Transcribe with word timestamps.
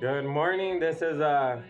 Good 0.00 0.26
morning. 0.26 0.78
This 0.78 1.02
is 1.02 1.20
uh, 1.20 1.60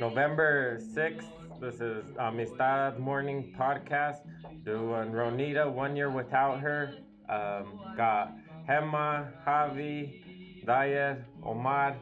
November 0.00 0.80
6th. 0.96 1.26
This 1.60 1.76
is 1.80 2.04
Amistad 2.18 2.98
Morning 2.98 3.54
Podcast. 3.56 4.22
Doing 4.64 5.12
Rhonita 5.12 5.72
one 5.72 5.94
year 5.94 6.10
without 6.10 6.58
her. 6.58 6.92
Um, 7.28 7.78
got 7.96 8.32
Gemma, 8.66 9.28
Javi, 9.46 10.66
Dayed, 10.66 11.24
Omar, 11.44 11.94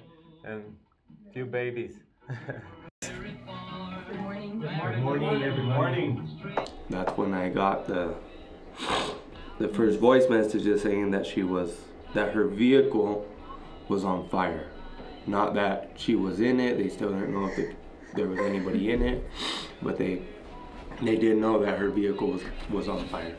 and 0.44 0.64
a 1.28 1.32
few 1.34 1.44
babies. 1.44 1.96
Good 3.02 3.12
morning. 4.18 4.60
Good 4.60 5.02
morning, 5.02 5.42
every 5.42 5.62
morning. 5.62 6.40
That's 6.88 7.14
when 7.18 7.34
I 7.34 7.50
got 7.50 7.86
the 7.86 8.14
the 9.58 9.68
first 9.68 9.98
voice 9.98 10.24
messages 10.30 10.80
saying 10.80 11.10
that 11.10 11.26
she 11.26 11.42
was 11.42 11.82
that 12.14 12.32
her 12.32 12.46
vehicle 12.46 13.28
was 13.88 14.04
on 14.04 14.26
fire. 14.30 14.70
Not 15.30 15.54
that 15.54 15.92
she 15.94 16.16
was 16.16 16.40
in 16.40 16.58
it. 16.58 16.76
They 16.76 16.88
still 16.88 17.10
didn't 17.10 17.32
know 17.32 17.46
if 17.46 17.56
it, 17.56 17.76
there 18.16 18.26
was 18.26 18.40
anybody 18.40 18.90
in 18.90 19.00
it, 19.00 19.24
but 19.80 19.96
they 19.96 20.22
they 21.00 21.14
didn't 21.14 21.40
know 21.40 21.64
that 21.64 21.78
her 21.78 21.88
vehicle 21.88 22.32
was 22.32 22.42
was 22.68 22.88
on 22.88 23.06
fire. 23.06 23.36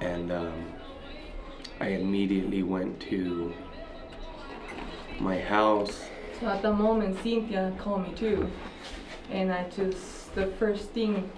And 0.00 0.30
um, 0.30 0.72
I 1.80 1.88
immediately 1.88 2.62
went 2.62 3.00
to 3.10 3.52
my 5.18 5.40
house. 5.40 6.04
So 6.38 6.46
at 6.46 6.62
the 6.62 6.72
moment, 6.72 7.20
Cynthia 7.20 7.72
called 7.78 8.06
me 8.06 8.14
too, 8.14 8.48
and 9.32 9.52
I 9.52 9.68
just 9.70 10.32
the 10.36 10.46
first 10.58 10.90
thing 10.90 11.28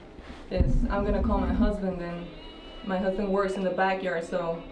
is 0.51 0.75
I'm 0.91 1.07
gonna 1.07 1.23
call 1.23 1.39
my 1.39 1.55
husband, 1.55 2.03
and 2.03 2.27
my 2.85 2.99
husband 2.99 3.31
works 3.31 3.55
in 3.55 3.65
the 3.65 3.71
backyard, 3.71 4.25
so 4.25 4.63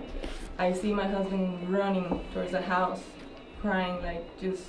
I 0.59 0.75
see 0.75 0.93
my 0.93 1.09
husband 1.09 1.73
running 1.73 2.23
towards 2.35 2.53
the 2.53 2.61
house, 2.61 3.01
crying 3.67 4.01
like 4.03 4.25
just 4.41 4.63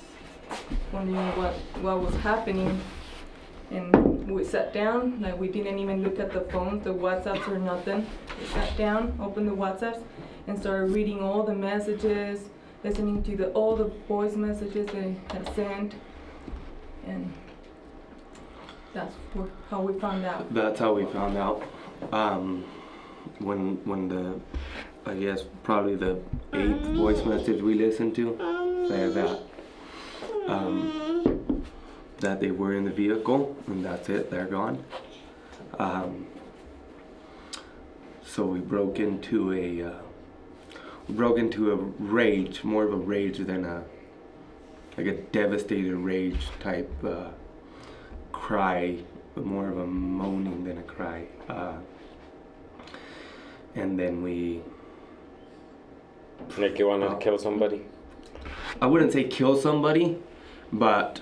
wondering 0.92 1.28
what 1.38 1.54
what 1.84 2.00
was 2.00 2.14
happening. 2.16 2.80
And 3.70 4.28
we 4.28 4.44
sat 4.44 4.72
down, 4.72 5.20
like 5.20 5.38
we 5.38 5.48
didn't 5.48 5.78
even 5.78 6.02
look 6.02 6.18
at 6.18 6.32
the 6.32 6.40
phones, 6.52 6.84
the 6.84 6.94
WhatsApps 6.94 7.46
or 7.48 7.58
nothing. 7.58 8.06
We 8.40 8.46
sat 8.46 8.76
down, 8.76 9.18
opened 9.20 9.46
the 9.46 9.54
WhatsApps, 9.54 10.02
and 10.46 10.58
started 10.58 10.90
reading 10.92 11.22
all 11.22 11.42
the 11.42 11.54
messages, 11.54 12.48
listening 12.82 13.22
to 13.24 13.36
the 13.36 13.50
all 13.50 13.76
the 13.76 13.90
voice 14.08 14.34
messages 14.34 14.86
they 14.86 15.16
had 15.32 15.54
sent, 15.54 15.94
and 17.06 17.32
that's 18.94 19.14
how 19.70 19.82
we 19.82 20.00
found 20.00 20.24
out. 20.24 20.52
That's 20.52 20.80
how 20.80 20.94
we 20.94 21.04
found 21.04 21.36
out. 21.36 21.62
Um, 22.10 22.64
when 23.38 23.76
when 23.84 24.08
the 24.08 24.40
I 25.08 25.14
guess 25.14 25.42
probably 25.62 25.94
the 25.94 26.20
eighth 26.52 26.86
voice 26.88 27.24
message 27.24 27.62
we 27.62 27.74
listened 27.74 28.14
to 28.16 28.36
said 28.88 29.14
that 29.14 29.40
um, 30.46 31.64
that 32.18 32.40
they 32.40 32.50
were 32.50 32.74
in 32.74 32.84
the 32.84 32.90
vehicle 32.90 33.56
and 33.66 33.84
that's 33.84 34.08
it. 34.10 34.30
They're 34.30 34.46
gone. 34.46 34.84
Um, 35.78 36.26
so 38.22 38.44
we 38.44 38.58
broke 38.58 39.00
into 39.00 39.52
a 39.52 39.82
uh, 39.82 40.00
we 41.08 41.14
broke 41.14 41.38
into 41.38 41.72
a 41.72 41.76
rage, 41.76 42.62
more 42.62 42.84
of 42.84 42.92
a 42.92 42.96
rage 42.96 43.38
than 43.38 43.64
a 43.64 43.84
like 44.98 45.06
a 45.06 45.14
devastated 45.14 45.94
rage 45.94 46.48
type 46.60 46.92
uh, 47.04 47.30
cry, 48.32 48.98
but 49.34 49.46
more 49.46 49.68
of 49.70 49.78
a 49.78 49.86
moaning 49.86 50.64
than 50.64 50.78
a 50.78 50.82
cry. 50.82 51.24
Uh, 51.48 51.76
and 53.74 53.98
then 53.98 54.22
we, 54.22 54.60
Like 56.56 56.78
you 56.78 56.88
wanna 56.88 57.16
kill 57.18 57.38
somebody? 57.38 57.84
I 58.80 58.86
wouldn't 58.86 59.12
say 59.12 59.24
kill 59.24 59.56
somebody, 59.56 60.18
but 60.72 61.20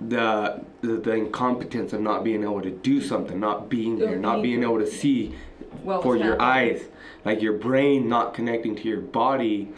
the, 0.00 0.64
the 0.80 0.96
the 0.96 1.12
incompetence 1.12 1.92
of 1.92 2.00
not 2.00 2.24
being 2.24 2.42
able 2.42 2.62
to 2.62 2.70
do 2.70 3.00
something, 3.00 3.38
not 3.38 3.68
being 3.68 3.98
there, 3.98 4.16
not 4.16 4.42
being 4.42 4.62
able 4.62 4.78
to 4.78 4.86
see 4.86 5.34
What 5.82 6.02
for 6.02 6.16
your 6.16 6.40
eyes, 6.40 6.84
like 7.24 7.42
your 7.42 7.54
brain 7.54 8.08
not 8.08 8.34
connecting 8.34 8.76
to 8.76 8.88
your 8.88 9.00
body, 9.00 9.72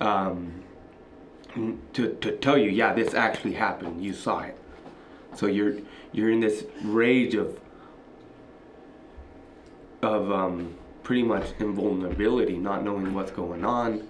um, 0.00 0.62
to 1.94 2.14
to 2.20 2.36
tell 2.36 2.58
you, 2.58 2.70
yeah, 2.70 2.92
this 2.92 3.14
actually 3.14 3.54
happened. 3.54 4.04
You 4.04 4.12
saw 4.12 4.40
it, 4.40 4.58
so 5.34 5.46
you're 5.46 5.76
you're 6.12 6.30
in 6.30 6.40
this 6.40 6.64
rage 6.82 7.34
of 7.34 7.58
of 10.02 10.30
um, 10.30 10.74
pretty 11.02 11.22
much 11.22 11.46
invulnerability, 11.60 12.58
not 12.58 12.84
knowing 12.84 13.14
what's 13.14 13.30
going 13.30 13.64
on 13.64 14.06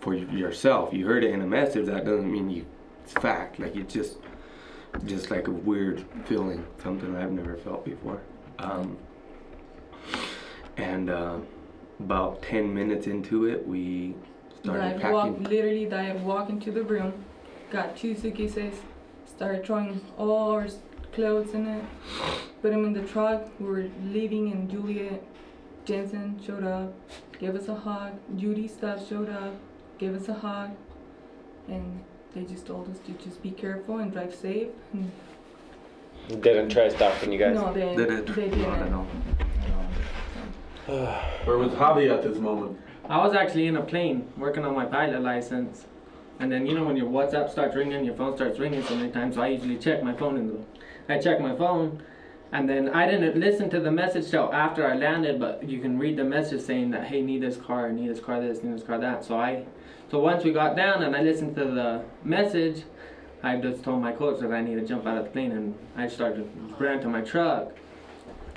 for 0.00 0.14
yourself. 0.14 0.92
You 0.92 1.06
heard 1.06 1.24
it 1.24 1.32
in 1.32 1.42
a 1.42 1.46
message. 1.46 1.86
That 1.86 2.04
doesn't 2.04 2.30
mean 2.30 2.50
you 2.50 2.66
it's 3.10 3.20
fact. 3.20 3.58
Like 3.58 3.76
it's 3.76 3.92
just 3.92 4.18
just 5.04 5.30
like 5.30 5.46
a 5.48 5.52
weird 5.52 6.04
feeling, 6.24 6.66
something 6.82 7.16
I've 7.16 7.32
never 7.32 7.56
felt 7.56 7.84
before. 7.84 8.20
Um, 8.58 8.98
and 10.76 11.10
uh, 11.10 11.38
about 12.00 12.42
10 12.42 12.72
minutes 12.74 13.06
into 13.06 13.46
it, 13.46 13.66
we 13.66 14.14
started 14.62 15.00
walk, 15.12 15.28
packing. 15.28 15.44
literally 15.44 15.86
died 15.86 16.22
walk 16.24 16.50
into 16.50 16.72
the 16.72 16.82
room, 16.82 17.12
got 17.70 17.96
two 17.96 18.16
suitcases, 18.16 18.74
started 19.26 19.64
throwing 19.64 20.00
all 20.18 20.50
our 20.50 20.66
clothes 21.12 21.54
in 21.54 21.66
it, 21.66 21.84
put 22.60 22.72
them 22.72 22.84
in 22.84 22.92
the 22.92 23.02
truck. 23.02 23.48
We 23.60 23.66
were 23.66 23.88
leaving, 24.04 24.50
and 24.50 24.68
Juliet 24.68 25.22
Jensen 25.84 26.40
showed 26.44 26.64
up, 26.64 26.92
gave 27.38 27.54
us 27.54 27.68
a 27.68 27.74
hug. 27.74 28.12
Judy 28.36 28.66
stuff 28.66 29.08
showed 29.08 29.28
up, 29.28 29.54
gave 30.00 30.16
us 30.16 30.28
a 30.28 30.34
hug, 30.34 30.70
and 31.68 32.02
they 32.34 32.42
just 32.42 32.66
told 32.66 32.90
us 32.90 32.98
to 33.00 33.12
just 33.22 33.42
be 33.42 33.50
careful 33.50 33.98
and 33.98 34.10
drive 34.10 34.34
safe. 34.34 34.68
And 34.94 36.42
Didn't 36.42 36.70
try 36.70 36.88
stopping 36.88 37.32
you 37.32 37.38
guys. 37.38 37.54
no, 37.54 37.72
they, 37.72 37.94
Didn't. 37.94 38.34
they 38.34 38.48
didn't. 38.48 38.62
No, 38.62 38.74
no, 38.76 39.06
no. 40.88 41.04
Where 41.44 41.58
was 41.58 41.72
Javi 41.72 42.10
at 42.10 42.22
this 42.22 42.38
moment? 42.38 42.80
I 43.08 43.18
was 43.18 43.34
actually 43.34 43.66
in 43.66 43.76
a 43.76 43.82
plane 43.82 44.26
working 44.38 44.64
on 44.64 44.74
my 44.74 44.86
pilot 44.86 45.20
license. 45.20 45.84
And 46.38 46.50
then 46.50 46.64
you 46.64 46.74
know 46.74 46.84
when 46.84 46.96
your 46.96 47.08
WhatsApp 47.08 47.50
starts 47.50 47.76
ringing, 47.76 48.02
your 48.02 48.14
phone 48.14 48.34
starts 48.34 48.58
ringing 48.58 48.82
so 48.84 48.96
many 48.96 49.10
times. 49.10 49.34
So 49.34 49.42
I 49.42 49.48
usually 49.48 49.76
check 49.76 50.02
my 50.02 50.14
phone 50.14 50.38
in 50.38 50.46
the 50.46 50.58
I 51.08 51.18
check 51.18 51.40
my 51.40 51.54
phone 51.54 52.02
and 52.52 52.68
then 52.68 52.88
I 52.88 53.10
didn't 53.10 53.38
listen 53.38 53.68
to 53.70 53.80
the 53.80 53.90
message 53.90 54.30
till 54.30 54.52
after 54.52 54.86
I 54.86 54.94
landed, 54.94 55.38
but 55.38 55.68
you 55.68 55.80
can 55.80 55.98
read 55.98 56.16
the 56.16 56.24
message 56.24 56.62
saying 56.62 56.90
that 56.92 57.04
hey 57.08 57.20
need 57.20 57.42
this 57.42 57.56
car, 57.56 57.92
need 57.92 58.08
this 58.08 58.20
car 58.20 58.40
this, 58.40 58.62
need 58.62 58.74
this 58.74 58.84
car 58.84 58.98
that. 58.98 59.24
So 59.24 59.36
I 59.38 59.66
so 60.10 60.18
once 60.18 60.44
we 60.44 60.52
got 60.52 60.76
down 60.76 61.02
and 61.02 61.14
I 61.14 61.22
listened 61.22 61.54
to 61.56 61.64
the 61.64 62.02
message, 62.24 62.82
I 63.42 63.56
just 63.56 63.82
told 63.82 64.02
my 64.02 64.12
coach 64.12 64.40
that 64.40 64.52
I 64.52 64.60
need 64.60 64.74
to 64.76 64.86
jump 64.86 65.06
out 65.06 65.16
of 65.18 65.24
the 65.24 65.30
plane 65.30 65.52
and 65.52 65.74
I 65.96 66.08
started 66.08 66.48
ran 66.78 67.00
to 67.00 67.08
my 67.08 67.20
truck. 67.20 67.72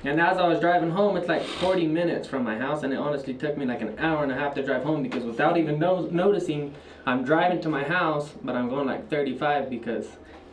And 0.06 0.20
as 0.20 0.38
I 0.38 0.46
was 0.48 0.60
driving 0.60 0.90
home, 0.92 1.16
it's 1.16 1.30
like 1.30 1.44
40 1.44 1.88
minutes 1.88 2.28
from 2.28 2.44
my 2.44 2.58
house, 2.58 2.84
and 2.84 2.92
it 2.92 2.98
honestly 2.98 3.34
took 3.34 3.58
me 3.58 3.66
like 3.66 3.82
an 3.82 3.98
hour 4.00 4.22
and 4.24 4.34
a 4.34 4.36
half 4.36 4.54
to 4.56 4.64
drive 4.64 4.84
home 4.84 5.02
because 5.02 5.24
without 5.24 5.56
even 5.58 5.80
no- 5.80 6.08
noticing, 6.12 6.74
I'm 7.06 7.24
driving 7.24 7.62
to 7.62 7.70
my 7.70 7.84
house, 7.84 8.34
but 8.44 8.54
I'm 8.54 8.68
going 8.68 8.86
like 8.86 9.10
35 9.10 9.70
because 9.70 10.08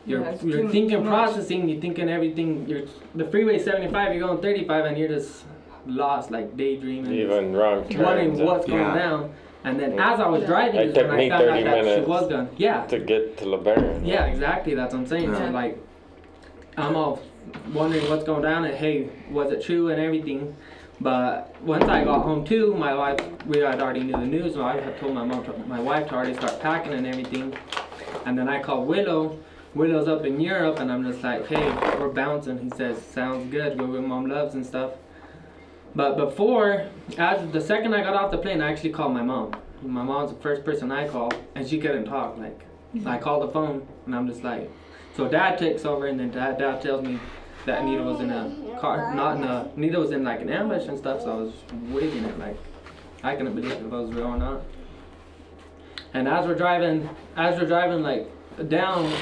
you're 0.05 0.21
Yeah, 0.21 0.37
you're 0.41 0.61
too 0.61 0.69
thinking 0.69 1.03
much. 1.03 1.09
processing, 1.09 1.67
you're 1.67 1.81
thinking 1.81 2.07
everything. 2.09 2.65
You're 2.69 2.83
the 3.13 3.25
freeway 3.25 3.59
75, 3.59 4.15
you're 4.15 4.25
going 4.25 4.41
35, 4.41 4.85
and 4.85 4.97
you're 4.97 5.09
just 5.09 5.43
lost, 5.85 6.31
like 6.31 6.55
daydreaming, 6.55 7.11
Even 7.11 7.53
wrong 7.53 7.85
wondering 7.97 8.39
uh, 8.39 8.45
what's 8.45 8.65
going 8.65 8.79
Yeah. 8.79 8.95
down. 8.95 9.33
And 9.63 9.79
then 9.79 9.99
as 9.99 10.19
I 10.19 10.27
was 10.27 10.43
driving, 10.45 10.79
it 10.79 10.93
took 10.95 11.07
when 11.07 11.17
me 11.17 11.31
I 11.31 11.37
found 11.37 11.43
30 11.45 11.59
out 11.59 11.63
that 11.65 11.77
she 11.77 11.83
minutes. 11.85 12.07
was 12.07 12.27
gone. 12.29 12.49
Yeah, 12.57 12.85
to 12.87 12.99
get 12.99 13.37
to 13.39 13.45
LeBaron. 13.45 14.05
yeah, 14.05 14.25
exactly. 14.25 14.73
That's 14.73 14.93
what 14.93 15.01
I'm 15.01 15.07
saying. 15.07 15.33
So 15.35 15.39
Yeah. 15.43 15.49
like, 15.51 15.77
I'm 16.77 16.95
all 16.95 17.21
wondering 17.73 18.09
what's 18.09 18.23
going 18.23 18.41
down 18.41 18.65
and 18.65 18.73
hey, 18.75 19.09
was 19.29 19.51
it 19.51 19.61
true 19.63 19.89
and 19.89 20.01
everything. 20.01 20.55
But 20.99 21.55
once 21.63 21.85
I 21.85 22.03
got 22.03 22.21
home 22.23 22.43
too, 22.45 22.73
my 22.75 22.93
wife, 22.93 23.19
we 23.47 23.59
had 23.59 23.81
already 23.81 24.01
knew 24.03 24.13
the 24.13 24.25
news. 24.25 24.53
So 24.55 24.63
I 24.63 24.79
had 24.79 24.99
told 24.99 25.13
my 25.13 25.25
mom, 25.25 25.43
to, 25.45 25.53
my 25.67 25.79
wife 25.79 26.07
to 26.09 26.15
already 26.15 26.33
start 26.35 26.59
packing 26.59 26.93
and 26.93 27.05
everything. 27.07 27.53
And 28.25 28.37
then 28.37 28.47
I 28.47 28.61
called 28.61 28.87
Willow. 28.87 29.37
Willow's 29.73 30.07
up 30.09 30.25
in 30.25 30.41
Europe, 30.41 30.79
and 30.79 30.91
I'm 30.91 31.01
just 31.09 31.23
like, 31.23 31.47
hey, 31.47 31.71
we're 31.97 32.09
bouncing. 32.09 32.59
He 32.59 32.69
says, 32.75 33.01
sounds 33.01 33.49
good. 33.49 33.77
Go 33.77 33.85
where 33.85 34.01
mom 34.01 34.25
loves 34.25 34.53
and 34.53 34.65
stuff. 34.65 34.91
But 35.95 36.15
before, 36.17 36.87
as 37.17 37.51
the 37.51 37.61
second 37.61 37.93
I 37.93 38.01
got 38.01 38.13
off 38.13 38.31
the 38.31 38.37
plane, 38.37 38.61
I 38.61 38.71
actually 38.71 38.91
called 38.91 39.13
my 39.13 39.21
mom. 39.21 39.55
My 39.81 40.03
mom's 40.03 40.31
the 40.31 40.39
first 40.39 40.63
person 40.63 40.91
I 40.91 41.07
called, 41.07 41.35
and 41.55 41.67
she 41.67 41.79
couldn't 41.79 42.05
talk. 42.05 42.37
Like, 42.37 42.59
mm-hmm. 42.95 43.07
I 43.07 43.17
called 43.17 43.43
the 43.43 43.51
phone, 43.51 43.85
and 44.05 44.15
I'm 44.15 44.27
just 44.27 44.43
like, 44.43 44.69
so 45.17 45.27
dad 45.27 45.57
takes 45.57 45.85
over, 45.85 46.07
and 46.07 46.19
then 46.19 46.31
dad, 46.31 46.57
dad 46.59 46.81
tells 46.81 47.03
me 47.03 47.19
that 47.65 47.83
Nita 47.83 48.03
was 48.03 48.21
in 48.21 48.29
a 48.29 48.79
car, 48.79 49.13
not 49.13 49.37
in 49.37 49.43
a, 49.43 49.69
Nita 49.75 49.99
was 49.99 50.11
in 50.11 50.23
like 50.23 50.41
an 50.41 50.49
ambush 50.49 50.87
and 50.87 50.97
stuff. 50.97 51.21
So 51.21 51.31
I 51.31 51.35
was 51.35 51.53
waiting 51.89 52.23
it, 52.23 52.39
like, 52.39 52.57
I 53.23 53.35
couldn't 53.35 53.55
believe 53.55 53.71
if 53.71 53.81
it 53.81 53.89
was 53.89 54.11
real 54.11 54.27
or 54.27 54.37
not. 54.37 54.61
And 56.13 56.27
as 56.27 56.45
we're 56.45 56.55
driving, 56.55 57.09
as 57.35 57.59
we're 57.59 57.67
driving 57.67 58.01
like 58.01 58.29
down, 58.69 59.13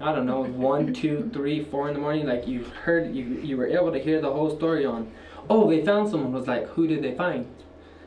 I 0.00 0.14
don't 0.14 0.26
know, 0.26 0.44
one, 0.44 0.92
two, 0.92 1.30
three, 1.32 1.64
four 1.64 1.88
in 1.88 1.94
the 1.94 2.00
morning, 2.00 2.26
like 2.26 2.46
you 2.46 2.64
heard, 2.64 3.14
you 3.14 3.24
you 3.24 3.56
were 3.56 3.66
able 3.66 3.92
to 3.92 3.98
hear 3.98 4.20
the 4.20 4.30
whole 4.30 4.54
story 4.54 4.84
on. 4.84 5.10
Oh, 5.50 5.68
they 5.68 5.84
found 5.84 6.10
someone. 6.10 6.32
Was 6.32 6.46
like, 6.46 6.66
who 6.68 6.86
did 6.86 7.02
they 7.02 7.14
find? 7.14 7.46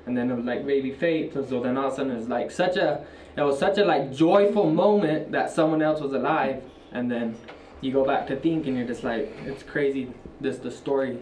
and 0.05 0.17
then 0.17 0.31
it 0.31 0.35
was 0.35 0.45
like 0.45 0.65
baby 0.65 0.91
faith. 0.91 1.33
So, 1.33 1.45
so 1.45 1.61
then 1.61 1.77
all 1.77 1.87
of 1.87 1.93
a 1.93 1.95
sudden 1.95 2.13
it 2.13 2.17
was 2.17 2.27
like 2.27 2.51
such 2.51 2.75
a, 2.75 3.05
it 3.37 3.41
was 3.41 3.59
such 3.59 3.77
a 3.77 3.85
like 3.85 4.11
joyful 4.11 4.69
moment 4.69 5.31
that 5.31 5.51
someone 5.51 5.81
else 5.81 6.01
was 6.01 6.13
alive, 6.13 6.63
and 6.91 7.09
then 7.09 7.35
you 7.81 7.91
go 7.91 8.05
back 8.05 8.27
to 8.27 8.35
think 8.35 8.67
and 8.67 8.77
you're 8.77 8.87
just 8.87 9.03
like, 9.03 9.31
it's 9.45 9.63
crazy, 9.63 10.11
this 10.39 10.57
the 10.57 10.71
story 10.71 11.19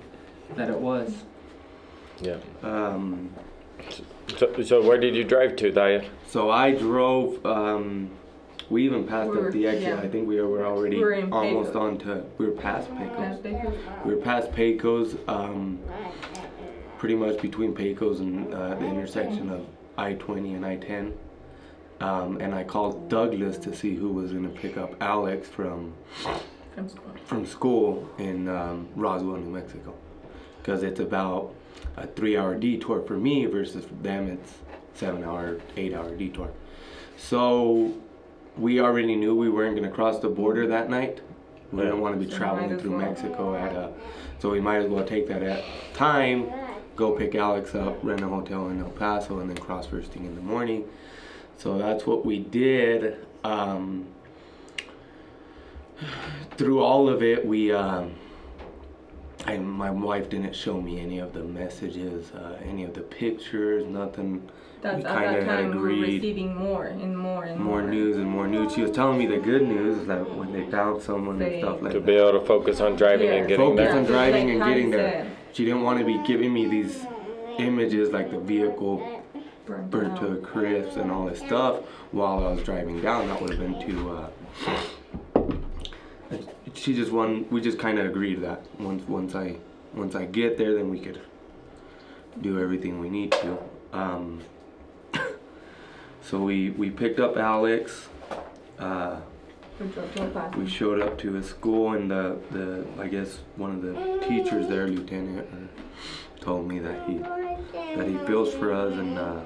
that 0.56 0.70
it 0.70 0.80
was. 0.80 1.24
Yeah. 2.22 2.38
Um, 2.64 3.32
So, 4.38 4.62
so 4.62 4.82
where 4.82 4.98
did 4.98 5.16
you 5.16 5.24
drive 5.24 5.56
to, 5.58 5.72
Daya? 5.72 6.06
so 6.28 6.50
I 6.50 6.72
drove. 6.72 7.46
Um, 7.46 8.12
we 8.70 8.84
even 8.86 9.06
passed 9.08 9.30
We're- 9.30 9.48
up 9.48 9.54
the 9.54 9.68
exit. 9.68 9.84
yeah. 9.84 10.00
I 10.00 10.08
think 10.08 10.28
we 10.28 10.40
were 10.42 10.66
already 10.66 11.00
We're 11.00 11.28
almost 11.32 11.70
Pecos. 11.74 11.76
on 11.76 11.98
to. 12.00 12.24
We 12.38 12.46
were 12.46 12.52
past 12.54 12.90
Pecos. 12.98 13.44
We 14.06 14.14
were 14.16 14.22
past 14.22 14.52
Pecos. 14.54 15.16
Um, 15.28 15.80
pretty 16.98 17.16
much 17.16 17.42
between 17.42 17.74
Pecos 17.74 18.20
and 18.20 18.54
uh, 18.54 18.76
the 18.76 18.86
intersection 18.86 19.50
of 19.50 19.66
I-20 19.98 20.56
and 20.56 20.66
I-10. 20.66 21.14
Um, 22.02 22.40
and 22.42 22.54
I 22.54 22.64
called 22.64 23.10
Douglas 23.10 23.58
to 23.60 23.76
see 23.76 23.96
who 23.96 24.10
was 24.10 24.32
gonna 24.34 24.50
pick 24.50 24.78
up 24.78 24.96
Alex 25.02 25.48
from 25.50 25.94
From 26.76 26.88
school. 26.90 27.12
from 27.26 27.46
school 27.46 28.10
in 28.18 28.48
um, 28.48 28.88
Roswell, 28.96 29.36
New 29.38 29.50
Mexico, 29.50 29.94
because 30.62 30.84
it's 30.84 31.00
about 31.02 31.54
a 31.98 32.08
three-hour 32.08 32.56
detour 32.56 33.02
for 33.02 33.18
me 33.18 33.46
versus 33.48 33.84
for 33.86 33.96
them 33.96 34.28
it's 34.30 34.54
seven-hour, 34.94 35.58
eight-hour 35.76 36.16
detour. 36.16 36.50
So 37.18 37.92
we 38.60 38.82
already 38.82 39.16
knew 39.16 39.36
we 39.36 39.50
weren't 39.50 39.76
gonna 39.76 39.90
cross 39.90 40.20
the 40.20 40.30
border 40.30 40.68
that 40.68 40.90
night. 40.90 41.22
We 41.72 41.84
didn't 41.84 42.02
want 42.02 42.20
to 42.20 42.26
be 42.26 42.32
So 42.32 42.38
traveling 42.38 42.78
through 42.78 42.98
well. 42.98 43.10
Mexico 43.10 43.56
at 43.56 43.74
a, 43.74 43.92
so 44.40 44.50
we 44.50 44.60
might 44.60 44.78
as 44.78 44.90
well 44.90 45.06
take 45.06 45.28
that 45.28 45.44
at 45.44 45.64
time, 45.94 46.52
go 46.96 47.12
pick 47.12 47.36
Alex 47.36 47.76
up, 47.76 48.04
rent 48.04 48.22
a 48.22 48.28
hotel 48.28 48.70
in 48.70 48.82
El 48.82 48.90
Paso, 48.90 49.40
and 49.40 49.50
then 49.50 49.58
cross 49.58 49.86
first 49.86 50.12
thing 50.12 50.26
in 50.26 50.36
the 50.36 50.42
morning. 50.42 50.88
So 51.58 51.78
that's 51.78 52.06
what 52.06 52.26
we 52.26 52.40
did. 52.40 53.26
Um, 53.44 54.08
through 56.58 56.82
all 56.82 57.08
of 57.08 57.22
it, 57.22 57.46
we, 57.46 57.72
um, 57.72 58.16
I, 59.46 59.58
my 59.58 59.92
wife 59.92 60.30
didn't 60.30 60.56
show 60.56 60.82
me 60.82 61.00
any 61.00 61.20
of 61.20 61.34
the 61.34 61.44
messages, 61.44 62.32
uh, 62.32 62.58
any 62.64 62.84
of 62.84 62.94
the 62.94 63.02
pictures, 63.02 63.86
nothing. 63.86 64.50
That's 64.82 64.98
We 65.04 65.04
at 65.10 65.18
kinda 65.18 65.32
that 65.40 65.44
had 65.44 65.46
time 65.46 65.72
we 65.72 65.78
were 65.78 65.90
agreed. 65.90 66.22
receiving 66.22 66.56
more 66.56 66.86
and 66.86 67.18
more 67.18 67.44
and 67.44 67.60
More 67.60 67.82
more. 67.82 67.92
news 67.92 68.16
and 68.18 68.26
more 68.30 68.48
news. 68.48 68.74
She 68.74 68.82
was 68.82 68.92
telling 68.92 69.18
me 69.18 69.26
the 69.26 69.38
good 69.38 69.64
news, 69.68 70.08
like 70.08 70.26
when 70.38 70.54
they 70.54 70.64
found 70.72 71.02
someone 71.02 71.42
and 71.42 71.60
stuff 71.62 71.82
like 71.82 71.92
To 71.94 72.00
that. 72.00 72.06
be 72.06 72.14
able 72.14 72.40
to 72.40 72.46
focus 72.46 72.80
on 72.80 72.96
driving 72.96 73.30
and 73.30 73.48
getting 73.48 73.66
Focus 73.66 73.78
there. 73.78 73.88
Focus 73.92 74.08
on 74.08 74.14
driving 74.14 74.46
Like 74.46 74.54
and 74.54 74.62
Patty 74.62 74.74
getting 74.76 74.92
there. 74.92 75.12
said, 75.24 75.32
She 75.54 75.66
didn't 75.66 75.82
want 75.84 76.00
to 76.00 76.06
be 76.06 76.18
giving 76.26 76.54
me 76.54 76.68
these 76.68 77.06
images 77.58 78.12
like 78.12 78.32
the 78.32 78.40
vehicle 78.40 79.22
burnt 79.66 79.90
burnt 79.92 80.16
to 80.20 80.28
a 80.28 80.32
out. 80.32 80.44
crisp 80.44 80.98
and 80.98 81.12
all 81.12 81.26
this 81.26 81.40
stuff 81.40 81.80
while 82.12 82.46
I 82.48 82.52
was 82.54 82.64
driving 82.64 83.02
down. 83.02 83.28
That 83.28 83.42
would 83.42 83.50
have 83.52 83.60
been 83.60 83.80
too. 83.86 84.12
Uh, 84.12 84.30
she 86.74 86.94
just 86.96 87.12
won. 87.12 87.46
We 87.52 87.60
just 87.62 87.78
kind 87.80 88.00
of 88.00 88.06
agreed 88.06 88.42
that 88.44 88.62
once 88.80 89.06
once 89.10 89.36
I 89.36 89.58
once 89.94 90.16
I 90.16 90.26
get 90.26 90.58
there, 90.58 90.74
then 90.76 90.90
we 90.90 91.00
could 91.00 91.20
do 92.42 92.60
everything 92.60 93.00
we 93.00 93.10
need 93.10 93.32
to. 93.34 93.58
Um, 93.92 94.40
so 96.30 96.40
we 96.40 96.70
we 96.72 96.92
picked 96.92 97.20
up 97.20 97.38
Alex. 97.38 98.08
Uh, 98.78 99.18
We 99.80 99.88
drove 99.88 100.14
to 100.16 100.22
El 100.22 100.30
Paso. 100.30 100.60
we 100.60 100.68
showed 100.68 101.00
up 101.02 101.18
to 101.20 101.32
his 101.34 101.48
school 101.48 101.94
and 101.94 102.12
the, 102.12 102.38
the 102.52 102.86
I 103.00 103.08
guess 103.08 103.40
one 103.56 103.72
of 103.72 103.82
the 103.82 103.94
teachers 104.28 104.68
there, 104.68 104.88
lieutenant, 104.88 105.48
uh, 105.52 106.44
told 106.44 106.68
me 106.68 106.80
that 106.80 107.08
he 107.08 107.18
that 107.98 108.08
he 108.08 108.18
feels 108.28 108.54
for 108.54 108.74
us 108.74 108.94
and 108.94 109.18
uh, 109.18 109.42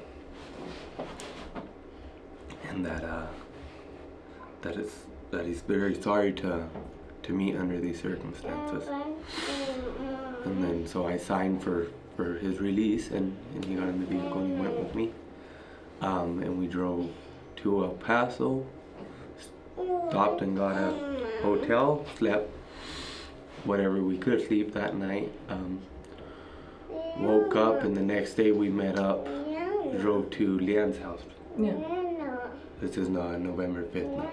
and 2.68 2.84
that 2.84 3.02
uh, 3.04 3.26
that 4.62 4.76
it's 4.76 4.96
that 5.30 5.46
he's 5.46 5.62
very 5.62 5.94
sorry 6.02 6.32
to 6.42 6.68
to 7.22 7.32
meet 7.32 7.56
under 7.56 7.80
these 7.80 8.00
circumstances. 8.02 8.84
And 10.44 10.62
then 10.62 10.86
so 10.86 11.06
I 11.06 11.16
signed 11.16 11.62
for 11.62 11.86
for 12.16 12.34
his 12.34 12.60
release 12.60 13.10
and, 13.10 13.36
and 13.54 13.64
he 13.64 13.74
got 13.74 13.88
in 13.88 14.00
the 14.00 14.06
vehicle 14.06 14.40
and 14.42 14.48
he 14.52 14.60
went 14.62 14.78
with 14.78 14.94
me. 14.94 15.12
Um, 16.00 16.42
and 16.42 16.58
we 16.58 16.66
drove 16.66 17.10
to 17.56 17.84
El 17.84 17.90
Paso, 17.92 18.66
stopped 20.08 20.42
and 20.42 20.56
got 20.56 20.76
a 20.76 20.92
hotel, 21.42 22.04
slept 22.18 22.50
whatever 23.64 24.02
we 24.02 24.18
could 24.18 24.46
sleep 24.46 24.72
that 24.74 24.96
night. 24.96 25.32
Um, 25.48 25.80
woke 27.18 27.56
up 27.56 27.82
and 27.82 27.96
the 27.96 28.02
next 28.02 28.34
day 28.34 28.52
we 28.52 28.68
met 28.68 28.98
up, 28.98 29.24
drove 30.00 30.30
to 30.30 30.58
Lian's 30.58 30.98
house. 30.98 31.20
Yeah. 31.58 31.72
This 32.80 32.96
is 32.98 33.08
uh, 33.08 33.38
November 33.38 33.84
5th 33.84 34.16
now. 34.16 34.30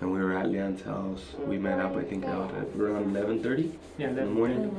And 0.00 0.12
we 0.12 0.20
were 0.20 0.36
at 0.36 0.48
Lian's 0.50 0.82
house. 0.82 1.22
We 1.38 1.58
met 1.58 1.80
up, 1.80 1.96
I 1.96 2.02
think, 2.02 2.24
out 2.24 2.54
at 2.54 2.68
around 2.78 3.12
11.30 3.14 3.72
Yeah, 3.98 4.08
in 4.08 4.14
the 4.14 4.20
that, 4.22 4.30
morning. 4.30 4.70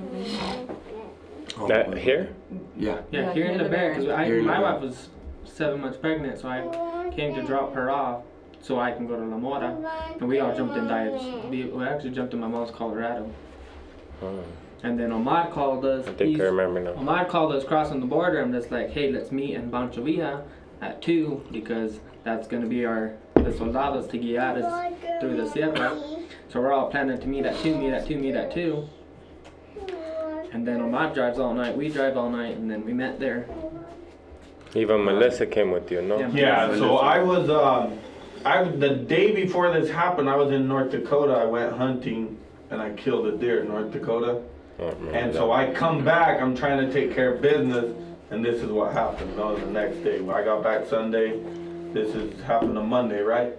Oh, 1.57 1.67
That 1.67 1.97
here? 1.97 2.33
Yeah. 2.77 2.99
yeah, 3.11 3.21
Yeah, 3.21 3.33
here 3.33 3.45
in 3.45 3.57
the 3.57 3.67
bear, 3.69 3.93
because 3.95 4.09
I, 4.09 4.25
Here 4.25 4.39
in 4.39 4.45
the 4.45 4.51
my 4.51 4.59
wife 4.59 4.81
was 4.81 5.09
seven 5.53 5.81
months 5.81 5.97
pregnant, 5.97 6.39
so 6.39 6.47
I 6.49 7.09
came 7.15 7.33
to 7.35 7.41
drop 7.43 7.73
her 7.75 7.89
off 7.91 8.23
so 8.61 8.79
I 8.79 8.91
can 8.91 9.07
go 9.07 9.15
to 9.15 9.23
La 9.25 9.37
Mora, 9.37 9.77
and 10.19 10.27
we 10.27 10.39
all 10.39 10.55
jumped 10.55 10.75
in 10.77 10.87
Diet's. 10.87 11.23
We, 11.49 11.65
we 11.65 11.83
actually 11.83 12.11
jumped 12.11 12.33
in 12.33 12.39
my 12.39 12.47
mom's 12.47 12.71
Colorado, 12.71 13.29
Oh, 14.21 14.43
and 14.83 14.97
then 14.99 15.11
Omar 15.11 15.49
called 15.51 15.83
us. 15.85 16.07
I 16.07 16.13
think 16.13 16.39
I 16.39 16.43
remember 16.45 16.79
now. 16.79 16.91
Omar 16.91 17.25
called 17.25 17.53
us 17.53 17.63
crossing 17.65 17.99
the 17.99 18.05
border 18.05 18.39
and 18.39 18.53
just 18.53 18.71
like, 18.71 18.89
hey, 18.91 19.11
let's 19.11 19.31
meet 19.31 19.55
in 19.55 19.69
Pancho 19.69 20.01
Villa 20.03 20.43
at 20.81 21.01
2 21.01 21.47
because 21.51 21.99
that's 22.23 22.47
going 22.47 22.61
to 22.63 22.69
be 22.69 22.85
our, 22.85 23.13
the 23.35 23.51
soldados 23.53 24.07
to 24.11 24.17
guiar 24.19 24.61
us 24.63 24.93
through 25.19 25.35
the 25.37 25.49
sierra. 25.49 25.97
So 26.49 26.61
we're 26.61 26.71
all 26.71 26.89
planning 26.89 27.19
to 27.19 27.27
meet 27.27 27.45
at 27.45 27.57
2, 27.63 27.75
meet 27.77 27.91
at 27.93 28.07
2, 28.07 28.17
meet 28.17 28.35
at 28.35 28.53
2. 28.53 28.87
And 30.53 30.65
then 30.67 30.81
Omar 30.81 31.13
drives 31.13 31.39
all 31.39 31.53
night, 31.53 31.75
we 31.75 31.89
drive 31.89 32.15
all 32.15 32.29
night, 32.29 32.57
and 32.57 32.69
then 32.69 32.85
we 32.85 32.93
met 32.93 33.19
there. 33.19 33.47
Even 34.75 35.03
Melissa 35.03 35.45
came 35.45 35.71
with 35.71 35.91
you, 35.91 36.01
no? 36.01 36.19
Yeah. 36.19 36.29
Yeah, 36.33 36.75
so 36.77 36.97
I 36.97 37.21
was, 37.21 37.49
um, 37.49 37.99
I, 38.43 38.63
the 38.63 38.89
day 38.95 39.31
before 39.31 39.71
this 39.71 39.89
happened, 39.89 40.29
I 40.29 40.35
was 40.35 40.51
in 40.51 40.67
North 40.67 40.91
Dakota. 40.91 41.33
I 41.33 41.45
went 41.45 41.73
hunting 41.73 42.37
and 42.69 42.81
I 42.81 42.91
killed 42.91 43.27
a 43.27 43.37
deer 43.37 43.61
in 43.61 43.67
North 43.67 43.91
Dakota. 43.91 44.41
I 44.79 44.83
And 44.83 45.13
that. 45.31 45.35
so 45.35 45.51
I 45.51 45.71
come 45.71 46.03
back, 46.03 46.41
I'm 46.41 46.55
trying 46.55 46.85
to 46.85 46.91
take 46.91 47.13
care 47.13 47.35
of 47.35 47.41
business, 47.41 47.95
and 48.31 48.43
this 48.43 48.61
is 48.61 48.71
what 48.71 48.93
happened. 48.93 49.37
That 49.37 49.45
was 49.45 49.59
the 49.59 49.67
next 49.67 49.97
day. 50.03 50.17
I 50.27 50.43
got 50.43 50.63
back 50.63 50.87
Sunday. 50.87 51.39
This 51.93 52.15
is 52.15 52.41
happened 52.43 52.77
on 52.77 52.89
Monday, 52.89 53.21
right? 53.21 53.53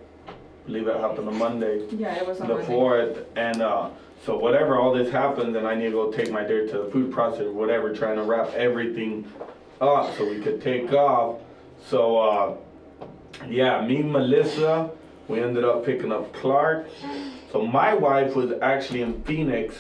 believe 0.66 0.88
it 0.88 0.96
happened 0.96 1.28
on 1.28 1.38
Monday. 1.38 1.86
Yeah, 1.90 2.14
it 2.14 2.26
was 2.26 2.40
on 2.40 2.48
the 2.48 2.54
Monday. 2.54 2.66
fourth, 2.68 3.18
and 3.36 3.60
uh, 3.60 3.90
so 4.24 4.38
whatever 4.38 4.78
all 4.80 4.94
this 4.94 5.10
happens, 5.10 5.54
and 5.56 5.66
I 5.66 5.74
need 5.74 5.86
to 5.86 5.90
go 5.90 6.10
take 6.10 6.30
my 6.30 6.42
deer 6.42 6.66
to 6.66 6.78
the 6.78 6.90
food 6.90 7.12
processor, 7.12 7.52
whatever, 7.52 7.94
trying 7.94 8.16
to 8.16 8.22
wrap 8.22 8.48
everything 8.54 9.30
up 9.80 10.16
so 10.16 10.28
we 10.28 10.40
could 10.40 10.62
take 10.62 10.92
off. 10.92 11.40
So 11.86 12.18
uh, 12.18 12.56
yeah, 13.48 13.84
me 13.86 14.00
and 14.00 14.12
Melissa, 14.12 14.90
we 15.28 15.40
ended 15.40 15.64
up 15.64 15.84
picking 15.84 16.12
up 16.12 16.32
Clark. 16.32 16.86
So 17.52 17.64
my 17.66 17.94
wife 17.94 18.34
was 18.34 18.52
actually 18.62 19.02
in 19.02 19.22
Phoenix, 19.22 19.76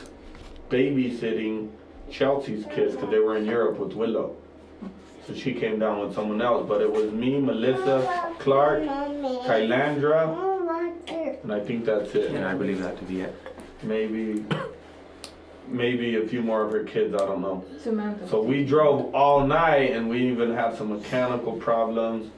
babysitting 0.70 1.70
Chelsea's 2.10 2.64
kids 2.66 2.94
because 2.94 3.10
they 3.10 3.18
were 3.18 3.36
in 3.36 3.44
Europe 3.46 3.78
with 3.78 3.94
Willow. 3.94 4.36
So 5.26 5.34
she 5.34 5.54
came 5.54 5.78
down 5.78 6.00
with 6.00 6.14
someone 6.14 6.42
else, 6.42 6.66
but 6.68 6.82
it 6.82 6.92
was 6.92 7.10
me, 7.10 7.40
Melissa, 7.40 8.34
Clark, 8.38 8.82
Kylandra, 8.82 10.54
and 11.42 11.52
I 11.52 11.60
think 11.60 11.84
that's 11.84 12.14
it 12.14 12.30
And 12.32 12.44
I 12.44 12.54
believe 12.54 12.80
that 12.80 12.98
to 12.98 13.04
be 13.04 13.20
it. 13.22 13.34
maybe 13.82 14.44
maybe 15.68 16.16
a 16.16 16.26
few 16.28 16.42
more 16.42 16.62
of 16.62 16.72
her 16.72 16.84
kids 16.84 17.14
i 17.14 17.18
don't 17.18 17.40
know. 17.40 17.64
Samantha. 17.82 18.28
so 18.28 18.42
we 18.42 18.64
drove 18.64 19.14
all 19.14 19.46
night 19.46 19.92
and 19.92 20.08
we 20.08 20.28
even 20.28 20.54
had 20.54 20.76
some 20.76 20.90
mechanical 20.90 21.52
problems. 21.52 22.30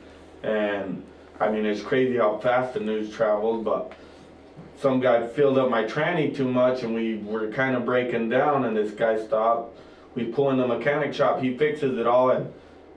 And 0.43 1.03
i 1.41 1.51
mean 1.51 1.67
it's 1.67 1.83
crazy 1.83 2.17
how 2.17 2.39
fast 2.39 2.75
the 2.75 2.81
news 2.81 3.13
travels 3.13 3.65
but 3.65 3.93
some 4.79 5.01
guy 5.01 5.27
filled 5.27 5.59
up 5.59 5.71
my 5.71 5.85
tranny 5.85 6.35
too 6.35 6.49
much 6.49 6.83
and 6.83 6.95
we 6.95 7.17
were 7.19 7.49
kind 7.49 7.77
of 7.77 7.85
breaking 7.85 8.29
down 8.29 8.65
and 8.65 8.77
this 8.77 8.93
guy 8.93 9.25
stopped. 9.25 9.79
We 10.15 10.25
pull 10.25 10.51
in 10.51 10.59
the 10.59 10.67
mechanic 10.67 11.13
shop 11.15 11.41
he 11.41 11.57
fixes 11.57 11.99
it 11.99 12.07
all 12.07 12.31
and 12.31 12.53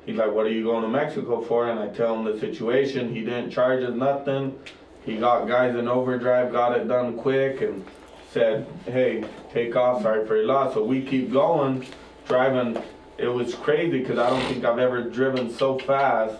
he's 0.05 0.17
like 0.17 0.31
what 0.31 0.45
are 0.45 0.51
you 0.51 0.63
going 0.63 0.83
to 0.83 0.89
mexico 0.89 1.41
for? 1.41 1.69
And 1.69 1.79
i 1.79 1.87
tell 1.87 2.15
him 2.15 2.25
the 2.25 2.39
situation. 2.39 3.13
He 3.13 3.21
didn't 3.21 3.51
charge 3.51 3.83
us 3.83 3.95
nothing. 3.95 4.57
He 5.05 5.17
got 5.17 5.47
guys 5.47 5.75
in 5.75 5.87
overdrive 5.87 6.51
got 6.51 6.77
it 6.77 6.87
done 6.87 7.17
quick 7.17 7.61
and 7.61 7.83
said 8.31 8.67
hey 8.85 9.23
take 9.51 9.75
off 9.75 10.01
sorry 10.01 10.25
for 10.25 10.37
your 10.37 10.45
loss 10.45 10.73
so 10.73 10.83
we 10.83 11.01
keep 11.01 11.31
going 11.31 11.85
driving 12.27 12.81
it 13.17 13.27
was 13.27 13.55
crazy 13.55 13.99
because 13.99 14.17
i 14.17 14.29
don't 14.29 14.45
think 14.51 14.63
i've 14.65 14.79
ever 14.79 15.03
driven 15.03 15.51
so 15.51 15.77
fast 15.79 16.35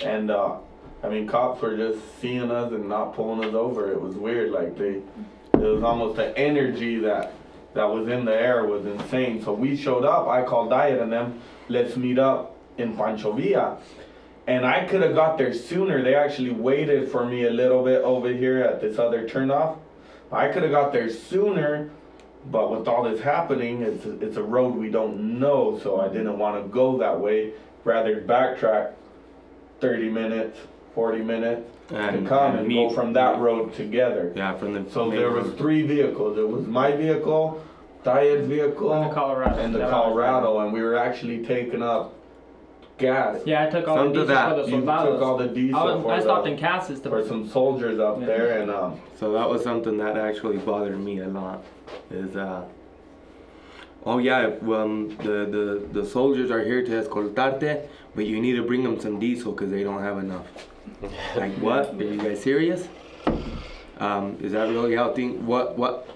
and 0.00 0.30
uh 0.30 0.56
i 1.02 1.08
mean 1.08 1.26
cops 1.26 1.60
were 1.60 1.76
just 1.76 2.00
seeing 2.20 2.50
us 2.50 2.72
and 2.72 2.88
not 2.88 3.14
pulling 3.14 3.46
us 3.46 3.54
over 3.54 3.90
it 3.90 4.00
was 4.00 4.14
weird 4.14 4.50
like 4.50 4.76
they 4.78 5.02
it 5.54 5.60
was 5.60 5.82
almost 5.82 6.16
the 6.16 6.36
energy 6.38 6.98
that 6.98 7.32
that 7.74 7.84
was 7.84 8.08
in 8.08 8.24
the 8.24 8.34
air 8.34 8.64
was 8.64 8.86
insane 8.86 9.42
so 9.42 9.52
we 9.52 9.76
showed 9.76 10.04
up 10.04 10.26
i 10.28 10.42
called 10.42 10.70
diet 10.70 11.00
and 11.00 11.12
them 11.12 11.40
let's 11.68 11.96
meet 11.96 12.18
up 12.18 12.58
in 12.78 12.96
Pancho 12.96 13.32
Villa. 13.32 13.78
And 14.46 14.64
I 14.64 14.86
could 14.86 15.02
have 15.02 15.14
got 15.14 15.36
there 15.36 15.52
sooner. 15.52 16.02
They 16.02 16.14
actually 16.14 16.50
waited 16.50 17.10
for 17.10 17.26
me 17.26 17.44
a 17.44 17.50
little 17.50 17.84
bit 17.84 18.02
over 18.02 18.32
here 18.32 18.62
at 18.62 18.80
this 18.80 18.98
other 18.98 19.28
turnoff. 19.28 19.76
I 20.30 20.48
could 20.48 20.62
have 20.62 20.72
got 20.72 20.92
there 20.92 21.08
sooner, 21.10 21.90
but 22.50 22.70
with 22.70 22.86
all 22.88 23.02
this 23.04 23.20
happening, 23.20 23.82
it's 23.82 24.04
a, 24.04 24.20
it's 24.20 24.36
a 24.36 24.42
road 24.42 24.74
we 24.74 24.90
don't 24.90 25.38
know, 25.38 25.78
so 25.82 26.00
I 26.00 26.08
didn't 26.08 26.38
want 26.38 26.62
to 26.62 26.68
go 26.68 26.98
that 26.98 27.18
way. 27.18 27.52
Rather 27.84 28.20
backtrack 28.20 28.92
30 29.80 30.08
minutes, 30.10 30.58
40 30.94 31.22
minutes 31.22 31.62
And, 31.90 32.24
to 32.24 32.28
come 32.28 32.50
and 32.52 32.58
and 32.60 32.68
meet- 32.68 32.88
go 32.88 32.94
from 32.94 33.12
that 33.14 33.38
road 33.38 33.72
together. 33.74 34.32
Yeah, 34.36 34.56
from 34.56 34.74
the. 34.74 34.90
So 34.90 35.10
there 35.10 35.30
was 35.30 35.52
three 35.54 35.82
vehicles. 35.86 36.36
It 36.36 36.46
was 36.48 36.66
my 36.66 36.92
vehicle, 36.92 37.62
Diane's 38.04 38.48
vehicle, 38.48 38.92
And 38.92 39.10
the 39.10 39.14
Colorado. 39.14 39.58
and 39.58 39.74
the 39.74 39.88
Colorado, 39.88 40.58
and 40.60 40.72
we 40.72 40.82
were 40.82 40.96
actually 40.96 41.44
taking 41.46 41.82
up 41.82 42.14
gas. 42.98 43.40
Yeah, 43.46 43.66
I 43.66 43.70
took 43.70 43.88
all 43.88 43.96
Some 43.96 44.08
the 44.08 44.12
diesel 44.20 44.26
that. 44.26 44.48
for 44.56 44.62
the 44.62 44.70
You 44.70 44.80
took 44.80 45.22
all 45.22 45.36
the 45.38 45.48
diesel 45.48 45.78
I, 45.78 45.84
was- 45.94 46.02
for, 46.02 46.12
I 46.12 46.20
stopped 46.20 46.44
the- 46.44 46.50
in 46.52 46.58
Casas 46.58 47.00
to 47.00 47.08
for 47.08 47.24
some 47.26 47.48
soldiers 47.48 47.98
up 48.00 48.20
Yeah. 48.20 48.26
there, 48.26 48.60
and 48.60 48.70
um, 48.70 49.00
So 49.18 49.32
that 49.32 49.48
was 49.48 49.62
something 49.62 49.96
that 49.98 50.16
actually 50.16 50.58
bothered 50.58 50.98
me 50.98 51.20
a 51.20 51.28
lot. 51.28 51.64
Is 52.10 52.36
uh. 52.36 52.64
Oh 54.06 54.18
yeah, 54.18 54.50
um, 54.62 55.16
the, 55.18 55.84
the 55.92 56.00
the 56.00 56.06
soldiers 56.06 56.50
are 56.50 56.62
here 56.64 56.82
to 56.84 56.90
escoltarte, 57.02 57.88
but 58.14 58.26
you 58.26 58.40
need 58.40 58.54
to 58.54 58.62
bring 58.62 58.82
them 58.82 58.98
some 59.00 59.18
diesel 59.18 59.52
because 59.52 59.70
they 59.70 59.82
don't 59.84 60.02
have 60.02 60.18
enough. 60.18 60.46
Like 61.36 61.52
what? 61.58 61.94
Are 61.94 62.02
you 62.02 62.16
guys 62.16 62.42
serious? 62.42 62.88
Um, 63.98 64.38
is 64.40 64.52
that 64.52 64.68
really 64.68 64.94
how 64.96 65.12
thing? 65.12 65.44
What 65.46 65.76
what? 65.76 66.08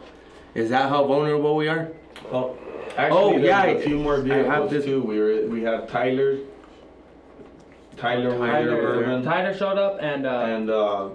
Is 0.55 0.71
that 0.71 0.89
how 0.89 1.05
vulnerable 1.05 1.57
we 1.57 1.69
are? 1.69 1.91
well, 2.31 2.57
actually 2.97 3.19
Oh, 3.19 3.31
there's 3.33 3.45
yeah, 3.45 3.65
a 3.65 3.81
few 3.81 3.99
more 3.99 4.15
I 4.15 4.17
have 4.19 4.25
vehicles 4.27 4.71
this- 4.71 4.85
too. 4.85 5.03
We 5.03 5.19
were 5.19 5.47
we 5.49 5.63
had 5.63 5.89
Tyler, 5.89 6.39
Tyler, 8.03 8.31
was 8.39 8.51
Tyler 8.51 8.71
there. 8.71 8.83
Urban, 8.83 9.23
Tyler 9.23 9.55
showed 9.55 9.79
up 9.79 9.99
and 10.01 10.27
uh, 10.27 10.31
and 10.55 10.71
uh, 10.71 11.09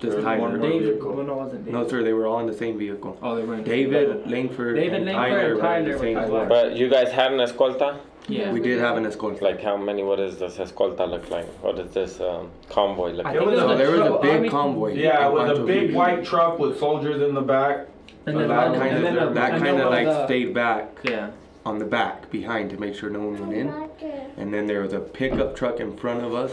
Just 0.00 0.12
There's 0.12 0.24
Tyler. 0.24 0.40
one 0.40 0.58
more 0.58 0.68
David. 0.68 0.88
vehicle. 0.94 1.12
Well, 1.14 1.26
no, 1.26 1.32
it 1.32 1.36
wasn't 1.44 1.64
David. 1.64 1.72
No, 1.80 1.88
sir, 1.88 2.02
they 2.02 2.12
were 2.12 2.26
all 2.26 2.40
in 2.40 2.46
the 2.46 2.54
same 2.62 2.76
vehicle. 2.78 3.16
Oh, 3.22 3.36
they 3.36 3.44
were 3.44 3.54
in 3.54 3.62
the 3.64 3.70
David, 3.70 4.08
vehicle. 4.08 4.30
Langford, 4.32 4.76
David, 4.76 4.94
and 4.94 5.04
Langford, 5.06 5.60
Tyler 5.60 5.78
and 5.78 5.86
were 5.86 5.92
in 5.92 5.92
the 5.92 5.98
same. 5.98 6.14
Tyler. 6.16 6.46
But 6.46 6.76
you 6.76 6.88
guys 6.90 7.10
had 7.12 7.32
an 7.32 7.38
escolta? 7.38 7.98
Yeah. 8.28 8.50
We 8.52 8.58
did 8.60 8.80
have 8.80 8.96
an 8.96 9.06
escort. 9.06 9.40
Like 9.40 9.62
how 9.62 9.76
many? 9.76 10.02
What 10.02 10.16
does 10.16 10.36
this 10.38 10.56
escolta 10.56 11.08
look 11.08 11.30
like? 11.30 11.46
What 11.62 11.76
does 11.76 11.92
this 11.92 12.20
um, 12.20 12.50
convoy 12.68 13.12
look 13.12 13.24
like? 13.24 13.34
think 13.36 13.46
was 13.46 13.58
it 13.58 13.62
a- 13.62 13.66
was 13.66 13.78
So 13.78 13.78
there 13.78 13.90
was 13.92 14.00
a 14.00 14.08
truck- 14.08 14.22
big 14.22 14.34
army- 14.34 14.48
convoy. 14.48 14.94
yeah, 14.94 15.28
in 15.28 15.32
with 15.32 15.58
a 15.58 15.64
big 15.64 15.94
white 15.94 16.24
truck 16.24 16.58
with 16.58 16.78
soldiers 16.80 17.22
in 17.22 17.34
the 17.34 17.40
back. 17.40 17.86
And 18.26 18.34
So 18.34 18.38
then, 18.40 18.48
that 18.48 18.74
kind 18.76 19.18
of- 19.18 19.34
That 19.34 19.50
kind 19.60 19.80
of 19.80 19.90
like 19.90 20.26
stayed 20.26 20.52
back 20.52 20.88
Yeah. 21.04 21.30
On 21.66 21.78
the 21.80 21.84
back 21.84 22.30
behind 22.30 22.70
to 22.70 22.78
make 22.78 22.94
sure 22.94 23.10
no 23.10 23.18
one 23.18 23.38
went 23.40 23.52
in. 23.52 23.68
And 24.36 24.54
then 24.54 24.66
there 24.68 24.82
was 24.82 24.92
a 24.92 25.00
pickup 25.00 25.56
truck 25.56 25.80
in 25.80 25.96
front 25.96 26.22
of 26.24 26.32
us. 26.32 26.52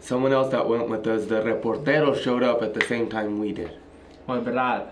Someone 0.00 0.32
else 0.32 0.50
that 0.50 0.66
went 0.66 0.88
with 0.88 1.06
us, 1.06 1.26
the 1.26 1.42
reportero, 1.42 2.18
showed 2.18 2.42
up 2.42 2.62
at 2.62 2.72
the 2.72 2.80
same 2.86 3.08
time 3.10 3.38
we 3.38 3.52
did. 3.52 3.72
Oh, 4.26 4.34
well, 4.34 4.40
Brad. 4.40 4.88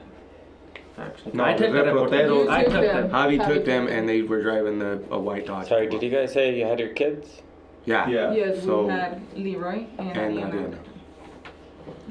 Actually, 0.99 1.33
No, 1.33 1.45
I 1.45 1.53
took 1.55 1.73
the 1.73 1.79
the 1.79 1.85
report. 1.85 2.11
reporteros- 2.11 2.49
I 2.49 2.65
took 2.65 2.73
took 2.73 2.83
them. 2.83 2.97
them. 3.03 3.11
Javi 3.11 3.39
Javi 3.39 3.55
took 3.55 3.65
them 3.65 3.87
and 3.87 4.09
they 4.09 4.21
were 4.23 4.43
driving 4.43 4.79
the 4.81 5.01
a 5.11 5.19
white 5.19 5.47
Dodge. 5.47 5.69
Sorry, 5.69 5.87
did 5.87 6.03
you 6.03 6.11
guys 6.11 6.33
say 6.33 6.59
you 6.59 6.67
had 6.67 6.79
your 6.81 6.89
kids? 6.91 7.41
Yeah. 7.87 8.07
Yeah, 8.09 8.33
Yes, 8.35 8.65
So- 8.65 8.85
we 8.87 8.93
had 8.93 9.21
Leroy 9.37 9.85
and, 9.97 10.17
And 10.17 10.37
Leonard. 10.37 10.55
Adriana. 10.55 10.77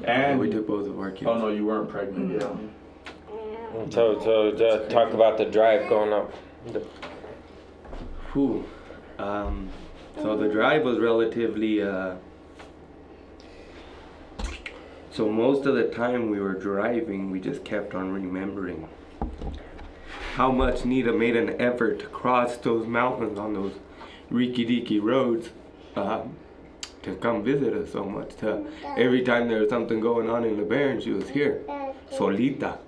and 0.04 0.40
we 0.40 0.50
took 0.50 0.66
both 0.66 0.88
of 0.88 0.98
our 0.98 1.10
kids. 1.10 1.30
oh 1.30 1.38
no, 1.38 1.48
you 1.48 1.66
weren't 1.66 1.88
pregnant 1.88 2.32
yet. 2.40 2.50
So, 3.90 4.18
so 4.20 4.48
uh, 4.48 4.88
talk 4.88 5.12
about 5.12 5.36
the 5.36 5.44
drive 5.44 5.88
going 5.88 6.12
up. 6.12 6.32
The. 6.72 6.86
Um, 9.18 9.68
so 10.16 10.36
the 10.36 10.48
drive 10.48 10.84
was 10.84 10.98
relatively. 10.98 11.82
Uh, 11.82 12.16
so 15.10 15.28
most 15.28 15.66
of 15.66 15.74
the 15.74 15.88
time 15.88 16.30
we 16.30 16.40
were 16.40 16.54
driving, 16.54 17.30
we 17.30 17.40
just 17.40 17.64
kept 17.64 17.94
on 17.94 18.10
remembering 18.10 18.88
how 20.34 20.50
much 20.50 20.84
Nita 20.84 21.12
made 21.12 21.36
an 21.36 21.60
effort 21.60 21.98
to 22.00 22.06
cross 22.06 22.56
those 22.56 22.86
mountains 22.86 23.38
on 23.38 23.52
those 23.52 23.74
riki 24.30 24.64
diki 24.64 25.02
roads 25.02 25.50
um, 25.96 26.36
to 27.02 27.14
come 27.16 27.42
visit 27.42 27.74
us 27.74 27.92
so 27.92 28.04
much. 28.04 28.36
To 28.36 28.66
every 28.96 29.22
time 29.22 29.48
there 29.48 29.60
was 29.60 29.68
something 29.68 30.00
going 30.00 30.30
on 30.30 30.44
in 30.44 30.56
LeBaron, 30.56 31.02
she 31.02 31.10
was 31.10 31.28
here, 31.28 31.62
solita. 32.10 32.78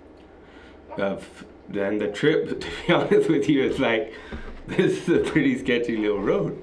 F- 0.99 1.45
then 1.69 1.99
the 1.99 2.09
trip, 2.09 2.61
to 2.61 2.69
be 2.87 2.93
honest 2.93 3.29
with 3.29 3.49
you, 3.49 3.65
it's 3.65 3.79
like 3.79 4.13
this 4.67 5.09
is 5.09 5.09
a 5.09 5.31
pretty 5.31 5.59
sketchy 5.59 5.97
little 5.97 6.21
road, 6.21 6.63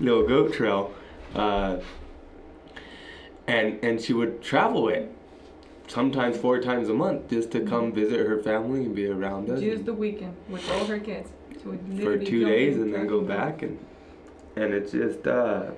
little 0.00 0.26
goat 0.26 0.54
trail, 0.54 0.94
uh, 1.34 1.78
and 3.46 3.82
and 3.84 4.00
she 4.00 4.12
would 4.12 4.42
travel 4.42 4.88
it 4.88 5.12
sometimes 5.88 6.36
four 6.36 6.60
times 6.60 6.88
a 6.88 6.94
month 6.94 7.30
just 7.30 7.50
to 7.52 7.60
come 7.60 7.92
visit 7.92 8.26
her 8.26 8.42
family 8.42 8.84
and 8.84 8.94
be 8.94 9.06
around 9.06 9.48
us. 9.50 9.60
Just 9.60 9.84
the 9.84 9.94
weekend 9.94 10.36
with 10.48 10.68
all 10.70 10.84
her 10.86 10.98
kids. 10.98 11.30
She 11.52 11.68
would 11.68 12.02
for 12.02 12.18
two 12.18 12.44
days 12.44 12.76
and 12.76 12.92
then 12.92 13.06
go 13.06 13.20
back 13.20 13.62
and 13.62 13.78
and 14.56 14.72
it's 14.72 14.92
just 14.92 15.26
uh 15.26 15.70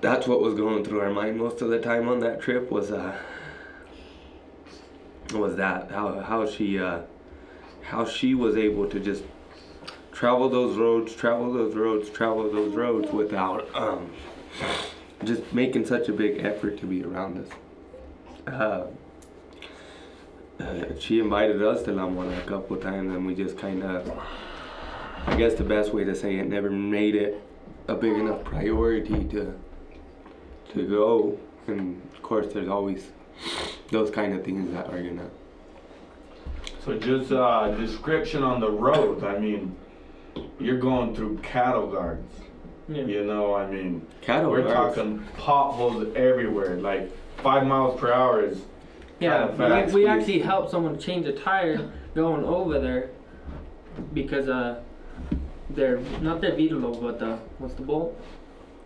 that's 0.00 0.26
what 0.26 0.40
was 0.40 0.54
going 0.54 0.84
through 0.84 1.00
our 1.00 1.10
mind 1.10 1.38
most 1.38 1.62
of 1.62 1.70
the 1.70 1.80
time 1.80 2.08
on 2.08 2.20
that 2.20 2.40
trip 2.40 2.70
was 2.70 2.90
uh 2.90 3.16
was 5.32 5.56
that? 5.56 5.90
How 5.90 6.20
how 6.20 6.46
she 6.46 6.78
uh 6.78 7.00
how 7.82 8.04
she 8.04 8.34
was 8.34 8.56
able 8.56 8.88
to 8.88 9.00
just 9.00 9.24
travel 10.12 10.48
those 10.48 10.76
roads 10.76 11.14
travel 11.14 11.52
those 11.52 11.74
roads 11.74 12.08
travel 12.08 12.50
those 12.50 12.74
roads 12.74 13.12
without 13.12 13.68
um 13.74 14.10
just 15.24 15.52
making 15.52 15.84
such 15.84 16.08
a 16.08 16.12
big 16.12 16.44
effort 16.44 16.78
to 16.78 16.86
be 16.86 17.02
around 17.02 17.38
us. 17.38 17.48
Uh, 18.46 18.86
uh, 20.60 20.84
she 21.00 21.18
invited 21.18 21.62
us 21.62 21.82
to 21.82 21.92
La 21.92 22.08
Mona 22.08 22.38
a 22.38 22.42
couple 22.42 22.76
times 22.76 23.12
and 23.14 23.26
we 23.26 23.34
just 23.34 23.58
kind 23.58 23.82
of 23.82 24.10
I 25.26 25.36
guess 25.36 25.54
the 25.54 25.64
best 25.64 25.92
way 25.92 26.04
to 26.04 26.14
say 26.14 26.36
it 26.36 26.46
never 26.46 26.70
made 26.70 27.14
it 27.14 27.42
a 27.88 27.94
big 27.94 28.12
enough 28.12 28.44
priority 28.44 29.24
to 29.24 29.58
to 30.74 30.88
go. 30.88 31.38
And 31.66 32.02
of 32.14 32.22
course 32.22 32.52
there's 32.52 32.68
always 32.68 33.10
those 33.90 34.10
kind 34.10 34.34
of 34.34 34.44
things 34.44 34.72
that 34.72 34.86
are 34.92 35.02
gonna 35.02 35.28
So 36.84 36.98
just 36.98 37.32
uh, 37.32 37.68
description 37.72 38.42
on 38.42 38.60
the 38.60 38.70
road. 38.70 39.24
I 39.24 39.38
mean, 39.38 39.76
you're 40.58 40.78
going 40.78 41.14
through 41.14 41.38
cattle 41.38 41.86
guards. 41.86 42.32
Yeah. 42.88 43.04
You 43.04 43.24
know, 43.24 43.54
I 43.54 43.66
mean, 43.70 44.06
cattle 44.20 44.50
we're 44.50 44.62
guards. 44.62 44.96
talking 44.96 45.24
potholes 45.38 46.14
everywhere. 46.16 46.76
Like 46.76 47.10
five 47.38 47.66
miles 47.66 47.98
per 47.98 48.12
hour 48.12 48.44
is 48.44 48.60
Yeah, 49.20 49.46
Kinda 49.48 49.56
fast. 49.56 49.94
we, 49.94 50.02
we 50.02 50.06
actually 50.08 50.40
helped 50.40 50.70
someone 50.70 50.98
change 50.98 51.26
a 51.26 51.32
tire 51.32 51.90
going 52.14 52.44
over 52.44 52.78
there 52.78 53.10
because 54.12 54.48
uh, 54.48 54.80
their 55.70 55.98
not 56.20 56.40
their 56.42 56.52
Vitalo, 56.52 57.00
but 57.00 57.18
the 57.18 57.38
what's 57.58 57.74
the 57.74 57.82
bolt? 57.82 58.20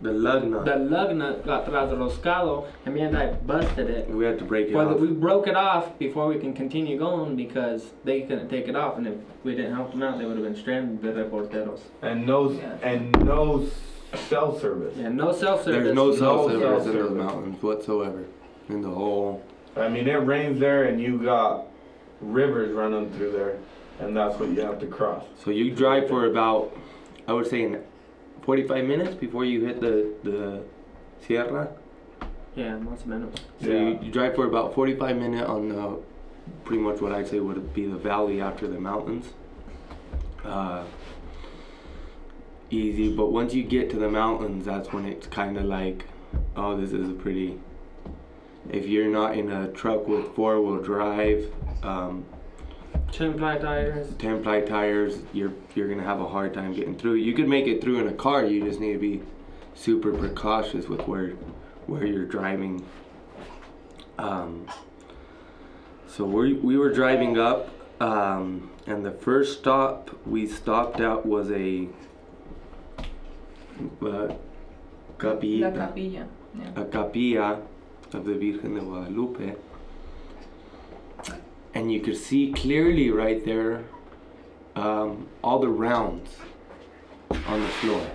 The 0.01 0.11
lug 0.11 0.45
nut 0.49 0.65
The 0.65 0.75
lug 0.77 1.15
nut 1.15 1.45
got 1.45 1.65
trasroscado, 1.65 2.67
and 2.85 2.95
me 2.95 3.01
and 3.01 3.17
I 3.17 3.33
busted 3.33 3.89
it. 3.89 4.09
we 4.09 4.23
had 4.25 4.39
to 4.39 4.45
break 4.45 4.69
it 4.69 4.73
Well, 4.75 4.93
off 4.93 4.99
we 4.99 5.07
broke 5.07 5.47
it 5.47 5.55
off 5.55 5.97
before 5.99 6.27
we 6.27 6.37
can 6.39 6.53
continue 6.53 6.97
going 6.97 7.35
because 7.35 7.91
they 8.03 8.21
couldn't 8.21 8.49
take 8.49 8.67
it 8.67 8.75
off, 8.75 8.97
and 8.97 9.07
if 9.07 9.15
we 9.43 9.55
didn't 9.55 9.75
help 9.75 9.91
them 9.91 10.03
out, 10.03 10.17
they 10.19 10.25
would 10.25 10.37
have 10.37 10.45
been 10.45 10.55
stranded. 10.55 11.01
The 11.01 11.21
reporteros. 11.23 11.81
and 12.01 12.25
no 12.25 12.51
Yeah. 12.51 12.75
and 12.81 13.11
no 13.25 13.65
cell 14.13 14.57
service. 14.57 14.95
Yeah, 14.97 15.09
no 15.09 15.31
cell 15.31 15.57
service. 15.57 15.83
there's 15.83 15.95
no 15.95 16.15
cell 16.15 16.47
No 16.47 16.59
service 16.59 16.83
cell 16.85 16.93
in 16.93 16.97
those 16.99 17.11
mountains 17.17 17.61
whatsoever 17.63 18.23
in 18.69 18.81
the 18.81 18.89
whole 18.89 19.43
I 19.77 19.87
mean, 19.87 20.07
it 20.07 20.13
rains 20.15 20.59
there, 20.59 20.85
and 20.85 20.99
you 20.99 21.19
got 21.19 21.65
rivers 22.21 22.71
running 22.73 23.11
through 23.13 23.31
there, 23.31 23.57
and 23.99 24.15
that's 24.17 24.37
what 24.39 24.49
you 24.49 24.61
have 24.61 24.79
to 24.79 24.87
cross. 24.87 25.23
so 25.43 25.51
you 25.51 25.71
drive 25.71 26.07
for 26.07 26.25
about 26.25 26.75
I 27.27 27.33
would 27.33 27.47
say 27.47 27.63
an 27.63 27.83
45 28.43 28.85
minutes 28.85 29.15
before 29.15 29.45
you 29.45 29.65
hit 29.65 29.79
the 29.81 30.13
the 30.23 30.63
sierra 31.25 31.69
Yeah, 32.55 32.77
más 32.79 33.05
o 33.05 33.09
menos. 33.09 33.33
So 33.61 33.67
Yeah. 33.69 33.79
you, 33.79 33.99
you 34.03 34.11
drive 34.11 34.35
for 34.35 34.45
about 34.45 34.73
45 34.73 35.15
minutes 35.17 35.47
on 35.47 35.69
the, 35.69 35.97
pretty 36.65 36.81
much 36.81 36.99
what 36.99 37.11
I'd 37.11 37.27
say 37.27 37.39
would 37.39 37.73
be 37.73 37.85
the 37.85 37.97
valley 37.97 38.41
after 38.41 38.67
the 38.67 38.79
mountains. 38.79 39.33
Uh, 40.43 40.83
easy, 42.69 43.15
but 43.15 43.31
once 43.31 43.53
you 43.53 43.63
get 43.63 43.89
to 43.91 43.97
the 43.97 44.09
mountains, 44.09 44.65
that's 44.65 44.91
when 44.91 45.05
it's 45.05 45.27
kind 45.27 45.57
of 45.57 45.65
like, 45.65 46.05
oh, 46.55 46.75
this 46.75 46.91
is 46.91 47.09
a 47.09 47.13
pretty. 47.13 47.59
If 48.69 48.87
you're 48.87 49.09
not 49.09 49.37
in 49.37 49.51
a 49.51 49.67
truck 49.69 50.07
with 50.07 50.35
four 50.35 50.59
wheel 50.61 50.81
drive, 50.81 51.51
um, 51.83 52.25
Chin 53.11 53.37
ply 53.37 53.57
tires. 53.57 54.13
10 54.17 54.43
ply 54.43 54.61
tires, 54.61 55.19
you're 55.33 55.51
you're 55.75 55.87
gonna 55.89 56.03
have 56.03 56.19
a 56.21 56.27
hard 56.27 56.53
time 56.53 56.73
getting 56.73 56.95
through. 56.97 57.15
You 57.15 57.33
could 57.33 57.47
make 57.47 57.67
it 57.67 57.81
through 57.81 57.99
in 57.99 58.07
a 58.07 58.13
car. 58.13 58.45
You 58.45 58.63
just 58.63 58.79
need 58.79 58.93
to 58.93 58.99
be 58.99 59.21
super 59.75 60.11
precautious 60.11 60.87
with 60.87 61.01
where 61.07 61.31
where 61.87 62.05
you're 62.05 62.25
driving. 62.25 62.85
Um, 64.17 64.67
so 66.07 66.25
we 66.25 66.53
we 66.53 66.77
were 66.77 66.93
driving 66.93 67.37
up, 67.39 67.69
um, 68.01 68.69
and 68.85 69.05
the 69.05 69.11
first 69.11 69.59
stop 69.59 70.09
we 70.25 70.47
stopped 70.47 70.99
at 70.99 71.25
was 71.25 71.51
a 71.51 71.87
uh, 74.01 74.05
La 74.05 74.35
capilla. 75.17 76.27
Yeah. 76.55 76.81
a 76.81 76.85
capilla 76.85 77.61
of 78.13 78.25
the 78.25 78.33
Virgen 78.33 78.73
de 78.75 78.81
Guadalupe. 78.81 79.55
And 81.73 81.91
you 81.91 81.99
could 81.99 82.17
see 82.17 82.51
clearly 82.51 83.09
right 83.11 83.43
there 83.45 83.83
um, 84.75 85.27
all 85.43 85.59
the 85.59 85.69
rounds 85.69 86.35
on 87.47 87.61
the 87.61 87.67
floor. 87.67 88.07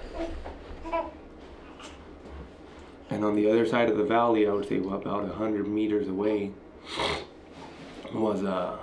And 3.11 3.25
on 3.25 3.37
the 3.37 3.49
other 3.49 3.67
side 3.67 3.89
of 3.91 3.97
the 3.97 4.05
valley, 4.05 4.47
I 4.49 4.53
would 4.53 4.69
say 4.69 4.79
well, 4.81 4.97
about 4.97 5.23
100 5.29 5.69
meters 5.69 6.09
away, 6.09 6.51
was 8.13 8.43
uh, 8.43 8.79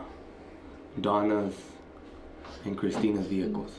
Dawna's 0.99 1.55
and 2.63 2.77
Christina's 2.77 3.27
vehicles. 3.27 3.71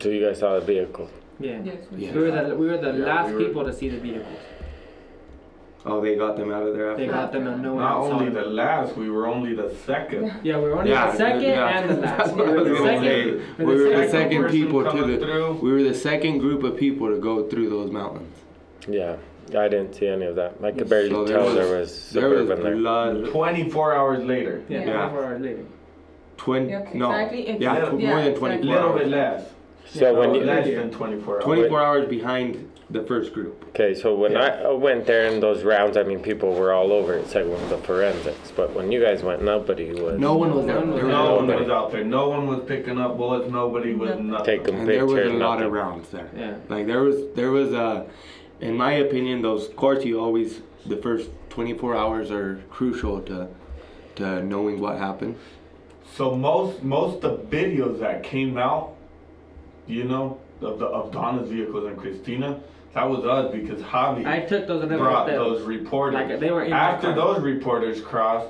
So 0.00 0.08
you 0.08 0.26
guys 0.26 0.40
saw 0.40 0.58
the 0.58 0.66
vehicle. 0.66 1.08
Yeah. 1.38 1.60
Yes, 1.62 1.76
we 1.90 2.06
Yeah. 2.06 2.12
We 2.12 2.20
were 2.22 2.30
the 2.30 2.56
we 2.56 2.66
were 2.66 2.78
the 2.78 2.92
Yeah, 2.98 3.04
last 3.04 3.28
we 3.28 3.34
were- 3.34 3.44
people 3.46 3.64
to 3.64 3.72
see 3.72 3.88
the 3.88 3.98
vehicles. 3.98 4.38
Oh, 5.86 6.00
they 6.00 6.16
got 6.16 6.36
them 6.38 6.50
out 6.50 6.62
of 6.66 6.74
there 6.74 6.96
They 6.96 7.04
after? 7.04 7.12
got 7.12 7.32
them 7.32 7.46
and 7.46 7.62
no 7.62 7.74
one 7.74 7.82
Not 7.84 7.92
else 7.92 8.10
only 8.12 8.30
the 8.30 8.42
last, 8.46 8.96
we 8.96 9.10
were 9.10 9.26
only 9.26 9.54
the 9.54 9.74
second. 9.84 10.32
Yeah, 10.42 10.56
we 10.56 10.64
were 10.70 10.78
only 10.78 10.90
Yeah, 10.90 11.10
the 11.10 11.16
second 11.18 11.42
yeah. 11.42 11.78
and 11.78 11.90
the 11.90 11.94
last. 12.00 12.34
We 12.34 12.42
were 12.42 12.64
the 12.64 12.76
second. 12.78 13.42
we're 13.58 13.66
We 13.66 13.74
were 13.84 13.88
the 13.90 14.08
second 14.08 14.10
second 14.42 14.50
people 14.50 14.90
to 14.90 15.04
the. 15.06 15.18
through. 15.18 15.52
We 15.62 15.72
were 15.72 15.82
the 15.82 15.94
second 15.94 16.38
group 16.38 16.62
of 16.64 16.78
people 16.78 17.08
to 17.10 17.18
go 17.18 17.46
through 17.48 17.68
those 17.68 17.90
mountains. 17.90 18.34
Yeah, 18.88 19.16
I 19.50 19.68
didn't 19.68 19.92
see 19.94 20.06
any 20.06 20.24
of 20.24 20.36
that. 20.36 20.54
I 20.62 20.70
could 20.72 20.88
barely 20.88 21.10
So 21.10 21.26
tell 21.26 21.44
was- 21.44 21.54
there 21.54 21.78
was 21.78 22.10
there 22.12 22.28
was 22.30 22.48
suburban 22.48 22.62
there. 22.64 22.76
blood. 22.76 23.26
24 23.30 23.94
hours 23.94 24.24
later. 24.24 24.62
Yeah, 24.70 24.78
Yeah. 24.80 24.84
24 25.08 25.24
hours 25.24 25.40
later. 25.42 25.64
Twen- 26.38 26.68
Yeah, 26.68 26.88
no, 26.94 27.10
exactly, 27.10 27.46
ex- 27.48 27.60
yeah, 27.60 27.74
yeah, 27.76 27.84
tw- 27.84 27.92
more 27.92 28.00
yeah, 28.00 28.08
than 28.08 28.18
exactly. 28.32 28.38
24 28.40 28.56
A 28.56 28.72
little 28.74 28.88
hours. 28.90 28.98
bit 29.00 29.08
less. 29.08 29.50
So 29.86 30.18
when 30.18 30.32
No, 30.32 30.38
you 30.38 30.44
less 30.46 30.66
than 30.66 30.90
24 30.90 31.34
hours. 31.34 31.44
24 31.44 31.80
hours 31.82 32.06
behind 32.08 32.70
the 32.94 33.02
first 33.02 33.32
group. 33.34 33.62
okay, 33.70 33.92
so 33.94 34.14
when 34.14 34.36
I 34.36 34.62
I 34.62 34.72
went 34.72 35.04
there 35.06 35.26
in 35.26 35.40
those 35.40 35.62
rounds, 35.64 35.96
I 35.98 36.04
mean, 36.04 36.20
people 36.20 36.54
were 36.54 36.72
all 36.72 36.90
over 36.92 37.12
it. 37.14 37.22
It's 37.24 37.34
like 37.34 37.44
one 37.46 37.62
of 37.62 37.68
the 37.68 37.78
forensics. 37.78 38.50
But 38.54 38.72
when 38.72 38.90
you 38.92 39.00
guys 39.02 39.22
went, 39.22 39.42
nobody 39.42 39.92
was 39.92 40.18
No 40.18 40.34
one 40.36 40.54
was 40.54 40.64
No 40.64 40.72
there. 40.74 40.80
one 40.80 40.90
was 40.94 41.02
No 41.02 41.34
one 41.36 41.46
was 41.60 41.68
out 41.68 41.92
there. 41.92 42.04
No 42.04 42.28
one 42.30 42.46
was 42.46 42.60
picking 42.66 42.98
up 42.98 43.18
bullets. 43.18 43.50
Nobody 43.50 43.92
was 43.94 44.10
Nothing. 44.10 44.30
nothing. 44.30 44.46
taking 44.60 44.74
And 44.80 44.88
there 44.88 45.04
was 45.04 45.14
pictures. 45.14 45.32
a 45.32 45.36
lot 45.36 45.54
nothing. 45.58 45.66
of 45.66 45.72
rounds 45.72 46.08
there. 46.10 46.30
Yeah. 46.36 46.54
Like 46.68 46.86
there 46.86 47.02
was, 47.02 47.16
there 47.34 47.50
was 47.50 47.72
a, 47.72 48.06
in 48.60 48.76
my 48.76 48.92
opinion, 48.92 49.42
those 49.42 49.68
of 49.68 49.76
course 49.76 50.04
you 50.04 50.20
always 50.20 50.60
the 50.86 50.96
first 50.98 51.28
24 51.50 51.96
hours 51.96 52.30
are 52.30 52.62
crucial 52.70 53.20
to 53.22 53.48
to 54.16 54.42
knowing 54.44 54.80
what 54.80 54.98
happened. 54.98 55.34
So 56.16 56.36
most 56.36 56.82
most 56.84 57.24
of 57.24 57.50
the 57.50 57.56
videos 57.56 57.98
that 57.98 58.22
came 58.22 58.56
out, 58.56 58.94
you 59.88 60.04
know, 60.04 60.38
of 60.60 60.78
the 60.78 60.86
of 60.86 61.10
Dawna's 61.10 61.48
vehicles 61.50 61.84
and 61.86 61.96
Christina, 61.98 62.60
that 62.94 63.08
was 63.10 63.24
us 63.24 63.52
because 63.52 63.80
Javi 63.82 64.24
I 64.26 64.40
took 64.40 64.66
those 64.66 64.84
brought 64.86 65.26
reporteros. 65.28 65.34
those 65.36 65.62
reporters. 65.62 66.14
Like 66.14 66.40
they 66.40 66.50
were 66.50 66.64
in 66.64 66.70
my 66.70 66.76
After 66.78 67.08
car. 67.12 67.16
those 67.34 67.42
reporters 67.42 68.00
crossed, 68.00 68.48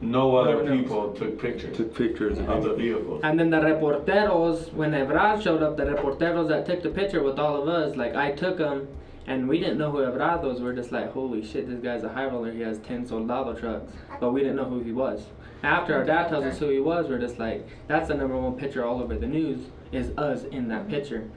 no 0.00 0.36
other 0.36 0.56
one 0.56 0.68
else. 0.68 0.80
people 0.80 1.12
took 1.14 1.40
pictures 1.40 1.76
Took 1.76 1.94
pictures 1.94 2.38
of 2.38 2.48
of 2.48 2.62
the 2.64 2.72
it. 2.74 2.78
vehicles. 2.78 3.20
And 3.24 3.38
then 3.38 3.50
the 3.50 3.58
reporteros, 3.60 4.72
when 4.72 4.92
Ebrard 4.92 5.42
showed 5.42 5.62
up, 5.62 5.76
the 5.76 5.84
reporteros 5.84 6.48
that 6.48 6.66
took 6.66 6.82
the 6.82 6.90
picture 6.90 7.22
with 7.22 7.38
all 7.38 7.60
of 7.62 7.68
us, 7.68 7.96
like 7.96 8.14
I 8.14 8.32
took 8.32 8.58
them, 8.58 8.88
and 9.26 9.48
we 9.48 9.58
didn't 9.58 9.78
know 9.78 9.90
who 9.90 9.98
Ebrard 9.98 10.42
was. 10.42 10.60
We're 10.60 10.72
just 10.74 10.90
like, 10.92 11.12
holy 11.12 11.44
shit, 11.44 11.68
this 11.68 11.80
guy's 11.80 12.02
a 12.04 12.08
high 12.08 12.26
roller. 12.26 12.50
He 12.52 12.60
has 12.62 12.78
10 12.78 13.06
soldado 13.06 13.54
trucks. 13.54 13.92
But 14.20 14.32
we 14.32 14.40
didn't 14.40 14.56
know 14.56 14.64
who 14.64 14.80
he 14.80 14.92
was. 14.92 15.26
After 15.62 15.94
our 15.96 16.04
dad 16.04 16.28
tells 16.28 16.44
us 16.44 16.58
who 16.58 16.68
he 16.68 16.78
was, 16.80 17.08
we're 17.08 17.18
just 17.18 17.38
like, 17.38 17.66
that's 17.88 18.08
the 18.08 18.14
number 18.14 18.36
one 18.36 18.54
picture 18.56 18.84
all 18.84 19.02
over 19.02 19.16
the 19.16 19.26
news, 19.26 19.66
is 19.92 20.16
us 20.16 20.44
in 20.44 20.68
that 20.68 20.88
picture 20.88 21.28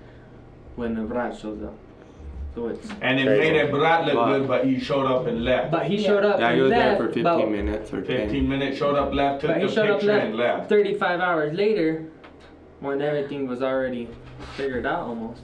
when 0.75 0.95
Ebrard 0.95 1.39
shows 1.39 1.61
up. 1.63 1.73
So 2.53 2.67
it's. 2.67 2.89
And 3.01 3.19
it 3.19 3.25
Crazy. 3.27 3.51
made 3.53 3.71
Brad 3.71 4.05
look 4.05 4.15
But- 4.15 4.27
good, 4.39 4.47
but 4.47 4.65
he 4.65 4.79
showed 4.79 5.05
up 5.05 5.25
and 5.27 5.43
left. 5.45 5.71
But 5.71 5.85
he 5.85 5.95
Yeah. 5.97 6.07
showed 6.07 6.25
up 6.25 6.39
Yeah, 6.39 6.47
and 6.49 6.55
he 6.57 6.61
was 6.63 6.71
there 6.71 6.79
left, 6.79 6.97
for 7.01 7.07
15 7.11 7.51
minutes 7.51 7.93
or 7.93 8.01
10. 8.01 8.17
15 8.27 8.49
minutes, 8.49 8.77
showed 8.77 8.95
up, 8.95 9.13
left, 9.13 9.41
took 9.41 9.51
but 9.51 9.61
he 9.61 9.67
the 9.67 9.71
showed 9.71 9.89
up 9.89 9.99
picture 9.99 10.13
left, 10.13 10.25
and 10.25 10.35
left. 10.35 10.69
35 10.69 11.21
hours 11.21 11.53
later 11.57 12.05
when 12.81 13.01
everything 13.01 13.47
was 13.47 13.61
already 13.63 14.09
figured 14.57 14.85
out 14.85 15.03
almost. 15.07 15.41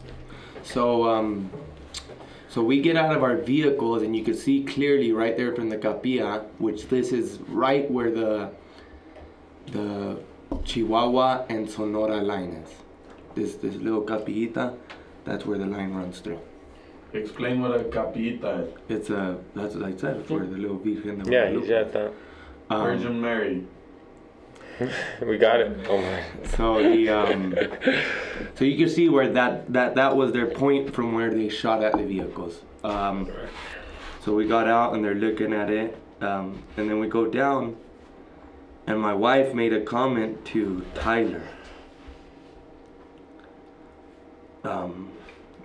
So 0.63 1.08
um, 1.08 1.49
so 2.49 2.62
we 2.62 2.82
get 2.82 2.97
out 2.97 3.15
of 3.15 3.23
our 3.23 3.38
vehicles 3.38 4.01
and 4.03 4.13
you 4.15 4.23
can 4.23 4.34
see 4.34 4.63
clearly 4.63 5.13
right 5.13 5.38
there 5.38 5.53
from 5.55 5.69
the 5.69 5.77
capilla, 5.77 6.41
which 6.58 6.89
this 6.89 7.13
is 7.13 7.39
right 7.47 7.89
where 7.89 8.12
the 8.12 8.49
the 9.71 10.17
Chihuahua 10.65 11.45
and 11.49 11.69
Sonora 11.69 12.21
line 12.21 12.51
is. 12.65 12.69
This 13.36 13.55
this 13.55 13.75
little 13.75 14.01
capillita, 14.01 14.73
that's 15.23 15.45
where 15.45 15.58
the 15.58 15.65
line 15.67 15.93
runs 15.93 16.19
through. 16.19 16.39
Explain 17.13 17.62
what 17.62 17.80
a 17.80 17.84
capita 17.86 18.62
is. 18.63 18.74
It's 18.89 19.10
a 19.10 19.38
that's 19.56 19.76
what 19.76 19.86
I 19.86 19.96
said, 19.96 20.17
it's 20.17 20.30
where 20.30 20.46
the 20.46 20.58
little 20.58 20.78
Virgen 20.78 21.20
de 21.24 21.32
Yeah, 21.32 21.50
he's 21.50 21.67
Guadalupe. 21.67 21.74
at 21.74 21.93
that. 21.93 22.12
Um, 22.70 22.84
Virgin 22.84 23.22
Mary. 23.22 23.65
We 25.22 25.38
got 25.39 25.60
it. 25.60 25.88
Oh 25.89 25.98
my. 25.98 26.24
So 26.56 26.78
the 26.84 27.10
um, 27.10 27.56
so 28.56 28.63
you 28.65 28.78
can 28.78 28.89
see 28.89 29.10
where 29.10 29.28
that 29.34 29.74
that 29.74 29.96
that 29.96 30.15
was 30.15 30.32
their 30.34 30.46
point 30.48 30.93
from 30.93 31.13
where 31.13 31.32
they 31.34 31.50
shot 31.50 31.84
at 31.84 31.93
the 31.98 32.04
vehicles. 32.06 32.62
Um, 32.84 33.32
so 34.24 34.36
we 34.36 34.46
got 34.48 34.67
out 34.67 34.93
and 34.93 35.04
they're 35.04 35.15
looking 35.15 35.52
at 35.54 35.72
it, 35.72 35.98
um, 36.22 36.62
and 36.76 36.88
then 36.89 37.00
we 37.00 37.08
go 37.08 37.26
down, 37.26 37.76
and 38.86 39.00
my 39.02 39.13
wife 39.15 39.54
made 39.56 39.74
a 39.74 39.82
comment 39.82 40.46
to 40.48 40.86
Tyler. 40.93 41.41
Um, 44.63 45.10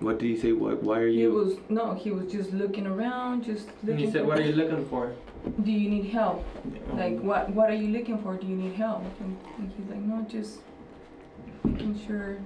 what 0.03 0.19
did 0.19 0.27
he 0.29 0.37
say? 0.37 0.53
What? 0.53 0.83
Why 0.83 0.99
are 0.99 1.07
you? 1.07 1.31
He 1.31 1.37
was 1.37 1.55
no, 1.69 1.95
he 1.95 2.11
was 2.11 2.31
just 2.31 2.53
looking 2.53 2.87
around, 2.87 3.45
just 3.45 3.69
And 3.69 3.89
looking. 3.91 4.07
he 4.07 4.11
said, 4.13 4.23
for- 4.23 4.29
"What 4.29 4.39
are 4.39 4.43
you 4.43 4.53
looking 4.55 4.85
for?" 4.87 5.13
Do 5.65 5.73
you 5.73 5.89
need 5.91 6.07
help? 6.07 6.45
Like 6.95 7.19
what? 7.21 7.51
What 7.51 7.71
are 7.71 7.75
you 7.75 7.89
looking 7.89 8.19
for? 8.23 8.37
Do 8.37 8.47
you 8.47 8.57
need 8.57 8.75
help? 8.75 9.03
And, 9.21 9.37
and 9.59 9.73
he's 9.77 9.87
like, 9.89 9.99
no, 9.99 10.25
just 10.29 10.61
making 11.65 11.99
sure 12.07 12.37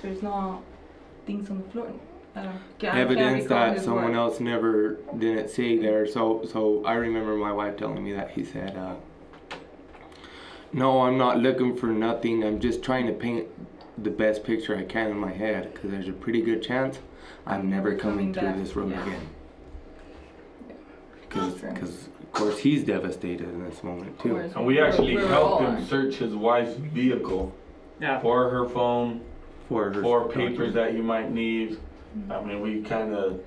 there's 0.00 0.22
no 0.22 0.62
things 1.26 1.50
on 1.50 1.58
the 1.62 1.68
floor. 1.70 1.92
I 2.34 2.44
don't, 2.44 2.52
can't, 2.78 2.94
I 2.94 2.96
can't 2.96 2.98
Evidence 2.98 3.48
that 3.50 3.80
someone 3.82 4.04
word. 4.12 4.16
else 4.16 4.40
never 4.40 4.94
didn't 5.18 5.50
see 5.50 5.78
there. 5.78 6.06
So 6.06 6.44
so 6.50 6.82
I 6.86 6.94
remember 6.94 7.36
my 7.36 7.52
wife 7.52 7.76
telling 7.76 8.02
me 8.02 8.12
that 8.14 8.30
he 8.30 8.42
said, 8.42 8.74
uh, 8.74 8.94
"No, 10.72 11.02
I'm 11.02 11.18
not 11.18 11.40
looking 11.40 11.76
for 11.76 11.88
nothing. 11.88 12.42
I'm 12.42 12.58
just 12.58 12.82
trying 12.82 13.06
to 13.06 13.12
paint 13.12 13.46
the 13.98 14.10
best 14.10 14.44
picture 14.44 14.76
I 14.76 14.84
can 14.84 15.10
in 15.10 15.18
my 15.18 15.32
head 15.32 15.72
because 15.72 15.90
there's 15.90 16.08
a 16.08 16.12
pretty 16.12 16.40
good 16.42 16.62
chance 16.62 16.98
I'm 17.46 17.68
never 17.70 17.94
coming 17.96 18.32
Coming 18.32 18.52
through 18.54 18.62
this 18.64 18.76
room 18.76 18.90
yeah. 18.92 19.02
again." 19.02 19.28
That's 21.34 21.60
true. 21.60 21.70
Because 21.72 22.06
of 22.22 22.32
course 22.32 22.58
he's 22.58 22.84
devastated 22.84 23.48
in 23.48 23.64
this 23.64 23.82
moment 23.82 24.18
too. 24.20 24.30
course, 24.34 24.52
And 24.54 24.66
we 24.66 24.74
we're- 24.76 24.86
actually 24.88 25.16
we're 25.16 25.26
helped 25.28 25.62
him 25.62 25.76
on. 25.76 25.84
search 25.84 26.16
his 26.16 26.34
wife's 26.34 26.74
vehicle 26.74 27.52
Yeah. 28.00 28.20
for 28.20 28.48
her 28.50 28.66
phone, 28.68 29.20
For 29.68 29.90
her 29.92 30.02
for 30.02 30.28
papers 30.28 30.74
that 30.74 30.94
he 30.94 31.00
might 31.00 31.30
need. 31.32 31.78
I 32.30 32.42
mean, 32.42 32.60
we 32.60 32.82
kind 32.82 33.14
of 33.14 33.40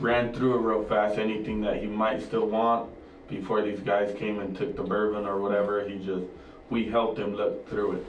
ran 0.00 0.32
through 0.32 0.54
it 0.56 0.60
real 0.60 0.84
fast. 0.84 1.18
Anything 1.18 1.60
that 1.62 1.76
he 1.78 1.86
might 1.86 2.22
still 2.22 2.46
want 2.46 2.88
before 3.28 3.62
these 3.62 3.80
guys 3.80 4.14
came 4.16 4.38
and 4.38 4.56
took 4.56 4.76
the 4.76 4.82
bourbon 4.82 5.26
or 5.26 5.40
whatever, 5.40 5.82
he 5.88 5.98
just, 6.04 6.24
we 6.70 6.84
helped 6.84 7.18
him 7.18 7.34
look 7.34 7.68
through 7.68 7.92
it. 7.92 8.06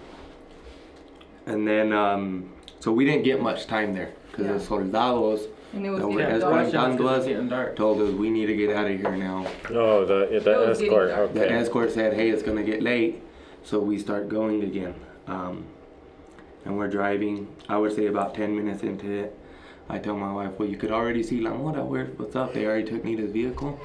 And 1.45 1.67
then 1.67 1.91
um, 1.93 2.49
so 2.79 2.91
we 2.91 3.05
didn't 3.05 3.23
get 3.23 3.41
much 3.41 3.67
time 3.67 3.93
there 3.93 4.11
because 4.31 4.45
Yeah. 4.45 4.53
the 4.53 4.59
soldados 4.59 5.47
And 5.75 5.85
it 5.87 5.89
was 5.89 6.01
No, 6.01 6.09
getting 6.09 6.15
we're- 6.23 6.31
as 6.33 6.41
dark. 6.41 6.51
one 6.53 6.61
questions 6.65 6.83
'cause 6.83 6.97
Douglas- 6.97 7.17
it's 7.17 7.27
getting 7.27 7.49
dark. 7.49 7.75
told 7.75 8.01
us 8.01 8.11
we 8.13 8.29
need 8.29 8.45
to 8.45 8.55
get 8.55 8.75
out 8.75 8.85
of 8.91 8.95
here 8.99 9.15
now. 9.17 9.45
Oh, 9.71 10.05
the 10.05 10.27
the 10.27 10.35
It 10.35 10.45
was 10.69 10.77
getting 10.77 10.93
escort. 10.93 11.09
dark. 11.09 11.33
The 11.33 11.51
escort 11.51 11.91
said, 11.91 12.13
"Hey, 12.13 12.29
it's 12.29 12.43
gonna 12.43 12.61
get 12.61 12.83
late," 12.83 13.21
so 13.63 13.79
we 13.79 13.97
start 13.97 14.29
going 14.29 14.61
again. 14.61 14.93
Um, 15.27 15.63
and 16.63 16.77
we're 16.77 16.87
driving. 16.89 17.47
I 17.67 17.77
would 17.77 17.91
say 17.93 18.05
about 18.05 18.35
ten 18.35 18.55
minutes 18.55 18.83
into 18.83 19.09
it. 19.09 19.35
I 19.89 19.99
tell 19.99 20.15
my 20.15 20.31
wife, 20.31 20.51
"Well, 20.57 20.67
you 20.69 20.77
could 20.77 20.91
already 20.91 21.21
see 21.23 21.39
La 21.41 21.53
Mora. 21.53 21.83
Where? 21.83 22.05
What's 22.17 22.35
up? 22.35 22.53
They 22.53 22.65
already 22.65 22.85
took 22.89 23.03
Nita's 23.03 23.31
vehicle. 23.31 23.79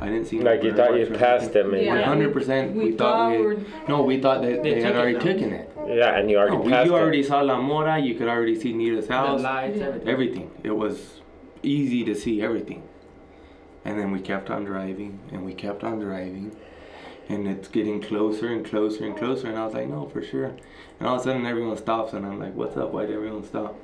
I 0.00 0.06
didn't 0.08 0.26
see. 0.26 0.38
no 0.38 0.50
Like 0.50 0.62
you 0.64 0.74
thought 0.74 0.98
you 0.98 1.06
passed 1.06 1.52
them. 1.52 1.70
maybe. 1.70 1.84
Yeah. 1.86 1.94
One 1.94 2.02
hundred 2.02 2.32
percent. 2.32 2.74
We 2.74 2.86
We 2.86 2.92
thought 2.92 3.30
we. 3.30 3.38
we're- 3.38 3.64
No, 3.88 4.02
we 4.02 4.20
thought 4.20 4.42
that 4.42 4.62
They 4.62 4.74
they, 4.74 4.82
had 4.82 4.96
already 4.96 5.14
now. 5.14 5.20
taken 5.20 5.52
it. 5.52 5.70
Yeah, 5.86 6.16
and 6.18 6.28
you 6.30 6.38
already 6.38 6.56
No, 6.56 6.62
we, 6.62 6.70
passed 6.72 6.86
you 6.86 6.96
it. 6.96 7.00
already 7.00 7.22
saw 7.22 7.40
La 7.42 7.60
Mora. 7.60 7.98
You 7.98 8.14
could 8.16 8.28
already 8.28 8.56
see 8.58 8.72
Nita's 8.72 9.06
house. 9.08 9.40
The 9.42 9.46
house. 9.48 9.54
lights, 9.62 9.80
everything. 9.80 10.08
Everything. 10.08 10.50
It 10.64 10.76
was 10.76 11.20
easy 11.62 12.04
to 12.04 12.14
see 12.14 12.42
everything. 12.42 12.82
And 13.84 13.98
then 13.98 14.10
we 14.10 14.20
kept 14.20 14.50
on 14.50 14.64
driving 14.64 15.20
and 15.30 15.44
we 15.44 15.54
kept 15.54 15.84
on 15.84 15.98
driving. 16.00 16.56
And 17.28 17.46
it's 17.46 17.68
getting 17.68 18.00
closer 18.00 18.48
and 18.48 18.64
closer 18.64 19.04
and 19.04 19.16
closer. 19.16 19.46
And 19.48 19.56
I 19.58 19.64
was 19.64 19.74
like, 19.74 19.88
no, 19.88 20.06
for 20.06 20.20
sure. 20.22 20.46
And 20.98 21.08
all 21.08 21.14
of 21.16 21.20
a 21.20 21.24
sudden 21.24 21.46
everyone 21.46 21.76
stops 21.76 22.12
and 22.12 22.26
I'm 22.26 22.38
like, 22.40 22.54
what's 22.54 22.76
up? 22.76 22.92
Why 22.92 23.06
did 23.06 23.14
everyone 23.14 23.44
stop? 23.44 23.74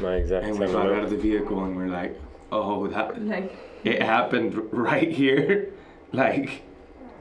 My 0.00 0.14
exact 0.16 0.44
And 0.46 0.58
we 0.58 0.66
same 0.66 0.74
got 0.74 0.86
out 0.92 1.04
of 1.04 1.10
the 1.10 1.16
vehicle 1.16 1.64
and 1.64 1.76
we're 1.76 1.88
like, 1.88 2.18
oh, 2.52 2.86
that 2.88 3.20
like 3.26 3.56
it 3.84 4.02
happened 4.02 4.54
right 4.72 5.10
here. 5.10 5.72
like 6.12 6.62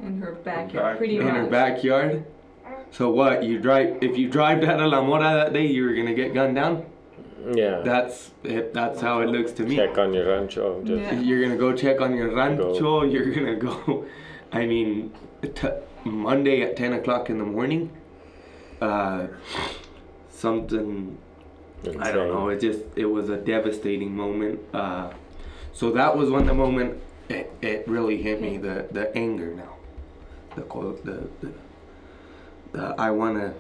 in 0.02 0.22
her 0.22 0.34
backyard, 0.34 0.74
Back- 0.94 0.98
pretty 0.98 1.18
in 1.18 1.26
much. 1.26 1.34
her 1.36 1.46
backyard. 1.48 2.26
So 2.92 3.10
what? 3.10 3.44
You 3.44 3.60
drive 3.60 3.98
if 4.02 4.18
you 4.18 4.30
drive 4.30 4.62
down 4.62 4.78
to 4.80 4.88
La 4.88 5.02
Mora 5.04 5.34
that 5.34 5.54
day, 5.54 5.66
you 5.66 5.84
were 5.86 5.94
gonna 5.94 6.14
get 6.14 6.34
gunned 6.34 6.56
down? 6.56 6.86
Yeah. 7.54 7.82
That's 7.82 8.32
it, 8.44 8.74
that's 8.74 9.02
how 9.02 9.22
it 9.22 9.28
looks 9.28 9.52
to 9.54 9.64
me. 9.64 9.76
Check 9.76 9.98
on 9.98 10.14
your 10.14 10.28
rancho. 10.28 10.84
Just, 10.84 11.02
Yeah. 11.02 11.20
You're 11.20 11.42
gonna 11.42 11.58
go 11.58 11.74
check 11.74 12.00
on 12.02 12.16
your 12.16 12.34
rancho. 12.36 13.04
You're 13.04 13.32
gonna 13.34 13.56
go. 13.56 14.06
I 14.52 14.66
mean, 14.66 15.14
t- 15.42 15.68
Monday 16.06 16.62
at 16.62 16.76
ten 16.78 16.94
o'clock 16.94 17.30
in 17.30 17.38
the 17.40 17.46
morning. 17.46 17.92
Uh, 18.82 19.28
something 20.30 21.18
I 22.00 22.12
don't 22.12 22.30
know. 22.30 22.50
It 22.50 22.60
just 22.60 22.82
it 22.96 23.06
was 23.06 23.30
a 23.30 23.38
devastating 23.38 24.16
moment. 24.16 24.60
Uh, 24.74 25.12
so 25.74 25.92
that 25.92 26.16
was 26.18 26.30
when 26.30 26.46
the 26.46 26.54
moment 26.54 27.02
it, 27.30 27.52
it 27.62 27.88
really 27.88 28.22
hit 28.22 28.42
me. 28.42 28.58
The 28.58 28.88
the 28.92 29.16
anger 29.16 29.54
now. 29.54 29.76
The 30.56 30.64
quote. 30.64 31.06
The, 31.06 31.28
the, 31.42 31.54
the 32.74 32.96
I 32.98 33.12
wanna. 33.12 33.54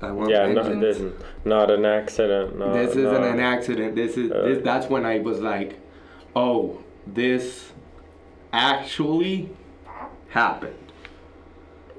I 0.00 0.10
want. 0.10 0.30
Yeah, 0.30 0.46
no, 0.48 0.80
this 0.80 0.98
is 0.98 1.12
not 1.44 1.70
an 1.70 1.84
accident. 1.84 2.58
Not, 2.58 2.72
this 2.74 2.90
isn't 2.90 3.04
not- 3.04 3.22
an 3.22 3.40
accident. 3.40 3.94
This 3.96 4.16
is 4.16 4.30
Uh, 4.30 4.42
this, 4.42 4.62
that's 4.62 4.88
when 4.88 5.06
I 5.06 5.18
was 5.20 5.40
like, 5.40 5.78
oh, 6.36 6.78
this 7.06 7.72
actually 8.52 9.48
happened. 10.28 10.74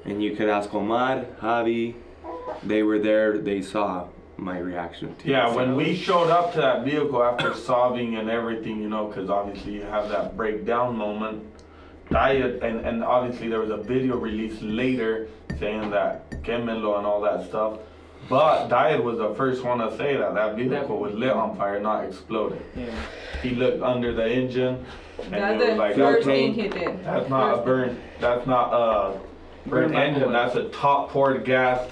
And 0.05 0.21
you 0.21 0.35
could 0.35 0.49
ask 0.49 0.73
Omar, 0.73 1.25
Javi, 1.41 1.95
they 2.61 2.83
were 2.83 2.99
there. 2.99 3.37
They 3.37 3.61
saw 3.61 4.07
my 4.37 4.57
reaction 4.57 5.15
to 5.15 5.27
Yeah, 5.27 5.49
it. 5.51 5.55
when 5.55 5.75
we 5.75 5.95
showed 5.95 6.29
up 6.29 6.53
to 6.53 6.61
that 6.61 6.83
vehicle 6.83 7.23
after 7.23 7.53
sobbing 7.67 8.15
and 8.15 8.29
everything, 8.29 8.81
you 8.81 8.89
know, 8.89 9.07
because 9.07 9.29
obviously 9.29 9.73
you 9.73 9.81
have 9.83 10.09
that 10.09 10.35
breakdown 10.35 10.95
moment. 10.97 11.43
Diet, 12.09 12.61
and, 12.61 12.81
and 12.81 13.03
obviously 13.03 13.47
there 13.47 13.59
was 13.59 13.69
a 13.69 13.77
video 13.77 14.17
released 14.17 14.61
later 14.61 15.27
saying 15.59 15.89
that 15.91 16.29
Kemelo 16.43 16.97
and 16.97 17.07
all 17.07 17.21
that 17.21 17.47
stuff. 17.47 17.79
But 18.29 18.67
Diet 18.67 19.03
was 19.03 19.17
the 19.17 19.33
first 19.35 19.63
one 19.63 19.79
to 19.79 19.95
say 19.97 20.15
that 20.17 20.33
that 20.35 20.55
vehicle 20.55 20.97
was 20.99 21.13
lit 21.13 21.31
on 21.31 21.57
fire, 21.57 21.79
not 21.79 22.05
exploded. 22.05 22.61
Yeah. 22.75 22.85
He 23.41 23.51
looked 23.51 23.81
under 23.81 24.13
the 24.13 24.29
engine 24.29 24.85
and 25.21 25.33
That's 25.33 25.53
it 25.53 25.57
was 25.57 25.67
the 25.67 25.75
like, 25.75 25.95
first 25.95 26.27
okay, 26.27 26.51
thing 26.51 26.53
he 26.53 26.67
did. 26.69 27.03
that's 27.03 27.29
not 27.29 27.59
a 27.59 27.61
burnt, 27.63 27.99
that's 28.19 28.47
not 28.47 28.73
a 28.73 29.11
burnt 29.69 29.91
Burnt 29.93 29.95
engine, 29.95 30.31
that's 30.33 30.55
a 30.55 30.69
top 30.69 31.09
poured 31.09 31.43
gas 31.45 31.87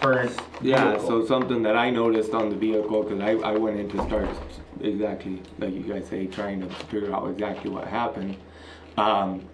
burnt 0.00 0.38
Yeah, 0.60 0.92
vehicle. 0.92 1.06
so 1.06 1.26
something 1.26 1.62
that 1.62 1.76
I 1.76 1.90
noticed 1.90 2.32
on 2.34 2.50
the 2.50 2.56
vehicle, 2.56 3.02
because 3.02 3.20
I, 3.20 3.32
I 3.48 3.56
went 3.56 3.78
in 3.78 3.88
to 3.90 4.04
start 4.06 4.28
exactly, 4.80 5.40
like 5.58 5.72
you 5.72 5.82
guys 5.82 6.08
say, 6.08 6.26
trying 6.26 6.60
to 6.60 6.68
figure 6.86 7.14
out 7.14 7.28
exactly 7.30 7.70
what 7.70 7.86
happened. 7.86 8.36
Um, 8.96 9.48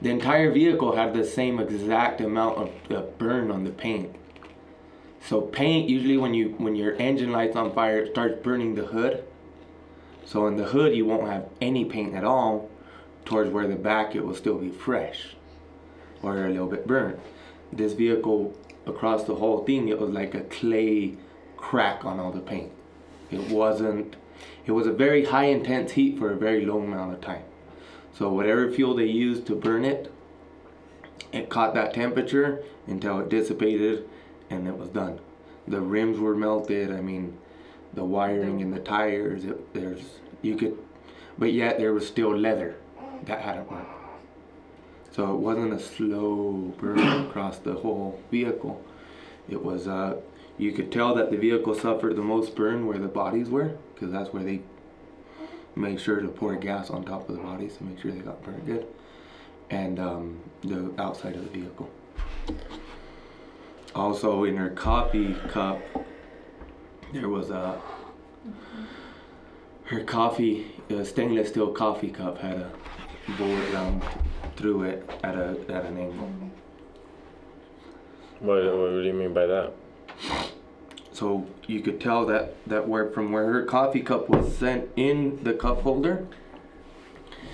the 0.00 0.10
entire 0.10 0.50
vehicle 0.50 0.96
had 0.96 1.12
the 1.12 1.24
same 1.24 1.58
exact 1.60 2.20
amount 2.20 2.58
of 2.58 2.70
uh, 2.90 3.02
burn 3.18 3.50
on 3.50 3.64
the 3.64 3.70
paint. 3.70 4.14
So 5.22 5.42
paint, 5.42 5.88
usually 5.88 6.16
when 6.16 6.32
you 6.32 6.54
when 6.56 6.74
your 6.74 6.94
engine 6.96 7.30
lights 7.30 7.54
on 7.56 7.74
fire, 7.74 7.98
it 7.98 8.12
starts 8.12 8.42
burning 8.42 8.74
the 8.74 8.86
hood. 8.86 9.24
So 10.24 10.46
in 10.46 10.56
the 10.56 10.64
hood, 10.64 10.94
you 10.94 11.04
won't 11.04 11.28
have 11.28 11.48
any 11.60 11.84
paint 11.84 12.14
at 12.14 12.24
all. 12.24 12.70
Towards 13.26 13.50
where 13.50 13.68
the 13.68 13.76
back, 13.76 14.16
it 14.16 14.24
will 14.24 14.34
still 14.34 14.56
be 14.56 14.70
fresh, 14.70 15.36
or 16.22 16.46
a 16.46 16.48
little 16.48 16.66
bit 16.66 16.86
burnt. 16.86 17.20
This 17.70 17.92
vehicle 17.92 18.56
across 18.90 19.24
the 19.24 19.36
whole 19.36 19.64
thing, 19.64 19.88
it 19.88 19.98
was 19.98 20.10
like 20.10 20.34
a 20.34 20.42
clay 20.42 21.16
crack 21.56 22.04
on 22.04 22.20
all 22.20 22.30
the 22.32 22.40
paint. 22.40 22.70
It 23.30 23.48
wasn't, 23.48 24.16
it 24.66 24.72
was 24.72 24.86
a 24.86 24.92
very 24.92 25.24
high 25.24 25.46
intense 25.46 25.92
heat 25.92 26.18
for 26.18 26.32
a 26.32 26.36
very 26.36 26.66
long 26.66 26.86
amount 26.86 27.14
of 27.14 27.20
time. 27.20 27.44
So 28.12 28.32
whatever 28.32 28.70
fuel 28.70 28.94
they 28.94 29.06
used 29.06 29.46
to 29.46 29.54
burn 29.54 29.84
it, 29.84 30.12
it 31.32 31.48
caught 31.48 31.74
that 31.74 31.94
temperature 31.94 32.62
until 32.86 33.20
it 33.20 33.28
dissipated 33.28 34.08
and 34.50 34.66
it 34.66 34.76
was 34.76 34.88
done. 34.88 35.20
The 35.68 35.80
rims 35.80 36.18
were 36.18 36.34
melted, 36.34 36.90
I 36.90 37.00
mean, 37.00 37.38
the 37.94 38.04
wiring 38.04 38.60
and 38.62 38.72
the 38.72 38.80
tires, 38.80 39.44
it, 39.44 39.72
there's, 39.74 40.02
you 40.42 40.56
could, 40.56 40.76
but 41.38 41.52
yet 41.52 41.78
there 41.78 41.92
was 41.92 42.06
still 42.06 42.36
leather 42.36 42.76
that 43.26 43.40
hadn't 43.40 43.68
burnt. 43.68 43.86
So 45.12 45.32
it 45.32 45.38
wasn't 45.38 45.72
a 45.72 45.78
slow 45.78 46.72
burn 46.78 46.98
across 47.26 47.58
the 47.58 47.74
whole 47.74 48.20
vehicle. 48.30 48.82
It 49.48 49.64
was, 49.64 49.88
uh, 49.88 50.16
you 50.56 50.72
could 50.72 50.92
tell 50.92 51.14
that 51.16 51.30
the 51.30 51.36
vehicle 51.36 51.74
suffered 51.74 52.16
the 52.16 52.22
most 52.22 52.54
burn 52.54 52.86
where 52.86 52.98
the 52.98 53.08
bodies 53.08 53.48
were, 53.48 53.76
because 53.94 54.12
that's 54.12 54.32
where 54.32 54.44
they 54.44 54.60
made 55.74 56.00
sure 56.00 56.20
to 56.20 56.28
pour 56.28 56.54
gas 56.56 56.90
on 56.90 57.04
top 57.04 57.28
of 57.28 57.36
the 57.36 57.42
bodies 57.42 57.76
to 57.76 57.84
make 57.84 58.00
sure 58.00 58.12
they 58.12 58.20
got 58.20 58.42
burned 58.44 58.66
good, 58.66 58.86
and 59.70 59.98
um, 59.98 60.40
the 60.62 60.92
outside 60.98 61.34
of 61.34 61.44
the 61.44 61.58
vehicle. 61.58 61.90
Also, 63.94 64.44
in 64.44 64.56
her 64.56 64.70
coffee 64.70 65.34
cup, 65.48 65.80
there 67.12 67.28
was 67.28 67.50
a 67.50 67.80
her 69.86 70.04
coffee, 70.04 70.70
a 70.88 71.04
stainless 71.04 71.48
steel 71.48 71.72
coffee 71.72 72.10
cup 72.10 72.38
had 72.38 72.58
a 72.58 72.70
bullet 73.36 73.72
down 73.72 74.00
through 74.60 74.82
it 74.84 75.10
at 75.24 75.34
a 75.34 75.56
at 75.68 75.84
an 75.84 75.98
angle. 75.98 76.28
What, 78.40 78.56
what 78.64 78.90
do 78.90 79.02
you 79.02 79.12
mean 79.12 79.34
by 79.34 79.46
that? 79.46 79.72
So 81.12 81.46
you 81.66 81.80
could 81.80 82.00
tell 82.00 82.24
that 82.26 82.54
that 82.66 82.88
where 82.88 83.10
from 83.10 83.32
where 83.32 83.52
her 83.52 83.64
coffee 83.64 84.00
cup 84.00 84.28
was 84.28 84.56
sent 84.56 84.88
in 84.96 85.42
the 85.42 85.52
cup 85.54 85.82
holder, 85.82 86.26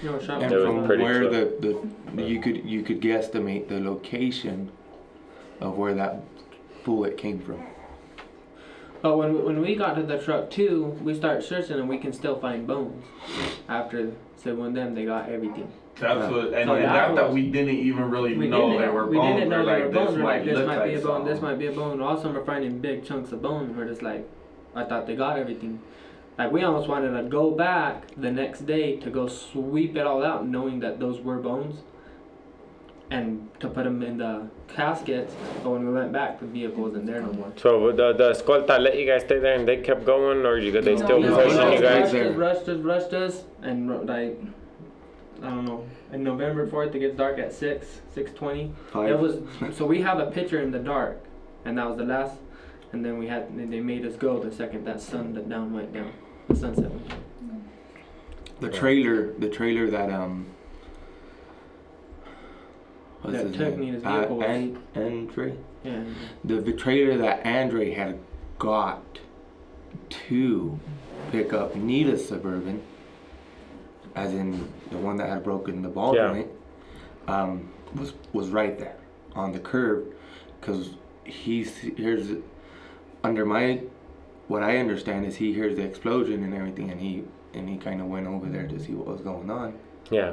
No, 0.02 0.18
shop 0.20 0.42
and 0.42 0.52
It 0.52 0.56
was 0.56 0.66
from 0.66 0.86
pretty 0.86 1.02
where 1.02 1.28
close. 1.28 1.60
the, 1.60 1.88
the 2.14 2.22
you 2.22 2.40
could 2.40 2.64
you 2.64 2.82
could 2.82 3.00
guesstimate 3.00 3.68
the 3.68 3.80
location 3.80 4.70
of 5.60 5.76
where 5.76 5.94
that 5.94 6.22
bullet 6.84 7.16
came 7.16 7.40
from. 7.40 7.64
But 9.02 9.16
when 9.18 9.44
when 9.44 9.60
we 9.60 9.74
got 9.74 9.94
to 9.94 10.02
the 10.02 10.18
truck 10.18 10.50
too, 10.50 10.96
we 11.02 11.14
start 11.14 11.42
searching 11.42 11.78
and 11.78 11.88
we 11.88 11.98
can 11.98 12.12
still 12.12 12.38
find 12.38 12.66
bones. 12.66 13.04
After 13.68 14.12
so 14.36 14.54
when 14.54 14.74
them 14.74 14.94
they 14.94 15.04
got 15.04 15.28
everything. 15.28 15.72
That's 15.98 16.30
what, 16.30 16.52
and, 16.52 16.68
So 16.68 16.74
and 16.74 16.84
that 16.84 17.08
that, 17.08 17.14
that 17.16 17.32
we 17.32 17.50
didn't 17.50 17.76
even 17.76 18.10
really 18.10 18.36
We 18.36 18.48
know 18.48 18.68
didn't, 18.70 18.82
they 18.82 18.88
were 18.88 19.06
we 19.06 19.16
bones. 19.16 19.34
didn't 19.36 19.48
know 19.50 19.64
we're 19.64 19.76
they 19.78 19.82
were 19.86 19.88
bones. 19.92 20.16
We're 20.16 20.22
might 20.22 20.36
like, 20.38 20.44
this 20.44 20.66
might 20.66 20.84
be 20.84 20.90
a 20.92 20.94
like 20.96 21.02
bone. 21.04 21.24
This 21.24 21.40
might 21.40 21.58
be 21.58 21.66
a 21.66 21.72
bone. 21.72 22.00
All 22.02 22.12
of 22.12 22.18
a 22.18 22.22
sudden, 22.22 22.36
we're 22.36 22.44
finding 22.44 22.78
big 22.80 23.04
chunks 23.04 23.32
of 23.32 23.40
bone. 23.42 23.74
We're 23.76 23.88
just 23.88 24.02
like, 24.02 24.28
I 24.74 24.84
thought 24.84 25.06
they 25.06 25.16
got 25.16 25.38
everything. 25.38 25.80
Like 26.38 26.52
we 26.52 26.62
almost 26.64 26.86
wanted 26.88 27.16
to 27.20 27.28
go 27.28 27.50
back 27.50 28.08
the 28.16 28.30
next 28.30 28.66
day 28.66 28.96
to 28.96 29.08
go 29.10 29.26
sweep 29.26 29.96
it 29.96 30.06
all 30.06 30.22
out, 30.22 30.46
knowing 30.46 30.80
that 30.80 31.00
those 31.00 31.18
were 31.20 31.38
bones, 31.38 31.76
and 33.10 33.48
to 33.60 33.68
put 33.68 33.84
them 33.84 34.02
in 34.02 34.18
the 34.18 34.48
caskets. 34.68 35.34
But 35.62 35.70
when 35.70 35.86
we 35.86 35.94
went 35.94 36.12
back, 36.12 36.40
the 36.40 36.46
vehicle 36.46 36.82
wasn't 36.82 37.06
there 37.06 37.22
no 37.22 37.32
more. 37.32 37.52
So 37.56 37.90
the 37.92 38.12
the 38.12 38.32
escolta 38.32 38.78
let 38.78 38.98
you 38.98 39.06
guys 39.06 39.22
stay 39.22 39.38
there 39.38 39.54
and 39.54 39.66
they 39.66 39.78
kept 39.78 40.04
going, 40.04 40.44
or 40.44 40.58
you 40.58 40.72
they 40.72 40.96
still 40.98 41.20
No, 41.20 41.36
pushing 41.36 41.56
no, 41.56 41.72
you 41.72 41.80
guys? 41.80 42.12
rushed 42.12 42.14
us, 42.14 42.36
rushed 42.36 42.68
us, 42.68 42.78
rushed 42.80 43.12
us, 43.14 43.44
and 43.62 44.06
like, 44.06 44.38
I 45.42 45.50
don't 45.50 45.64
know. 45.64 45.84
In 46.12 46.22
November 46.24 46.66
fourth, 46.66 46.94
it 46.94 46.98
gets 47.00 47.16
dark 47.16 47.38
at 47.38 47.52
six, 47.52 48.00
six 48.14 48.32
twenty. 48.32 48.72
Five. 48.92 49.10
It 49.10 49.18
was 49.18 49.38
so 49.76 49.84
we 49.86 50.00
have 50.02 50.18
a 50.18 50.30
picture 50.30 50.60
in 50.62 50.70
the 50.70 50.78
dark, 50.78 51.18
and 51.64 51.76
that 51.78 51.86
was 51.88 51.96
the 51.98 52.04
last. 52.04 52.36
And 52.92 53.04
then 53.04 53.18
we 53.18 53.26
had 53.26 53.54
they 53.70 53.80
made 53.80 54.06
us 54.06 54.14
go 54.16 54.38
the 54.42 54.50
second 54.54 54.84
that 54.86 55.00
sun 55.00 55.34
that 55.34 55.48
down 55.48 55.72
went 55.74 55.92
down, 55.92 56.12
the 56.48 56.56
sunset. 56.56 56.90
went 56.90 57.08
down. 57.08 57.20
the 58.60 58.70
trailer, 58.70 59.32
the 59.38 59.48
trailer 59.48 59.90
that 59.90 60.10
um. 60.10 60.46
What's 63.22 63.36
That 63.38 63.46
his 63.48 63.56
took 63.56 63.70
name? 63.70 63.80
me 63.80 63.88
in 63.88 63.94
his 63.94 64.04
Uh, 64.04 64.18
vehicle 64.18 64.36
was- 64.38 64.46
An- 64.46 64.78
Andre. 64.94 65.54
Yeah. 65.84 66.02
The, 66.44 66.54
the 66.60 66.72
trailer 66.72 67.16
that 67.18 67.44
Andre 67.46 67.90
had 67.92 68.18
got 68.58 69.02
to 70.28 70.78
pick 71.32 71.52
up 71.52 71.74
Nita's 71.74 72.26
suburban, 72.26 72.82
as 74.16 74.32
in 74.32 74.66
the 74.90 74.96
one 74.98 75.16
that 75.18 75.28
had 75.28 75.44
broken 75.44 75.82
the 75.82 75.88
ball 75.88 76.14
Yeah. 76.16 76.28
joint, 76.32 76.48
um, 77.28 77.68
was 77.94 78.14
was 78.32 78.48
right 78.48 78.76
there 78.78 78.96
on 79.34 79.52
the 79.52 79.60
curb, 79.60 80.04
because 80.60 80.94
he 81.24 81.62
hears 81.62 82.28
under 83.22 83.44
my 83.44 83.82
what 84.48 84.62
I 84.62 84.78
understand 84.78 85.26
is 85.26 85.36
he 85.36 85.52
hears 85.52 85.76
the 85.76 85.82
explosion 85.82 86.42
and 86.42 86.54
everything, 86.54 86.90
and 86.90 87.00
he 87.00 87.24
and 87.54 87.68
he 87.68 87.76
kind 87.76 88.00
of 88.00 88.08
went 88.08 88.26
over 88.26 88.46
there 88.46 88.66
to 88.66 88.78
see 88.80 88.92
what 88.94 89.06
was 89.06 89.20
going 89.20 89.50
on, 89.50 89.74
Yeah. 90.10 90.32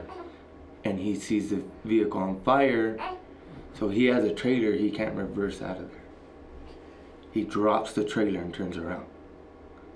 and 0.84 1.00
he 1.00 1.15
sees 1.15 1.50
the 1.50 1.62
vehicle 1.84 2.22
on 2.22 2.39
fire. 2.41 2.98
So 3.74 3.89
he 3.89 4.06
has 4.06 4.24
a 4.24 4.34
trailer 4.34 4.74
he 4.74 4.91
can't 4.91 5.15
reverse 5.15 5.62
out 5.62 5.78
of 5.78 5.89
there. 5.91 6.02
He 7.32 7.43
drops 7.43 7.93
the 7.93 8.04
trailer 8.04 8.39
and 8.41 8.54
turns 8.54 8.78
around. 8.78 9.06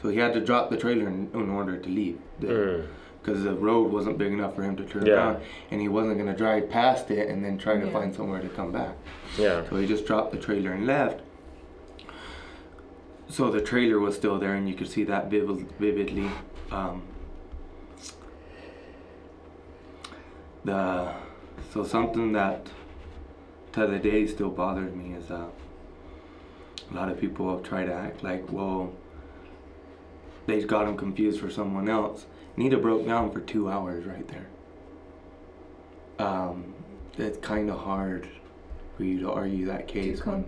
So 0.01 0.09
he 0.09 0.17
had 0.17 0.33
to 0.33 0.39
drop 0.39 0.69
the 0.71 0.77
trailer 0.77 1.07
in, 1.07 1.29
in 1.33 1.49
order 1.51 1.77
to 1.77 1.89
leave. 1.89 2.17
Mm. 2.41 2.87
Because 3.21 3.43
the 3.43 3.53
road 3.53 3.91
wasn't 3.91 4.17
big 4.17 4.31
enough 4.31 4.55
for 4.55 4.63
him 4.63 4.75
to 4.77 4.85
turn 4.85 5.05
Yeah. 5.05 5.13
around. 5.13 5.37
And 5.71 5.81
he 5.81 5.87
wasn't 5.89 6.17
going 6.17 6.31
to 6.31 6.37
drive 6.37 6.69
past 6.69 7.11
it 7.11 7.29
and 7.29 7.43
then 7.43 7.57
try 7.57 7.77
to 7.77 7.85
Yeah. 7.85 7.91
find 7.91 8.13
somewhere 8.15 8.41
to 8.41 8.47
come 8.49 8.71
back. 8.71 8.95
Yeah. 9.37 9.63
So 9.69 9.75
he 9.75 9.85
just 9.87 10.05
dropped 10.05 10.31
the 10.31 10.37
trailer 10.37 10.71
and 10.71 10.85
left. 10.87 11.21
So 13.29 13.51
the 13.51 13.59
trailer 13.59 13.99
was 13.99 14.15
still 14.15 14.39
there, 14.39 14.53
and 14.53 14.69
you 14.69 14.75
could 14.75 14.87
see 14.87 15.03
that 15.03 15.29
vivid, 15.29 15.67
vividly. 15.79 16.29
Um, 16.71 17.01
the 20.63 21.11
so 21.73 21.83
something 21.83 22.31
that 22.33 22.67
to 23.73 23.85
the 23.87 23.99
day 23.99 24.25
still 24.27 24.49
bothers 24.49 24.93
me 24.95 25.13
is 25.13 25.29
uh, 25.29 25.45
a 26.89 26.93
lot 26.93 27.09
of 27.09 27.19
people 27.19 27.51
have 27.53 27.63
tried 27.63 27.85
to 27.85 27.93
act 27.93 28.23
like, 28.23 28.49
well, 28.51 28.93
they 30.45 30.63
got 30.63 30.87
him 30.87 30.95
confused 30.97 31.39
for 31.41 31.49
someone 31.49 31.89
else. 31.89 32.25
Nita 32.57 32.77
broke 32.77 33.05
down 33.05 33.31
for 33.31 33.39
two 33.39 33.69
hours 33.69 34.05
right 34.05 34.27
there. 34.27 34.47
Um, 36.19 36.73
it's 37.17 37.37
kind 37.37 37.69
of 37.69 37.79
hard 37.79 38.27
for 38.97 39.03
you 39.03 39.19
to 39.21 39.31
argue 39.31 39.67
that 39.67 39.87
case 39.87 40.25
when, 40.25 40.43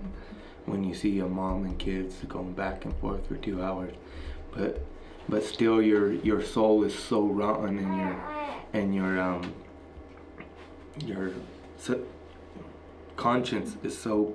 when 0.65 0.83
you 0.83 0.95
see 0.95 1.19
a 1.19 1.27
mom 1.27 1.65
and 1.65 1.77
kids 1.77 2.15
going 2.27 2.53
back 2.53 2.83
and 2.85 2.95
forth 2.97 3.27
for 3.27 3.37
two 3.37 3.63
hours, 3.63 3.93
but 4.51 4.83
but 5.29 5.43
still 5.43 5.79
your 5.79 6.13
your 6.13 6.41
soul 6.41 6.83
is 6.83 6.97
so 6.97 7.21
rotten 7.21 7.77
and 7.77 7.95
your 7.95 8.25
and 8.73 8.95
your 8.95 9.21
um 9.21 9.53
your 11.05 11.31
so, 11.77 12.03
conscience 13.15 13.77
is 13.83 13.95
so 13.95 14.33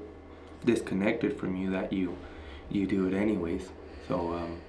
disconnected 0.65 1.37
from 1.37 1.57
you 1.57 1.71
that 1.71 1.93
you 1.93 2.17
you 2.71 2.87
do 2.87 3.09
it 3.09 3.15
anyways. 3.15 3.69
So 4.07 4.35
um, 4.35 4.61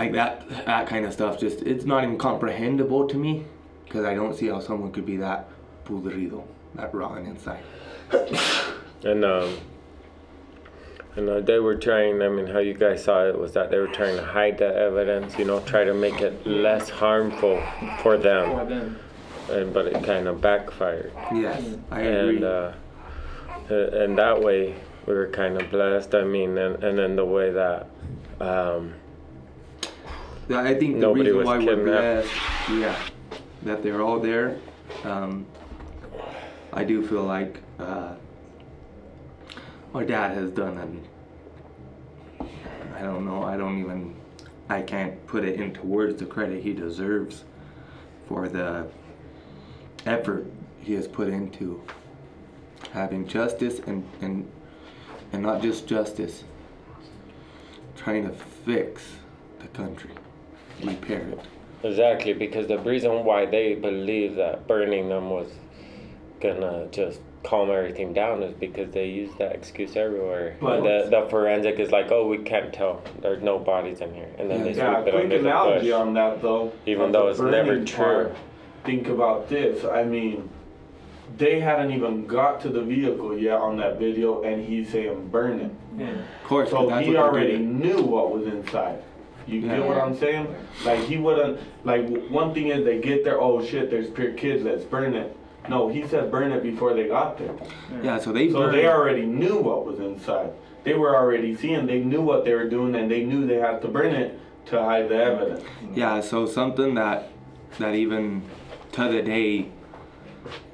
like 0.00 0.12
that 0.12 0.48
that 0.66 0.86
kind 0.86 1.04
of 1.06 1.12
stuff 1.12 1.38
just 1.38 1.62
it's 1.62 1.84
not 1.84 2.02
even 2.04 2.18
comprehensible 2.18 3.06
to 3.08 3.16
me 3.16 3.44
because 3.84 4.04
I 4.04 4.14
don't 4.14 4.34
see 4.34 4.46
how 4.48 4.60
someone 4.60 4.92
could 4.92 5.06
be 5.06 5.16
that 5.18 5.48
pudrido, 5.84 6.44
that 6.76 6.94
rotten 6.94 7.26
inside. 7.26 7.62
And 9.02 9.24
um, 9.24 9.56
and 11.16 11.28
uh, 11.28 11.40
they 11.40 11.58
were 11.58 11.74
trying. 11.74 12.22
I 12.22 12.28
mean, 12.28 12.46
how 12.46 12.58
you 12.60 12.74
guys 12.74 13.02
saw 13.02 13.26
it 13.26 13.36
was 13.38 13.52
that 13.54 13.70
they 13.70 13.78
were 13.78 13.88
trying 13.88 14.16
to 14.16 14.24
hide 14.24 14.58
the 14.58 14.72
evidence. 14.88 15.36
You 15.38 15.44
know, 15.44 15.60
try 15.60 15.82
to 15.84 15.94
make 15.94 16.20
it 16.20 16.46
less 16.46 16.88
harmful 16.88 17.60
for 18.02 18.02
For 18.02 18.16
them. 18.18 18.68
them. 18.68 18.98
And 19.50 19.72
but 19.74 19.86
it 19.86 20.04
kind 20.04 20.28
of 20.28 20.40
backfired. 20.40 21.12
Yes, 21.34 21.62
I 21.90 22.00
agree. 22.02 22.36
And 22.36 22.44
uh, 22.44 22.72
and 23.70 24.16
that 24.18 24.40
way 24.40 24.76
we 25.06 25.14
were 25.14 25.28
kind 25.28 25.60
of 25.60 25.68
blessed. 25.70 26.14
I 26.14 26.22
mean, 26.24 26.56
and 26.58 26.84
and 26.84 26.98
then 26.98 27.16
the 27.16 27.24
way 27.26 27.50
that. 27.50 27.88
Um, 28.40 28.94
Yeah, 28.94 28.99
I 30.52 30.74
think 30.74 30.94
the 30.94 31.00
Nobody 31.00 31.30
reason 31.30 31.44
why 31.44 31.58
we're 31.58 31.84
blessed, 31.84 32.30
yeah, 32.70 32.96
that 33.62 33.82
they're 33.82 34.02
all 34.02 34.18
there. 34.18 34.58
Um, 35.04 35.46
I 36.72 36.84
do 36.84 37.06
feel 37.06 37.22
like 37.22 37.60
uh, 37.78 38.14
our 39.94 40.04
dad 40.04 40.36
has 40.36 40.50
done 40.50 40.78
an. 40.78 42.48
I 42.96 43.02
don't 43.02 43.24
know. 43.24 43.42
I 43.42 43.56
don't 43.56 43.80
even. 43.80 44.16
I 44.68 44.82
can't 44.82 45.26
put 45.26 45.44
it 45.44 45.60
into 45.60 45.82
words 45.82 46.18
the 46.18 46.26
credit 46.26 46.62
he 46.62 46.72
deserves 46.72 47.44
for 48.28 48.48
the 48.48 48.86
effort 50.06 50.46
he 50.80 50.94
has 50.94 51.08
put 51.08 51.28
into 51.28 51.82
having 52.92 53.26
justice 53.26 53.80
and 53.86 54.08
and 54.20 54.50
and 55.32 55.42
not 55.42 55.62
just 55.62 55.86
justice, 55.86 56.44
trying 57.96 58.28
to 58.28 58.34
fix 58.34 59.02
the 59.60 59.68
country, 59.68 60.10
repair 60.84 61.20
it. 61.28 61.40
Exactly, 61.82 62.32
because 62.34 62.66
the 62.66 62.78
reason 62.78 63.24
why 63.24 63.46
they 63.46 63.74
believe 63.74 64.36
that 64.36 64.66
burning 64.66 65.08
them 65.08 65.30
was 65.30 65.48
gonna 66.40 66.86
just 66.90 67.20
calm 67.42 67.70
everything 67.70 68.12
down 68.12 68.42
is 68.42 68.52
because 68.54 68.90
they 68.92 69.06
use 69.08 69.30
that 69.38 69.52
excuse 69.52 69.96
everywhere. 69.96 70.56
But- 70.60 70.82
the, 70.82 71.08
the 71.10 71.26
forensic 71.30 71.78
is 71.78 71.90
like, 71.90 72.10
oh, 72.10 72.28
we 72.28 72.38
can't 72.38 72.72
tell. 72.72 73.02
There's 73.22 73.42
no 73.42 73.58
bodies 73.58 74.00
in 74.00 74.12
here, 74.14 74.28
and 74.38 74.50
then 74.50 74.62
they 74.62 74.74
Yeah, 74.74 74.96
sweep 74.96 75.06
it 75.08 75.10
quick 75.12 75.24
under 75.24 75.38
the 75.42 75.48
analogy 75.48 75.90
bush. 75.90 76.00
on 76.00 76.14
that 76.14 76.42
though. 76.42 76.72
Even 76.86 77.12
though 77.12 77.28
it's 77.28 77.40
never 77.40 77.68
burning 77.68 77.84
true. 77.86 77.96
part. 78.04 78.36
Think 78.84 79.08
about 79.08 79.48
this. 79.48 79.84
I 79.84 80.04
mean, 80.04 80.48
they 81.38 81.60
hadn't 81.60 81.92
even 81.92 82.26
got 82.26 82.60
to 82.62 82.68
the 82.68 82.82
vehicle 82.82 83.38
yet 83.38 83.58
on 83.58 83.76
that 83.78 83.98
video, 83.98 84.42
and 84.42 84.62
he's 84.64 84.90
saying 84.90 85.28
burn 85.28 85.60
it. 85.60 85.70
Yeah. 85.98 86.10
Of 86.10 86.44
course, 86.44 86.70
So 86.70 86.88
he 86.98 87.16
already 87.16 87.58
knew 87.58 88.02
what 88.02 88.32
was 88.32 88.46
inside. 88.46 89.02
You 89.50 89.62
get 89.62 89.84
what 89.84 89.98
I'm 89.98 90.16
saying? 90.16 90.54
Like 90.84 91.00
he 91.00 91.16
wouldn't. 91.16 91.60
Like 91.84 92.08
one 92.28 92.54
thing 92.54 92.68
is 92.68 92.84
they 92.84 93.00
get 93.00 93.24
there. 93.24 93.40
Oh 93.40 93.64
shit! 93.64 93.90
There's 93.90 94.08
pure 94.08 94.32
kids. 94.32 94.62
Let's 94.62 94.84
burn 94.84 95.14
it. 95.14 95.36
No, 95.68 95.88
he 95.88 96.06
said 96.06 96.30
burn 96.30 96.52
it 96.52 96.62
before 96.62 96.94
they 96.94 97.08
got 97.08 97.36
there. 97.38 97.54
Yeah, 98.02 98.18
so 98.18 98.32
they 98.32 98.50
So 98.50 98.70
they 98.70 98.86
already 98.86 99.26
knew 99.26 99.58
what 99.58 99.84
was 99.84 99.98
inside. 99.98 100.52
They 100.84 100.94
were 100.94 101.14
already 101.16 101.56
seeing. 101.56 101.86
They 101.86 102.00
knew 102.00 102.22
what 102.22 102.44
they 102.44 102.54
were 102.54 102.68
doing, 102.68 102.94
and 102.94 103.10
they 103.10 103.24
knew 103.24 103.46
they 103.46 103.56
had 103.56 103.82
to 103.82 103.88
burn 103.88 104.14
it 104.14 104.38
to 104.66 104.82
hide 104.82 105.08
the 105.08 105.16
evidence. 105.16 105.64
Yeah, 105.94 106.20
so 106.20 106.46
something 106.46 106.94
that 106.94 107.28
that 107.78 107.94
even 107.94 108.42
to 108.92 109.08
the 109.08 109.22
day 109.22 109.68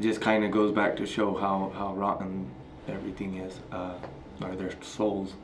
just 0.00 0.20
kind 0.20 0.44
of 0.44 0.50
goes 0.50 0.72
back 0.72 0.96
to 0.96 1.06
show 1.06 1.34
how 1.34 1.72
how 1.74 1.94
rotten 1.94 2.50
everything 2.88 3.38
is, 3.38 3.58
uh, 3.72 3.94
or 4.42 4.54
their 4.54 4.72
souls. 4.82 5.34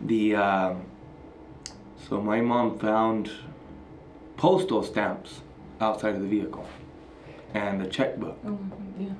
The 0.00 0.34
um, 0.36 0.84
so 2.08 2.20
my 2.20 2.40
mom 2.40 2.78
found 2.78 3.30
postal 4.36 4.82
stamps 4.82 5.40
outside 5.80 6.14
of 6.14 6.22
the 6.22 6.28
vehicle 6.28 6.66
and 7.54 7.82
a 7.82 7.86
checkbook. 7.86 8.38
Oh, 8.46 8.58
yeah. 8.98 9.10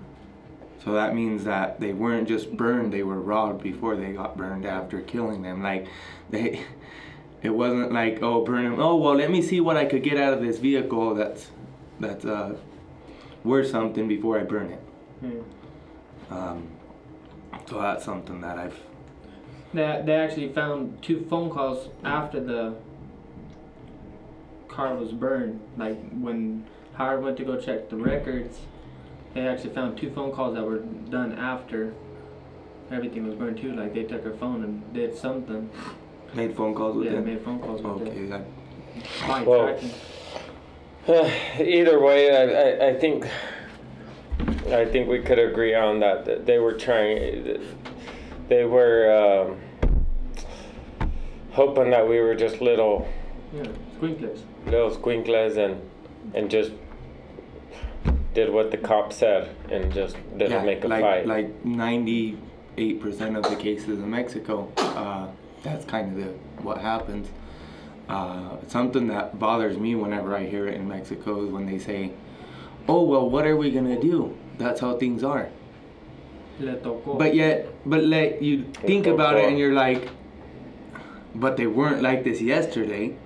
So 0.85 0.93
that 0.93 1.15
means 1.15 1.45
that 1.45 1.79
they 1.79 1.93
weren't 1.93 2.27
just 2.27 2.57
burned; 2.57 2.93
they 2.93 3.03
were 3.03 3.21
robbed 3.21 3.63
before 3.63 3.97
they 3.97 4.13
got 4.13 4.37
burned 4.37 4.65
after 4.65 5.01
killing 5.03 5.43
them. 5.43 5.63
Like 5.63 5.89
they, 6.31 6.65
it 7.43 7.51
wasn't 7.51 7.93
like 7.93 8.23
oh 8.23 8.45
burn 8.45 8.65
them. 8.65 8.81
Oh 8.81 8.97
well, 8.97 9.15
let 9.15 9.31
me 9.31 9.43
see 9.43 9.61
what 9.61 9.77
I 9.77 9.85
could 9.85 10.03
get 10.03 10.17
out 10.17 10.33
of 10.33 10.41
this 10.41 10.59
vehicle 10.59 11.15
that's 11.15 11.51
that's 11.99 12.25
uh, 12.25 12.57
worth 13.45 13.71
something 13.71 14.09
before 14.09 14.41
I 14.41 14.45
burn 14.45 14.71
it. 14.71 14.83
Yeah. 15.23 16.37
Um, 16.37 16.71
so 17.69 17.81
that's 17.81 18.05
something 18.05 18.41
that 18.41 18.59
I've 18.59 18.79
They, 19.73 20.03
they 20.05 20.15
actually 20.15 20.53
found 20.53 21.03
two 21.03 21.27
phone 21.31 21.51
calls 21.51 21.89
after 22.05 22.41
the 22.41 22.75
car 24.69 24.95
was 24.95 25.13
burned. 25.13 25.61
Like 25.77 25.99
when 26.13 26.67
Howard 26.95 27.23
went 27.23 27.37
to 27.39 27.45
go 27.45 27.61
check 27.61 27.89
the 27.89 27.97
records, 27.97 28.59
they 29.35 29.47
actually 29.47 29.71
found 29.75 29.97
two 29.99 30.11
phone 30.11 30.33
calls 30.33 30.55
that 30.55 30.65
were 30.65 30.79
done 30.79 31.33
after 31.39 31.95
everything 32.91 33.27
was 33.27 33.37
burned 33.37 33.59
too. 33.59 33.73
Like 33.73 33.95
they 33.95 34.03
took 34.05 34.25
her 34.25 34.35
phone 34.35 34.65
and 34.65 34.93
did 34.93 35.17
something. 35.17 35.71
made 36.35 36.57
phone 36.57 36.75
calls 36.75 36.97
with 36.97 37.07
Yeah, 37.07 37.13
them. 37.15 37.27
made 37.27 37.45
phone 37.45 37.61
calls 37.61 37.81
with 37.83 38.09
Okay, 38.09 38.27
that, 38.27 38.29
them. 38.29 38.45
By 39.29 39.43
Well, 39.43 39.79
tracking. 39.79 39.91
Either 41.65 42.01
way, 42.01 42.37
I, 42.37 42.87
I, 42.87 42.89
I 42.91 42.95
think 42.99 43.27
I 44.73 44.85
think 44.85 45.09
we 45.09 45.21
could 45.21 45.39
agree 45.39 45.75
on 45.75 46.01
that. 46.01 46.25
that 46.27 46.47
They 46.47 46.59
were 46.59 46.73
trying. 46.75 47.61
They 48.51 48.65
were 48.65 49.07
um, 49.23 51.09
hoping 51.53 51.91
that 51.91 52.07
we 52.09 52.19
were 52.19 52.35
just 52.35 52.61
little 52.61 53.07
Yeah, 53.55 53.63
squinkless. 53.97 54.41
little 54.67 54.91
squinkles 54.91 55.57
and 55.57 55.81
and 56.35 56.51
just 56.51 56.73
did 58.35 58.53
what 58.53 58.73
the 58.73 58.77
cop 58.77 59.13
said 59.13 59.55
and 59.71 59.93
just 59.93 60.17
didn't 60.37 60.51
yeah, 60.51 60.65
make 60.65 60.83
a 60.83 60.89
like 60.89 61.01
fight. 61.01 61.27
like 61.29 61.65
ninety 61.65 62.39
eight 62.77 63.01
percent 63.01 63.37
of 63.37 63.45
the 63.45 63.55
cases 63.55 64.01
in 64.01 64.11
Mexico, 64.11 64.69
uh, 64.79 65.29
that's 65.63 65.85
kind 65.85 66.07
of 66.19 66.25
the 66.25 66.33
what 66.65 66.79
happens. 66.79 67.29
Uh, 68.09 68.57
something 68.67 69.07
that 69.07 69.39
bothers 69.39 69.77
me 69.79 69.95
whenever 69.95 70.35
I 70.37 70.45
hear 70.47 70.67
it 70.67 70.75
in 70.75 70.89
Mexico 70.89 71.45
is 71.45 71.51
when 71.53 71.67
they 71.67 71.79
say, 71.79 72.11
"Oh 72.89 73.03
well, 73.05 73.31
what 73.31 73.47
are 73.47 73.57
we 73.57 73.71
gonna 73.71 74.01
do? 74.01 74.37
That's 74.59 74.81
how 74.81 74.97
things 74.97 75.23
are." 75.23 75.51
Le 76.61 76.77
tocó. 76.77 77.19
But 77.19 77.35
yet, 77.35 77.69
but 77.87 78.05
let 78.05 78.43
you 78.43 78.65
think 78.73 79.07
about 79.07 79.37
it, 79.37 79.49
and 79.49 79.59
you're 79.59 79.73
like, 79.73 80.09
"But 81.35 81.57
they 81.57 81.67
weren't 81.67 82.03
like 82.03 82.25
this 82.25 82.41
yesterday." 82.41 83.17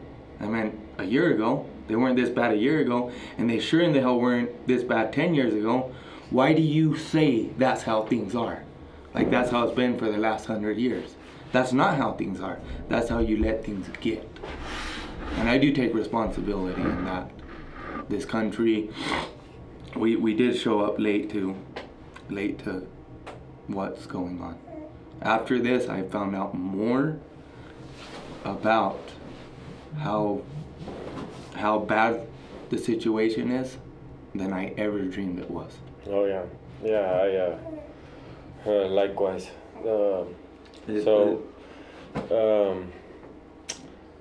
I 0.41 0.47
mean, 0.47 0.79
a 0.99 1.05
year 1.05 1.33
ago, 1.35 1.67
they 1.89 1.97
weren't 1.97 2.17
this 2.17 2.31
bad 2.31 2.53
a 2.53 2.57
year 2.57 2.81
ago, 2.81 3.11
and 3.39 3.49
they 3.49 3.59
sure 3.59 3.81
in 3.81 3.93
the 3.93 4.01
hell 4.01 4.19
weren't 4.21 4.67
this 4.67 4.83
bad 4.83 5.13
ten 5.13 5.35
years 5.35 5.55
ago. 5.55 5.93
Why 6.31 6.53
do 6.53 6.63
you 6.63 6.97
say 6.97 7.51
that's 7.59 7.83
how 7.83 8.03
things 8.03 8.35
are? 8.35 8.65
Like 9.15 9.31
that's 9.31 9.51
how 9.51 9.65
it's 9.65 9.75
been 9.75 9.99
for 9.99 10.11
the 10.11 10.19
last 10.19 10.47
hundred 10.47 10.79
years. 10.79 11.15
That's 11.53 11.73
not 11.73 11.97
how 11.97 12.13
things 12.13 12.41
are. 12.41 12.59
That's 12.89 13.09
how 13.09 13.21
you 13.21 13.37
let 13.37 13.65
things 13.65 13.87
get. 14.01 14.29
And 15.37 15.49
I 15.49 15.59
do 15.59 15.73
take 15.73 15.95
responsibility 15.95 16.81
in 16.81 17.05
that. 17.05 17.31
This 18.09 18.25
country, 18.25 18.91
we 19.95 20.17
we 20.17 20.35
did 20.35 20.59
show 20.59 20.81
up 20.81 20.99
late 20.99 21.31
to, 21.31 21.55
late 22.29 22.59
to, 22.65 22.87
what's 23.69 24.07
going 24.07 24.41
on. 24.41 24.59
After 25.23 25.59
this, 25.59 25.89
I 25.89 26.03
found 26.03 26.35
out 26.37 26.55
more 26.55 27.17
about 28.45 29.01
how 29.99 30.43
how 31.55 31.79
bad 31.79 32.27
the 32.71 32.77
situation 32.79 33.51
is 33.51 33.77
than 34.35 34.53
I 34.53 34.75
ever 34.77 35.01
dreamed 35.03 35.39
it 35.39 35.51
was. 35.51 35.73
oh 36.09 36.25
yeah, 36.27 36.43
yeah. 36.83 36.99
I 36.99 37.37
uh, 37.37 37.59
uh, 38.71 38.89
likewise. 38.89 39.49
Um, 39.87 40.35
It- 40.89 41.05
so, 41.05 41.43
um, 42.31 42.93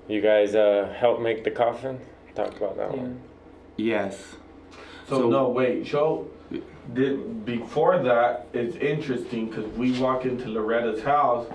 you 0.08 0.20
guys 0.20 0.54
uh, 0.54 0.94
help 0.98 1.20
make 1.20 1.44
the 1.44 1.50
coffin. 1.50 1.98
Talk 2.34 2.56
about 2.56 2.76
that 2.76 2.90
Yeah. 2.94 3.02
one. 3.02 3.20
yes. 3.76 4.36
So, 5.08 5.18
So- 5.18 5.28
no, 5.30 5.48
wait, 5.48 5.86
show. 5.86 6.26
Did, 6.92 7.44
before 7.46 7.98
that, 8.02 8.46
it's 8.52 8.76
interesting 8.76 9.46
because 9.48 9.66
we 9.76 9.98
walk 9.98 10.26
into 10.26 10.48
Loretta's 10.48 11.02
house, 11.02 11.46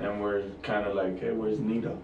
and 0.00 0.20
we're 0.20 0.42
kind 0.62 0.86
of 0.86 0.94
like, 0.96 1.20
"Hey, 1.20 1.30
where's 1.30 1.60
Nita?" 1.60 1.96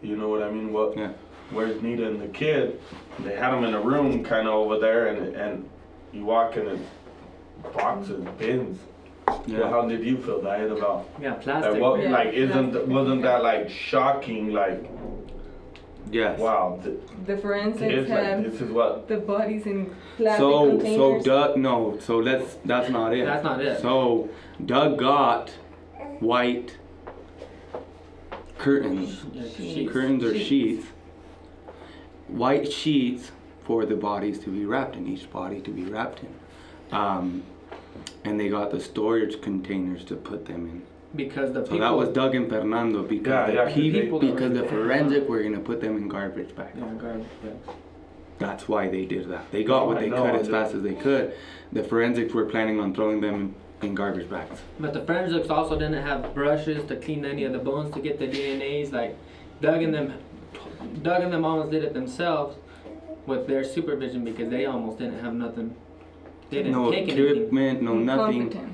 You 0.00 0.16
know 0.16 0.28
what 0.28 0.42
I 0.42 0.50
mean? 0.50 0.72
What? 0.72 0.96
Yeah. 0.96 1.12
Where's 1.50 1.82
Nita 1.82 2.06
and 2.06 2.20
the 2.22 2.28
kid? 2.28 2.80
They 3.18 3.34
had 3.34 3.50
them 3.50 3.64
in 3.64 3.74
a 3.74 3.80
room 3.80 4.22
kind 4.24 4.46
of 4.46 4.54
over 4.54 4.78
there, 4.78 5.08
and 5.08 5.34
and 5.34 5.68
you 6.12 6.24
walk 6.24 6.56
in 6.56 6.68
and 6.68 6.86
boxes, 7.74 8.24
bins. 8.38 8.78
Well, 9.26 9.42
Yeah. 9.46 9.68
how 9.68 9.86
did 9.88 10.04
you 10.04 10.16
feel, 10.18 10.40
Diet, 10.40 10.70
about 10.72 11.06
Yeah, 11.20 11.30
that? 11.30 11.40
plastic. 11.42 11.80
What, 11.82 12.00
Yeah, 12.02 12.10
like, 12.10 12.32
isn't 12.32 12.70
plastic. 12.72 12.88
wasn't 12.92 13.22
that 13.22 13.42
like 13.42 13.68
shocking? 13.68 14.52
Like, 14.52 14.84
Yes. 16.10 16.38
wow, 16.40 16.80
th- 16.82 16.96
The 17.26 17.36
forensics 17.38 17.82
it's 17.82 18.10
like 18.10 18.24
have 18.24 18.42
this 18.44 18.60
is 18.60 18.70
what. 18.70 19.06
the 19.08 19.18
bodies 19.18 19.66
in 19.66 19.94
plastic 20.16 20.38
So 20.40 20.50
so 20.64 20.70
containers. 20.78 21.24
Doug 21.24 21.56
no, 21.56 21.98
so 22.00 22.22
that's 22.22 22.56
that's 22.64 22.90
not 22.90 23.14
it. 23.14 23.24
That's 23.26 23.44
not 23.44 23.60
it. 23.60 23.80
So 23.80 24.28
Doug 24.64 24.98
got 24.98 25.50
white 26.20 26.76
curtains, 28.58 29.24
sheets. 29.56 29.92
curtains 29.92 30.24
or 30.24 30.34
Sheets. 30.34 30.48
sheets, 30.48 30.86
white 32.28 32.70
sheets 32.72 33.30
for 33.64 33.86
the 33.86 33.94
bodies 33.96 34.38
to 34.40 34.50
be 34.50 34.64
wrapped 34.66 34.96
in, 34.96 35.06
each 35.06 35.30
body 35.30 35.60
to 35.60 35.70
be 35.70 35.84
wrapped 35.84 36.20
in. 36.22 36.34
Um, 36.96 37.42
and 38.24 38.38
they 38.38 38.48
got 38.48 38.70
the 38.70 38.80
storage 38.80 39.40
containers 39.40 40.04
to 40.04 40.16
put 40.16 40.44
them 40.46 40.66
in. 40.66 40.82
Because 41.14 41.52
the 41.52 41.60
So 41.64 41.72
people. 41.72 41.78
that 41.80 41.96
was 41.96 42.08
Doug 42.10 42.34
and 42.36 42.48
Fernando 42.48 43.02
because 43.02 43.26
Yeah, 43.32 43.46
the 43.46 43.52
yeah, 43.54 43.64
'cause 43.64 43.74
peop- 43.74 43.92
they- 43.92 44.00
People 44.02 44.18
because 44.20 44.52
the 44.52 44.62
in 44.62 44.68
forensic 44.68 45.28
were 45.28 45.42
gonna 45.42 45.58
put 45.58 45.80
them 45.80 45.96
in 45.96 46.08
garbage 46.08 46.54
bags. 46.54 46.78
Yeah, 46.78 46.84
garbage 47.00 47.26
bags. 47.42 47.76
That's 48.38 48.68
why 48.68 48.88
they 48.88 49.04
did 49.06 49.28
that. 49.28 49.50
They 49.50 49.64
got 49.64 49.86
what 49.88 49.98
I 49.98 50.02
they 50.02 50.08
know, 50.10 50.22
could 50.22 50.36
as 50.36 50.48
know. 50.48 50.52
fast 50.54 50.74
as 50.74 50.82
they 50.82 50.94
could. 50.94 51.32
The 51.72 51.82
forensics 51.82 52.32
were 52.32 52.44
planning 52.46 52.78
on 52.80 52.94
throwing 52.94 53.20
them 53.20 53.54
in 53.82 53.94
garbage 53.94 54.30
bags. 54.30 54.60
But 54.78 54.92
the 54.94 55.00
forensics 55.00 55.50
also 55.50 55.76
didn't 55.78 56.02
have 56.02 56.32
brushes 56.34 56.84
to 56.84 56.96
clean 56.96 57.24
any 57.24 57.44
of 57.44 57.52
the 57.52 57.58
bones 57.58 57.92
to 57.94 58.00
get 58.00 58.18
the 58.18 58.26
DNAs. 58.28 58.92
Like 58.92 59.16
Doug 59.60 59.82
and 59.82 59.92
them, 59.92 60.12
Doug 61.02 61.22
and 61.22 61.32
them 61.32 61.44
almost 61.44 61.70
did 61.72 61.82
it 61.84 61.92
themselves 61.92 62.56
with 63.26 63.46
their 63.46 63.64
supervision 63.64 64.24
because 64.24 64.48
they 64.48 64.64
almost 64.64 64.98
didn't 64.98 65.18
have 65.20 65.34
nothing. 65.34 65.74
They 66.50 66.58
didn't 66.58 66.72
No 66.72 66.90
take 66.90 67.02
anything. 67.08 67.26
equipment, 67.26 67.82
no 67.82 67.94
nothing. 67.94 68.42
Incompetent. 68.42 68.72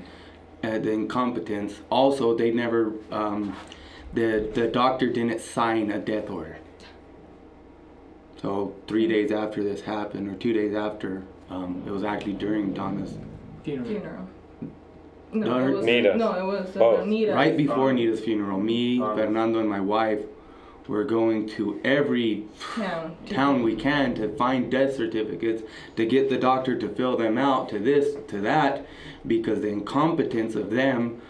Uh, 0.63 0.79
the 0.79 0.91
incompetence. 0.91 1.75
Also, 1.91 2.35
they 2.35 2.49
never, 2.51 2.91
um, 3.11 3.55
the 4.13 4.49
the 4.55 4.67
doctor 4.67 5.07
didn't 5.07 5.39
sign 5.39 5.91
a 5.91 5.99
death 5.99 6.29
order. 6.31 6.57
So 8.41 8.73
three 8.87 9.07
days 9.07 9.31
after 9.31 9.63
this 9.63 9.81
happened, 9.81 10.27
or 10.29 10.35
two 10.35 10.53
days 10.53 10.73
after, 10.75 11.23
um, 11.49 11.83
it 11.85 11.91
was 11.91 12.03
actually 12.03 12.33
during 12.33 12.73
Dawna's, 12.73 13.17
Funeral. 13.63 13.87
Funeral. 13.87 14.27
No, 15.31 15.45
No, 15.59 15.67
it 15.67 15.71
was 15.75 15.85
Nita's. 15.85 16.17
no, 16.17 16.33
it 16.33 16.43
was 16.45 16.75
uh, 16.75 16.79
Both. 16.79 17.05
Nita's. 17.07 17.35
right 17.35 17.55
before 17.57 17.89
Um, 17.89 17.95
Nita's 17.97 18.19
funeral. 18.21 18.59
Me, 18.59 19.01
um, 19.01 19.15
Fernando, 19.15 19.59
and 19.59 19.69
my 19.69 19.79
wife 19.81 20.23
were 20.87 21.03
going 21.03 21.47
to 21.47 21.79
every 21.83 22.45
town. 22.75 23.17
town 23.29 23.63
we 23.63 23.75
can 23.75 24.15
to 24.15 24.35
find 24.37 24.71
death 24.71 24.95
certificates 24.95 25.63
to 25.95 26.05
get 26.05 26.29
the 26.29 26.37
doctor 26.37 26.77
to 26.77 26.87
fill 26.89 27.17
them 27.17 27.37
out 27.37 27.69
to 27.69 27.79
this 27.79 28.15
to 28.27 28.39
that 28.41 28.85
because 29.25 29.61
the 29.61 29.67
incompetence 29.67 30.55
of 30.55 30.69
them 30.71 31.21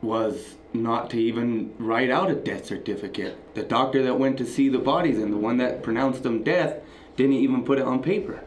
was 0.00 0.56
not 0.72 1.10
to 1.10 1.18
even 1.18 1.72
write 1.78 2.10
out 2.10 2.30
a 2.30 2.34
death 2.34 2.64
certificate 2.66 3.36
the 3.54 3.62
doctor 3.62 4.02
that 4.02 4.18
went 4.18 4.36
to 4.38 4.46
see 4.46 4.68
the 4.68 4.78
bodies 4.78 5.18
and 5.18 5.32
the 5.32 5.36
one 5.36 5.56
that 5.58 5.82
pronounced 5.82 6.22
them 6.22 6.42
death 6.42 6.76
didn't 7.16 7.34
even 7.34 7.62
put 7.64 7.78
it 7.78 7.84
on 7.84 8.02
paper 8.02 8.40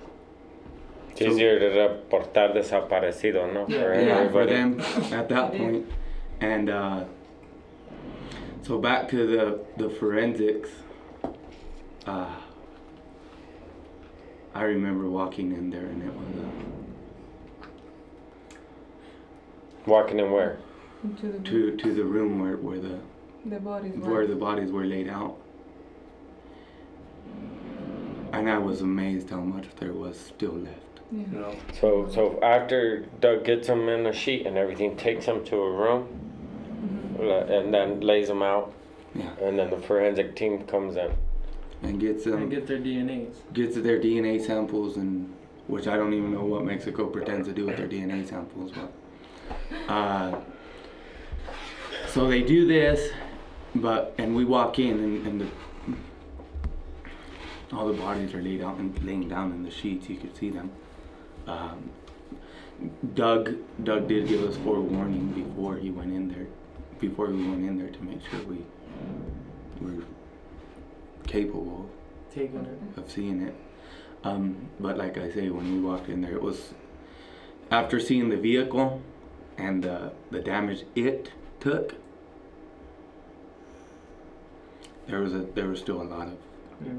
It's 1.12 1.22
easier 1.22 1.60
to 1.60 1.66
reportar 1.80 2.54
desaparecido, 2.54 3.54
no? 3.54 3.66
Yeah. 3.70 3.80
For 3.80 4.02
yeah, 4.02 4.30
for 4.32 4.46
them 4.46 4.82
at 5.14 5.30
that 5.30 5.54
point. 5.56 5.86
And 6.42 6.70
uh, 6.70 7.06
so 8.66 8.78
back 8.80 9.10
to 9.10 9.28
the 9.28 9.60
the 9.78 9.90
forensics. 9.90 10.70
Uh, 12.06 12.36
I 14.54 14.64
remember 14.64 15.10
walking 15.10 15.52
in 15.52 15.70
there, 15.70 15.86
and 15.86 16.04
it 16.04 16.14
was 16.14 16.26
Walking 19.86 20.20
in 20.20 20.32
where? 20.32 20.58
Into 21.04 21.28
the, 21.28 21.38
uh, 21.38 21.42
to 21.44 21.76
to 21.78 21.94
the 21.94 22.04
room 22.04 22.40
where 22.40 22.58
where 22.58 22.80
the 22.80 23.00
the 23.46 23.60
bodies 23.60 23.96
were. 23.96 24.10
where 24.12 24.28
the 24.28 24.36
bodies 24.36 24.72
were 24.72 24.86
laid 24.86 25.08
out. 25.10 25.38
And 28.34 28.50
I 28.50 28.58
was 28.58 28.82
amazed 28.82 29.30
how 29.30 29.40
much 29.42 29.66
there 29.80 29.94
was 29.94 30.20
still 30.20 30.54
left. 30.54 31.00
Yeah. 31.12 31.20
You 31.32 31.38
know, 31.38 31.56
So, 31.80 32.10
so 32.12 32.40
after 32.42 33.06
Doug 33.22 33.46
gets 33.46 33.68
them 33.68 33.88
in 33.88 34.06
a 34.08 34.12
sheet 34.12 34.46
and 34.48 34.58
everything, 34.58 34.98
takes 34.98 35.28
them 35.28 35.46
to 35.46 35.56
a 35.56 35.72
room, 35.72 36.08
la- 36.10 36.25
and 37.20 37.74
then 37.74 38.00
lays 38.02 38.28
them 38.28 38.42
out, 38.42 38.74
Yeah. 39.14 39.30
and 39.42 39.58
then 39.58 39.70
the 39.70 39.78
forensic 39.78 40.36
team 40.36 40.64
comes 40.66 40.96
in. 40.96 41.12
And 41.84 42.00
gets 42.00 42.24
them 42.24 42.44
And 42.44 42.52
get 42.52 42.68
their 42.68 42.80
DNAs. 42.80 43.36
gets 43.54 43.76
their 43.76 44.00
DNA 44.00 44.40
samples 44.40 44.98
and 44.98 45.34
which 45.68 45.88
I 45.88 45.98
don't 45.98 46.14
even 46.14 46.32
know 46.34 46.46
what 46.46 46.64
Mexico 46.64 47.08
pretends 47.08 47.48
to 47.48 47.54
do 47.54 47.66
with 47.66 47.78
their 47.78 47.88
DNA 47.88 48.28
samples, 48.28 48.72
but 48.72 48.92
uh, 49.92 50.40
so 52.08 52.28
they 52.28 52.42
do 52.44 52.68
this, 52.68 53.12
but 53.74 54.14
and 54.18 54.36
we 54.36 54.46
walk 54.46 54.78
in 54.80 55.00
and, 55.00 55.28
and 55.28 55.42
the 55.42 55.48
all 57.76 57.88
the 57.88 57.94
bodies 57.94 58.34
are 58.34 58.42
laid 58.42 58.62
out 58.62 58.78
and 58.78 59.04
laying 59.04 59.28
down 59.28 59.52
in 59.52 59.64
the 59.64 59.72
sheets. 59.72 60.08
You 60.08 60.18
could 60.18 60.36
see 60.38 60.50
them. 60.52 60.70
Um, 61.48 61.90
Doug 63.16 63.56
Doug 63.84 64.08
did 64.08 64.28
give 64.28 64.44
us 64.44 64.56
forewarning 64.58 65.30
before 65.30 65.78
he 65.78 65.90
went 65.90 66.14
in 66.14 66.30
there, 66.30 66.48
before 67.00 67.28
we 67.28 67.48
went 67.48 67.64
in 67.68 67.78
there 67.78 67.90
to 67.90 68.04
make 68.04 68.20
sure 68.30 68.40
we 68.48 68.66
were 69.82 70.04
capable 71.28 71.90
Taking 72.34 72.66
it. 72.66 73.00
of 73.00 73.10
seeing 73.12 73.42
it. 73.42 73.56
Um, 74.24 74.70
but 74.80 74.98
like 74.98 75.18
I 75.18 75.32
say, 75.32 75.50
when 75.50 75.72
we 75.74 75.80
walked 75.82 76.10
in 76.10 76.22
there, 76.22 76.34
it 76.36 76.42
was 76.42 76.74
after 77.72 78.00
seeing 78.00 78.30
the 78.30 78.38
vehicle 78.38 79.02
and 79.58 79.84
the 79.84 80.12
the 80.32 80.40
damage 80.40 80.84
it 80.96 81.32
took. 81.60 81.96
There 85.08 85.20
was 85.22 85.34
a 85.34 85.40
there 85.40 85.68
was 85.68 85.80
still 85.80 86.02
a 86.02 86.04
lot 86.04 86.28
of 86.28 86.34
Yeah. 86.84 86.94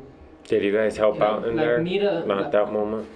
Did 0.49 0.63
you 0.63 0.73
guys 0.73 0.97
help 0.97 1.21
out 1.21 1.43
in 1.45 1.57
like 1.57 1.67
there? 1.67 1.83
Nita, 1.83 2.25
Not 2.27 2.43
like- 2.43 2.53
that 2.53 2.73
moment. 2.73 3.09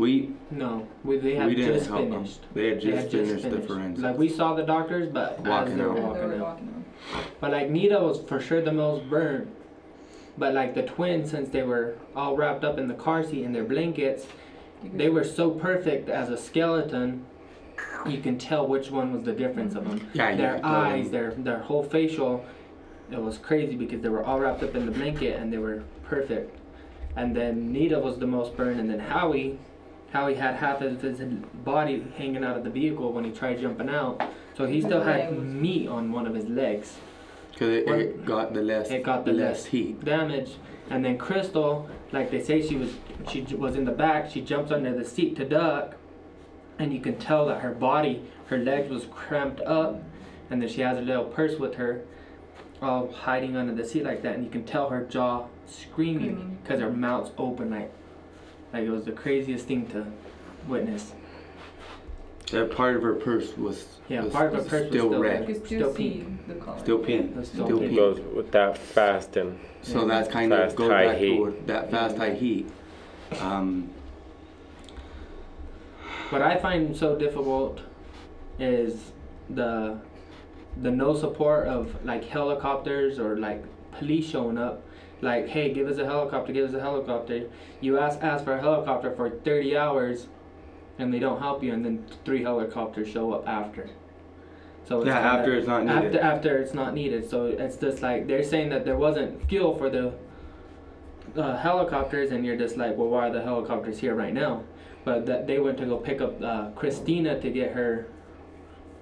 We 0.00 0.30
No, 0.50 0.86
we, 1.04 1.18
they 1.18 1.34
had 1.34 1.46
we 1.46 1.54
didn't 1.54 1.74
just 1.74 1.88
help 1.90 2.00
them. 2.08 2.12
finished. 2.24 2.40
They 2.54 2.68
had 2.68 2.78
They 2.80 2.84
just 2.90 3.02
had 3.02 3.10
finished, 3.10 3.42
the 3.44 3.50
finished. 3.50 3.68
forensics. 3.68 4.00
Like 4.02 4.18
we 4.18 4.28
saw 4.28 4.54
the 4.54 4.62
doctors, 4.62 5.08
but 5.08 5.38
Walking 5.40 5.72
as 5.72 5.78
they 5.78 5.84
were 5.84 5.90
out. 5.90 6.02
Walking 6.02 6.22
out. 6.32 6.38
walking 6.40 6.74
out. 7.14 7.24
But 7.40 7.52
like 7.52 7.70
Nita 7.70 7.98
was 8.00 8.20
for 8.22 8.40
sure 8.40 8.60
the 8.62 8.72
most 8.72 9.08
burned. 9.08 9.50
But 10.38 10.54
like 10.54 10.74
the 10.74 10.82
twins, 10.82 11.30
since 11.30 11.50
they 11.50 11.62
were 11.62 11.96
all 12.16 12.36
wrapped 12.36 12.64
up 12.64 12.78
in 12.78 12.88
the 12.88 12.94
car 12.94 13.22
seat 13.24 13.44
in 13.44 13.52
their 13.52 13.64
blankets, 13.64 14.26
they 14.94 15.10
were 15.10 15.24
so 15.24 15.50
perfect 15.50 16.08
as 16.08 16.30
a 16.30 16.36
skeleton. 16.38 17.26
You 18.06 18.20
can 18.20 18.38
tell 18.38 18.66
which 18.66 18.90
one 18.90 19.12
was 19.12 19.22
the 19.24 19.32
difference 19.32 19.74
of 19.74 19.86
them. 19.88 20.08
yeah, 20.14 20.30
you 20.30 20.36
Their 20.38 20.54
could 20.54 20.62
tell 20.62 20.70
eyes, 20.74 21.10
their 21.10 21.30
their 21.32 21.58
whole 21.58 21.82
facial, 21.82 22.44
it 23.10 23.20
was 23.20 23.36
crazy 23.38 23.74
because 23.76 24.00
they 24.00 24.08
were 24.08 24.24
all 24.24 24.38
wrapped 24.38 24.62
up 24.62 24.74
in 24.74 24.86
the 24.86 24.92
blanket 24.92 25.38
and 25.40 25.52
they 25.52 25.58
were 25.58 25.82
perfect. 26.04 26.56
And 27.16 27.34
then 27.36 27.72
Nita 27.72 27.98
was 27.98 28.18
the 28.18 28.26
most 28.26 28.56
burned, 28.56 28.78
and 28.80 28.88
then 28.88 29.00
Howie, 29.00 29.58
Howie 30.12 30.34
had 30.34 30.56
half 30.56 30.80
of 30.82 31.00
his 31.00 31.20
body 31.64 32.04
hanging 32.16 32.42
out 32.44 32.56
of 32.56 32.64
the 32.64 32.70
vehicle 32.70 33.12
when 33.12 33.24
he 33.24 33.30
tried 33.30 33.60
jumping 33.60 33.88
out, 33.88 34.20
so 34.56 34.66
he 34.66 34.80
still 34.80 35.02
had 35.02 35.38
meat 35.38 35.88
on 35.88 36.10
one 36.12 36.26
of 36.26 36.34
his 36.34 36.46
legs. 36.48 36.96
Cause 37.56 37.68
it, 37.68 37.88
it 37.88 38.24
got 38.24 38.54
the 38.54 38.62
less 38.62 38.90
It 38.90 39.02
got 39.02 39.24
the 39.24 39.32
less 39.32 39.58
less 39.58 39.64
heat. 39.66 40.04
damage. 40.04 40.52
And 40.88 41.04
then 41.04 41.18
Crystal, 41.18 41.88
like 42.10 42.30
they 42.30 42.42
say, 42.42 42.66
she 42.66 42.76
was 42.76 42.94
she 43.28 43.42
was 43.42 43.76
in 43.76 43.84
the 43.84 43.92
back. 43.92 44.30
She 44.30 44.40
jumps 44.40 44.72
under 44.72 44.92
the 44.96 45.04
seat 45.04 45.36
to 45.36 45.44
duck, 45.44 45.94
and 46.78 46.92
you 46.92 47.00
can 47.00 47.16
tell 47.18 47.46
that 47.46 47.60
her 47.60 47.72
body, 47.72 48.22
her 48.46 48.58
legs 48.58 48.90
was 48.90 49.04
cramped 49.12 49.60
up, 49.60 50.02
and 50.50 50.60
then 50.60 50.68
she 50.68 50.80
has 50.80 50.98
a 50.98 51.02
little 51.02 51.24
purse 51.26 51.58
with 51.58 51.74
her, 51.76 52.02
all 52.82 53.12
hiding 53.12 53.56
under 53.56 53.74
the 53.74 53.84
seat 53.84 54.04
like 54.04 54.22
that, 54.22 54.34
and 54.34 54.44
you 54.44 54.50
can 54.50 54.64
tell 54.64 54.88
her 54.88 55.04
jaw 55.04 55.46
screaming 55.66 56.30
Screaming. 56.30 56.58
because 56.62 56.80
her 56.80 56.90
mouth's 56.90 57.30
open 57.38 57.70
like, 57.70 57.92
like 58.72 58.84
it 58.84 58.90
was 58.90 59.04
the 59.04 59.12
craziest 59.12 59.66
thing 59.66 59.86
to 59.88 60.06
witness. 60.68 61.12
That 62.52 62.72
part 62.74 62.96
of 62.96 63.02
her 63.02 63.14
purse 63.14 63.56
was 63.56 63.86
Yeah, 64.08 64.22
was, 64.24 64.32
part 64.32 64.46
of 64.48 64.52
her 64.54 64.58
was 64.62 64.68
purse 64.68 64.80
was 64.82 64.90
still 64.90 65.08
still 65.10 65.20
red. 65.20 65.44
Still, 65.44 65.66
Still 65.66 65.94
pink. 65.94 66.40
Still 66.80 66.98
pink. 66.98 67.44
Still 67.44 67.66
Still 67.66 67.78
pink. 67.78 67.96
Goes 67.96 68.20
with 68.34 68.50
that 68.52 68.76
fast 68.76 69.36
and 69.36 69.58
So 69.82 70.06
that's 70.06 70.28
kind 70.28 70.52
of 70.52 70.74
goes 70.74 70.90
high 70.90 71.06
back 71.06 71.18
heat. 71.18 71.36
to 71.36 71.62
that 71.66 71.90
fast 71.90 72.16
high 72.16 72.34
heat. 72.34 72.68
Um, 73.40 73.90
What 76.30 76.42
I 76.42 76.56
find 76.58 76.96
so 76.96 77.16
difficult 77.16 77.80
is 78.58 79.12
the 79.48 79.98
the 80.80 80.90
no 80.90 81.14
support 81.14 81.66
of 81.66 82.04
like 82.04 82.24
helicopters 82.24 83.18
or 83.18 83.36
like 83.38 83.64
police 83.92 84.28
showing 84.28 84.58
up. 84.58 84.82
Like, 85.22 85.48
hey, 85.48 85.72
give 85.72 85.88
us 85.88 85.98
a 85.98 86.04
helicopter, 86.04 86.52
give 86.52 86.68
us 86.68 86.74
a 86.74 86.80
helicopter. 86.80 87.48
You 87.80 87.98
ask 87.98 88.22
ask 88.22 88.44
for 88.44 88.54
a 88.54 88.60
helicopter 88.60 89.14
for 89.14 89.30
30 89.30 89.76
hours 89.76 90.28
and 90.98 91.12
they 91.12 91.18
don't 91.18 91.40
help 91.40 91.62
you 91.62 91.72
and 91.72 91.84
then 91.84 92.06
three 92.24 92.42
helicopters 92.42 93.08
show 93.08 93.32
up 93.32 93.46
after. 93.48 93.90
So 94.86 94.98
it's 94.98 95.06
Yeah, 95.06 95.18
after 95.18 95.54
it's 95.54 95.68
not 95.68 95.84
needed. 95.84 96.16
After 96.16 96.20
after 96.20 96.58
it's 96.58 96.74
not 96.74 96.94
needed, 96.94 97.28
so 97.28 97.46
it's 97.46 97.76
just 97.76 98.02
like 98.02 98.26
they're 98.26 98.42
saying 98.42 98.70
that 98.70 98.84
there 98.84 98.96
wasn't 98.96 99.48
fuel 99.48 99.76
for 99.76 99.88
the 99.88 100.12
uh, 101.36 101.56
helicopters, 101.56 102.32
and 102.32 102.44
you're 102.44 102.56
just 102.56 102.76
like, 102.76 102.96
well, 102.96 103.08
why 103.08 103.28
are 103.28 103.32
the 103.32 103.42
helicopters 103.42 104.00
here 104.00 104.14
right 104.14 104.34
now? 104.34 104.64
But 105.04 105.26
that 105.26 105.46
they 105.46 105.60
went 105.60 105.78
to 105.78 105.86
go 105.86 105.96
pick 105.96 106.20
up 106.20 106.42
uh, 106.42 106.70
Christina 106.70 107.40
to 107.40 107.50
get 107.50 107.72
her. 107.72 108.06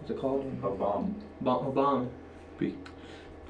What's 0.00 0.10
it 0.10 0.18
called? 0.18 0.44
A 0.62 0.70
bomb. 0.70 1.14
Bomb. 1.40 1.66
A 1.66 1.70
bomb. 1.70 2.10
Be- 2.58 2.76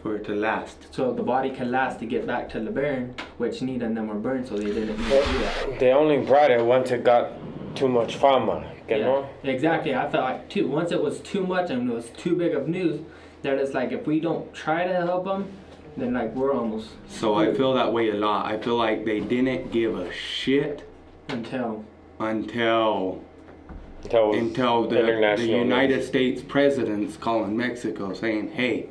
For 0.03 0.15
it 0.17 0.25
to 0.27 0.35
last. 0.35 0.95
So 0.95 1.13
the 1.13 1.23
body 1.25 1.51
can 1.51 1.71
last 1.73 1.99
to 2.01 2.07
get 2.07 2.25
back 2.27 2.49
to 2.51 2.59
LeBaron, 2.61 3.19
which 3.39 3.61
Nita 3.63 3.85
and 3.85 3.97
them 3.97 4.07
were 4.07 4.15
burned, 4.15 4.47
so 4.47 4.57
they 4.57 4.67
didn't 4.67 4.97
need 4.97 4.97
to 4.97 5.33
do 5.33 5.39
that. 5.39 5.81
They 5.81 5.93
only 5.93 6.19
brought 6.19 6.51
it 6.53 6.65
once 6.65 6.91
it 6.93 7.03
got 7.03 7.33
too 7.75 7.89
much 7.89 8.15
fama, 8.17 8.65
you 8.89 8.97
Yeah, 8.97 9.05
know? 9.05 9.29
exactly. 9.43 9.95
I 9.97 10.09
felt 10.09 10.25
like 10.25 10.49
too. 10.49 10.69
Once 10.69 10.93
it 10.93 11.03
was 11.03 11.19
too 11.21 11.45
much 11.47 11.71
and 11.71 11.91
it 11.91 11.93
was 11.93 12.11
too 12.11 12.37
big 12.37 12.55
of 12.55 12.69
news, 12.69 13.01
that 13.43 13.59
it's 13.59 13.75
like 13.75 13.91
if 13.91 14.07
we 14.07 14.21
don't 14.21 14.53
try 14.55 14.87
to 14.87 14.95
help 14.95 15.25
them, 15.25 15.51
then 15.97 16.15
like 16.15 16.33
we're 16.35 16.53
almost 16.55 16.91
So 17.09 17.35
I 17.35 17.53
feel 17.53 17.75
that 17.75 17.93
way 17.93 18.11
a 18.11 18.15
lot. 18.15 18.47
I 18.47 18.57
feel 18.59 18.77
like 18.77 19.05
they 19.05 19.19
didn't 19.19 19.73
give 19.73 19.99
a 19.99 20.13
shit 20.13 20.89
until 21.29 21.85
until 22.21 23.21
Until, 24.05 24.33
until 24.33 24.89
the, 24.89 25.35
the 25.37 25.47
United 25.47 25.97
news. 25.99 26.07
States 26.07 26.41
president's 26.43 27.17
calling 27.17 27.57
Mexico 27.57 28.13
saying, 28.13 28.53
"Hey, 28.53 28.89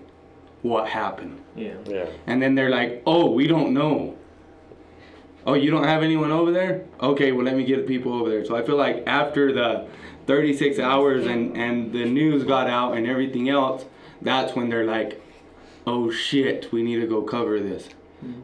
what 0.68 0.88
happened?" 0.89 1.41
yeah. 1.55 1.74
Yeah. 1.86 2.05
And 2.28 2.41
then 2.41 2.55
they're 2.55 2.70
like, 2.70 3.01
"Oh, 3.05 3.32
we 3.32 3.47
don't 3.47 3.74
know." 3.74 4.15
Oh, 5.45 5.53
you 5.53 5.72
don't 5.72 5.86
have 5.86 6.03
anyone 6.03 6.32
over 6.32 6.51
there? 6.51 6.86
Okay, 7.01 7.32
well 7.32 7.45
let 7.45 7.55
me 7.55 7.63
get 7.63 7.88
people 7.88 8.13
over 8.13 8.30
there. 8.30 8.43
So 8.43 8.55
I 8.55 8.63
feel 8.63 8.76
like 8.76 9.03
after 9.07 9.53
the 9.53 9.88
36 10.26 10.78
hours 10.78 11.26
and 11.26 11.55
and 11.57 11.93
the 11.93 12.05
news 12.05 12.43
got 12.43 12.68
out 12.68 12.97
and 12.97 13.07
everything 13.07 13.47
else, 13.49 13.86
that's 14.22 14.55
when 14.55 14.70
they're 14.70 14.86
like, 14.86 15.22
"Oh 15.86 16.11
shit, 16.11 16.72
we 16.74 16.84
need 16.84 16.99
to 16.99 17.07
go 17.07 17.22
cover 17.22 17.59
this." 17.59 17.89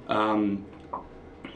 Um, 0.07 0.65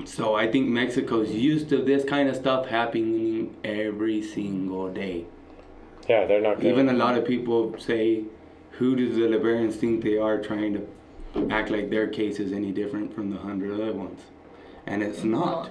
so 0.05 0.35
I 0.35 0.49
think 0.51 0.67
Mexico's 0.67 1.31
used 1.31 1.69
to 1.69 1.77
this 1.81 2.03
kind 2.03 2.29
of 2.29 2.35
stuff 2.35 2.67
happening 2.67 3.55
every 3.63 4.21
single 4.21 4.89
day. 4.91 5.25
Yeah, 6.07 6.25
they're 6.25 6.41
not 6.41 6.57
gonna. 6.57 6.69
Even 6.69 6.89
a 6.89 6.93
lot 6.93 7.17
of 7.17 7.25
people 7.25 7.75
say, 7.79 8.23
who 8.77 8.95
do 8.95 9.11
the 9.13 9.27
Liberians 9.37 9.75
think 9.75 10.03
they 10.03 10.17
are 10.17 10.39
trying 10.41 10.73
to 10.73 10.87
act 11.51 11.69
like 11.69 11.89
their 11.89 12.07
case 12.07 12.39
is 12.39 12.51
any 12.51 12.71
different 12.71 13.13
from 13.13 13.29
the 13.29 13.37
hundred 13.37 13.79
other 13.79 13.93
ones? 13.93 14.21
And 14.85 15.01
it's 15.03 15.23
not. 15.23 15.69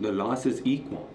The 0.00 0.12
loss 0.12 0.46
is 0.46 0.62
equal. 0.64 1.08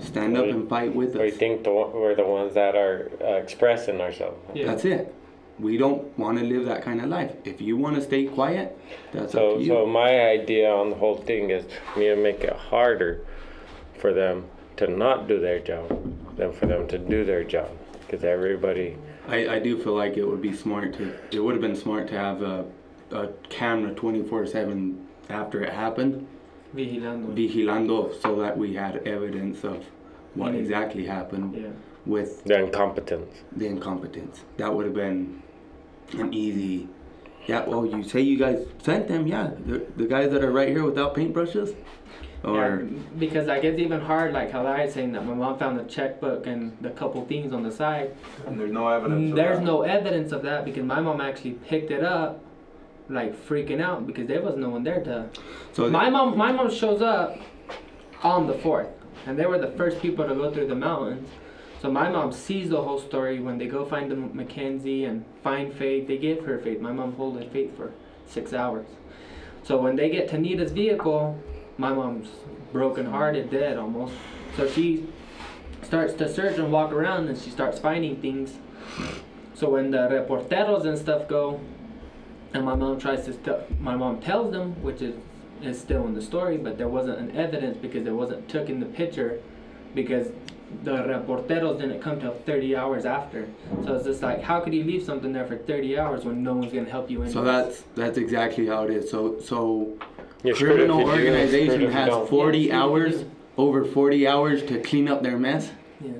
Stand 0.00 0.36
up 0.36 0.44
We- 0.44 0.50
and 0.50 0.68
fight 0.68 0.94
with 0.94 1.16
we 1.16 1.28
us. 1.30 1.36
think 1.36 1.64
the, 1.64 1.70
we're 1.72 2.14
the 2.14 2.24
ones 2.26 2.54
that 2.54 2.74
are 2.76 3.10
uh, 3.20 3.26
expressing 3.34 4.00
ourselves. 4.00 4.38
Yeah. 4.54 4.66
That's 4.66 4.84
it. 4.84 5.14
We 5.58 5.76
don't 5.76 6.16
want 6.18 6.38
to 6.38 6.44
live 6.44 6.64
that 6.66 6.82
kind 6.82 7.00
of 7.00 7.08
life. 7.08 7.34
If 7.44 7.60
you 7.60 7.76
want 7.76 7.96
to 7.96 8.02
stay 8.02 8.24
quiet, 8.24 8.78
that's 9.12 9.34
up 9.34 9.56
to 9.56 9.60
you. 9.60 9.66
so 9.66 9.86
my 9.86 10.28
idea 10.30 10.70
on 10.72 10.90
the 10.90 10.96
whole 10.96 11.16
thing 11.16 11.50
is 11.50 11.64
we 11.94 12.02
need 12.04 12.08
to 12.14 12.16
make 12.16 12.40
it 12.40 12.52
harder 12.54 13.20
for 13.98 14.12
them 14.12 14.46
to 14.78 14.86
not 14.86 15.28
do 15.28 15.38
their 15.38 15.58
job 15.60 15.88
than 16.36 16.52
for 16.52 16.66
them 16.66 16.88
to 16.88 16.98
do 16.98 17.24
their 17.24 17.44
job. 17.44 17.68
Because 18.00 18.24
everybody, 18.24 18.96
I, 19.28 19.48
I 19.56 19.58
do 19.60 19.78
feel 19.78 19.94
like 19.94 20.16
it 20.16 20.26
would 20.26 20.42
be 20.42 20.52
smart 20.54 20.94
to 20.94 21.14
it 21.30 21.40
would 21.40 21.54
have 21.54 21.60
been 21.62 21.76
smart 21.76 22.08
to 22.08 22.18
have 22.18 22.42
a, 22.42 22.64
a 23.12 23.28
camera 23.48 23.92
24/7 23.94 24.96
after 25.30 25.62
it 25.62 25.72
happened 25.72 26.26
Vigilando. 26.74 27.26
vigilando 27.34 28.20
so 28.20 28.36
that 28.36 28.56
we 28.58 28.74
had 28.74 28.96
evidence 29.06 29.62
of 29.64 29.84
what 30.34 30.52
Mhm. 30.52 30.58
exactly 30.60 31.04
happened 31.06 31.54
yeah. 31.54 31.68
with 32.06 32.42
the 32.44 32.58
incompetence. 32.64 33.42
the 33.56 33.66
incompetence 33.66 34.40
that 34.56 34.74
would 34.74 34.86
have 34.86 34.94
been 34.94 35.42
an 36.18 36.32
easy 36.34 36.88
yeah 37.46 37.64
well 37.66 37.84
you 37.86 38.02
say 38.02 38.20
you 38.20 38.36
guys 38.38 38.66
sent 38.82 39.08
them 39.08 39.26
yeah 39.26 39.50
the, 39.66 39.84
the 39.96 40.06
guys 40.06 40.30
that 40.32 40.42
are 40.42 40.50
right 40.52 40.68
here 40.68 40.84
without 40.84 41.14
paintbrushes 41.14 41.74
or 42.44 42.82
Yeah, 42.82 42.98
because 43.18 43.46
like 43.46 43.64
it's 43.64 43.78
even 43.78 44.00
hard, 44.00 44.32
like 44.32 44.50
how 44.50 44.66
I 44.66 44.84
was 44.84 44.94
saying 44.94 45.12
that 45.12 45.24
my 45.24 45.34
mom 45.34 45.58
found 45.58 45.78
the 45.78 45.84
checkbook 45.84 46.46
and 46.46 46.76
the 46.80 46.90
couple 46.90 47.24
things 47.26 47.52
on 47.52 47.62
the 47.62 47.70
side. 47.70 48.14
And 48.46 48.58
there's 48.58 48.72
no 48.72 48.88
evidence. 48.88 49.30
of 49.30 49.36
There's 49.36 49.58
that. 49.58 49.64
no 49.64 49.82
evidence 49.82 50.32
of 50.32 50.42
that 50.42 50.64
because 50.64 50.84
my 50.84 51.00
mom 51.00 51.20
actually 51.20 51.52
picked 51.52 51.90
it 51.90 52.02
up, 52.02 52.40
like 53.08 53.34
freaking 53.46 53.80
out 53.80 54.06
because 54.06 54.26
there 54.26 54.42
was 54.42 54.56
no 54.56 54.68
one 54.70 54.82
there 54.82 55.02
to. 55.04 55.28
so 55.72 55.88
My 55.88 56.10
mom, 56.10 56.36
my 56.36 56.52
mom 56.52 56.70
shows 56.70 57.00
up 57.02 57.38
on 58.22 58.46
the 58.46 58.54
fourth, 58.54 58.88
and 59.26 59.38
they 59.38 59.46
were 59.46 59.58
the 59.58 59.72
first 59.72 60.00
people 60.00 60.26
to 60.26 60.34
go 60.34 60.50
through 60.52 60.66
the 60.68 60.74
mountains. 60.74 61.28
So 61.80 61.90
my 61.90 62.08
mom 62.08 62.30
sees 62.32 62.70
the 62.70 62.80
whole 62.80 63.00
story 63.00 63.40
when 63.40 63.58
they 63.58 63.66
go 63.66 63.84
find 63.84 64.08
the 64.08 64.14
Mackenzie 64.14 65.04
and 65.04 65.24
find 65.42 65.72
Faith. 65.74 66.06
They 66.06 66.16
give 66.16 66.44
her 66.44 66.58
Faith. 66.60 66.80
My 66.80 66.92
mom 66.92 67.14
holding 67.14 67.50
Faith 67.50 67.76
for 67.76 67.90
six 68.26 68.52
hours. 68.52 68.86
So 69.64 69.78
when 69.78 69.96
they 69.96 70.08
get 70.08 70.28
to 70.30 70.38
Nita's 70.38 70.70
vehicle, 70.70 71.36
my 71.82 71.92
mom's 71.92 72.28
broken 72.72 73.04
hearted, 73.04 73.50
dead 73.50 73.76
almost. 73.76 74.14
So 74.56 74.68
she 74.68 75.08
starts 75.82 76.14
to 76.14 76.32
search 76.32 76.56
and 76.56 76.72
walk 76.72 76.92
around, 76.92 77.28
and 77.28 77.36
she 77.36 77.50
starts 77.50 77.78
finding 77.80 78.16
things. 78.22 78.54
So 79.54 79.68
when 79.68 79.90
the 79.90 80.08
reporteros 80.08 80.86
and 80.86 80.96
stuff 80.96 81.26
go, 81.28 81.60
and 82.54 82.64
my 82.64 82.76
mom 82.76 83.00
tries 83.00 83.24
to, 83.24 83.32
st- 83.32 83.80
my 83.80 83.96
mom 83.96 84.20
tells 84.20 84.52
them, 84.52 84.80
which 84.82 85.02
is 85.02 85.14
is 85.60 85.80
still 85.80 86.04
in 86.06 86.14
the 86.14 86.22
story, 86.22 86.56
but 86.56 86.76
there 86.76 86.88
wasn't 86.88 87.16
an 87.18 87.36
evidence 87.36 87.76
because 87.76 88.04
it 88.04 88.10
wasn't 88.10 88.48
took 88.48 88.68
in 88.68 88.80
the 88.80 88.86
picture, 88.86 89.40
because 89.94 90.26
the 90.82 90.90
reporteros 90.90 91.78
didn't 91.80 92.00
come 92.00 92.18
till 92.20 92.34
30 92.34 92.74
hours 92.74 93.04
after. 93.04 93.48
So 93.84 93.94
it's 93.94 94.04
just 94.04 94.22
like, 94.22 94.42
how 94.42 94.58
could 94.60 94.74
you 94.74 94.82
leave 94.82 95.04
something 95.04 95.32
there 95.32 95.46
for 95.46 95.56
30 95.56 95.98
hours 95.98 96.24
when 96.24 96.42
no 96.42 96.54
one's 96.54 96.72
gonna 96.72 96.90
help 96.90 97.10
you? 97.10 97.18
so 97.28 97.40
anyways? 97.40 97.44
that's 97.44 97.84
that's 97.94 98.18
exactly 98.18 98.66
how 98.66 98.84
it 98.84 98.90
is 98.90 99.10
so 99.10 99.38
so 99.40 99.96
You're 100.42 100.54
screwed 100.56 100.72
if 100.72 100.76
criminal 100.88 101.00
you 101.00 101.04
do, 101.04 101.10
and 101.10 101.18
screwed 101.18 101.28
organization 101.34 101.74
if 101.74 101.80
you 101.80 101.88
has 101.88 102.08
don't. 102.08 102.28
40 102.28 102.58
Yeah, 102.58 102.82
hours 102.82 103.24
over 103.56 103.84
40 103.84 104.26
hours 104.26 104.62
to 104.64 104.80
clean 104.80 105.08
up 105.08 105.22
their 105.22 105.38
mess 105.38 105.70
yeah. 106.00 106.12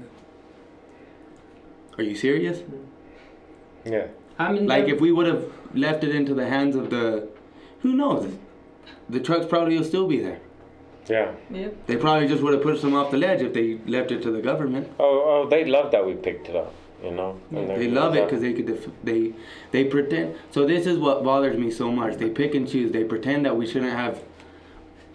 are 1.96 2.04
you 2.04 2.14
serious 2.14 2.60
Yeah. 3.84 4.08
I 4.38 4.52
mean, 4.52 4.66
Like 4.66 4.88
if 4.88 5.00
we 5.00 5.12
would 5.12 5.26
have 5.26 5.44
left 5.74 6.04
it 6.04 6.14
into 6.14 6.34
the 6.34 6.46
hands 6.46 6.76
of 6.76 6.90
the, 6.90 7.28
who 7.80 7.94
knows? 7.94 8.32
The 9.08 9.20
trucks 9.20 9.46
probably 9.46 9.76
will 9.76 9.84
still 9.84 10.06
be 10.06 10.20
there. 10.20 10.40
Yeah. 11.08 11.32
Yep. 11.50 11.86
They 11.86 11.96
probably 11.96 12.28
just 12.28 12.42
would 12.42 12.54
have 12.54 12.62
pushed 12.62 12.82
them 12.82 12.94
off 12.94 13.10
the 13.10 13.16
ledge 13.18 13.42
if 13.42 13.52
they 13.52 13.78
left 13.86 14.10
it 14.10 14.22
to 14.22 14.30
the 14.30 14.40
government. 14.40 14.88
Oh, 14.98 15.22
oh, 15.44 15.48
they 15.48 15.64
love 15.64 15.90
that 15.92 16.06
we 16.06 16.14
picked 16.14 16.48
it 16.48 16.56
up. 16.56 16.74
You 17.02 17.10
know. 17.10 17.40
And 17.50 17.70
They 17.70 17.88
love 17.88 18.14
it 18.14 18.24
because 18.26 18.42
they 18.42 18.52
could 18.52 18.66
def- 18.66 18.90
they 19.02 19.32
they 19.72 19.84
pretend. 19.84 20.36
So 20.50 20.66
this 20.66 20.86
is 20.86 20.98
what 20.98 21.24
bothers 21.24 21.58
me 21.58 21.70
so 21.70 21.90
much. 21.90 22.16
They 22.16 22.30
pick 22.30 22.54
and 22.54 22.68
choose. 22.68 22.92
They 22.92 23.04
pretend 23.04 23.44
that 23.46 23.56
we 23.56 23.66
shouldn't 23.66 23.92
have 23.92 24.22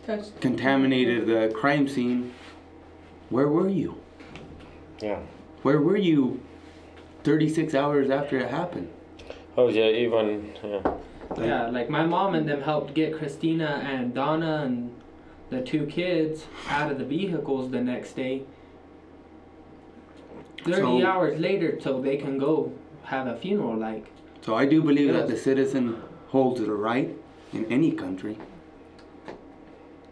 Touch. 0.05 0.25
contaminated 0.41 1.27
the 1.27 1.53
crime 1.55 1.88
scene. 1.88 2.33
Where 3.29 3.47
were 3.47 3.69
you? 3.69 4.01
Yeah. 5.01 5.19
Where 5.61 5.79
were 5.81 5.97
you? 5.97 6.41
36 7.23 7.75
hours 7.75 8.09
after 8.09 8.38
it 8.38 8.49
happened. 8.49 8.89
Oh 9.57 9.67
yeah. 9.69 9.85
Even 9.85 10.53
yeah. 10.63 10.79
Like, 11.29 11.45
yeah, 11.45 11.67
like 11.67 11.89
my 11.89 12.05
mom 12.05 12.35
and 12.35 12.47
them 12.47 12.61
helped 12.61 12.93
get 12.93 13.17
Christina 13.17 13.81
and 13.83 14.13
Dawna 14.13 14.63
and 14.65 14.93
the 15.49 15.61
two 15.61 15.85
kids 15.85 16.45
out 16.69 16.91
of 16.91 16.97
the 16.97 17.05
vehicles 17.05 17.71
the 17.71 17.81
next 17.81 18.13
day. 18.13 18.43
30 20.64 20.82
So- 21.01 21.05
hours 21.05 21.39
later, 21.39 21.80
so 21.80 22.01
they 22.01 22.18
can 22.18 22.38
go 22.38 22.72
have 23.03 23.28
a 23.28 23.36
funeral. 23.38 23.76
Like, 23.78 24.05
So 24.41 24.55
I 24.55 24.66
do 24.66 24.82
believe 24.82 25.14
that 25.14 25.28
the 25.28 25.38
citizen 25.38 25.97
holds 26.30 26.60
the 26.62 26.72
right 26.72 27.16
in 27.53 27.66
any 27.66 27.91
country 27.91 28.38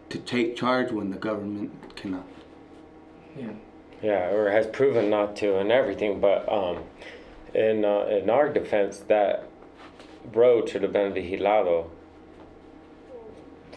to 0.08 0.18
take 0.18 0.56
charge 0.56 0.92
when 0.92 1.10
the 1.10 1.16
government 1.18 1.70
cannot. 1.96 2.24
yeah. 3.38 3.48
Yeah, 4.02 4.30
or 4.30 4.50
has 4.50 4.66
proven 4.66 5.08
not 5.08 5.36
to 5.36 5.58
and 5.58 5.72
everything. 5.72 6.20
But 6.20 6.46
um, 6.52 6.84
in 7.54 7.82
uh, 7.84 8.04
in 8.04 8.28
our 8.28 8.48
defense, 8.52 8.98
that 9.08 9.44
road 10.34 10.68
should 10.68 10.82
have 10.82 10.92
been 10.92 11.12
vigilado 11.14 11.86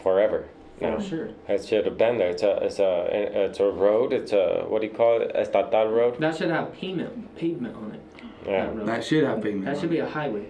forever. 0.02 0.44
Now 0.80 0.98
For 0.98 1.02
sure. 1.04 1.28
it 1.48 1.64
should 1.66 1.84
have 1.84 1.98
been 1.98 2.18
there. 2.18 2.30
It's 2.30 2.42
a 2.42 2.56
it's 2.64 2.78
a 2.78 3.06
it's 3.46 3.60
a 3.60 3.70
road. 3.70 4.12
It's 4.12 4.32
a 4.32 4.64
what 4.68 4.80
do 4.80 4.88
you 4.88 4.94
call 4.94 5.20
it? 5.20 5.30
Estatal 5.34 5.88
road. 5.88 6.18
That 6.20 6.36
should 6.36 6.50
have 6.50 6.72
pavement 6.72 7.36
pavement 7.36 7.76
on 7.76 7.92
it. 7.92 8.00
Yeah. 8.46 8.70
That. 8.72 8.86
That 8.86 9.04
should 9.04 9.24
have 9.24 9.42
payment. 9.42 9.64
That 9.66 9.74
on 9.74 9.80
should 9.80 9.90
it. 9.90 9.96
be 9.96 9.98
a 9.98 10.08
highway. 10.08 10.46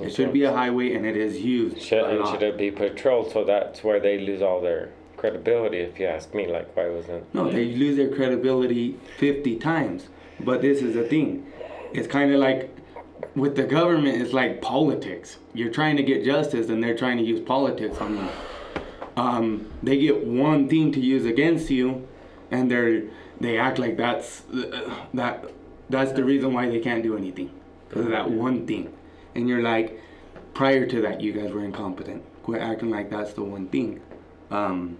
It 0.00 0.14
should 0.14 0.32
be 0.32 0.44
a 0.44 0.52
highway 0.52 0.94
and 0.94 1.04
it 1.04 1.16
is 1.16 1.42
used 1.42 1.80
Should 1.82 1.98
a 2.02 2.08
and 2.08 2.18
lot. 2.20 2.32
should 2.32 2.42
it 2.42 2.56
be 2.56 2.70
patrolled? 2.70 3.30
So 3.32 3.44
that's 3.44 3.84
where 3.84 4.00
they 4.00 4.18
lose 4.18 4.40
all 4.40 4.60
their 4.62 4.90
credibility. 5.18 5.78
If 5.78 6.00
you 6.00 6.06
ask 6.06 6.32
me, 6.34 6.46
like 6.46 6.74
why 6.74 6.88
wasn't? 6.88 7.32
No, 7.34 7.50
they 7.50 7.66
lose 7.66 7.96
their 7.98 8.08
credibility 8.14 8.96
50 9.18 9.56
times. 9.56 10.08
But 10.40 10.62
this 10.62 10.80
is 10.80 10.94
the 10.94 11.04
thing. 11.04 11.46
It's 11.92 12.08
kind 12.08 12.32
of 12.32 12.40
like 12.40 12.74
with 13.36 13.56
the 13.56 13.64
government, 13.64 14.20
it's 14.22 14.32
like 14.32 14.62
politics. 14.62 15.36
You're 15.52 15.70
trying 15.70 15.96
to 15.98 16.02
get 16.02 16.24
justice 16.24 16.68
and 16.70 16.82
they're 16.82 16.96
trying 16.96 17.18
to 17.18 17.22
use 17.24 17.40
politics 17.40 17.98
on 17.98 18.16
you. 18.16 18.28
Um, 19.16 19.70
they 19.82 19.98
get 19.98 20.26
one 20.26 20.68
thing 20.68 20.90
to 20.92 21.00
use 21.00 21.24
against 21.24 21.70
you 21.70 22.08
and 22.50 22.70
they're 22.70 23.02
they 23.40 23.58
act 23.58 23.78
like 23.78 23.96
that's 23.96 24.42
uh, 24.50 24.94
that 25.14 25.44
that's 25.90 26.12
the 26.12 26.24
reason 26.24 26.52
why 26.52 26.68
they 26.68 26.80
can't 26.80 27.02
do 27.02 27.16
anything. 27.16 27.50
because 27.88 28.06
of 28.06 28.10
that 28.12 28.30
one 28.30 28.66
thing, 28.66 28.92
and 29.34 29.48
you're 29.48 29.62
like, 29.62 30.00
prior 30.54 30.86
to 30.86 31.00
that, 31.02 31.20
you 31.20 31.32
guys 31.32 31.52
were 31.52 31.64
incompetent. 31.64 32.22
Quit 32.42 32.60
acting 32.62 32.90
like 32.90 33.10
that's 33.10 33.32
the 33.34 33.42
one 33.42 33.68
thing. 33.68 34.00
Um, 34.50 34.98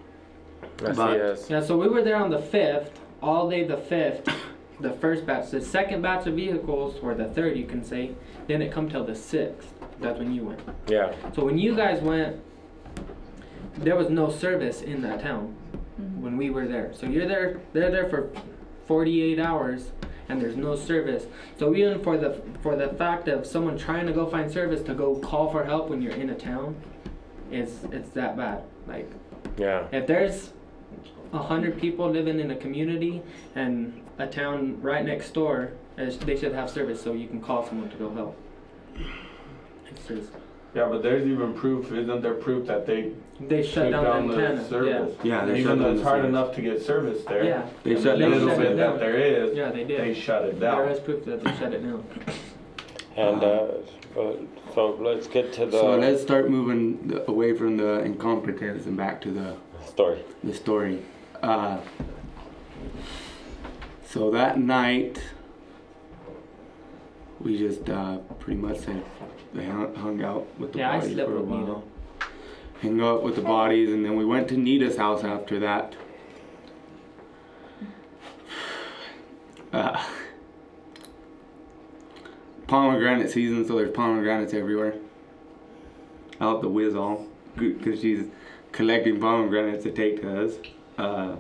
Así 0.79 0.97
But- 0.97 1.21
es. 1.21 1.51
Yeah, 1.51 1.61
so 1.61 1.77
we 1.77 1.89
were 1.89 2.03
there 2.03 2.17
on 2.17 2.31
the 2.31 2.39
fifth, 2.41 3.01
all 3.23 3.49
day 3.49 3.65
the 3.65 3.77
fifth, 3.77 4.29
the 4.81 4.91
first 4.91 5.27
batch. 5.27 5.51
The 5.51 5.61
second 5.61 6.03
batch 6.03 6.27
of 6.27 6.35
vehicles, 6.35 6.97
or 7.03 7.15
the 7.15 7.27
third, 7.27 7.57
you 7.57 7.67
can 7.67 7.85
say, 7.85 8.13
didn't 8.49 8.71
come 8.73 8.89
till 8.89 9.05
the 9.05 9.15
sixth. 9.15 9.73
That's 10.01 10.19
when 10.19 10.35
you 10.35 10.45
went. 10.45 10.61
Yeah. 10.89 11.15
So 11.35 11.45
when 11.45 11.59
you 11.59 11.75
guys 11.77 12.01
went, 12.01 12.37
there 13.79 13.97
was 13.97 14.09
no 14.11 14.31
service 14.31 14.83
in 14.83 15.03
that 15.03 15.21
town 15.23 15.55
mm-hmm. 16.01 16.23
when 16.23 16.37
we 16.37 16.51
were 16.51 16.67
there. 16.67 16.93
So 16.95 17.07
you're 17.07 17.27
there, 17.27 17.61
they're 17.73 17.91
there 17.91 18.09
for 18.09 18.31
48 18.87 19.39
hours, 19.39 19.91
and 20.29 20.41
there's 20.41 20.57
no 20.57 20.77
service. 20.77 21.27
So 21.59 21.75
even 21.75 22.03
for 22.03 22.17
the 22.17 22.41
for 22.63 22.77
the 22.77 22.89
fact 22.89 23.29
of 23.29 23.47
someone 23.47 23.77
trying 23.77 24.07
to 24.07 24.13
go 24.13 24.27
find 24.27 24.51
service 24.51 24.83
to 24.83 24.95
go 24.95 25.17
call 25.17 25.51
for 25.51 25.65
help 25.65 25.89
when 25.89 26.01
you're 26.01 26.13
in 26.13 26.31
a 26.31 26.35
town, 26.35 26.77
it's 27.51 27.85
it's 27.93 28.11
that 28.11 28.37
bad. 28.37 28.63
Like 28.87 29.11
Yeah. 29.59 29.87
if 29.93 30.07
there's 30.07 30.53
a 31.33 31.39
hundred 31.39 31.81
people 31.81 32.09
living 32.09 32.39
in 32.39 32.51
a 32.51 32.57
community 32.57 33.23
and 33.55 34.03
a 34.19 34.27
town 34.27 34.81
right 34.81 35.05
next 35.05 35.35
door, 35.35 35.73
they 35.97 36.37
should 36.37 36.53
have 36.53 36.71
service 36.71 37.03
so 37.03 37.13
you 37.13 37.27
can 37.27 37.41
call 37.41 37.67
someone 37.67 37.91
to 37.91 37.97
go 37.97 38.15
help. 38.15 38.37
It's 39.91 40.07
just, 40.07 40.31
Yeah, 40.75 40.87
but 40.91 41.03
there's 41.05 41.25
even 41.27 41.55
proof, 41.55 41.93
isn't 41.93 42.21
there 42.21 42.35
proof 42.35 42.67
that 42.67 42.85
they 42.87 43.13
they 43.41 43.63
shut 43.65 43.85
took 43.85 43.93
down, 43.93 44.05
down 44.05 44.27
the 44.29 44.35
the 44.35 44.47
antenna. 44.47 44.69
service? 44.69 45.17
Yeah, 45.23 45.45
they 45.45 45.53
shut 45.53 45.61
Even 45.61 45.79
though 45.79 45.85
down 45.85 45.93
it's 45.95 46.03
the 46.03 46.09
hard 46.09 46.19
service. 46.23 46.29
enough 46.29 46.55
to 46.57 46.63
get 46.63 46.83
service 46.83 47.25
there. 47.25 47.45
Yeah. 47.45 47.67
They 47.85 47.93
and 47.95 48.03
shut 48.03 48.19
the 48.19 48.23
down 48.25 48.31
the 48.33 48.37
little 48.39 48.51
it 48.55 48.59
bit 48.59 48.77
down. 48.77 48.93
that 48.93 48.99
there 49.01 49.17
is, 49.17 49.57
Yeah, 49.57 49.71
they 49.71 49.85
did. 49.85 50.01
they 50.01 50.15
shut 50.15 50.45
it 50.45 50.59
There 50.61 50.71
down. 50.71 50.89
is 50.89 50.99
proof 51.01 51.25
that 51.27 51.45
they 51.45 51.51
shut 51.57 51.73
it 51.73 51.83
down. 51.83 52.05
And 53.17 53.43
uh, 53.45 53.47
uh, 54.19 54.33
so 54.75 54.97
let's 55.01 55.29
get 55.29 55.53
to 55.55 55.67
the 55.67 55.73
so 55.79 55.97
let's 55.97 56.21
start 56.23 56.51
moving 56.51 57.07
the, 57.07 57.29
away 57.31 57.53
from 57.57 57.77
the 57.77 58.01
incompetence 58.01 58.87
and 58.87 58.97
back 58.97 59.21
to 59.23 59.31
the 59.31 59.55
story. 59.87 60.25
the 60.43 60.53
story. 60.55 61.03
Uh, 61.43 61.79
so 64.09 64.31
that 64.33 64.59
night, 64.59 65.23
we 67.41 67.59
just 67.59 67.89
uh, 67.89 68.19
pretty 68.39 68.61
much 68.61 68.81
they 69.53 69.65
hung, 69.65 69.95
hung 69.95 70.23
out 70.23 70.47
with 70.59 70.73
the 70.73 70.79
Yeah, 70.79 70.93
I 70.93 70.99
bodies 70.99 71.15
slept 71.15 71.29
for 71.31 71.37
a 71.37 71.41
with 71.41 71.49
while. 71.49 71.61
Nita. 71.61 71.81
Hung 72.83 73.01
out 73.01 73.23
with 73.23 73.37
the 73.37 73.43
bodies, 73.43 73.91
and 73.91 74.05
then 74.05 74.17
we 74.17 74.25
went 74.25 74.49
to 74.49 74.57
Nita's 74.57 74.97
house 74.97 75.25
after 75.25 75.59
that. 75.61 75.95
Uh, 79.73 80.01
pomegranate 82.69 83.29
season, 83.29 83.67
so 83.67 83.75
there's 83.75 83.91
pomegranates 83.91 84.55
everywhere. 84.55 84.95
Out 86.41 86.63
the 86.63 86.69
whiz 86.69 86.95
all, 86.95 87.27
because 87.57 88.01
she's 88.01 88.27
collecting 88.71 89.21
pomegranates 89.21 89.83
to 89.83 89.91
take 89.91 90.21
to 90.23 90.45
us. 90.45 90.53
Uh, 90.97 91.35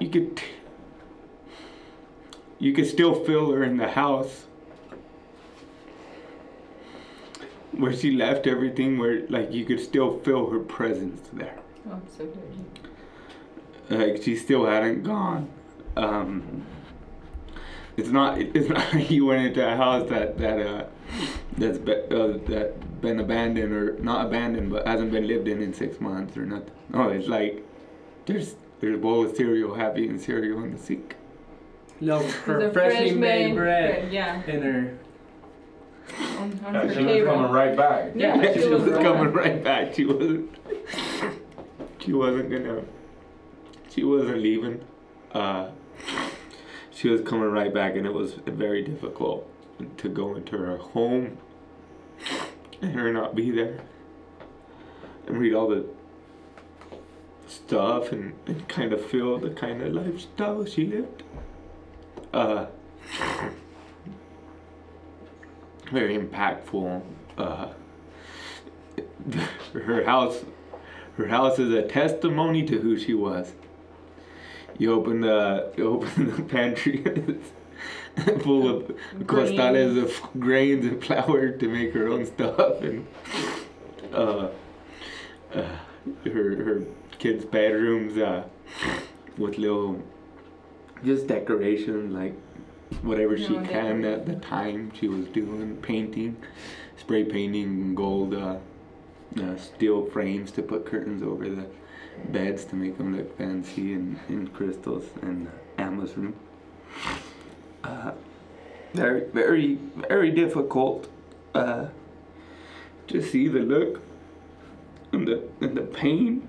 you 0.00 0.08
could, 0.10 0.40
you 2.60 2.72
could 2.72 2.86
still 2.86 3.24
feel 3.24 3.50
her 3.50 3.64
in 3.64 3.78
the 3.78 3.88
house 3.88 4.44
where 7.72 7.92
she 7.92 8.12
left 8.12 8.46
everything. 8.46 8.98
Where 8.98 9.26
like 9.28 9.52
you 9.52 9.64
could 9.64 9.80
still 9.80 10.20
feel 10.20 10.50
her 10.50 10.60
presence 10.60 11.28
there 11.32 11.58
Absolutely. 11.90 12.42
like 13.88 14.22
she 14.22 14.36
still 14.36 14.66
hadn't 14.66 15.02
gone. 15.02 15.48
Um, 15.96 16.66
it's 17.96 18.10
not. 18.10 18.38
It's 18.38 18.68
not 18.68 18.94
like 18.94 19.10
you 19.10 19.26
went 19.26 19.46
into 19.46 19.66
a 19.66 19.76
house 19.76 20.08
that 20.10 20.38
that 20.38 20.60
uh, 20.60 20.84
that's 21.56 21.78
be, 21.78 21.92
uh, 21.92 22.38
that 22.48 23.00
been 23.00 23.20
abandoned 23.20 23.72
or 23.72 23.98
not 23.98 24.26
abandoned, 24.26 24.70
but 24.70 24.86
hasn't 24.86 25.10
been 25.10 25.26
lived 25.26 25.48
in 25.48 25.62
in 25.62 25.72
six 25.72 26.00
months 26.00 26.36
or 26.36 26.44
nothing. 26.46 26.70
No, 26.90 27.08
it's 27.08 27.26
like 27.26 27.66
there's 28.26 28.54
there's 28.80 28.94
a 28.94 28.98
bowl 28.98 29.24
of 29.24 29.36
cereal, 29.36 29.74
happy 29.74 30.08
and 30.08 30.20
cereal 30.20 30.62
in 30.62 30.72
the 30.72 30.78
sink. 30.78 31.16
Look, 32.00 32.22
The 32.26 32.30
her 32.52 32.72
freshly 32.72 33.10
fresh 33.10 33.18
made 33.18 33.54
bread 33.54 34.12
Yeah. 34.12 34.42
in 34.46 34.62
her. 34.62 34.98
On, 36.38 36.60
on 36.64 36.74
Yeah, 36.74 36.86
her 36.86 36.94
she 36.94 37.04
was 37.04 37.24
coming 37.24 37.50
right 37.52 37.76
back. 37.76 38.12
Yeah, 38.14 38.40
she 38.54 38.62
she 38.62 38.68
was 38.68 38.82
was 38.84 38.98
coming 38.98 39.32
right 39.32 39.62
back. 39.62 39.94
She 39.94 40.04
wasn't. 40.06 40.56
She 41.98 42.12
wasn't 42.12 42.50
gonna. 42.50 42.82
She 43.90 44.04
wasn't 44.04 44.38
leaving. 44.38 44.80
Uh, 45.32 45.70
she 46.90 47.08
was 47.08 47.20
coming 47.20 47.50
right 47.50 47.72
back, 47.72 47.94
and 47.96 48.06
it 48.06 48.12
was 48.12 48.32
very 48.46 48.82
difficult 48.82 49.46
to 49.98 50.08
go 50.08 50.34
into 50.34 50.56
her 50.56 50.76
home 50.78 51.38
and 52.82 52.92
her 52.92 53.12
not 53.12 53.34
be 53.34 53.50
there 53.50 53.80
and 55.26 55.38
read 55.38 55.54
all 55.54 55.68
the 55.68 55.86
stuff 57.46 58.12
and, 58.12 58.34
and 58.46 58.68
kind 58.68 58.92
of 58.92 59.04
feel 59.04 59.38
the 59.38 59.50
kind 59.50 59.80
of 59.82 59.92
lifestyle 59.92 60.64
she 60.64 60.86
lived. 60.86 61.22
Uh, 62.32 62.66
very 65.90 66.16
impactful. 66.16 67.02
Uh, 67.36 67.68
her 69.72 70.04
house, 70.04 70.44
her 71.16 71.26
house 71.26 71.58
is 71.58 71.72
a 71.72 71.82
testimony 71.82 72.64
to 72.64 72.78
who 72.78 72.98
she 72.98 73.14
was. 73.14 73.52
You 74.78 74.94
open 74.94 75.20
the 75.20 75.72
you 75.76 75.88
open 75.88 76.36
the 76.36 76.42
pantry, 76.54 77.02
it's 77.04 77.50
full 78.42 78.68
of 78.68 78.96
costales 79.24 80.02
of 80.02 80.40
grains 80.40 80.86
and 80.86 81.04
flour 81.04 81.50
to 81.50 81.68
make 81.68 81.92
her 81.92 82.08
own 82.08 82.26
stuff, 82.26 82.80
and 82.80 83.06
uh, 84.12 84.48
uh, 85.52 85.76
her 86.24 86.64
her 86.64 86.82
kids' 87.18 87.44
bedrooms 87.44 88.16
uh, 88.16 88.44
with 89.36 89.58
little 89.58 90.00
just 91.04 91.26
decoration 91.26 92.12
like 92.12 92.34
whatever 93.02 93.36
she 93.36 93.54
Yeah, 93.54 93.66
can 93.66 94.04
at 94.04 94.26
the 94.26 94.36
time 94.36 94.92
she 94.98 95.08
was 95.08 95.26
doing 95.28 95.76
painting 95.82 96.36
spray 96.96 97.24
painting 97.24 97.94
gold 97.94 98.34
uh, 98.34 98.56
uh, 99.40 99.56
steel 99.56 100.06
frames 100.06 100.50
to 100.52 100.62
put 100.62 100.84
curtains 100.86 101.22
over 101.22 101.48
the 101.48 101.66
beds 102.28 102.64
to 102.66 102.74
make 102.76 102.98
them 102.98 103.16
look 103.16 103.36
fancy 103.38 103.94
and, 103.94 104.18
and 104.28 104.52
crystals 104.52 105.04
and 105.22 105.48
Emma's 105.78 106.16
room 106.16 106.34
uh, 107.84 108.10
very 108.92 109.24
very 109.32 109.78
very 110.08 110.30
difficult 110.30 111.08
uh, 111.54 111.86
to 113.06 113.22
see 113.22 113.48
the 113.48 113.60
look 113.60 114.00
and 115.12 115.26
the 115.26 115.42
and 115.60 115.76
the 115.76 115.82
pain. 115.82 116.46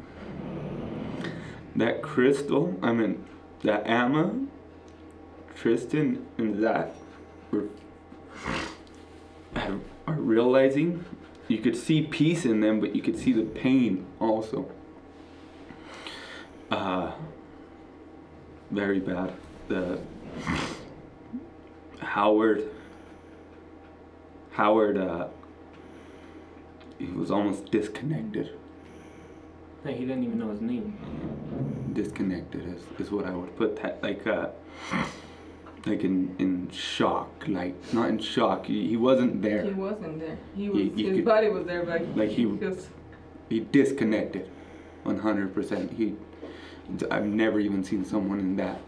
That 1.75 2.01
crystal 2.01 2.77
I 2.81 2.91
mean 2.91 3.23
that 3.63 3.83
Emma 3.85 4.33
Tristan 5.55 6.25
and 6.37 6.59
Zach 6.59 6.93
were 7.51 7.65
are 9.55 9.79
are 10.07 10.15
realizing 10.15 11.05
you 11.47 11.59
could 11.59 11.75
see 11.75 12.03
peace 12.03 12.45
in 12.45 12.61
them, 12.61 12.79
but 12.79 12.95
you 12.95 13.01
could 13.01 13.17
see 13.17 13.33
the 13.33 13.43
pain 13.43 14.05
also. 14.19 14.71
Uh, 16.69 17.11
very 18.71 18.99
bad. 18.99 19.33
The 19.67 19.99
Howard 21.99 22.69
Howard 24.51 24.97
uh, 24.97 25.27
he 26.97 27.07
was 27.07 27.29
almost 27.31 27.71
disconnected. 27.71 28.57
Like 29.83 29.95
he 29.97 30.05
didn't 30.05 30.23
even 30.23 30.37
know 30.39 30.49
his 30.49 30.61
name. 30.61 30.93
disconnected 31.93 32.63
is, 32.75 32.83
is 32.99 33.11
what 33.11 33.25
I 33.25 33.31
would 33.31 33.55
put 33.57 33.81
that 33.81 34.01
like 34.03 34.25
uh 34.27 34.49
like 35.85 36.03
in 36.03 36.35
in 36.39 36.69
shock 36.69 37.29
like 37.47 37.75
not 37.93 38.09
in 38.09 38.19
shock 38.19 38.67
he, 38.67 38.87
he 38.87 38.97
wasn't 38.97 39.41
there. 39.41 39.63
He 39.65 39.71
wasn't 39.73 40.19
there. 40.19 40.37
He 40.55 40.69
was. 40.69 40.77
You- 40.77 40.93
you 40.95 41.07
his 41.07 41.15
could- 41.17 41.25
body 41.25 41.49
was 41.49 41.65
there, 41.65 41.83
but 41.83 42.15
like 42.15 42.29
he- 42.29 42.45
was. 42.45 42.87
he 43.49 43.59
disconnected 43.61 44.49
100% 45.05 45.93
he 45.97 46.15
I've 47.09 47.25
never 47.25 47.59
even 47.59 47.83
seen 47.83 48.03
someone 48.05 48.39
in 48.39 48.55
that 48.57 48.79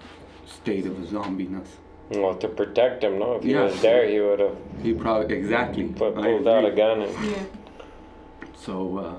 state 0.46 0.86
of 0.86 0.94
zombiness 1.08 1.68
Well, 2.12 2.36
to 2.36 2.48
protect 2.50 3.04
him, 3.04 3.18
no. 3.18 3.36
If 3.36 3.44
he 3.44 3.52
Yeah. 3.54 3.64
was 3.64 3.82
there, 3.82 4.08
he 4.08 4.20
would 4.20 4.40
have 4.40 4.58
he 4.84 4.94
probably 4.94 5.36
exactly 5.36 5.86
put, 5.86 6.14
pulled 6.16 6.48
out 6.48 6.66
a 6.66 6.72
gun 6.72 7.02
and 7.02 7.26
Yeah. 7.32 7.44
so 8.56 8.98
uh 9.00 9.16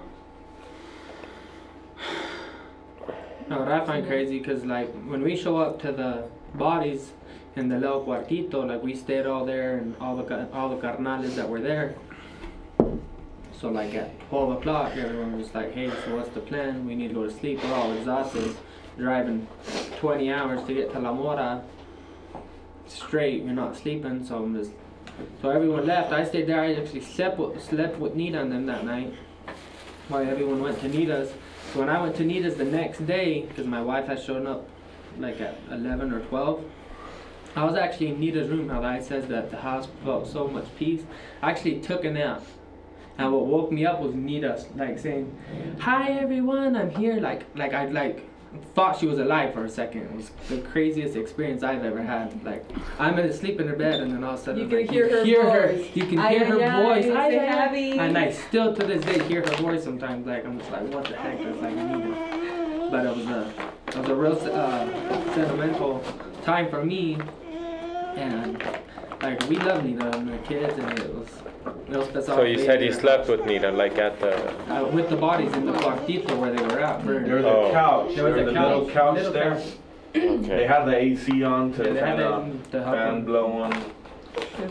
No, 3.48 3.58
what 3.58 3.68
I 3.68 3.84
find 3.84 4.06
crazy 4.06 4.38
because 4.38 4.64
like 4.64 4.90
when 5.04 5.22
we 5.22 5.36
show 5.36 5.58
up 5.58 5.80
to 5.82 5.92
the 5.92 6.26
bodies 6.54 7.12
in 7.56 7.68
the 7.68 7.78
little 7.78 8.02
cuartito, 8.02 8.66
like 8.66 8.82
we 8.82 8.94
stayed 8.94 9.26
all 9.26 9.44
there 9.44 9.76
and 9.76 9.94
all 10.00 10.16
the 10.16 10.48
all 10.52 10.70
the 10.70 10.76
carnales 10.76 11.34
that 11.36 11.46
were 11.48 11.60
there. 11.60 11.94
So 13.60 13.68
like 13.70 13.94
at 13.94 14.18
twelve 14.28 14.50
o'clock, 14.58 14.96
everyone 14.96 15.38
was 15.38 15.54
like, 15.54 15.72
"Hey, 15.74 15.90
so 15.90 16.16
what's 16.16 16.30
the 16.30 16.40
plan? 16.40 16.86
We 16.86 16.94
need 16.94 17.08
to 17.08 17.14
go 17.14 17.24
to 17.24 17.30
sleep. 17.30 17.62
We're 17.62 17.72
all 17.74 17.92
exhausted, 17.92 18.56
driving 18.98 19.46
twenty 20.00 20.32
hours 20.32 20.66
to 20.66 20.74
get 20.74 20.92
to 20.92 20.98
La 20.98 21.12
Mora. 21.12 21.62
straight. 22.86 23.42
You're 23.42 23.54
not 23.54 23.76
sleeping, 23.76 24.24
so 24.26 24.42
I'm 24.42 24.54
just. 24.54 24.72
So 25.40 25.50
everyone 25.50 25.86
left. 25.86 26.12
I 26.12 26.24
stayed 26.24 26.46
there. 26.46 26.60
I 26.60 26.74
actually 26.74 27.00
slept 27.02 27.38
with, 27.38 27.62
slept 27.62 27.98
with 27.98 28.14
Nita 28.14 28.40
and 28.40 28.50
them 28.50 28.66
that 28.66 28.84
night, 28.84 29.14
while 30.08 30.22
everyone 30.26 30.60
went 30.62 30.80
to 30.80 30.88
Nita's. 30.88 31.32
So 31.74 31.80
when 31.80 31.88
I 31.88 32.00
went 32.00 32.14
to 32.16 32.24
Nita's 32.24 32.54
the 32.54 32.64
next 32.64 33.04
day, 33.04 33.46
because 33.48 33.66
my 33.66 33.82
wife 33.82 34.06
had 34.06 34.22
shown 34.22 34.46
up 34.46 34.64
like 35.18 35.40
at 35.40 35.58
11 35.72 36.12
or 36.12 36.20
12. 36.20 36.64
I 37.56 37.64
was 37.64 37.74
actually 37.74 38.10
in 38.10 38.20
Nita's 38.20 38.48
room. 38.48 38.68
How 38.68 38.80
I 38.80 39.00
says 39.00 39.26
that 39.26 39.50
the 39.50 39.56
house 39.56 39.88
felt 40.04 40.28
so 40.28 40.46
much 40.46 40.66
peace. 40.78 41.02
I 41.42 41.50
actually 41.50 41.80
took 41.80 42.04
a 42.04 42.12
nap. 42.12 42.44
And 43.18 43.32
what 43.32 43.46
woke 43.46 43.72
me 43.72 43.86
up 43.86 44.00
was 44.00 44.14
Nita 44.14 44.64
like 44.76 45.00
saying, 45.00 45.36
"Hi 45.80 46.12
everyone, 46.12 46.76
I'm 46.76 46.90
here." 46.90 47.20
Like 47.20 47.44
like 47.56 47.74
I'd 47.74 47.92
like 47.92 48.22
thought 48.74 48.98
she 48.98 49.06
was 49.06 49.18
alive 49.18 49.52
for 49.54 49.64
a 49.64 49.68
second. 49.68 50.02
It 50.02 50.12
was 50.16 50.30
the 50.48 50.58
craziest 50.58 51.16
experience 51.16 51.62
I've 51.62 51.84
ever 51.84 52.02
had. 52.02 52.42
Like 52.44 52.64
I'm 52.98 53.18
asleep 53.18 53.60
in 53.60 53.68
her 53.68 53.76
bed, 53.76 54.00
and 54.00 54.12
then 54.12 54.24
all 54.24 54.34
of 54.34 54.40
a 54.40 54.42
sudden 54.42 54.62
You 54.62 54.68
can 54.68 54.78
like, 54.78 54.90
hear 54.90 55.08
her 55.10 55.24
hear 55.24 55.50
her, 55.50 55.72
voice. 55.72 55.90
you 55.94 56.06
can 56.06 56.18
hear 56.18 56.44
her 56.44 56.60
ay, 56.62 56.82
voice, 57.02 57.04
happy. 57.06 57.98
and 57.98 58.16
I 58.18 58.30
still 58.32 58.74
to 58.74 58.86
this 58.86 59.04
day 59.04 59.22
hear 59.28 59.42
her 59.42 59.56
voice 59.56 59.84
sometimes. 59.84 60.26
Like 60.26 60.44
I'm 60.44 60.58
just 60.58 60.70
like, 60.70 60.92
what 60.92 61.04
the 61.06 61.16
heck? 61.16 61.38
It's 61.40 61.60
like. 61.62 62.90
But 62.90 63.06
it 63.06 63.16
was 63.16 63.26
a 63.26 63.52
it 63.88 63.96
was 63.96 64.08
a 64.08 64.14
real 64.14 64.38
uh, 64.52 65.34
sentimental 65.34 66.02
time 66.44 66.68
for 66.70 66.84
me, 66.84 67.16
and 68.16 68.62
like 69.24 69.48
we 69.48 69.56
love 69.56 69.84
Nita 69.84 70.16
and 70.16 70.28
the 70.28 70.38
kids, 70.38 70.78
and 70.78 70.98
it 70.98 71.14
was. 71.14 71.28
It 71.88 71.96
was 71.96 72.08
special 72.08 72.22
So 72.36 72.42
you 72.42 72.58
said 72.58 72.82
you 72.82 72.92
slept 72.92 73.28
with 73.28 73.44
Nita, 73.46 73.70
like 73.70 73.98
at 73.98 74.18
the. 74.20 74.32
Uh, 74.72 74.84
with 74.88 75.08
the 75.08 75.16
bodies 75.16 75.52
in 75.54 75.66
the 75.66 75.72
cuartito 75.72 76.38
where 76.38 76.52
they 76.52 76.62
were 76.62 76.80
at. 76.80 77.04
burned. 77.04 77.26
There 77.26 77.36
was 77.36 77.44
Oh. 77.46 77.66
a 77.66 77.72
couch. 77.72 78.14
There 78.14 78.24
was 78.24 78.34
There 78.34 78.42
a 78.42 78.46
was 78.46 78.56
a 78.56 78.60
little 78.60 78.84
couch, 78.86 78.94
couch 78.94 79.14
little 79.16 79.32
there. 79.32 79.54
couch. 79.54 80.46
They 80.48 80.66
had 80.66 80.84
the 80.84 80.96
AC 80.96 81.42
on 81.42 81.72
to 81.72 81.92
Yeah, 81.94 82.00
kind 82.00 82.20
it 82.20 82.26
of 82.26 82.70
fan 82.70 83.14
them. 83.14 83.24
blowing. 83.24 83.74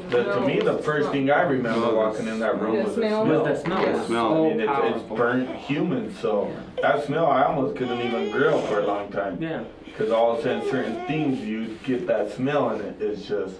The, 0.09 0.23
to 0.23 0.41
me, 0.41 0.59
the 0.59 0.77
first 0.79 1.09
thing 1.11 1.31
I 1.31 1.41
remember 1.43 1.93
walking 1.95 2.27
in 2.27 2.39
that 2.39 2.59
room 2.61 2.77
The 2.77 2.83
was 2.83 2.95
the 2.95 3.01
smell. 3.01 3.25
smell. 3.25 3.43
Was 3.43 3.57
the 3.59 3.63
smell 3.65 3.81
Yeah. 3.81 3.91
was 3.97 4.07
Smell. 4.07 4.29
so 4.29 4.45
I 4.45 4.49
mean, 4.49 4.59
it's, 4.59 4.69
it's 4.71 4.79
powerful. 4.79 5.17
burnt 5.17 5.49
human, 5.55 6.13
so 6.15 6.51
that 6.81 7.03
smell 7.05 7.27
I 7.27 7.43
almost 7.43 7.75
couldn't 7.77 8.01
even 8.01 8.31
grill 8.31 8.59
for 8.61 8.79
a 8.81 8.85
long 8.85 9.09
time. 9.09 9.37
Yeah. 9.41 9.63
Because 9.85 10.11
all 10.11 10.33
of 10.33 10.39
a 10.39 10.43
sudden, 10.43 10.69
certain 10.69 10.95
things 11.07 11.39
you 11.39 11.77
get 11.85 12.07
that 12.07 12.31
smell 12.33 12.69
and 12.69 12.81
it 12.81 13.01
is 13.01 13.25
just, 13.25 13.55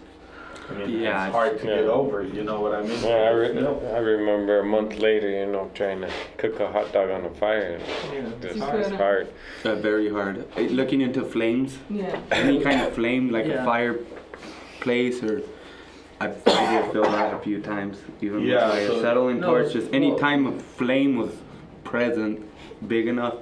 I 0.69 0.73
mean, 0.75 1.01
Yeah, 1.01 1.25
it's 1.27 1.35
hard 1.35 1.59
to 1.59 1.67
yeah. 1.67 1.75
get 1.75 1.85
over. 1.85 2.23
You 2.23 2.43
know 2.43 2.61
what 2.61 2.73
I 2.73 2.81
mean? 2.83 2.99
Yeah, 3.03 3.09
I, 3.09 3.29
re- 3.31 3.51
Smell. 3.51 3.81
I 3.93 3.97
remember 3.97 4.59
a 4.59 4.65
month 4.65 4.97
later, 4.97 5.29
you 5.29 5.45
know, 5.51 5.69
trying 5.73 6.01
to 6.01 6.09
cook 6.37 6.59
a 6.59 6.71
hot 6.71 6.91
dog 6.93 7.09
on 7.09 7.23
the 7.23 7.29
fire. 7.31 7.79
Yeah. 8.13 8.21
Just, 8.41 8.55
it's 8.57 8.65
couldn't. 8.65 8.93
hard. 8.95 9.27
Uh, 9.65 9.75
very 9.75 10.09
hard. 10.09 10.45
Uh, 10.57 10.61
Looking 10.61 11.01
into 11.01 11.23
flames, 11.25 11.77
Yeah. 11.89 12.17
any 12.31 12.61
kind 12.61 12.81
of 12.81 12.93
flame, 12.93 13.29
like 13.29 13.45
Yeah. 13.45 13.61
a 13.63 13.65
fireplace 13.65 15.21
or. 15.23 15.41
I, 16.21 16.27
I 16.27 16.81
did 16.81 16.91
feel 16.93 17.03
that 17.03 17.33
a 17.33 17.39
few 17.39 17.59
times, 17.61 17.97
even 18.21 18.41
Yeah, 18.45 18.67
with 18.67 18.73
my 18.75 18.87
so- 18.95 19.01
settling 19.01 19.39
No, 19.41 19.47
torch. 19.47 19.73
Just 19.73 19.93
any 19.93 20.09
well- 20.11 20.19
time 20.19 20.47
a 20.47 20.51
flame 20.53 21.17
was 21.17 21.31
present, 21.83 22.41
big 22.87 23.07
enough, 23.07 23.35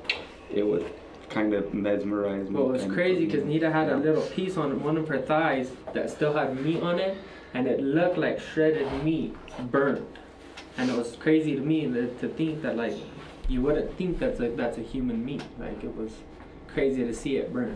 it 0.51 0.65
would 0.65 0.91
kind 1.31 1.53
of 1.53 1.73
mesmerize 1.73 2.49
me. 2.49 2.55
Well, 2.55 2.69
it 2.69 2.83
was 2.83 2.93
crazy 2.93 3.25
because 3.25 3.43
Nita 3.43 3.71
had 3.71 3.89
a 3.89 3.97
little 3.97 4.23
piece 4.23 4.57
on 4.57 4.83
one 4.83 4.97
of 4.97 5.07
her 5.07 5.19
thighs 5.19 5.71
that 5.93 6.09
still 6.09 6.33
had 6.33 6.59
meat 6.63 6.81
on 6.81 6.99
it, 6.99 7.17
and 7.53 7.67
it 7.67 7.81
looked 7.81 8.17
like 8.17 8.39
shredded 8.39 9.03
meat 9.03 9.35
burnt. 9.71 10.05
And 10.77 10.89
it 10.89 10.97
was 10.97 11.15
crazy 11.15 11.55
to 11.55 11.61
me 11.61 11.85
to 11.87 12.27
think 12.29 12.61
that 12.61 12.77
like 12.77 12.93
you 13.47 13.61
wouldn't 13.61 13.97
think 13.97 14.19
that's 14.19 14.39
a 14.39 14.49
that's 14.49 14.77
a 14.77 14.81
human 14.81 15.23
meat. 15.25 15.43
Like 15.59 15.83
it 15.83 15.95
was 15.95 16.11
crazy 16.67 17.03
to 17.03 17.13
see 17.13 17.37
it 17.37 17.51
burn. 17.51 17.75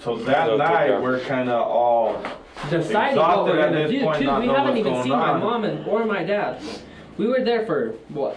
So 0.00 0.16
that 0.24 0.50
Okay, 0.50 0.58
night, 0.58 1.00
we're 1.00 1.20
kind 1.20 1.48
of 1.48 1.62
all 1.66 2.22
Deciding 2.70 2.92
what 2.94 3.10
Exhausted 3.10 3.52
we're 3.52 3.60
at 3.60 3.72
gonna 3.72 3.88
this 3.88 3.90
do 3.90 4.02
point, 4.02 4.18
too. 4.22 4.40
We 4.40 4.46
haven't 4.48 4.76
even 4.76 4.92
going 4.92 5.02
seen 5.02 5.12
my 5.12 5.38
mom 5.38 5.64
and 5.64 5.86
or 5.86 6.04
my 6.04 6.22
dad. 6.22 6.62
We 7.16 7.26
were 7.26 7.42
there 7.42 7.64
for 7.64 7.92
what? 8.08 8.36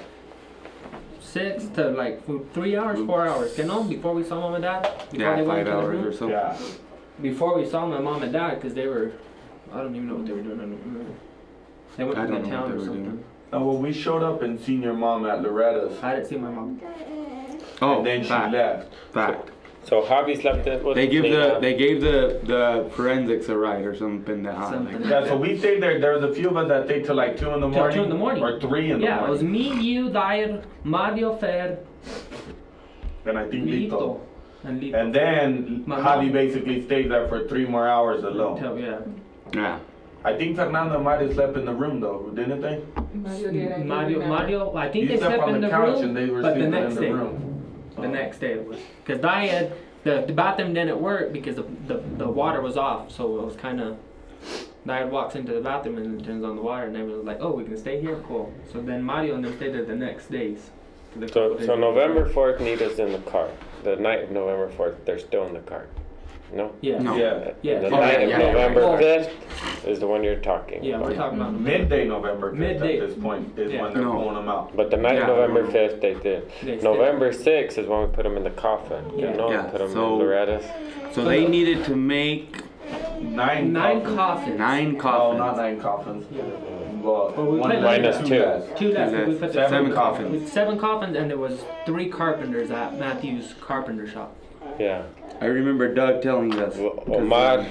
Six 1.31 1.65
to 1.75 1.89
like 1.89 2.25
for 2.25 2.39
three 2.53 2.75
hours, 2.77 2.99
four 3.05 3.27
hours. 3.27 3.57
You 3.57 3.65
know, 3.65 3.83
before 3.83 4.13
we 4.13 4.23
saw 4.23 4.39
mom 4.39 4.55
and 4.55 4.63
dad. 4.63 4.81
Before 5.11 5.19
Yeah, 5.19 5.35
they 5.35 5.41
went 5.41 5.47
five 5.47 5.59
into 5.67 5.71
the 5.71 5.77
hours 5.77 5.89
room? 5.97 6.05
or 6.07 6.13
so. 6.13 6.27
yeah. 6.29 6.57
before 7.21 7.57
we 7.57 7.65
saw 7.69 7.85
my 7.85 7.99
mom 7.99 8.23
and 8.23 8.31
dad 8.31 8.55
because 8.55 8.73
they 8.73 8.87
were 8.87 9.11
I 9.73 9.77
don't 9.81 9.93
even 9.95 10.07
know 10.07 10.15
what 10.15 10.25
they 10.25 10.33
were 10.33 10.41
doing. 10.41 10.57
I 10.59 10.63
don't 10.63 10.79
remember. 10.85 11.11
They 11.97 12.03
went 12.05 12.17
I 12.17 12.21
to 12.21 12.27
the 12.27 12.33
don't 12.39 12.49
know 12.49 12.57
what 12.61 12.67
town 12.67 12.71
or 12.71 12.79
something. 12.79 13.03
doing. 13.03 13.23
Oh, 13.53 13.63
well, 13.65 13.77
we 13.77 13.91
showed 13.93 14.23
up 14.23 14.41
and 14.41 14.59
seen 14.59 14.81
your 14.81 14.93
mom 14.93 15.25
at 15.25 15.41
Loretta's, 15.41 16.01
I 16.03 16.15
didn't 16.15 16.27
see 16.27 16.37
my 16.37 16.49
mom. 16.49 16.79
Oh, 17.81 17.97
and 17.97 18.05
then 18.05 18.23
she 18.23 18.29
left. 18.29 18.93
fact. 19.13 19.49
So 19.87 20.01
Javi 20.01 20.39
slept 20.41 20.67
in 20.67 20.83
with 20.83 20.95
They 20.95 21.07
give 21.07 21.23
the 21.23 21.29
Nita. 21.29 21.57
they 21.61 21.73
gave 21.75 22.01
the 22.01 22.17
the 22.43 22.89
forensics 22.95 23.47
a 23.47 23.57
ride 23.57 23.85
or 23.85 23.95
something. 23.95 24.43
That 24.43 24.69
Something. 24.69 25.01
Yeah, 25.09 25.25
so 25.25 25.37
we 25.37 25.57
stayed 25.57 25.81
there. 25.81 25.97
There 25.99 26.11
was 26.19 26.23
a 26.23 26.33
few 26.33 26.49
of 26.49 26.57
us 26.57 26.67
that 26.67 26.85
stayed 26.87 27.05
till 27.05 27.15
like 27.15 27.37
two 27.37 27.49
in 27.51 27.61
the 27.61 27.69
Till 27.69 27.79
morning, 27.79 27.97
two 27.97 28.03
in 28.03 28.09
the 28.09 28.15
morning. 28.15 28.43
or 28.43 28.59
three 28.59 28.91
in 28.91 28.99
the 28.99 29.07
morning. 29.07 29.23
Yeah, 29.23 29.25
it 29.25 29.29
was 29.29 29.43
morning. 29.43 29.77
me, 29.77 29.87
you, 29.89 30.09
Dyer, 30.09 30.61
Mario 30.83 31.37
Fer, 31.37 31.79
and 33.25 33.37
I 33.39 33.47
think 33.47 33.63
Lito. 33.65 33.89
Lito, 33.91 34.19
and 34.65 34.81
Lito. 34.81 34.99
And 34.99 35.15
then 35.15 35.83
My 35.85 35.99
Javi 35.99 36.23
mom. 36.23 36.31
basically 36.33 36.83
stayed 36.85 37.09
there 37.09 37.27
for 37.29 37.47
three 37.47 37.65
more 37.65 37.87
hours 37.87 38.23
alone. 38.25 38.57
Until- 38.57 38.79
yeah. 38.79 38.99
yeah. 39.53 39.79
I 40.25 40.35
think 40.35 40.57
Fernando 40.57 40.99
might 41.01 41.21
have 41.21 41.33
slept 41.33 41.55
in 41.55 41.63
the 41.63 41.73
room 41.73 42.01
though, 42.01 42.29
didn't 42.35 42.59
they? 42.59 42.81
Mario 43.13 43.51
did. 43.51 43.71
I 43.71 43.77
don't 43.77 43.87
Mario, 43.87 44.19
remember. 44.19 44.35
Mario, 44.35 44.75
I 44.75 44.89
think 44.89 45.03
You 45.03 45.09
they 45.11 45.17
slept 45.17 45.35
slept 45.35 45.43
on 45.47 45.55
in 45.55 45.61
the 45.61 45.67
the 45.67 45.71
couch 45.73 45.93
room, 45.95 46.03
and 46.03 46.17
they 46.17 46.25
were 46.25 46.41
but 46.41 46.49
the 46.55 46.55
sleeping 46.55 46.71
next 46.71 46.89
in 46.89 46.95
the 46.95 47.01
day, 47.01 47.11
room. 47.11 47.46
The 47.97 48.07
next 48.07 48.39
day 48.39 48.53
it 48.53 48.65
was 48.65 48.79
because 49.03 49.21
Dyer, 49.21 49.71
the, 50.03 50.23
the 50.25 50.33
bathroom 50.33 50.73
didn't 50.73 50.99
work 51.01 51.33
because 51.33 51.55
the, 51.55 51.65
the, 51.87 51.97
the 52.17 52.27
water 52.27 52.61
was 52.61 52.77
off, 52.77 53.11
so 53.11 53.39
it 53.39 53.45
was 53.45 53.55
kind 53.55 53.81
of. 53.81 53.97
Dyer 54.85 55.07
walks 55.07 55.35
into 55.35 55.51
the 55.51 55.59
bathroom 55.59 55.97
and 55.97 56.23
turns 56.23 56.45
on 56.45 56.55
the 56.55 56.61
water, 56.61 56.85
and 56.85 56.95
everyone's 56.95 57.25
like, 57.25 57.39
"Oh, 57.41 57.51
we 57.51 57.65
can 57.65 57.75
stay 57.77 57.99
here, 57.99 58.21
cool." 58.25 58.53
So 58.71 58.81
then 58.81 59.03
Mario 59.03 59.35
and 59.35 59.43
them 59.43 59.55
stayed 59.57 59.73
there 59.73 59.83
the 59.83 59.95
next 59.95 60.31
days. 60.31 60.69
So, 61.31 61.59
so 61.59 61.75
November 61.75 62.29
4th, 62.29 62.61
Nita's 62.61 62.99
in 62.99 63.11
the 63.11 63.19
car. 63.19 63.49
The 63.83 63.95
night 63.95 64.23
of 64.23 64.31
November 64.31 64.69
4th, 64.69 65.03
they're 65.03 65.19
still 65.19 65.45
in 65.47 65.53
the 65.53 65.61
car. 65.61 65.87
No? 66.53 66.71
Yeah. 66.81 66.99
No. 66.99 67.15
Yeah. 67.15 67.51
Yeah. 67.61 67.79
The 67.79 67.87
Oh, 67.87 67.99
night 67.99 68.21
of 68.23 68.29
yeah, 68.29 68.39
yeah. 68.39 68.51
November. 68.51 68.81
5th 68.97 69.29
is 69.87 69.99
the 69.99 70.07
one 70.07 70.23
you're 70.23 70.35
talking 70.37 70.83
Yeah, 70.83 70.97
we're 70.97 71.11
about. 71.11 71.15
talking 71.17 71.39
about 71.41 71.53
Midday 71.53 72.07
November 72.07 72.51
5th 72.51 72.57
Midday. 72.59 72.99
at 72.99 73.09
this 73.09 73.17
point 73.17 73.57
is 73.59 73.71
Yeah. 73.73 73.81
when 73.81 73.93
they're 73.93 74.03
No. 74.03 74.11
pulling 74.13 74.35
them 74.35 74.47
out. 74.49 74.75
But 74.75 74.89
the 74.89 74.97
night 74.97 75.15
Yeah. 75.15 75.21
of 75.23 75.27
November 75.27 75.63
5th, 75.65 75.99
they 76.01 76.13
did. 76.13 76.49
They 76.63 76.77
stayed. 76.77 76.83
November 76.83 77.31
6th 77.33 77.77
is 77.77 77.87
when 77.87 78.01
we 78.01 78.07
put 78.07 78.23
them 78.23 78.37
in 78.37 78.43
the 78.43 78.49
coffin. 78.51 79.03
Yeah. 79.15 79.31
You 79.31 79.37
know, 79.37 79.51
Yeah, 79.51 79.63
put 79.63 79.79
them 79.79 79.89
so- 79.91 80.13
in 80.13 80.19
Loretta's. 80.19 80.65
So 81.11 81.23
they 81.23 81.45
needed 81.47 81.83
to 81.85 81.95
make 81.95 82.61
Nine. 83.21 83.73
nine 83.73 84.01
coffins. 84.01 84.15
coffins. 84.15 84.59
nine 84.59 84.95
Oh, 84.97 85.01
coffins. 85.01 85.39
not 85.39 85.57
nine 85.57 85.79
coffins. 85.81 86.25
Yeah. 86.31 86.43
Well, 87.03 87.33
Well, 87.35 87.45
we 87.45 87.59
one 87.59 87.71
put 87.71 87.81
minus 87.81 88.17
two. 88.27 88.39
less. 88.39 88.63
Two 88.77 88.91
less. 88.91 89.11
Two 89.11 89.17
We 89.25 89.33
put 89.35 89.47
the 89.47 89.53
Seven 89.53 89.69
Seven 89.69 89.91
coffins. 89.93 90.31
with 90.31 90.47
seven 90.49 90.77
coffins, 90.77 91.15
and 91.15 91.29
there 91.29 91.37
was 91.37 91.63
three 91.85 92.09
carpenters 92.09 92.69
at 92.71 92.97
Matthew's 92.99 93.53
carpenter 93.61 94.07
shop. 94.07 94.33
Yeah. 94.79 95.03
I 95.41 95.45
remember 95.45 95.93
Doug 95.93 96.21
telling 96.21 96.53
us. 96.59 96.77
Omar, 97.07 97.65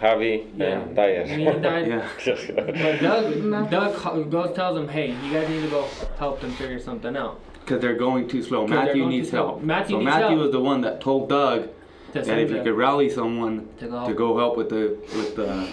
Javi, 0.00 0.46
Yeah. 0.56 0.64
and 0.80 0.96
Dyer. 0.96 1.26
Me 1.26 1.46
and 1.46 1.62
Dyer. 1.62 2.08
Yeah. 2.26 2.52
But 2.56 3.00
Doug, 3.00 3.70
Doug 3.70 4.30
goes 4.30 4.54
tells 4.56 4.74
them, 4.76 4.88
"Hey, 4.88 5.14
you 5.24 5.32
guys 5.32 5.48
need 5.48 5.62
to 5.62 5.68
go 5.68 5.86
help 6.18 6.40
them 6.40 6.50
figure 6.52 6.80
something 6.80 7.16
out." 7.16 7.38
Because 7.60 7.80
they're 7.80 7.94
going 7.94 8.28
too 8.28 8.42
slow. 8.42 8.62
'Cause 8.62 8.70
they're 8.70 8.78
Matthew 8.86 9.02
going 9.02 9.10
too 9.12 9.16
needs 9.18 9.30
slow. 9.30 9.46
help. 9.46 9.62
Matthew 9.62 9.94
so 9.96 9.98
needs 10.00 10.04
Matthew 10.10 10.26
help. 10.28 10.40
was 10.40 10.50
the 10.52 10.60
one 10.60 10.80
that 10.80 11.00
told 11.00 11.28
Doug 11.28 11.68
To 12.12 12.20
that 12.22 12.38
if 12.38 12.50
he 12.50 12.58
could 12.60 12.74
rally 12.76 13.08
someone 13.08 13.68
to 13.78 13.86
go. 13.86 14.06
to 14.08 14.14
go 14.14 14.36
help 14.36 14.56
with 14.56 14.68
the 14.70 14.96
with 15.16 15.36
the. 15.36 15.68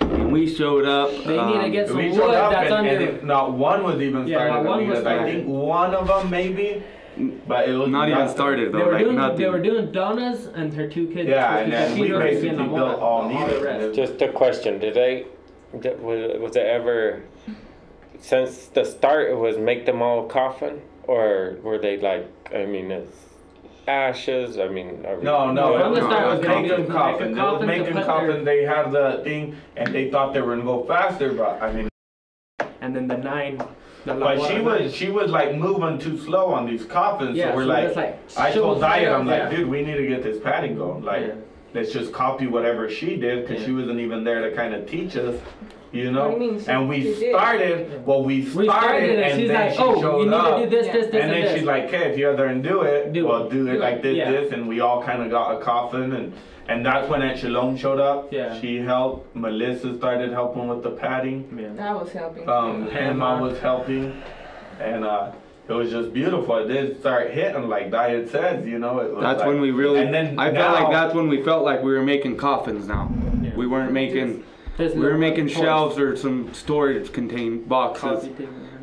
And 0.00 0.32
we 0.32 0.48
showed 0.48 0.86
up. 0.86 1.10
They 1.10 1.16
need 1.16 1.52
to 1.58 1.64
um, 1.64 1.70
get 1.72 1.88
some 1.88 1.96
wood 1.96 2.12
that's 2.30 2.64
and, 2.70 2.72
under. 2.72 2.90
and 2.90 3.02
it- 3.02 3.24
not 3.24 3.52
one 3.52 3.84
was 3.84 4.00
even 4.00 4.26
Yeah, 4.26 4.38
started. 4.46 4.68
one 4.68 4.88
was 4.88 4.98
because 5.00 5.06
I 5.20 5.24
think 5.24 5.46
one 5.46 5.94
of 5.94 6.06
them 6.08 6.30
maybe, 6.30 6.82
but 7.46 7.68
it 7.68 7.74
was 7.74 7.88
Not 7.88 8.08
even 8.08 8.20
nothing. 8.20 8.34
started 8.34 8.68
they 8.72 8.78
though. 8.78 8.86
were 8.86 8.92
Like 8.92 9.04
doing. 9.04 9.16
nothing. 9.16 9.36
They 9.38 9.48
were 9.48 9.62
doing 9.62 9.92
Dawna's 9.92 10.46
and 10.46 10.72
her 10.74 10.86
two 10.88 11.06
kids. 11.08 11.28
Yeah, 11.28 11.58
and 11.58 11.72
then 11.72 11.98
we 11.98 12.06
Peter 12.06 12.18
basically 12.18 12.50
the 12.50 12.56
built 12.64 12.72
one- 12.72 12.94
all 13.00 13.28
the 13.28 13.34
needed. 13.34 13.62
rest. 13.62 13.94
Just 13.94 14.22
a 14.22 14.28
question: 14.28 14.78
Did 14.78 14.94
they? 14.94 15.26
Did, 15.80 16.00
was, 16.02 16.38
was 16.40 16.56
it 16.56 16.66
ever? 16.66 17.22
Since 18.20 18.66
the 18.66 18.84
start, 18.84 19.30
it 19.30 19.36
was 19.36 19.58
make 19.58 19.86
them 19.86 20.02
all 20.02 20.24
coffin, 20.26 20.80
or 21.04 21.56
were 21.62 21.78
they 21.78 21.98
like? 21.98 22.26
I 22.54 22.66
mean, 22.66 22.90
it's 22.90 23.16
ashes. 23.86 24.58
I 24.58 24.68
mean, 24.68 25.04
are 25.06 25.16
we- 25.16 25.22
No, 25.24 25.52
no, 25.52 25.78
From 25.78 25.94
the 25.94 26.00
start, 26.00 26.26
was 26.26 26.40
it 26.44 26.48
was 26.48 26.62
making 26.62 26.86
be- 26.86 26.92
coffin. 26.92 27.34
make 27.34 27.36
It 27.36 27.38
a 27.38 27.42
was 27.44 27.52
coffin 27.52 27.60
to 27.60 27.66
making 27.66 28.02
coffin. 28.04 28.44
They 28.44 28.64
had 28.64 28.90
the 28.92 29.20
thing, 29.24 29.56
and 29.76 29.94
they 29.94 30.10
thought 30.10 30.34
they 30.34 30.40
were 30.40 30.54
gonna 30.56 30.64
go 30.66 30.84
faster, 30.84 31.32
but 31.32 31.62
I 31.62 31.72
mean, 31.72 31.88
And 32.80 32.94
then 32.94 33.06
the 33.08 33.16
nine. 33.16 33.60
But 34.14 34.46
she 34.48 34.60
was 34.60 34.94
she 34.94 35.10
was 35.10 35.30
like 35.30 35.54
moving 35.56 35.98
too 35.98 36.18
slow 36.18 36.46
on 36.52 36.66
these 36.66 36.84
coffins. 36.84 37.36
Yeah, 37.36 37.50
so 37.50 37.56
we're 37.56 37.62
so 37.64 37.68
like, 37.68 37.96
like, 37.96 38.20
I 38.36 38.52
told 38.52 38.80
Dyer, 38.80 39.14
I'm 39.14 39.26
like, 39.26 39.50
dude, 39.50 39.68
we 39.68 39.82
need 39.82 39.96
to 39.96 40.06
get 40.06 40.22
this 40.22 40.38
padding 40.42 40.76
going. 40.76 41.04
Like, 41.04 41.26
Yeah. 41.26 41.34
Let's 41.74 41.92
just 41.92 42.12
copy 42.12 42.46
whatever 42.46 42.88
she 42.90 43.16
did 43.16 43.46
because 43.46 43.60
Yeah. 43.60 43.66
she 43.66 43.72
wasn't 43.72 44.00
even 44.00 44.24
there 44.24 44.48
to 44.48 44.54
kind 44.56 44.74
of 44.74 44.86
teach 44.86 45.16
us. 45.16 45.36
You 45.90 46.12
know, 46.12 46.28
What 46.28 46.38
do 46.38 46.44
you 46.44 46.50
mean? 46.52 46.60
She- 46.60 46.70
and 46.70 46.88
we 46.88 47.00
she 47.00 47.14
did. 47.14 47.34
started. 47.34 48.06
Well, 48.06 48.22
we 48.22 48.42
started, 48.42 48.58
We 48.58 48.68
started 48.68 49.10
and, 49.10 49.20
and 49.20 49.40
she's 49.40 49.48
then 49.48 49.66
like, 49.68 49.72
she 49.74 49.82
oh, 49.82 50.18
you 50.20 50.26
need 50.26 50.34
up. 50.34 50.58
to 50.58 50.64
do 50.64 50.70
this, 50.70 50.86
Yeah. 50.86 50.92
this, 50.92 51.06
this, 51.06 51.14
And 51.14 51.22
and, 51.22 51.32
then 51.32 51.42
this. 51.42 51.54
she's 51.58 51.64
like, 51.66 51.84
"Okay, 51.84 52.10
if 52.10 52.18
you're 52.18 52.36
there 52.36 52.46
and 52.48 52.62
do 52.62 52.82
it, 52.82 53.12
Do 53.14 53.26
well, 53.26 53.48
do 53.48 53.66
it 53.68 53.72
Do 53.72 53.78
like 53.78 53.94
it. 53.96 54.02
this, 54.02 54.16
Yeah. 54.18 54.30
this." 54.30 54.52
And 54.52 54.68
we 54.68 54.80
all 54.80 55.02
kind 55.02 55.22
of 55.22 55.30
got 55.30 55.56
a 55.56 55.60
coffin, 55.64 56.12
and 56.12 56.32
and 56.68 56.84
that's 56.84 57.08
when 57.08 57.22
Aunt 57.22 57.38
Shalom 57.38 57.78
showed 57.78 57.98
up. 58.00 58.30
Yeah. 58.30 58.60
She 58.60 58.76
helped. 58.76 59.34
Melissa 59.34 59.96
started 59.96 60.30
helping 60.30 60.68
with 60.68 60.82
the 60.82 60.90
padding. 60.90 61.48
Yeah. 61.58 61.90
I 61.90 61.94
was 61.94 62.12
helping. 62.12 62.46
Um, 62.46 62.84
too. 62.84 62.90
Panama 62.90 63.40
was 63.40 63.58
helping, 63.60 64.12
and 64.78 65.06
uh, 65.06 65.30
it 65.68 65.72
was 65.72 65.90
just 65.90 66.12
beautiful. 66.12 66.56
It 66.58 66.68
did 66.68 67.00
start 67.00 67.30
hitting, 67.30 67.68
like 67.68 67.90
Dyer 67.90 68.26
says, 68.26 68.66
you 68.66 68.78
know. 68.78 69.00
It 69.00 69.12
was 69.14 69.22
That's 69.22 69.40
like- 69.40 69.48
when 69.48 69.60
we 69.60 69.70
really. 69.70 70.00
And 70.00 70.12
then 70.14 70.38
I 70.38 70.50
felt 70.52 70.74
like 70.80 70.90
that's 70.90 71.14
when 71.14 71.28
we 71.28 71.42
felt 71.42 71.64
like 71.64 71.82
we 71.82 71.92
were 71.92 72.02
making 72.02 72.36
coffins. 72.36 72.88
Now 72.88 73.10
Yeah. 73.42 73.50
we 73.56 73.66
weren't 73.66 73.92
making. 73.92 74.44
This 74.76 74.94
We 74.94 75.00
were 75.00 75.04
little 75.06 75.18
making 75.20 75.48
horse 75.48 75.58
shelves 75.58 75.98
or 75.98 76.16
some 76.16 76.54
storage 76.54 77.12
contained 77.12 77.68
boxes. 77.68 78.28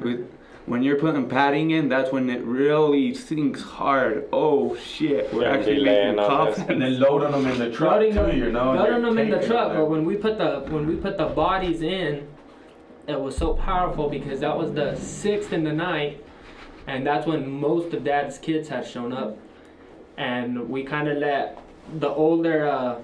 With, 0.01 0.29
when 0.65 0.83
you're 0.83 0.97
putting 0.97 1.29
padding 1.29 1.71
in, 1.71 1.87
that's 1.89 2.11
when 2.11 2.29
it 2.29 2.43
really 2.43 3.13
sinks 3.13 3.61
hard. 3.61 4.25
Oh 4.33 4.75
shit, 4.75 5.33
we're 5.33 5.43
Yeah, 5.43 5.51
actually 5.53 5.83
making 5.85 6.17
coffins. 6.17 6.57
and 6.57 6.67
coffins. 6.67 6.79
then 6.79 6.99
loading 6.99 7.31
them 7.31 7.45
in 7.47 7.59
the 7.59 7.71
truck 7.71 7.93
Loading 7.93 8.13
too, 8.13 8.21
them, 8.23 8.37
you 8.37 8.51
know. 8.51 8.73
loading 8.73 9.01
them 9.03 9.17
in 9.17 9.29
the 9.29 9.39
truck, 9.47 9.69
them 9.69 9.77
but 9.77 9.89
when 9.89 10.03
we 10.05 10.15
put 10.17 10.37
the 10.37 10.65
when 10.69 10.85
we 10.85 10.95
put 10.97 11.17
the 11.17 11.27
bodies 11.27 11.81
in, 11.81 12.27
it 13.07 13.19
was 13.19 13.37
so 13.37 13.53
powerful 13.53 14.09
because 14.09 14.39
that 14.41 14.57
was 14.57 14.73
the 14.73 14.95
sixth 14.95 15.53
in 15.53 15.63
the 15.63 15.71
night, 15.71 16.21
and 16.87 17.05
that's 17.05 17.25
when 17.25 17.49
most 17.49 17.93
of 17.93 18.03
Dad's 18.03 18.37
kids 18.37 18.69
had 18.69 18.85
shown 18.85 19.13
up, 19.13 19.37
and 20.17 20.69
we 20.69 20.83
kind 20.83 21.07
of 21.07 21.17
let 21.17 21.59
the 21.99 22.09
older 22.09 22.67
uh, 22.67 22.99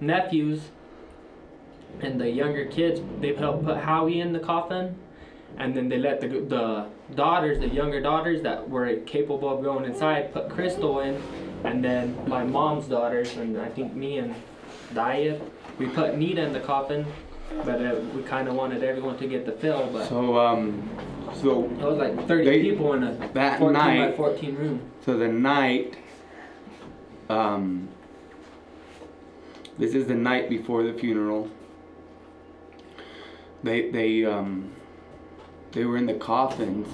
nephews 0.00 0.60
and 2.00 2.20
the 2.20 2.30
younger 2.30 2.64
kids 2.64 3.00
they 3.20 3.34
helped 3.34 3.64
put 3.64 3.76
Howie 3.76 4.20
in 4.20 4.32
the 4.32 4.40
coffin, 4.40 4.96
and 5.58 5.76
then 5.76 5.88
they 5.88 5.98
let 5.98 6.20
the 6.20 6.28
the 6.28 6.86
daughters, 7.14 7.58
the 7.60 7.68
younger 7.68 8.00
daughters 8.00 8.42
that 8.42 8.68
were 8.68 8.96
capable 9.06 9.50
of 9.50 9.62
going 9.62 9.84
inside, 9.84 10.32
put 10.32 10.48
Crystal 10.48 11.00
in, 11.00 11.20
and 11.64 11.84
then 11.84 12.16
my 12.26 12.42
mom's 12.44 12.86
daughters 12.86 13.36
and 13.36 13.58
I 13.58 13.68
think 13.68 13.94
me 13.94 14.18
and 14.18 14.34
Dyer, 14.94 15.40
we 15.78 15.86
put 15.86 16.16
Nita 16.16 16.42
in 16.42 16.52
the 16.52 16.60
coffin, 16.60 17.06
but 17.64 17.84
uh, 17.84 17.96
we 18.14 18.22
kind 18.22 18.48
of 18.48 18.54
wanted 18.54 18.82
everyone 18.82 19.18
to 19.18 19.26
get 19.26 19.44
the 19.44 19.52
fill, 19.52 19.88
but 19.92 20.08
So 20.08 20.38
um, 20.38 20.88
so 21.34 21.64
it 21.64 21.70
was 21.80 21.98
like 21.98 22.26
30 22.28 22.44
They- 22.44 22.62
people 22.62 22.92
in 22.94 23.02
a 23.04 23.12
that 23.34 23.58
14 23.58 23.72
by 23.74 23.94
night, 23.96 24.16
14 24.16 24.54
room. 24.56 24.80
so 25.04 25.16
the 25.16 25.28
night, 25.28 25.96
um, 27.28 27.88
this 29.78 29.94
is 29.94 30.06
the 30.06 30.14
night 30.14 30.48
before 30.50 30.82
the 30.82 30.92
funeral. 30.92 31.48
They 33.62 33.90
they 33.90 34.24
um, 34.24 34.72
they 35.72 35.84
were 35.84 35.96
in 35.96 36.06
the 36.06 36.14
coffins 36.14 36.88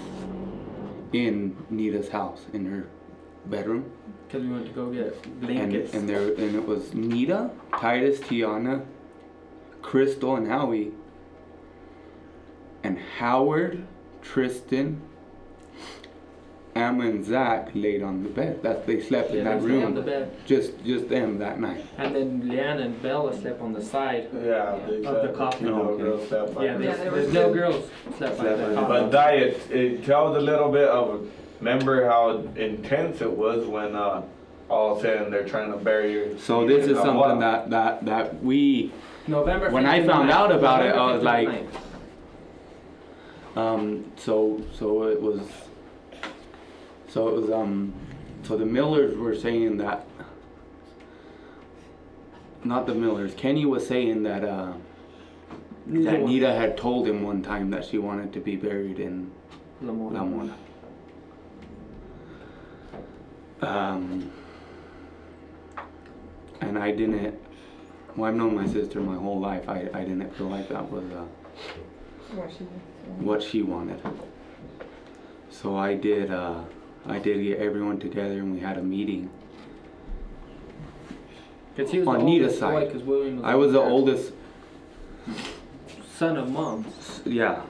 in 1.12 1.56
Nita's 1.70 2.08
house 2.10 2.44
in 2.52 2.66
her 2.66 2.86
bedroom. 3.46 3.90
Because 4.26 4.42
we 4.46 4.52
went 4.52 4.66
to 4.66 4.72
go 4.72 4.90
get 4.92 5.24
and 5.24 5.40
blankets. 5.40 5.94
and 5.94 6.06
there 6.08 6.28
and 6.34 6.54
it 6.54 6.66
was 6.66 6.92
Nita, 6.94 7.50
Titus, 7.72 8.20
Tiana, 8.20 8.84
Crystal, 9.80 10.36
and 10.36 10.46
Howie. 10.46 10.92
And 12.84 12.98
Howard, 13.18 13.84
Tristan, 14.32 15.00
Emma, 16.74 17.06
and 17.06 17.24
Zach 17.24 17.70
laid 17.74 18.02
on 18.02 18.22
the 18.22 18.28
bed. 18.28 18.62
That 18.62 18.86
they 18.86 19.00
slept 19.00 19.30
in 19.30 19.44
that 19.44 19.60
they 19.62 19.66
slept 19.68 19.84
on 19.86 19.94
the 19.94 20.00
room. 20.02 20.06
bed. 20.10 20.30
Just 20.46 20.84
just 20.84 21.08
them 21.08 21.38
that 21.38 21.58
night. 21.58 21.84
And 21.96 22.14
then 22.14 22.48
Leanna 22.48 22.82
and 22.82 23.02
Bella 23.02 23.36
slept 23.40 23.60
on 23.60 23.72
the 23.72 23.82
side. 23.82 24.28
Yeah, 24.34 24.78
they 24.86 24.96
Of 24.96 25.02
the 25.02 25.22
said 25.22 25.34
coffin. 25.36 25.66
two 25.66 25.74
little 25.74 25.92
Okay. 25.92 26.02
girls 26.02 26.28
slept 26.28 26.54
by 26.54 26.64
Yeah, 26.64 26.76
they, 26.76 26.84
Yeah, 26.84 26.96
they 26.96 27.04
the 27.26 27.48
were 27.48 27.54
girls 27.54 27.84
slept 28.18 28.38
by 28.38 28.44
Slept 28.44 28.58
the 28.58 28.62
by 28.64 28.68
the 28.68 28.74
coffin. 28.74 28.88
But 28.88 29.10
diet, 29.10 29.70
it 29.70 30.04
tells 30.04 30.36
a 30.36 30.40
little 30.40 30.70
bit 30.70 30.88
of. 30.88 31.26
Remember 31.60 32.06
how 32.06 32.44
intense 32.54 33.20
it 33.20 33.32
was 33.32 33.66
when 33.66 33.96
uh, 33.96 34.22
all 34.70 34.92
of 34.92 34.98
a 34.98 35.02
sudden 35.02 35.32
they're 35.32 35.48
trying 35.48 35.72
to 35.72 35.78
bury 35.78 36.12
you. 36.12 36.36
So 36.38 36.64
this 36.64 36.86
is 36.86 36.96
something 36.98 37.40
that 37.40 37.70
that 37.70 38.04
that 38.06 38.40
we 38.44 38.92
November 39.26 39.70
When 39.70 39.84
I 39.86 40.06
found 40.06 40.28
night. 40.28 40.36
out 40.36 40.52
about 40.52 40.86
it, 40.86 40.94
I 40.94 41.12
was 41.14 41.22
like- 41.24 41.48
night. 41.48 41.68
Um, 43.58 44.04
so 44.16 44.64
so 44.72 45.08
it 45.08 45.20
was 45.20 45.40
so 47.08 47.26
it 47.26 47.40
was 47.40 47.50
um 47.50 47.92
so 48.44 48.56
the 48.56 48.64
Millers 48.64 49.16
were 49.16 49.34
saying 49.34 49.78
that 49.78 50.06
not 52.62 52.86
the 52.86 52.94
Millers. 52.94 53.34
Kenny 53.34 53.66
was 53.66 53.84
saying 53.84 54.22
that 54.22 54.44
uh 54.44 54.74
that 55.88 56.22
Nita 56.22 56.54
had 56.54 56.76
told 56.76 57.08
him 57.08 57.24
one 57.24 57.42
time 57.42 57.68
that 57.70 57.84
she 57.84 57.98
wanted 57.98 58.32
to 58.34 58.38
be 58.38 58.54
buried 58.54 59.00
in 59.00 59.28
La 59.82 59.92
Mora. 59.92 60.14
La 60.14 60.24
Mora. 60.24 60.54
Um 63.60 64.30
and 66.60 66.78
I 66.78 66.92
didn't 66.92 67.36
well 68.14 68.30
I've 68.30 68.36
known 68.36 68.54
my 68.54 68.68
sister 68.68 69.00
my 69.00 69.16
whole 69.16 69.40
life. 69.40 69.68
I, 69.68 69.88
I 69.92 70.04
didn't 70.04 70.32
feel 70.36 70.46
like 70.46 70.68
that 70.68 70.88
was 70.88 71.10
uh 71.10 71.24
What 73.20 73.42
she- 73.42 73.62
wanted. 73.62 74.00
So 75.50 75.76
I 75.76 75.94
did 75.94 76.30
uh 76.30 76.60
I 77.06 77.18
did 77.18 77.42
get 77.42 77.58
everyone 77.58 77.98
together 77.98 78.34
and 78.38 78.52
we 78.54 78.60
had 78.60 78.78
a 78.78 78.82
meeting. 78.82 79.30
Because 81.74 81.90
he 81.92 81.98
was 82.00 82.08
On 82.08 82.18
the 82.18 82.24
Nita's 82.24 82.60
oldest 82.60 82.60
boy, 82.60 82.80
side. 82.84 82.92
'cause 82.92 83.02
William 83.02 83.36
was 83.36 83.44
I 83.44 83.54
was 83.54 83.72
the 83.72 83.78
third. 83.80 83.90
oldest 83.90 84.32
son 86.16 86.36
of 86.36 86.50
mom. 86.50 86.84
yeah, 87.24 87.60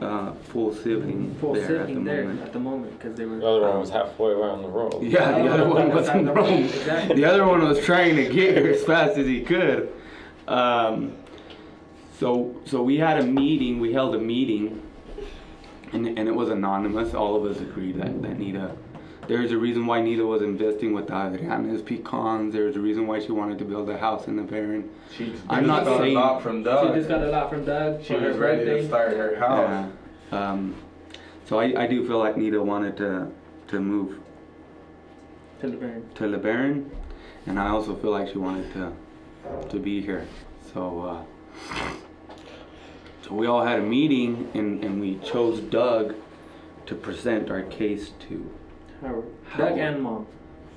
uh 0.00 0.32
full 0.50 0.74
sibling 0.74 1.34
Full 1.40 1.54
there 1.54 1.62
at 1.62 1.68
the 1.68 1.76
sibling 1.86 2.04
there 2.04 2.22
moment. 2.24 2.42
at 2.42 2.52
the 2.52 2.58
moment 2.58 2.98
because 2.98 3.16
they 3.16 3.24
were. 3.24 3.36
The 3.38 3.46
other 3.46 3.60
one 3.68 3.80
was 3.80 3.90
halfway 3.90 4.32
around 4.32 4.62
the 4.62 4.68
world. 4.68 5.02
Yeah, 5.02 5.42
the 5.42 5.48
other 5.48 5.68
one 5.68 5.88
was 5.94 6.08
in 6.10 6.26
Rome. 6.28 6.64
Exactly. 6.64 7.16
The 7.16 7.24
other 7.24 7.46
one 7.46 7.62
was 7.66 7.80
trying 7.84 8.16
to 8.16 8.24
get 8.24 8.56
here 8.56 8.70
as 8.72 8.84
fast 8.84 9.16
as 9.16 9.26
he 9.26 9.40
could. 9.40 9.90
Um, 10.46 11.12
so 12.18 12.54
so 12.64 12.82
we 12.82 12.96
had 12.98 13.18
a 13.20 13.26
meeting. 13.26 13.80
We 13.80 13.92
held 13.92 14.14
a 14.14 14.18
meeting, 14.18 14.82
and 15.92 16.06
and 16.18 16.28
it 16.28 16.34
was 16.34 16.48
anonymous. 16.50 17.14
All 17.14 17.36
of 17.36 17.44
us 17.50 17.60
agreed 17.60 17.96
that 18.00 18.22
that 18.22 18.38
Nita. 18.38 18.76
There's 19.28 19.50
a 19.50 19.58
reason 19.58 19.86
why 19.86 20.00
Nita 20.00 20.24
was 20.24 20.40
investing 20.40 20.92
with 20.94 21.08
the 21.08 21.14
Adriana's 21.16 21.82
pecans. 21.82 22.52
There's 22.52 22.76
a 22.76 22.80
reason 22.80 23.08
why 23.08 23.18
she 23.18 23.32
wanted 23.32 23.58
to 23.58 23.64
build 23.64 23.90
a 23.90 23.98
house 23.98 24.28
in 24.28 24.36
the 24.36 24.44
Baron. 24.44 24.88
She 25.16 25.32
I'm 25.50 25.66
not 25.66 25.84
got 25.84 25.98
saying- 25.98 26.16
a 26.16 26.20
lot 26.20 26.42
from 26.42 26.60
She 26.60 26.64
Doug. 26.64 26.94
just 26.94 27.08
got 27.08 27.22
a 27.22 27.26
lot 27.30 27.50
from 27.50 27.64
Doug. 27.64 28.02
She 28.04 28.14
for 28.14 28.20
her 28.20 28.28
was 28.28 28.36
ready 28.36 28.64
birthday. 28.64 28.82
to 28.82 28.86
start 28.86 29.16
her 29.16 29.34
house. 29.34 29.90
Yeah. 30.30 30.38
Um, 30.50 30.76
so 31.44 31.58
I, 31.58 31.82
I 31.82 31.86
do 31.88 32.06
feel 32.06 32.18
like 32.20 32.36
Nita 32.36 32.62
wanted 32.62 32.96
to 32.98 33.28
to 33.68 33.80
move 33.80 34.20
To 35.60 35.70
the 35.70 35.76
burn. 35.76 36.08
to 36.14 36.24
LeBaron, 36.24 36.88
and 37.48 37.58
I 37.58 37.66
also 37.70 37.96
feel 37.96 38.12
like 38.12 38.28
she 38.28 38.38
wanted 38.38 38.72
to 38.74 38.92
to 39.70 39.78
be 39.80 40.00
here. 40.00 40.24
So 40.72 41.00
uh, 41.00 41.94
so 43.26 43.34
we 43.34 43.46
all 43.46 43.64
had 43.64 43.78
a 43.80 43.82
meeting, 43.82 44.50
and, 44.54 44.84
and 44.84 45.00
we 45.00 45.18
chose 45.18 45.60
Doug 45.60 46.14
to 46.86 46.94
present 46.94 47.50
our 47.50 47.62
case 47.62 48.10
to 48.28 48.50
Howard. 49.00 49.24
Howard. 49.48 49.70
Doug 49.70 49.78
and 49.78 50.02
mom. 50.02 50.26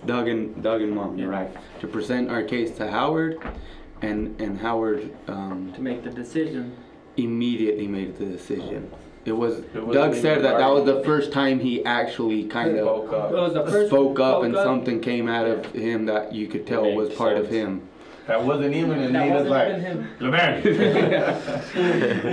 Doug 0.05 0.27
and 0.27 0.63
Doug 0.63 0.81
and 0.81 0.95
Mom. 0.95 1.17
You're 1.17 1.31
Yeah. 1.31 1.39
right. 1.39 1.57
To 1.81 1.87
present 1.87 2.29
our 2.29 2.41
case 2.43 2.71
to 2.77 2.89
Howard, 2.89 3.37
and 4.01 4.39
and 4.39 4.57
Howard 4.57 5.11
um, 5.27 5.73
To 5.75 5.81
make 5.81 6.03
the 6.03 6.09
decision. 6.09 6.71
immediately 7.17 7.85
made 7.87 8.17
the 8.17 8.25
decision. 8.25 8.89
It 9.25 9.33
was 9.33 9.59
It 9.59 9.85
wasn't 9.85 9.93
Doug 9.93 10.13
said 10.15 10.41
that 10.43 10.57
that 10.57 10.69
was 10.71 10.85
the 10.85 11.03
first 11.03 11.33
time 11.33 11.59
he 11.59 11.83
actually 11.85 12.45
kind 12.45 12.77
of 12.77 12.85
Spoke 12.85 13.13
up. 13.13 13.31
It 13.31 13.35
was 13.35 13.53
the 13.53 13.65
first 13.67 13.87
spoke 13.89 14.19
up 14.21 14.43
and 14.43 14.53
spoke 14.53 14.65
something 14.65 15.01
came 15.01 15.27
out 15.27 15.45
of 15.45 15.65
him 15.73 16.05
that 16.05 16.33
you 16.33 16.47
could 16.47 16.65
tell 16.65 16.89
was 16.95 17.09
part 17.13 17.37
of 17.37 17.49
him. 17.49 17.88
That 18.29 18.45
wasn't 18.45 18.75
even 18.75 18.99
in 18.99 19.11
That 19.11 19.25
Nita's 19.27 19.49
wasn't 19.49 19.49
like, 19.49 19.67
even 19.69 19.81
him. 19.81 20.07
LeBaron. 20.19 20.69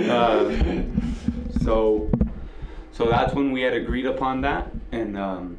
Uh, 1.57 1.59
so, 1.63 2.11
so 2.91 3.09
that's 3.09 3.33
when 3.33 3.51
we 3.51 3.63
had 3.63 3.73
agreed 3.73 4.05
upon 4.05 4.41
that, 4.41 4.71
and 4.91 5.17
um, 5.17 5.57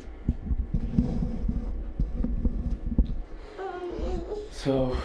so 4.53 4.97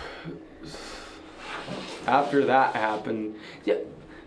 after 2.06 2.46
that 2.46 2.76
happened, 2.76 3.34
yeah, 3.66 3.78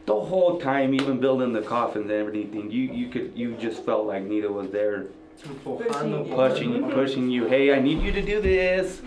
the 0.06 0.14
whole 0.14 0.58
time, 0.60 0.92
even 0.92 1.20
building 1.20 1.52
the 1.52 1.62
coffins 1.62 2.10
and 2.10 2.12
everything, 2.20 2.68
you 2.70 2.82
you 2.92 3.08
could 3.08 3.32
you 3.36 3.54
just 3.54 3.84
felt 3.84 4.06
like 4.06 4.24
Nita 4.24 4.50
was 4.50 4.70
there 4.72 5.06
Empujando. 5.44 6.34
pushing 6.34 6.90
pushing 6.90 7.30
you. 7.30 7.46
Hey, 7.46 7.72
I 7.72 7.78
need 7.78 8.02
you 8.02 8.10
to 8.10 8.22
do 8.22 8.40
this. 8.40 9.02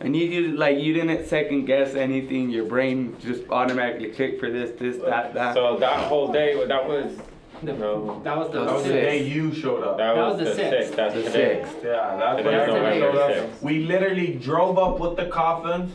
I 0.00 0.08
need 0.08 0.32
you 0.32 0.50
to 0.52 0.56
like 0.56 0.78
you 0.78 0.92
didn't 0.94 1.26
second 1.28 1.64
guess 1.66 1.94
anything. 1.94 2.50
Your 2.50 2.64
brain 2.64 3.16
just 3.20 3.42
automatically 3.50 4.08
clicked 4.10 4.40
for 4.40 4.50
this, 4.50 4.70
this, 4.78 4.96
that, 5.04 5.34
that. 5.34 5.54
So 5.54 5.76
that 5.78 6.08
whole 6.08 6.32
day, 6.32 6.54
that 6.66 6.88
was 6.88 7.16
The- 7.62 7.72
No. 7.74 8.20
That 8.24 8.36
was 8.36 8.50
the 8.50 8.58
That 8.60 8.66
That 8.66 8.74
was 8.74 8.84
the 8.84 8.92
day 8.92 9.22
you 9.22 9.54
showed 9.54 9.84
up. 9.84 9.96
that, 9.98 10.14
That 10.14 10.16
was, 10.16 10.40
was 10.40 10.40
the 10.40 10.44
the 10.50 10.54
sixth. 10.56 10.70
sixth. 10.78 10.96
That's 10.96 11.14
the 11.14 11.22
today. 11.22 11.62
sixth. 11.62 11.76
Yeah, 11.84 12.16
that's 12.18 12.36
Today 12.38 12.50
when 12.50 12.54
is 12.54 12.68
everyone 12.68 12.82
November 13.00 13.12
showed 13.12 13.30
up. 13.30 13.46
sixth. 13.50 13.62
We 13.62 13.78
literally 13.84 14.34
drove 14.34 14.78
up 14.78 14.98
with 14.98 15.16
the 15.16 15.26
coffins 15.26 15.92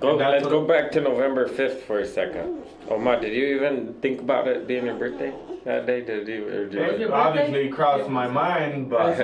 Go, 0.00 0.14
let's 0.16 0.46
go 0.46 0.64
back 0.64 0.90
to 0.92 1.00
November 1.02 1.46
5th 1.46 1.82
for 1.82 1.98
a 1.98 2.06
second. 2.06 2.62
Omar, 2.88 3.20
did 3.20 3.34
you 3.34 3.56
even 3.56 3.92
think 4.00 4.20
about 4.22 4.48
it 4.48 4.66
being 4.66 4.86
your 4.86 4.94
birthday 4.94 5.30
that 5.64 5.84
day? 5.86 6.00
Did 6.00 6.26
you? 6.26 6.48
Or 6.48 6.64
did 6.66 6.80
Was 6.80 6.94
It 6.94 7.00
you? 7.00 7.12
obviously 7.12 7.68
crossed 7.68 8.08
my 8.08 8.26
mind, 8.26 8.88
but 8.88 9.18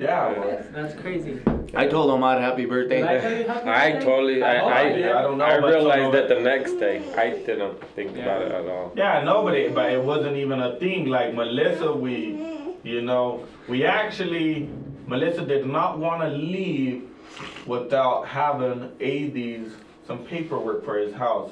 Was 0.00 0.08
his 0.08 0.12
birthday 0.12 0.40
I- 0.40 0.56
that 0.56 0.70
day? 0.70 0.72
yeah, 0.72 0.72
well, 0.72 0.82
That's 0.88 1.00
crazy. 1.00 1.40
I 1.74 1.86
told 1.86 2.10
Omar 2.10 2.40
happy 2.40 2.64
birthday. 2.66 3.00
Did 3.00 3.06
I 3.08 3.18
tell 3.20 3.32
you 3.38 3.44
happy 3.44 3.68
I 3.68 3.92
birthday? 3.92 4.04
totally, 4.06 4.42
I, 4.42 4.64
I, 4.66 4.88
did. 4.92 5.04
I 5.06 5.22
don't 5.22 5.38
know, 5.38 5.44
I 5.44 5.60
but 5.60 5.70
realized 5.70 5.98
some 5.98 6.06
of 6.06 6.14
it 6.14 6.30
it- 6.30 6.34
the 6.36 6.40
next 6.40 6.72
day. 6.74 7.02
I 7.16 7.30
didn't 7.30 7.80
think 7.94 8.16
about 8.16 8.42
it 8.42 8.52
at 8.52 8.66
all. 8.66 8.92
yeah, 8.96 9.22
nobody, 9.22 9.68
but 9.68 9.92
it 9.92 10.02
wasn't 10.02 10.36
even 10.36 10.60
a 10.60 10.76
thing. 10.78 11.06
Like 11.06 11.34
Melissa, 11.34 11.92
we, 11.92 12.38
you 12.82 13.02
know, 13.02 13.44
we 13.68 13.84
actually, 13.84 14.68
Melissa 15.06 15.44
did 15.44 15.66
not 15.66 15.98
want 15.98 16.22
to 16.22 16.28
leave 16.28 17.08
without 17.66 18.26
having 18.26 18.90
A's 19.00 19.72
some 20.06 20.18
paperwork 20.24 20.84
for 20.84 20.98
his 20.98 21.14
house. 21.14 21.50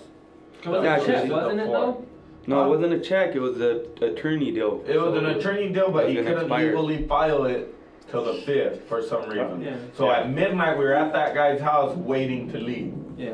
Was 0.67 0.83
Yeah, 0.83 0.97
it 0.97 0.99
she's 1.01 1.07
check, 1.07 1.23
in 1.23 1.29
the 1.29 1.35
wasn't 1.35 1.61
it 1.61 1.67
though? 1.71 2.05
No, 2.49 2.65
it 2.65 2.69
wasn't 2.77 2.93
a 2.95 2.99
check. 3.01 3.35
It 3.37 3.41
was 3.41 3.61
a 3.61 3.85
attorney 4.03 4.51
deal. 4.51 4.83
It 4.89 4.99
was 5.01 5.17
an 5.17 5.27
attorney 5.27 5.69
deal, 5.69 5.91
but 5.93 6.09
he 6.09 6.15
gonna 6.17 6.27
couldn't 6.29 6.43
expire. 6.45 6.67
legally 6.71 7.07
file 7.07 7.45
it 7.45 7.73
till 8.11 8.25
the 8.25 8.35
fifth 8.43 8.89
for 8.89 9.03
some 9.03 9.29
reason. 9.29 9.63
Yeah. 9.63 9.77
So 9.97 10.07
Yeah. 10.07 10.21
at 10.21 10.31
midnight, 10.31 10.79
we 10.79 10.85
were 10.85 10.95
at 10.95 11.13
that 11.13 11.35
guy's 11.35 11.61
house 11.61 11.95
waiting 11.97 12.51
to 12.53 12.59
leave, 12.59 12.95
Yeah. 13.17 13.33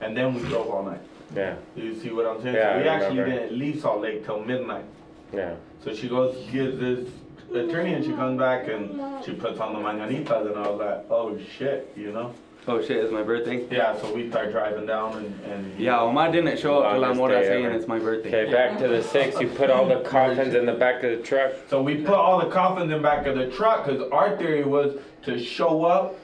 and 0.00 0.16
then 0.16 0.34
we 0.34 0.40
drove 0.48 0.68
all 0.70 0.82
night. 0.84 1.00
Yeah, 1.34 1.54
You 1.74 1.94
see 1.94 2.10
what 2.10 2.26
I'm 2.26 2.42
saying? 2.42 2.54
Yeah, 2.56 2.74
so 2.74 2.82
we 2.82 2.88
I 2.88 2.94
actually 2.94 3.20
remember. 3.20 3.40
didn't 3.44 3.58
leave 3.58 3.80
Salt 3.80 4.00
Lake 4.02 4.24
till 4.24 4.40
midnight. 4.40 4.84
yeah. 5.32 5.54
So 5.82 5.92
she 5.94 6.08
goes, 6.08 6.36
gives 6.52 6.78
this 6.78 7.08
attorney, 7.52 7.94
and 7.94 8.04
she 8.04 8.12
comes 8.12 8.38
back 8.38 8.68
and 8.68 9.00
she 9.24 9.32
puts 9.32 9.58
on 9.58 9.72
the 9.72 9.78
mañanitas, 9.80 10.46
and 10.46 10.56
I 10.56 10.68
was 10.68 10.78
like, 10.80 11.04
oh 11.10 11.36
shit, 11.58 11.90
you 11.96 12.12
know? 12.12 12.32
Oh 12.68 12.80
shit, 12.80 12.92
it's 12.98 13.12
my 13.12 13.24
birthday. 13.24 13.66
Yeah, 13.70 14.00
so 14.00 14.14
we 14.14 14.30
start 14.30 14.52
driving 14.52 14.86
down, 14.86 15.16
and, 15.18 15.40
and 15.44 15.80
Yeah, 15.80 15.98
Omar 16.00 16.30
didn't 16.30 16.58
show 16.60 16.80
up 16.80 16.92
till 16.92 17.00
Longest 17.00 17.20
I'm 17.22 17.28
day 17.30 17.42
saying 17.48 17.64
ever. 17.66 17.74
it's 17.74 17.88
my 17.88 17.98
birthday. 17.98 18.42
Okay, 18.44 18.52
back 18.52 18.78
to 18.78 18.86
the 18.86 19.02
six. 19.02 19.40
You 19.40 19.48
put 19.48 19.68
all 19.68 19.86
the 19.88 20.00
coffins 20.08 20.54
in 20.54 20.66
the 20.66 20.72
back 20.74 21.02
of 21.02 21.10
the 21.18 21.24
truck. 21.24 21.52
So 21.68 21.82
we 21.82 21.96
put 21.96 22.14
all 22.14 22.38
the 22.38 22.50
coffins 22.50 22.92
in 22.92 23.02
back 23.02 23.26
of 23.26 23.36
the 23.36 23.48
truck 23.48 23.84
because 23.84 24.08
our 24.12 24.36
theory 24.36 24.62
was 24.62 24.96
to 25.24 25.42
show 25.42 25.84
up, 25.84 26.14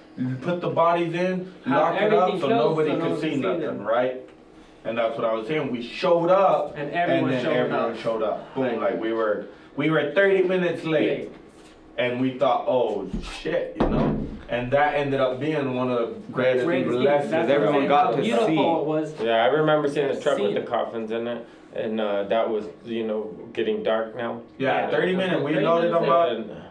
put 0.41 0.61
the 0.61 0.69
bodies 0.71 1.13
in, 1.15 1.53
lock 1.67 2.01
it 2.01 2.13
up 2.13 2.39
so 2.41 2.49
nobody 2.49 2.91
so 2.91 3.01
could 3.01 3.21
see 3.21 3.35
see 3.35 3.41
nothing, 3.41 3.61
them. 3.63 3.83
right? 3.83 4.21
And 4.85 4.97
that's 4.97 5.17
what 5.19 5.25
I 5.25 5.33
was 5.35 5.49
saying. 5.49 5.73
We 5.73 5.83
showed 5.83 6.31
up, 6.31 6.75
And 6.77 6.93
everyone 6.93 7.31
then 7.33 7.45
showed 7.45 7.53
everyone 7.57 7.91
up. 7.93 7.99
showed 7.99 8.23
up. 8.23 8.55
Boom! 8.55 8.65
Right. 8.65 8.93
Like 8.93 9.01
we 9.01 9.13
were, 9.13 9.47
we 9.75 9.91
were 9.91 10.13
30 10.15 10.45
minutes 10.45 10.85
late, 10.85 11.19
Late. 11.31 11.33
and 11.99 12.21
we 12.21 12.39
thought, 12.39 12.65
oh 12.69 13.11
shit, 13.41 13.77
you 13.81 13.89
know. 13.89 14.25
And 14.49 14.71
that 14.73 14.95
ended 14.95 15.21
up 15.21 15.39
being 15.39 15.75
one 15.75 15.91
of 15.91 15.99
the 16.27 16.33
greatest 16.33 16.65
Great 16.65 16.87
scheme. 16.87 17.03
lessons. 17.03 17.31
That's 17.31 17.51
everyone 17.51 17.87
got 17.87 18.11
to 18.13 18.17
how 18.17 18.23
see. 18.23 18.23
Beautiful 18.31 18.81
it 18.81 18.87
was. 18.87 19.15
Yeah, 19.21 19.43
I 19.45 19.47
remember 19.47 19.89
seeing 19.89 20.09
the 20.09 20.19
truck 20.21 20.39
with 20.39 20.55
the 20.55 20.63
coffins 20.63 21.11
in 21.11 21.27
it, 21.27 21.47
and 21.75 22.01
uh, 22.01 22.23
that 22.25 22.49
was, 22.49 22.65
you 22.85 23.07
know, 23.07 23.25
getting 23.53 23.83
dark 23.83 24.17
now. 24.17 24.41
Yeah, 24.57 24.87
Yeah. 24.87 24.91
30 24.91 25.17
minutes. 25.17 25.43
We 25.43 25.61
loaded 25.61 25.93
them 25.93 26.09
minutes 26.09 26.51
up. 26.51 26.68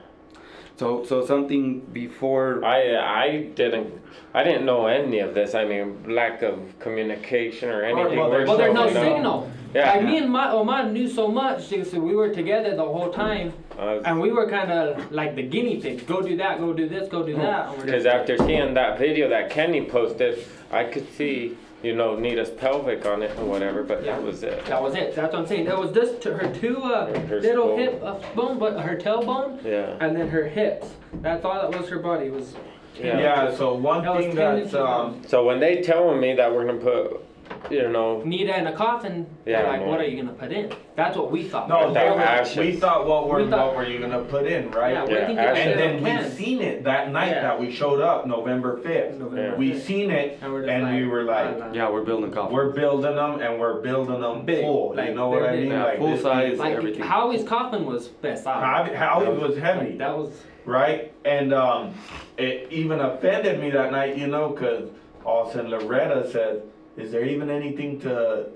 And 0.79 0.79
So 0.79 1.03
so 1.05 1.25
something 1.25 1.79
before. 1.91 2.63
I, 2.63 2.97
I 2.97 3.49
didn't, 3.55 3.93
I 4.33 4.43
didn't 4.43 4.65
know 4.65 4.87
any 4.87 5.19
of 5.19 5.33
this. 5.33 5.55
I 5.55 5.65
mean, 5.65 6.15
lack 6.15 6.41
of 6.41 6.59
communication 6.79 7.69
or 7.69 7.83
anything. 7.83 8.17
well, 8.17 8.29
We're 8.29 8.37
there's 8.37 8.49
Well, 8.49 8.57
there's 8.57 8.73
no 8.73 8.89
know, 8.89 8.93
signal. 8.93 9.51
Yeah. 9.73 9.91
Like 9.91 10.03
me 10.03 10.17
and 10.17 10.31
my 10.31 10.51
Omar 10.51 10.89
knew 10.89 11.09
so 11.09 11.27
much 11.27 11.69
because 11.69 11.93
we 11.93 12.15
were 12.15 12.33
together 12.33 12.75
the 12.75 12.85
whole 12.85 13.11
time, 13.11 13.53
uh, 13.77 13.99
and 14.05 14.19
we 14.19 14.31
were 14.31 14.49
kind 14.49 14.71
of 14.71 15.11
like 15.11 15.35
the 15.35 15.43
guinea 15.43 15.81
pigs. 15.81 16.03
Go 16.03 16.21
do 16.21 16.37
that. 16.37 16.59
Go 16.59 16.73
do 16.73 16.87
this. 16.87 17.09
Go 17.09 17.25
do 17.25 17.35
that. 17.35 17.75
Because 17.81 18.05
after 18.05 18.37
seeing 18.37 18.73
that 18.75 18.97
video 18.97 19.29
that 19.29 19.49
Kenny 19.49 19.85
posted, 19.85 20.45
I 20.71 20.85
could 20.85 21.11
see, 21.13 21.57
you 21.83 21.95
know, 21.95 22.15
Nita's 22.15 22.49
pelvic 22.49 23.05
on 23.05 23.21
it 23.21 23.37
or 23.37 23.45
whatever, 23.45 23.83
but 23.83 24.03
Yeah. 24.03 24.15
that 24.15 24.23
was 24.23 24.43
it. 24.43 24.65
That 24.65 24.81
was 24.81 24.95
it. 24.95 25.15
That's 25.15 25.31
what 25.33 25.41
I'm 25.41 25.47
saying. 25.47 25.65
That 25.65 25.77
was 25.77 25.91
just 25.91 26.21
to 26.21 26.33
her 26.33 26.51
two 26.53 26.77
uh, 26.83 27.13
Her 27.27 27.39
little 27.39 27.65
skull. 27.65 27.77
hip 27.77 28.01
uh, 28.03 28.15
bone, 28.35 28.57
but 28.57 28.79
her 28.79 28.95
tailbone, 28.95 29.63
Yeah. 29.63 29.95
and 29.99 30.15
then 30.15 30.27
her 30.29 30.45
hips. 30.47 30.87
That's 31.21 31.45
all 31.45 31.53
that 31.69 31.79
was 31.79 31.87
her 31.89 31.99
body 31.99 32.29
was. 32.29 32.55
Yeah. 32.99 33.19
Yeah. 33.19 33.51
So 33.55 33.75
one 33.75 34.03
That 34.03 34.17
thing 34.17 34.35
10 34.35 34.59
that's 34.63 34.73
um. 34.73 35.21
So 35.27 35.45
when 35.45 35.59
they 35.59 35.81
telling 35.83 36.19
me 36.19 36.33
that 36.33 36.51
we're 36.51 36.65
gonna 36.65 36.79
put, 36.79 37.23
you 37.69 37.89
know, 37.89 38.21
Nita 38.23 38.57
in 38.57 38.67
a 38.67 38.73
coffin. 38.73 39.25
Yeah, 39.45 39.61
they're 39.61 39.71
like, 39.71 39.81
no. 39.81 39.87
what 39.87 39.99
are 39.99 40.05
you 40.05 40.17
gonna 40.21 40.33
put 40.37 40.51
in? 40.51 40.71
That's 40.95 41.15
what 41.17 41.31
we 41.31 41.43
thought. 41.43 41.69
No, 41.69 41.87
Without 41.87 41.93
they 41.93 42.09
were, 42.09 42.21
ashes. 42.21 42.57
we 42.57 42.71
thought 42.75 43.05
what 43.07 43.27
were 43.29 43.43
We 43.43 43.49
thought- 43.49 43.67
what 43.67 43.77
were 43.77 43.85
you 43.85 43.99
gonna 43.99 44.19
put 44.23 44.47
in, 44.47 44.71
right? 44.71 44.93
Yeah, 44.93 45.05
Yeah, 45.05 45.11
we're 45.11 45.25
thinking 45.27 45.37
And 45.39 45.79
then 45.79 45.95
we 46.03 46.09
cans. 46.09 46.33
seen 46.33 46.61
it 46.61 46.83
that 46.85 47.11
night 47.11 47.31
Yeah. 47.31 47.41
that 47.41 47.59
we 47.59 47.71
showed 47.71 48.01
up, 48.01 48.25
November 48.25 48.77
fifth. 48.77 49.19
November 49.19 49.57
We 49.57 49.77
seen 49.77 50.09
it, 50.11 50.39
And 50.41 50.51
we're 50.53 50.63
and 50.65 50.83
like, 50.83 50.93
we 50.95 51.05
were 51.07 51.23
like, 51.23 51.61
uh, 51.61 51.67
Yeah, 51.73 51.89
we're 51.89 52.01
building 52.03 52.31
coffee. 52.31 52.53
we're 52.53 52.71
building 52.71 53.15
them, 53.15 53.39
and 53.41 53.59
we're 53.59 53.81
building 53.81 54.21
them 54.21 54.45
Big, 54.45 54.61
full. 54.63 54.93
like, 54.95 55.09
you 55.09 55.15
know 55.15 55.29
what 55.29 55.43
I 55.43 55.55
mean? 55.55 55.67
Yeah, 55.71 55.83
like 55.83 55.97
full 55.99 56.07
this 56.11 56.21
size. 56.23 56.53
is- 56.53 56.59
Like 56.59 56.75
everything. 56.75 57.03
Howie's 57.03 57.43
coffin 57.43 57.85
was 57.85 58.07
best 58.07 58.47
out. 58.47 58.63
How, 58.63 58.93
how 58.95 59.21
it 59.23 59.39
was 59.39 59.57
heavy, 59.57 59.89
Like, 59.89 59.97
that 59.99 60.17
was 60.17 60.43
right? 60.65 61.13
And 61.23 61.53
um, 61.53 61.93
it 62.37 62.67
even 62.71 62.99
offended 62.99 63.59
me 63.61 63.69
that 63.71 63.91
night, 63.91 64.17
you 64.17 64.27
know, 64.27 64.49
because 64.49 64.89
all 65.23 65.43
of 65.43 65.49
a 65.49 65.53
sudden 65.53 65.71
Loretta 65.71 66.29
said, 66.29 66.61
"Is 66.97 67.11
there 67.11 67.23
even 67.25 67.49
anything 67.49 67.99
to?" 68.01 68.47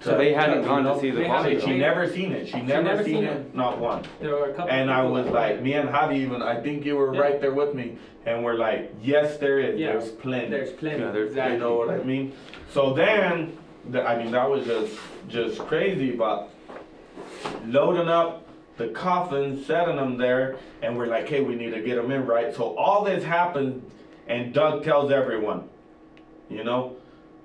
So 0.00 0.16
they 0.16 0.32
hadn't 0.32 0.62
you 0.62 0.68
gone 0.68 0.84
to 0.84 0.98
see 0.98 1.10
the 1.10 1.16
They 1.20 1.26
body. 1.26 1.54
haven't. 1.54 1.60
She 1.68 1.72
though. 1.72 1.78
never 1.88 2.08
seen 2.08 2.32
it. 2.32 2.48
She 2.48 2.60
never, 2.60 2.82
never 2.82 3.04
seen, 3.04 3.14
seen 3.16 3.24
it, 3.24 3.36
it. 3.36 3.54
not 3.54 3.78
one. 3.78 4.02
there 4.20 4.34
were 4.34 4.50
a 4.50 4.54
couple. 4.54 4.70
And 4.70 4.90
I 4.90 5.00
people 5.00 5.12
was 5.12 5.24
that 5.26 5.34
like, 5.34 5.62
me 5.62 5.74
and 5.74 5.88
Javi 5.88 6.16
even, 6.16 6.42
I 6.42 6.60
think 6.60 6.84
you 6.86 6.96
were 6.96 7.14
Yeah. 7.14 7.20
right 7.20 7.40
there 7.40 7.52
with 7.52 7.74
me, 7.74 7.98
and 8.26 8.42
we're 8.44 8.54
like, 8.54 8.94
yes, 9.02 9.36
there 9.38 9.58
is. 9.60 9.78
Yeah. 9.78 9.92
There's 9.92 10.10
plenty. 10.10 10.48
There's 10.50 10.72
plenty. 10.72 11.00
Yeah, 11.00 11.10
there's- 11.10 11.28
exactly. 11.30 11.54
You 11.56 11.60
know 11.60 11.74
what 11.76 11.90
I 11.90 12.02
mean? 12.02 12.32
So 12.70 12.92
then, 12.94 13.56
the, 13.90 14.06
I 14.06 14.22
mean, 14.22 14.32
that 14.32 14.48
was 14.48 14.64
just 14.66 14.92
just 15.28 15.58
crazy, 15.60 16.12
but 16.12 16.48
loading 17.66 18.08
up 18.08 18.46
the 18.76 18.88
coffins, 18.88 19.64
setting 19.66 19.96
them 19.96 20.16
there, 20.16 20.56
and 20.82 20.96
we're 20.98 21.06
like, 21.06 21.28
hey, 21.28 21.40
we 21.40 21.54
need 21.54 21.70
to 21.70 21.80
get 21.80 21.94
them 21.96 22.10
in, 22.10 22.26
right? 22.26 22.54
So 22.54 22.76
all 22.76 23.04
this 23.04 23.22
happened, 23.24 23.88
and 24.26 24.52
Doug 24.52 24.82
tells 24.84 25.10
everyone, 25.12 25.68
you 26.50 26.64
know? 26.64 26.96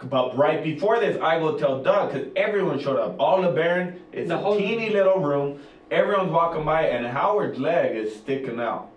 But 0.04 0.38
right 0.38 0.64
before 0.64 1.00
this, 1.00 1.18
I 1.22 1.38
will 1.38 1.58
tell 1.60 1.82
Doug, 1.84 2.14
because 2.14 2.28
everyone 2.36 2.80
showed 2.80 2.97
up. 3.00 3.16
All 3.20 3.41
the 3.41 3.50
Baron, 3.52 4.00
it's 4.14 4.30
The 4.30 4.36
a 4.36 4.38
whole- 4.38 4.58
teeny 4.58 4.89
little 4.89 5.20
room. 5.20 5.60
Everyone's 5.91 6.32
walking 6.32 6.64
by, 6.64 6.84
and 6.84 7.06
Howard's 7.06 7.60
leg 7.60 7.95
is 7.95 8.16
sticking 8.16 8.60
out. 8.60 8.88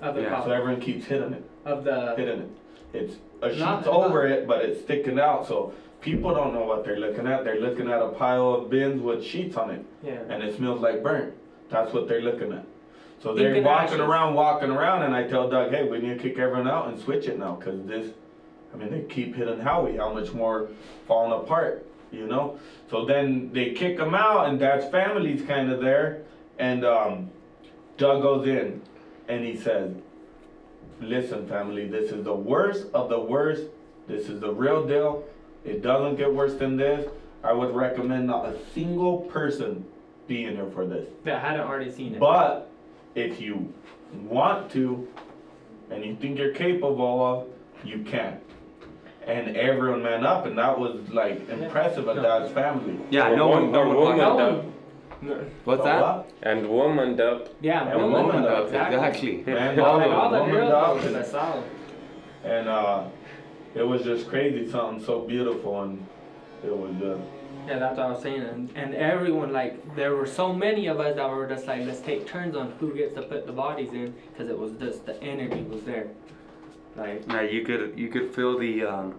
Of 0.00 0.14
the 0.14 0.22
Yeah, 0.22 0.42
So 0.44 0.50
everyone 0.52 0.80
keeps 0.80 1.04
hitting 1.06 1.34
it 1.34 1.42
Of 1.66 1.84
the. 1.84 2.14
hitting 2.16 2.40
it. 2.40 2.48
It's 2.94 3.16
a 3.42 3.48
sheet's 3.50 3.60
Not- 3.60 3.86
over 3.86 4.26
it, 4.26 4.46
but 4.48 4.64
it's 4.64 4.80
sticking 4.80 5.18
out. 5.20 5.46
So 5.46 5.72
people 6.00 6.32
don't 6.34 6.54
know 6.54 6.64
what 6.64 6.84
they're 6.84 6.98
looking 6.98 7.26
at. 7.26 7.44
They're 7.44 7.60
looking 7.60 7.90
at 7.90 8.00
a 8.00 8.08
pile 8.08 8.54
of 8.54 8.70
bins 8.70 9.02
with 9.02 9.22
sheets 9.22 9.58
on 9.58 9.68
it, 9.70 9.84
Yeah. 10.02 10.20
and 10.30 10.42
it 10.42 10.56
smells 10.56 10.80
like 10.80 11.02
burnt. 11.02 11.34
That's 11.68 11.92
what 11.92 12.08
they're 12.08 12.22
looking 12.22 12.52
at. 12.52 12.64
So 13.22 13.34
they're 13.34 13.60
walking 13.62 14.00
around, 14.00 14.34
walking 14.34 14.70
around, 14.70 15.02
and 15.02 15.14
I 15.14 15.24
tell 15.24 15.50
Doug, 15.50 15.70
"Hey, 15.70 15.86
we 15.86 15.98
need 15.98 16.16
to 16.16 16.22
kick 16.22 16.38
everyone 16.38 16.66
out 16.66 16.88
and 16.88 16.98
switch 16.98 17.28
it 17.28 17.38
now, 17.38 17.56
because 17.60 17.82
this. 17.84 18.06
I 18.72 18.76
mean, 18.76 18.90
they 18.90 19.02
keep 19.02 19.34
hitting 19.34 19.60
Howie. 19.60 19.96
How 19.96 20.12
much 20.12 20.32
more 20.32 20.68
falling 21.06 21.32
apart, 21.32 21.86
you 22.12 22.26
know? 22.26 22.58
So 22.90 23.04
then 23.04 23.52
they 23.52 23.72
kick 23.72 23.98
him 23.98 24.14
out, 24.14 24.48
and 24.48 24.58
Dad's 24.58 24.86
family's 24.90 25.42
kind 25.42 25.70
of 25.70 25.80
there, 25.80 26.22
and 26.58 26.84
um, 26.84 27.30
Doug 27.96 28.22
goes 28.22 28.46
in, 28.46 28.82
and 29.28 29.44
he 29.44 29.56
says, 29.56 29.92
Listen, 31.00 31.48
family, 31.48 31.86
this 31.86 32.12
is 32.12 32.24
the 32.24 32.34
worst 32.34 32.88
of 32.92 33.08
the 33.08 33.18
worst. 33.18 33.62
This 34.06 34.28
is 34.28 34.40
the 34.40 34.52
real 34.52 34.86
deal. 34.86 35.24
It 35.64 35.82
doesn't 35.82 36.16
get 36.16 36.32
worse 36.32 36.54
than 36.54 36.76
this. 36.76 37.08
I 37.42 37.52
would 37.54 37.74
recommend 37.74 38.26
not 38.26 38.46
a 38.46 38.56
single 38.74 39.18
person 39.18 39.84
being 40.26 40.56
here 40.56 40.70
for 40.70 40.86
this. 40.86 41.08
That 41.24 41.42
hadn't 41.42 41.66
already 41.66 41.90
seen 41.90 42.14
it. 42.14 42.20
But 42.20 42.70
if 43.14 43.40
you 43.40 43.72
want 44.24 44.70
to 44.72 45.08
and 45.90 46.04
you 46.04 46.16
think 46.16 46.38
you're 46.38 46.52
capable 46.52 47.24
of, 47.24 47.46
you 47.84 48.02
can. 48.04 48.40
And 49.26 49.56
everyone 49.56 50.02
man 50.02 50.24
up, 50.24 50.46
and 50.46 50.56
that 50.58 50.78
was 50.78 50.96
like 51.10 51.48
impressive 51.48 52.08
of 52.08 52.16
No. 52.16 52.22
Dad's 52.22 52.52
family. 52.52 52.98
Yeah, 53.10 53.30
Or 53.30 53.36
no 53.36 53.48
one- 53.48 53.62
one. 53.64 53.72
No 53.72 53.80
or 53.82 53.86
one. 53.88 53.96
woman. 54.16 54.16
no 55.22 55.34
one. 55.34 55.50
What's 55.64 55.84
that? 55.84 56.26
and 56.42 56.66
womaned 56.68 57.20
up. 57.20 57.48
Yeah, 57.60 57.86
And 57.90 58.00
woman. 58.02 58.26
woman 58.26 58.44
up, 58.46 58.64
exactly. 58.66 58.96
exactly. 59.40 59.52
Man 59.52 59.78
All 59.80 59.98
Like 59.98 60.10
all 60.10 60.30
the 60.30 60.50
girls 60.50 60.72
up, 60.72 60.94
was 60.96 61.12
best 61.12 61.34
out. 61.34 61.62
and 62.44 62.68
uh, 62.68 63.04
it 63.74 63.82
was 63.82 64.02
just 64.02 64.28
crazy, 64.28 64.68
something 64.70 65.04
so 65.04 65.20
beautiful, 65.20 65.82
and 65.82 66.06
it 66.64 66.74
was 66.74 66.92
just. 66.98 67.20
Yeah, 67.68 67.78
that's 67.78 67.98
what 67.98 68.06
I 68.06 68.10
was 68.12 68.22
saying. 68.22 68.40
And, 68.40 68.70
and 68.74 68.94
everyone, 68.94 69.52
like, 69.52 69.94
there 69.94 70.16
were 70.16 70.26
so 70.26 70.50
many 70.54 70.86
of 70.86 70.98
us 70.98 71.16
that 71.16 71.28
were 71.28 71.46
just 71.46 71.66
like, 71.66 71.84
let's 71.84 72.00
take 72.00 72.26
turns 72.26 72.56
on 72.56 72.72
who 72.80 72.94
gets 72.94 73.14
to 73.16 73.22
put 73.22 73.46
the 73.46 73.52
bodies 73.52 73.92
in, 73.92 74.14
because 74.32 74.48
it 74.48 74.58
was 74.58 74.72
just, 74.80 75.04
the 75.04 75.22
energy 75.22 75.62
was 75.64 75.82
there. 75.82 76.08
Like, 76.96 77.24
Yeah, 77.28 77.42
you 77.42 77.64
could 77.64 77.98
you 77.98 78.08
could 78.08 78.34
feel 78.34 78.58
the 78.58 78.84
um, 78.84 79.14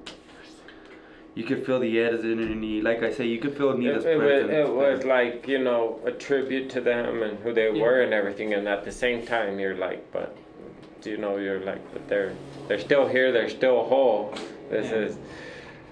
you 1.33 1.43
could 1.45 1.65
feel 1.65 1.79
the 1.79 1.99
energy. 2.01 2.81
Like 2.81 3.01
I 3.03 3.11
say, 3.13 3.25
you 3.25 3.39
could 3.39 3.55
feel 3.55 3.71
It, 3.71 3.79
Nita's 3.79 4.03
it, 4.05 4.17
was, 4.17 4.25
presence. 4.25 4.51
it 4.51 4.69
was 4.73 5.05
like, 5.05 5.47
you 5.47 5.59
know, 5.59 5.99
a 6.05 6.11
tribute 6.11 6.69
to 6.71 6.81
them 6.81 7.23
and 7.23 7.39
who 7.39 7.53
they 7.53 7.71
Yeah. 7.71 7.81
were 7.81 8.01
and 8.01 8.13
everything. 8.13 8.53
And 8.53 8.67
at 8.67 8.83
the 8.83 8.91
same 8.91 9.25
time, 9.25 9.57
you're 9.57 9.77
like, 9.77 10.11
but, 10.11 10.35
do 11.01 11.09
you 11.09 11.17
know, 11.17 11.37
you're 11.37 11.61
like, 11.61 11.81
but 11.93 12.05
they're, 12.09 12.33
they're 12.67 12.79
still 12.79 13.07
here. 13.07 13.31
They're 13.31 13.49
still 13.49 13.83
whole. 13.85 14.33
This 14.69 14.91
Yeah. 14.91 14.97
is, 15.05 15.17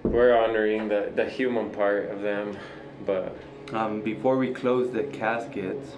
we're 0.04 0.36
honoring 0.36 0.90
the, 0.90 1.10
the 1.16 1.26
human 1.26 1.70
part 1.70 2.10
of 2.12 2.22
them, 2.22 2.58
but 3.06 3.34
Um, 3.72 4.02
before 4.02 4.36
we 4.38 4.52
close 4.54 4.92
the 4.92 5.04
caskets, 5.04 5.96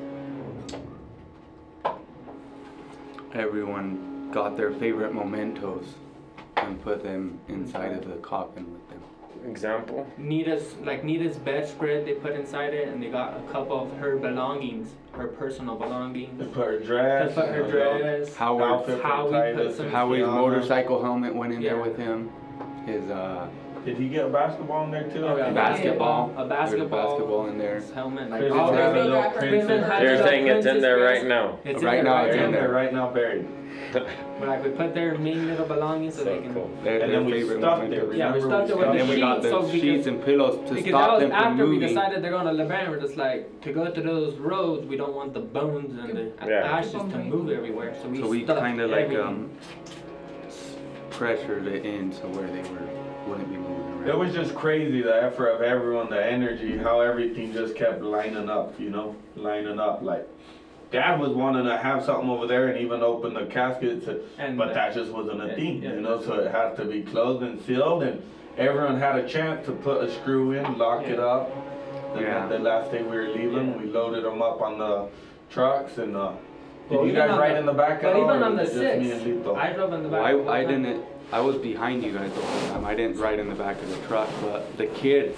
everyone 3.33 4.10
got 4.31 4.55
their 4.57 4.71
favorite 4.73 5.13
mementos 5.13 5.85
and 6.57 6.81
put 6.83 7.03
them 7.03 7.39
inside 7.47 7.93
of 7.93 8.07
the 8.07 8.15
coffin 8.17 8.71
with 8.71 8.89
them. 8.89 9.01
example. 9.49 10.05
Nita's 10.17 10.75
like 10.83 11.03
Nita's 11.03 11.35
bedspread 11.37 12.05
they 12.05 12.13
put 12.13 12.33
inside 12.33 12.73
it, 12.73 12.87
and 12.89 13.01
they 13.01 13.09
got 13.09 13.35
a 13.37 13.51
couple 13.51 13.81
of 13.81 13.91
her 13.97 14.17
belongings, 14.17 14.89
her 15.13 15.27
personal 15.27 15.77
They 15.77 15.85
belongings. 15.85 16.53
put 16.53 16.67
her 16.67 16.79
They 16.79 17.33
put 17.33 17.47
her 17.49 17.71
dress. 17.71 18.35
Howard, 18.35 18.63
outfit 18.63 19.01
How 19.01 19.25
for 19.27 19.31
we 19.31 19.31
put 19.31 19.55
Titus 19.55 19.77
some- 19.77 19.85
and 19.87 19.95
Howard's 19.95 20.23
Tiana. 20.23 20.33
motorcycle 20.35 21.01
helmet 21.01 21.33
went 21.35 21.53
in 21.53 21.61
there 21.63 21.81
with 21.81 21.97
him. 21.97 22.29
His 22.85 23.09
uh, 23.09 23.47
Did 23.85 23.97
he 23.97 24.09
get 24.09 24.25
a 24.25 24.29
basketball 24.29 24.85
in 24.85 24.91
there 24.91 25.09
too? 25.09 25.25
Oh, 25.25 25.35
yeah. 25.37 25.49
basketball. 25.51 26.31
A 26.37 26.47
There's 26.47 26.73
a 26.73 26.85
basketball 26.85 27.47
in 27.47 27.57
there. 27.57 27.81
Helmet, 27.95 28.29
like 28.29 28.41
Crystal 28.41 28.69
is 28.73 28.79
a 28.79 28.93
little 29.09 29.31
princess. 29.31 29.87
They're 30.01 30.23
saying 30.23 30.47
it's 30.47 30.65
in 30.67 30.81
there 30.81 30.99
right 30.99 31.25
now. 31.25 31.57
It's 31.65 31.81
Right 31.81 31.99
in 31.99 32.05
now 32.05 32.23
there, 32.23 32.27
it's 32.27 32.35
They're 32.35 32.41
right 32.41 32.45
in 32.45 32.51
there. 32.51 32.61
there 32.61 32.71
right 32.71 32.93
now 32.93 33.09
buried. 33.11 33.47
But 33.91 34.07
like 34.47 34.63
we 34.63 34.69
put 34.69 34.93
their 34.93 35.17
main 35.17 35.47
little 35.47 35.65
belongings 35.65 36.13
so, 36.15 36.23
So 36.23 36.25
they 36.25 36.41
can. 36.41 36.53
cool. 36.53 36.69
They're 36.83 36.99
And 37.01 37.11
then 37.11 37.25
we 37.25 37.41
stuffed 37.43 37.83
mementos. 37.83 38.13
it. 38.13 38.17
Yeah, 38.17 38.33
we 38.33 38.41
stuffed 38.41 38.69
it 38.69 38.77
with 38.77 38.85
stuffed 38.85 38.99
And 38.99 38.99
then 38.99 39.09
we 39.09 39.19
got 39.19 39.35
sheets, 39.37 39.43
the 39.45 39.49
so 39.49 39.61
because- 39.65 39.81
sheets 39.81 40.07
and 40.07 40.23
pillows 40.25 40.55
to 40.69 40.73
Because 40.75 40.89
stop 40.89 41.01
that 41.01 41.11
was 41.13 41.21
them 41.21 41.29
from 41.31 41.51
after 41.53 41.65
we 41.67 41.79
decided 41.79 42.23
they're 42.23 42.31
going 42.31 42.45
to 42.57 42.63
LeBaron. 42.63 42.89
We're 42.89 42.99
just 43.01 43.17
like 43.17 43.61
to 43.61 43.73
go 43.73 43.89
to 43.91 44.01
those 44.01 44.35
roads. 44.35 44.85
We 44.85 44.95
don't 44.97 45.15
want 45.15 45.33
the 45.33 45.39
bones 45.39 45.97
and 45.97 46.15
the 46.17 46.31
Yeah. 46.47 46.77
ashes 46.77 46.91
to 46.91 47.17
move 47.17 47.49
everywhere. 47.49 47.95
So 48.01 48.09
we 48.09 48.19
So 48.19 48.27
we 48.27 48.43
kind 48.43 48.79
of 48.79 48.89
like 48.91 49.09
um, 49.15 49.49
s- 50.47 50.75
pressured 51.09 51.65
it 51.67 51.83
in 51.85 52.11
so 52.13 52.27
where 52.27 52.47
they 52.47 52.61
were 52.69 52.87
wouldn't 53.31 53.49
be 53.49 53.57
moving 53.57 53.93
around. 53.93 54.07
It 54.09 54.17
was 54.17 54.33
just 54.33 54.53
crazy, 54.55 55.01
the 55.01 55.23
effort 55.23 55.47
of 55.49 55.61
everyone, 55.61 56.09
the 56.09 56.23
energy, 56.23 56.77
how 56.77 57.01
everything 57.01 57.53
just 57.53 57.75
kept 57.75 58.01
lining 58.01 58.49
up, 58.49 58.79
you 58.79 58.89
know, 58.89 59.15
lining 59.35 59.79
up. 59.79 60.01
Like, 60.01 60.27
Dad 60.91 61.19
was 61.21 61.29
wanting 61.31 61.63
to 61.65 61.77
have 61.77 62.03
something 62.03 62.29
over 62.29 62.45
there 62.47 62.67
and 62.67 62.77
even 62.79 63.01
open 63.01 63.33
the 63.33 63.45
casket, 63.45 64.03
to, 64.05 64.19
And 64.37 64.57
but 64.57 64.69
the- 64.69 64.73
that 64.73 64.93
just 64.93 65.11
wasn't 65.11 65.41
a 65.41 65.47
Yeah, 65.47 65.55
thing, 65.55 65.83
yeah. 65.83 65.93
you 65.93 66.01
know. 66.01 66.19
So 66.21 66.33
it 66.33 66.51
had 66.51 66.75
to 66.77 66.85
be 66.85 67.01
closed 67.01 67.41
and 67.43 67.61
sealed, 67.61 68.03
and 68.03 68.21
everyone 68.57 68.99
had 68.99 69.15
a 69.15 69.27
chance 69.27 69.65
to 69.67 69.71
put 69.71 70.03
a 70.03 70.11
screw 70.11 70.51
in, 70.51 70.77
lock 70.77 71.07
it 71.07 71.19
up. 71.19 71.49
And 72.13 72.21
Yeah. 72.21 72.45
the 72.47 72.59
last 72.59 72.91
day 72.91 73.01
we 73.03 73.15
were 73.15 73.23
leaving, 73.29 73.69
Yeah. 73.69 73.77
we 73.77 73.85
loaded 73.85 74.25
them 74.25 74.41
up 74.41 74.61
on 74.61 74.77
the 74.77 75.05
trucks 75.49 75.97
and. 75.97 76.15
Uh, 76.17 76.31
did 76.89 76.97
Well, 76.97 77.07
you 77.07 77.13
guys 77.13 77.29
ride 77.39 77.53
the- 77.55 77.59
in 77.59 77.65
the 77.67 77.71
back 77.71 78.01
But 78.01 78.09
at 78.09 78.15
all? 78.17 78.23
even 78.25 78.41
or 78.41 78.45
on 78.47 78.55
the 78.57 78.63
was 78.63 78.75
it 78.75 78.99
just 78.99 78.99
me 78.99 79.11
and 79.31 79.45
Lito? 79.45 79.55
I 79.55 79.71
drove 79.71 79.93
in 79.93 80.03
the 80.03 80.09
back. 80.09 80.23
Well, 80.23 80.37
the 80.39 80.43
whole 80.43 80.51
I, 80.51 80.57
I 80.57 80.65
didn't. 80.65 81.05
I 81.31 81.39
was 81.39 81.55
behind 81.57 82.03
you 82.03 82.11
guys 82.11 82.33
the 82.33 82.41
whole 82.41 82.69
time. 82.69 82.85
I 82.85 82.93
didn't 82.93 83.17
ride 83.17 83.39
in 83.39 83.47
the 83.47 83.55
back 83.55 83.81
of 83.81 83.89
the 83.89 84.07
truck, 84.07 84.29
but 84.41 84.77
the 84.77 84.87
kids, 84.87 85.37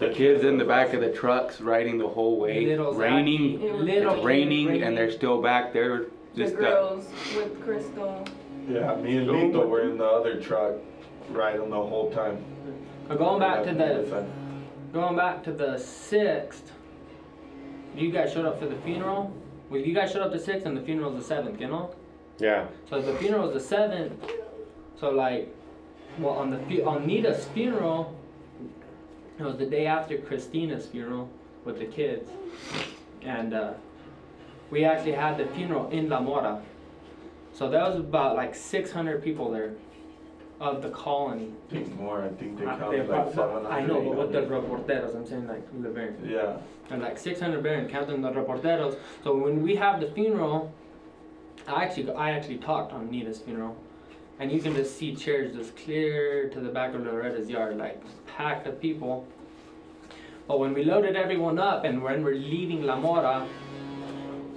the 0.00 0.10
kids 0.10 0.44
in 0.44 0.58
the 0.58 0.64
back 0.64 0.94
of 0.94 1.00
the 1.00 1.12
trucks 1.12 1.60
riding 1.60 1.96
the 1.96 2.08
whole 2.08 2.40
way, 2.40 2.66
Little 2.66 2.92
Zachy, 2.92 3.02
raining. 3.02 3.84
little 3.84 4.14
It's 4.16 4.24
raining, 4.24 4.82
and 4.82 4.96
they're 4.96 5.12
still 5.12 5.40
back 5.40 5.72
there. 5.72 6.06
The 6.34 6.42
Just 6.44 6.56
girls 6.56 7.08
with 7.36 7.62
Crystal. 7.62 8.26
Yeah, 8.68 8.96
me 8.96 9.18
and 9.18 9.28
Lito 9.28 9.68
were 9.68 9.82
in 9.82 9.96
the 9.96 10.04
other 10.04 10.40
truck 10.40 10.74
riding 11.30 11.70
the 11.70 11.76
whole 11.76 12.10
time. 12.10 12.44
But 13.06 13.18
going 13.18 13.38
back 13.38 13.62
to 13.64 13.72
Yeah, 13.72 14.02
the 14.02 14.26
going 14.92 15.16
back 15.16 15.44
to 15.44 15.52
the 15.52 15.78
sixth, 15.78 16.72
you 17.96 18.10
guys 18.10 18.32
showed 18.32 18.44
up 18.44 18.58
for 18.58 18.66
the 18.66 18.76
funeral. 18.76 19.32
Well, 19.70 19.80
you 19.80 19.94
guys 19.94 20.10
showed 20.10 20.22
up 20.22 20.32
the 20.32 20.38
sixth, 20.40 20.66
and 20.66 20.76
the 20.76 20.82
funeral 20.82 21.12
funeral's 21.12 21.16
the 21.16 21.22
seventh. 21.22 21.60
You 21.60 21.68
know. 21.68 21.94
Yeah. 22.38 22.66
So 22.90 23.00
the 23.00 23.14
funeral 23.14 23.48
funeral's 23.48 23.54
the 23.54 23.60
seventh. 23.60 24.12
So 24.98 25.10
like, 25.10 25.54
well, 26.18 26.34
on 26.34 26.50
the 26.50 26.82
on 26.84 27.06
Nita's 27.06 27.44
funeral, 27.46 28.16
it 29.38 29.42
was 29.42 29.56
the 29.56 29.66
day 29.66 29.86
after 29.86 30.16
Christina's 30.18 30.86
funeral 30.86 31.28
with 31.64 31.78
the 31.78 31.84
kids, 31.84 32.30
and 33.22 33.52
uh, 33.52 33.74
we 34.70 34.84
actually 34.84 35.12
had 35.12 35.36
the 35.36 35.46
funeral 35.46 35.90
in 35.90 36.08
La 36.08 36.20
Mora. 36.20 36.62
So 37.52 37.68
that 37.70 37.88
was 37.88 37.98
about 37.98 38.36
like 38.36 38.54
600 38.54 39.22
people 39.22 39.50
there, 39.50 39.72
of 40.60 40.82
the 40.82 40.90
colony. 40.90 41.52
I 41.68 41.72
think 41.72 42.00
more, 42.00 42.22
I 42.22 42.28
think 42.28 42.58
they 42.58 42.66
I- 42.66 42.78
counted 42.78 43.08
like 43.08 43.26
but- 43.26 43.34
seven 43.34 43.66
I 43.66 43.80
know, 43.84 44.00
but 44.02 44.16
with 44.18 44.32
the 44.32 44.40
reporteros, 44.42 45.14
I'm 45.14 45.26
saying 45.26 45.46
like 45.46 45.66
Laverne. 45.78 46.16
Yeah, 46.26 46.56
And 46.90 47.02
like 47.02 47.18
600 47.18 47.62
Baron 47.62 47.88
counting 47.88 48.22
the 48.22 48.30
reporteros. 48.30 48.98
So 49.22 49.36
when 49.36 49.62
we 49.62 49.76
have 49.76 50.00
the 50.00 50.06
funeral, 50.08 50.72
I 51.66 51.84
actually 51.84 52.10
I 52.12 52.30
actually 52.30 52.58
talked 52.58 52.92
on 52.92 53.10
Nita's 53.10 53.40
funeral, 53.40 53.76
and 54.38 54.52
you 54.52 54.60
can 54.60 54.74
just 54.74 54.96
see 54.98 55.14
chairs 55.14 55.54
just 55.54 55.76
clear 55.76 56.48
to 56.50 56.60
the 56.60 56.68
back 56.68 56.94
of 56.94 57.02
Loretta's 57.04 57.48
yard, 57.48 57.78
like 57.78 58.02
packed 58.26 58.66
of 58.66 58.80
people. 58.80 59.26
But 60.46 60.60
when 60.60 60.74
we 60.74 60.84
loaded 60.84 61.16
everyone 61.16 61.58
up 61.58 61.84
and 61.84 62.02
when 62.02 62.22
we're 62.22 62.34
leaving 62.34 62.82
La 62.82 62.96
Mora, 62.96 63.46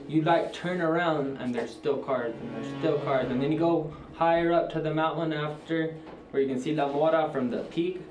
you 0.07 0.21
like 0.23 0.53
turn 0.53 0.81
around 0.81 1.37
and 1.37 1.53
there's 1.53 1.71
still 1.71 1.97
cars 1.97 2.33
and 2.41 2.55
there's 2.55 2.77
still 2.79 2.99
cars, 2.99 3.29
and 3.31 3.41
then 3.41 3.51
you 3.51 3.59
go 3.59 3.93
higher 4.15 4.51
up 4.51 4.71
to 4.73 4.81
the 4.81 4.93
mountain 4.93 5.33
after 5.33 5.95
where 6.31 6.41
you 6.43 6.47
can 6.49 6.59
see 6.59 6.75
La 6.75 6.91
Mora 6.91 7.29
from 7.31 7.49
the 7.49 7.59
peak. 7.65 8.01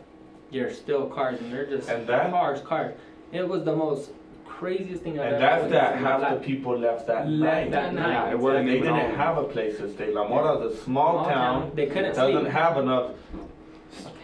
There's 0.51 0.77
still 0.79 1.07
cars 1.07 1.39
and 1.41 1.53
they're 1.53 1.67
just 1.67 1.89
And 1.91 2.07
that- 2.07 2.31
cars, 2.31 2.61
cars. 2.63 2.95
It 3.33 3.47
was 3.47 3.65
the 3.65 3.77
most 3.77 4.11
craziest 4.59 5.03
thing 5.05 5.19
I've 5.21 5.27
and 5.27 5.35
ever 5.37 5.41
that's 5.41 5.63
witnessed 5.63 5.81
that 5.83 5.99
half 5.99 6.21
life. 6.21 6.41
the 6.41 6.47
people 6.47 6.79
left 6.79 7.07
that 7.07 7.29
Left 7.29 7.71
night. 7.71 7.71
that 7.71 7.95
night. 7.95 8.13
Yeah, 8.13 8.31
it 8.33 8.57
And 8.59 8.69
they 8.69 8.79
didn't 8.81 8.89
all- 8.89 9.11
have 9.25 9.39
a 9.39 9.45
place 9.45 9.79
to 9.79 9.89
stay. 9.89 10.13
La 10.13 10.27
Mora's 10.27 10.73
a 10.73 10.77
small 10.77 11.25
Small 11.25 11.25
town, 11.27 11.71
They 11.75 11.87
couldn't 11.87 12.15
doesn't 12.17 12.41
sleep. 12.43 12.53
have 12.53 12.77
enough 12.79 13.11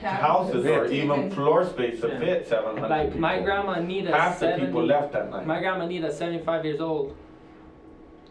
houses 0.03 0.67
or 0.67 0.87
even 0.87 1.31
floor 1.31 1.65
space 1.65 2.01
to 2.01 2.09
Yeah. 2.09 2.19
fit 2.19 2.47
seven 2.49 2.77
hundred 2.77 2.91
Like 2.91 3.07
people. 3.07 3.21
my 3.21 3.41
grandma 3.41 3.73
Anita, 3.75 4.13
Half 4.13 4.41
the 4.41 4.57
people 4.59 4.85
left 4.85 5.13
that 5.13 5.31
night. 5.31 5.47
My 5.47 5.61
grandma 5.61 5.85
Anita, 5.85 6.13
75 6.13 6.65
years 6.65 6.81
old. 6.81 7.15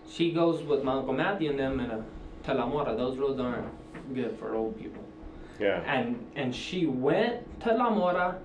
She 0.08 0.32
goes 0.32 0.62
with 0.64 0.84
my 0.84 0.94
uncle 0.94 1.14
Matthew 1.14 1.50
and 1.52 1.60
them 1.60 1.80
in 1.80 1.90
a 1.90 2.04
to 2.44 2.54
La 2.54 2.66
Mora. 2.68 2.96
Those 2.96 3.18
roads 3.18 3.40
aren't 3.40 3.66
good 4.14 4.38
for 4.38 4.54
old 4.56 4.78
people. 4.78 5.02
Yeah. 5.60 5.82
And 5.88 6.08
and 6.36 6.54
she 6.54 6.86
went 6.86 7.36
to 7.62 7.74
La 7.74 7.90
Mora 7.90 8.36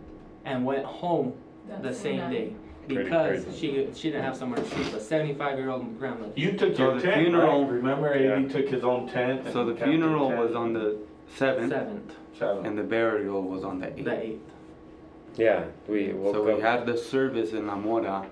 and 0.45 0.65
went 0.65 0.85
home 0.85 1.35
the 1.83 1.93
same 1.93 2.19
nice. 2.19 2.33
day 2.33 2.53
Pretty 2.89 3.05
because 3.05 3.45
crazy. 3.45 3.59
she 3.59 3.89
she 3.95 4.11
didn't 4.11 4.25
have 4.25 4.37
somewhere 4.37 4.61
to 4.61 4.69
sleep. 4.69 4.93
A 4.95 5.01
75 5.01 5.59
year 5.59 5.71
old 5.71 5.99
grandmother. 5.99 6.33
You 6.37 6.53
took 6.53 6.75
So 6.77 6.85
your 6.85 6.95
the 6.97 7.03
tent, 7.03 7.23
funeral- 7.23 7.63
right? 7.65 7.73
Remember, 7.73 8.17
Yeah. 8.19 8.31
Eddie 8.33 8.49
took 8.49 8.69
his 8.69 8.83
own 8.85 9.09
tent. 9.09 9.43
and 9.45 9.53
So 9.53 9.65
the 9.65 9.73
camped 9.75 9.83
in 9.95 10.01
funeral 10.01 10.29
tent. 10.31 10.41
was 10.41 10.55
on 10.57 10.73
the 10.73 10.97
seventh, 11.35 11.71
Seventh, 11.71 12.15
Seven. 12.39 12.67
and 12.67 12.79
the 12.79 12.83
burial 12.83 13.43
was 13.43 13.63
on 13.65 13.81
the 13.81 13.89
eighth. 13.95 14.05
the 14.05 14.23
eighth. 14.25 14.41
Yeah. 15.37 15.65
We 15.87 16.13
woke 16.15 16.35
So 16.35 16.43
we 16.45 16.53
up. 16.53 16.61
had 16.61 16.87
the 16.87 16.97
service 16.97 17.53
in 17.53 17.67
La 17.67 17.77
Mora, 17.77 18.27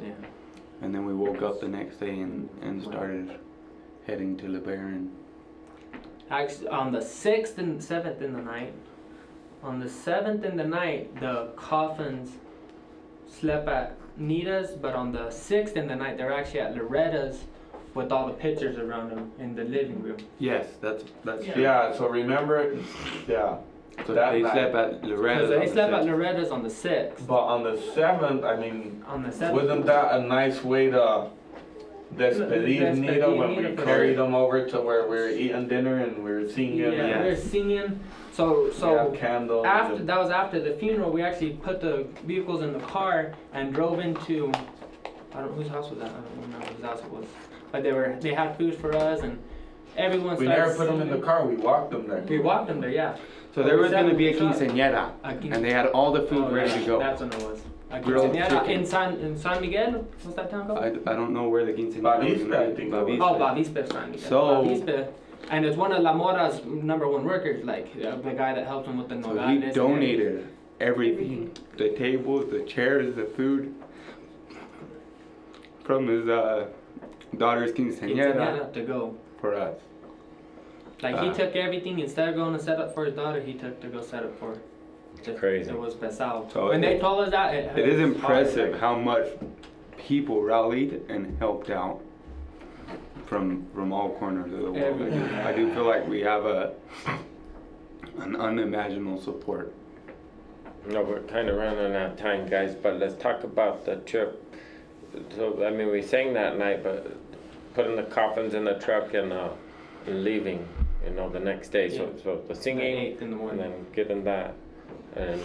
Yeah. 0.00 0.10
and 0.82 0.94
then 0.94 1.06
we 1.06 1.14
woke 1.14 1.40
up 1.42 1.60
the 1.60 1.68
next 1.68 1.96
day 1.98 2.20
and, 2.20 2.48
and 2.62 2.82
started 2.82 3.30
heading 4.06 4.36
to 4.38 4.46
LeBaron. 4.46 5.08
Actually, 6.30 6.68
on 6.68 6.92
the 6.92 7.00
sixth 7.00 7.56
and 7.58 7.82
seventh 7.82 8.20
in 8.20 8.32
the 8.34 8.42
night, 8.42 8.74
on 9.62 9.80
the 9.80 9.88
seventh 9.88 10.44
in 10.44 10.56
the 10.56 10.64
night, 10.64 11.18
the 11.20 11.48
coffins 11.56 12.32
slept 13.40 13.68
at 13.68 13.96
Nita's, 14.16 14.70
but 14.72 14.94
on 14.94 15.12
the 15.12 15.30
sixth 15.30 15.76
in 15.76 15.86
the 15.88 15.96
night, 15.96 16.16
they're 16.16 16.32
actually 16.32 16.60
at 16.60 16.74
Loretta's 16.74 17.44
with 17.94 18.12
all 18.12 18.26
the 18.26 18.32
pictures 18.34 18.78
around 18.78 19.10
them 19.10 19.32
in 19.38 19.54
the 19.54 19.64
living 19.64 20.02
room. 20.02 20.16
Yes, 20.38 20.66
that's 20.80 21.04
that's 21.24 21.46
Yeah. 21.46 21.52
true. 21.54 21.62
Yeah, 21.62 21.92
so 21.94 22.08
remember, 22.08 22.76
yeah. 23.28 23.56
So 24.06 24.12
That 24.12 24.32
they 24.32 24.42
night. 24.42 24.52
slept 24.52 24.74
at 24.74 25.04
Loretta's. 25.04 25.48
Because 25.48 25.48
they 25.48 25.54
on 25.56 25.60
the 25.64 25.72
slept 25.72 25.92
at. 25.94 26.04
Loretta's 26.04 26.50
on 26.50 26.62
the 26.62 26.70
sixth. 26.70 27.26
But 27.26 27.40
on 27.54 27.62
the 27.64 27.76
seventh, 27.94 28.44
I 28.44 28.56
mean, 28.56 29.02
On 29.08 29.22
the 29.22 29.32
seventh, 29.32 29.62
wasn't 29.62 29.86
that 29.86 30.14
a 30.16 30.20
nice 30.22 30.62
way 30.62 30.90
to 30.90 31.28
despedir 32.14 32.94
Despedir 32.94 32.96
Nita 32.98 33.30
when 33.30 33.56
we 33.56 33.76
carried 33.84 34.16
them 34.18 34.34
over 34.34 34.66
to 34.66 34.80
where 34.80 35.02
we 35.08 35.16
were 35.16 35.28
eating 35.28 35.66
dinner 35.66 35.96
and 36.04 36.22
we 36.22 36.30
were 36.30 36.48
singing 36.48 36.78
yeah, 36.78 36.90
and 36.90 37.24
we 37.24 37.30
were 37.30 37.36
singing. 37.36 38.00
So 38.36 38.64
we 38.64 38.72
so 38.74 38.98
had 38.98 39.18
candles. 39.18 39.64
after 39.64 40.04
that 40.04 40.18
was 40.18 40.28
after 40.28 40.60
the 40.60 40.74
funeral. 40.74 41.10
We 41.10 41.22
actually 41.22 41.52
put 41.54 41.80
the 41.80 42.06
vehicles 42.26 42.60
in 42.62 42.74
the 42.74 42.80
car 42.80 43.32
and 43.54 43.72
drove 43.72 43.98
into. 43.98 44.52
I 45.34 45.40
don't 45.40 45.52
know 45.56 45.62
whose 45.62 45.68
house 45.68 45.88
was 45.88 46.00
that. 46.00 46.10
I 46.10 46.20
don't 46.20 46.42
remember 46.42 46.66
whose 46.66 46.84
house 46.84 47.00
it 47.00 47.10
was. 47.10 47.24
But 47.72 47.82
they 47.82 47.92
were 47.92 48.18
they 48.20 48.34
had 48.34 48.58
food 48.58 48.74
for 48.74 48.94
us 48.94 49.22
and 49.22 49.38
everyone. 49.96 50.36
we 50.36 50.46
never 50.48 50.74
put 50.74 50.86
them 50.86 51.00
in 51.00 51.08
the 51.08 51.18
car. 51.18 51.46
We 51.46 51.56
walked 51.56 51.92
them 51.92 52.06
there. 52.08 52.20
We 52.28 52.38
walked 52.38 52.68
them 52.68 52.82
there, 52.82 52.90
yeah. 52.90 53.16
So 53.54 53.62
there 53.62 53.78
was 53.78 53.90
gonna 53.90 54.14
be 54.14 54.28
a 54.28 54.36
Seven 54.36 54.52
quinceañera, 54.52 55.12
A 55.24 55.34
quin- 55.34 55.54
and 55.54 55.64
they 55.64 55.72
had 55.72 55.86
all 55.86 56.12
the 56.12 56.24
food 56.24 56.44
Oh, 56.48 56.52
ready 56.54 56.70
yeah, 56.72 56.80
to 56.80 56.84
go. 56.86 56.98
That's 56.98 57.22
when 57.22 57.32
it 57.32 57.42
was. 57.42 57.62
A 57.90 58.00
Grilled 58.00 58.34
quinceañera 58.34 58.68
in 58.68 58.84
San 58.84 59.14
in 59.20 59.38
San 59.38 59.62
Miguel. 59.62 59.92
What's 60.22 60.36
that 60.36 60.50
town 60.50 60.66
called? 60.66 60.80
I, 60.80 60.88
I 61.10 61.14
don't 61.14 61.32
know 61.32 61.48
where 61.48 61.64
the 61.64 61.72
quinceañera 61.72 62.02
was 62.02 62.38
Bavispe, 62.38 62.50
gonna 62.50 62.60
I 62.64 62.74
think 62.74 62.92
it 62.92 63.06
was. 63.06 63.20
Oh, 63.22 63.34
Bavispe, 63.40 63.90
San 63.90 64.10
Miguel. 64.10 64.28
So- 64.28 64.62
Bavispe. 64.62 65.08
And 65.50 65.64
it's 65.64 65.76
one 65.76 65.92
of 65.92 66.02
La 66.02 66.12
Mora's 66.12 66.64
number 66.64 67.06
one 67.08 67.24
workers, 67.24 67.64
like 67.64 67.88
uh, 68.04 68.16
the 68.16 68.32
guy 68.32 68.52
that 68.54 68.66
helped 68.66 68.88
him 68.88 68.98
with 68.98 69.08
the 69.08 69.22
So 69.22 69.32
nogales. 69.32 69.64
he 69.64 69.70
donated 69.70 70.48
everything, 70.80 71.52
the 71.76 71.90
tables, 71.90 72.50
the 72.50 72.62
chairs, 72.64 73.14
the 73.14 73.24
food, 73.24 73.74
from 75.84 76.08
his 76.08 76.28
uh, 76.28 76.66
daughter's 77.36 77.70
everything. 77.70 77.92
quinceañera 78.16 78.34
Quinceañera 78.34 78.72
to 78.72 78.82
go. 78.82 79.14
for 79.40 79.54
us. 79.54 79.76
Like 81.02 81.20
he 81.20 81.28
Uh, 81.28 81.34
took 81.34 81.54
everything 81.54 81.98
instead 82.00 82.28
of 82.30 82.34
going 82.34 82.54
to 82.54 82.58
set 82.62 82.80
up 82.80 82.94
for 82.94 83.04
his 83.04 83.14
daughter, 83.14 83.40
he 83.40 83.54
took 83.54 83.80
to 83.82 83.88
go 83.88 84.00
set 84.00 84.24
up 84.24 84.36
for 84.38 84.54
It- 85.24 85.36
Crazy. 85.38 85.70
It 85.70 85.78
was 85.78 85.94
pesado. 85.94 86.50
So 86.52 86.68
when 86.68 86.82
it- 86.84 86.86
they 86.94 86.98
told 86.98 87.20
us 87.24 87.30
that, 87.30 87.54
it, 87.54 87.78
It 87.78 87.88
is 87.88 88.00
impressive 88.00 88.70
hard. 88.70 88.80
how 88.80 88.94
much 88.98 89.26
people 89.96 90.42
rallied 90.42 91.02
and 91.08 91.36
helped 91.38 91.70
out 91.70 92.00
from 93.26 93.66
from 93.74 93.92
all 93.92 94.10
corners 94.18 94.52
of 94.52 94.60
the 94.60 94.72
world. 94.72 95.02
I 95.02 95.08
do, 95.10 95.34
I 95.48 95.52
do 95.52 95.74
feel 95.74 95.84
like 95.84 96.06
we 96.08 96.20
have 96.20 96.44
a 96.46 96.74
an 98.18 98.36
unimaginable 98.36 99.20
support. 99.20 99.74
No, 100.88 101.02
we're 101.02 101.20
kind 101.22 101.48
of 101.48 101.56
running 101.56 101.94
out 101.96 102.12
of 102.12 102.16
time, 102.16 102.48
guys, 102.48 102.74
but 102.74 102.98
let's 102.98 103.20
talk 103.20 103.42
about 103.42 103.84
the 103.84 103.96
trip. 103.96 104.42
So, 105.34 105.64
I 105.66 105.70
mean, 105.70 105.90
we 105.90 106.00
sang 106.00 106.32
that 106.34 106.58
night, 106.58 106.82
but 106.84 107.16
putting 107.74 107.96
the 107.96 108.04
coffins 108.04 108.54
in 108.54 108.64
the 108.64 108.74
truck 108.74 109.12
and, 109.14 109.32
uh, 109.32 109.50
and 110.06 110.22
leaving, 110.22 110.66
you 111.04 111.10
know, 111.10 111.28
the 111.28 111.40
next 111.40 111.70
day. 111.70 111.88
So, 111.90 112.04
Yeah. 112.04 112.22
so 112.22 112.42
the 112.46 112.54
singing 112.54 112.82
eight 112.96 113.18
in 113.20 113.30
the 113.32 113.46
and 113.48 113.58
then 113.58 113.86
getting 113.92 114.22
that 114.24 114.54
and 115.16 115.40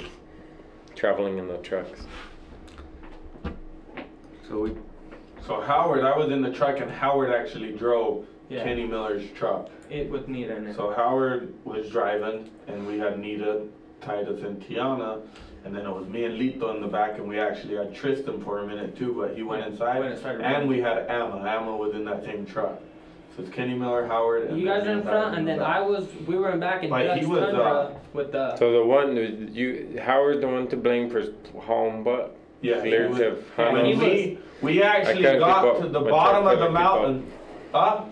traveling 0.95 1.39
in 1.39 1.47
the 1.47 1.57
trucks. 1.57 2.05
So 4.47 4.59
we 4.59 4.71
So 5.45 5.61
Howard, 5.61 6.03
I 6.03 6.17
was 6.17 6.31
in 6.31 6.41
the 6.41 6.51
truck 6.51 6.79
and 6.79 6.91
Howard 6.91 7.31
actually 7.33 7.71
drove 7.73 8.25
Yeah. 8.49 8.63
Kenny 8.63 8.85
Miller's 8.85 9.29
truck. 9.31 9.69
It 9.89 10.09
with 10.09 10.27
Nita 10.27 10.55
in 10.57 10.67
it. 10.67 10.75
So 10.75 10.93
Howard 10.93 11.53
was 11.65 11.89
driving 11.89 12.49
and 12.67 12.85
we 12.85 12.97
had 12.99 13.19
Nita, 13.19 13.61
Titus 14.01 14.41
and 14.43 14.61
Tiana. 14.61 15.21
And 15.63 15.75
then 15.75 15.85
it 15.85 15.91
was 15.95 16.07
me 16.07 16.25
and 16.25 16.39
Lito 16.39 16.73
in 16.75 16.81
the 16.81 16.87
back 16.87 17.17
and 17.17 17.27
we 17.27 17.39
actually 17.39 17.75
had 17.75 17.93
Tristan 17.93 18.43
for 18.43 18.59
a 18.59 18.67
minute 18.67 18.97
too, 18.97 19.13
but 19.13 19.35
he 19.35 19.43
went 19.43 19.65
inside. 19.65 19.99
Went 19.99 20.13
inside, 20.15 20.41
And 20.41 20.67
we 20.67 20.79
had 20.79 21.07
Emma, 21.07 21.37
Emma 21.47 21.75
was 21.75 21.93
in 21.93 22.03
that 22.05 22.23
same 22.23 22.45
truck. 22.45 22.79
So 23.35 23.43
it's 23.43 23.51
Kenny 23.51 23.73
Miller, 23.75 24.05
Howard 24.07 24.49
and 24.49 24.59
You 24.59 24.65
guys 24.67 24.85
are 24.85 24.91
in 24.91 25.03
front, 25.03 25.37
and 25.37 25.47
then 25.47 25.59
the 25.59 25.63
I 25.63 25.79
was. 25.79 26.05
We 26.27 26.35
were 26.35 26.51
in 26.51 26.59
back 26.59 26.83
in 26.83 26.89
But 26.89 27.03
Dutch 27.03 27.19
he 27.21 27.25
was, 27.25 27.39
Tundra 27.39 27.63
uh, 27.63 27.93
with 28.11 28.33
the. 28.33 28.57
So 28.57 28.73
the 28.73 28.85
one, 28.85 29.15
you, 29.53 29.97
Howard, 30.03 30.41
the 30.41 30.47
one 30.49 30.67
to 30.67 30.75
blame 30.75 31.09
for 31.09 31.23
home, 31.61 32.03
but 32.03 32.35
Yeah, 32.61 32.75
he 32.83 32.89
clear 32.89 33.09
was- 33.09 33.17
to 33.17 33.43
Yeah, 33.57 33.73
When 33.73 33.85
he 33.85 33.93
Hannah. 33.93 34.05
we, 34.05 34.37
we 34.61 34.83
actually 34.83 35.23
couldn't 35.23 35.39
got 35.39 35.65
up 35.65 35.81
to 35.81 35.87
the 35.87 35.99
with 36.01 36.09
bottom 36.11 36.45
that, 36.45 36.53
of 36.55 36.59
the 36.59 36.65
couldn't 36.67 36.77
keep 36.77 36.85
up. 36.85 37.01
mountain, 37.01 37.31
huh? 37.73 38.03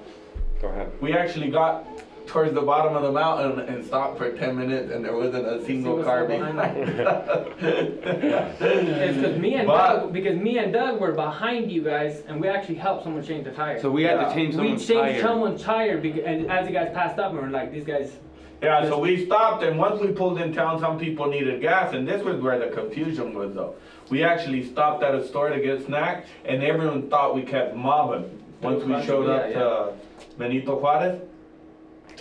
Go 0.61 0.67
ahead. 0.69 0.91
We 1.01 1.13
actually 1.13 1.49
got 1.51 1.85
towards 2.25 2.53
the 2.53 2.61
bottom 2.61 2.95
of 2.95 3.01
the 3.01 3.11
mountain 3.11 3.59
and 3.61 3.83
stopped 3.83 4.17
for 4.19 4.31
ten 4.31 4.55
minutes 4.57 4.91
and 4.91 5.03
there 5.03 5.15
wasn't 5.15 5.47
a 5.47 5.63
single 5.65 6.03
car 6.03 6.25
behind 6.25 6.57
behind 6.57 6.77
It's 7.59 9.17
because 9.17 9.37
me 9.39 9.55
and 9.55 9.67
But- 9.67 9.99
Doug, 10.01 10.13
because 10.13 10.37
me 10.37 10.57
and 10.59 10.71
Doug 10.73 10.99
were 10.99 11.11
behind 11.13 11.71
you 11.71 11.81
guys, 11.83 12.23
and 12.27 12.39
we 12.41 12.47
actually 12.47 12.75
helped 12.75 13.03
someone 13.03 13.23
change 13.23 13.45
the 13.45 13.51
tire. 13.51 13.79
so 13.79 13.89
we 13.89 14.03
had 14.03 14.19
Yeah. 14.19 14.27
to 14.29 14.33
change 14.35 14.55
the 14.55 14.61
tire. 14.61 14.71
we 14.71 14.77
someone's 14.77 14.87
changed 14.87 15.11
tire. 15.13 15.21
someone's 15.21 15.63
tire, 15.63 15.97
because, 15.97 16.23
and 16.23 16.51
as 16.51 16.67
you 16.67 16.73
guys 16.73 16.89
passed 16.93 17.17
up, 17.19 17.31
and 17.31 17.39
we're 17.41 17.49
like, 17.49 17.71
these 17.71 17.85
guys. 17.85 18.17
Yeah, 18.61 18.83
so 18.89 18.99
we 18.99 19.25
stopped 19.25 19.63
and 19.63 19.79
once 19.79 20.01
we 20.01 20.09
pulled 20.11 20.39
in 20.41 20.53
town, 20.53 20.79
some 20.81 20.99
people 20.99 21.27
needed 21.27 21.61
gas 21.61 21.93
and 21.93 22.05
this 22.05 22.21
was 22.23 22.41
where 22.41 22.59
the 22.59 22.67
confusion 22.67 23.33
was 23.33 23.53
though. 23.55 23.75
We 24.09 24.23
actually 24.23 24.63
stopped 24.63 25.03
at 25.03 25.13
a 25.13 25.25
store 25.27 25.49
to 25.49 25.59
get 25.59 25.85
snacks 25.85 26.27
and 26.45 26.63
everyone 26.63 27.09
thought 27.09 27.35
we 27.35 27.43
kept 27.43 27.75
mobbing. 27.75 28.43
Once 28.61 28.83
we 28.83 29.01
showed 29.05 29.29
up 29.29 29.53
to 29.53 29.93
Benito 30.37 30.77
Juarez, 30.79 31.21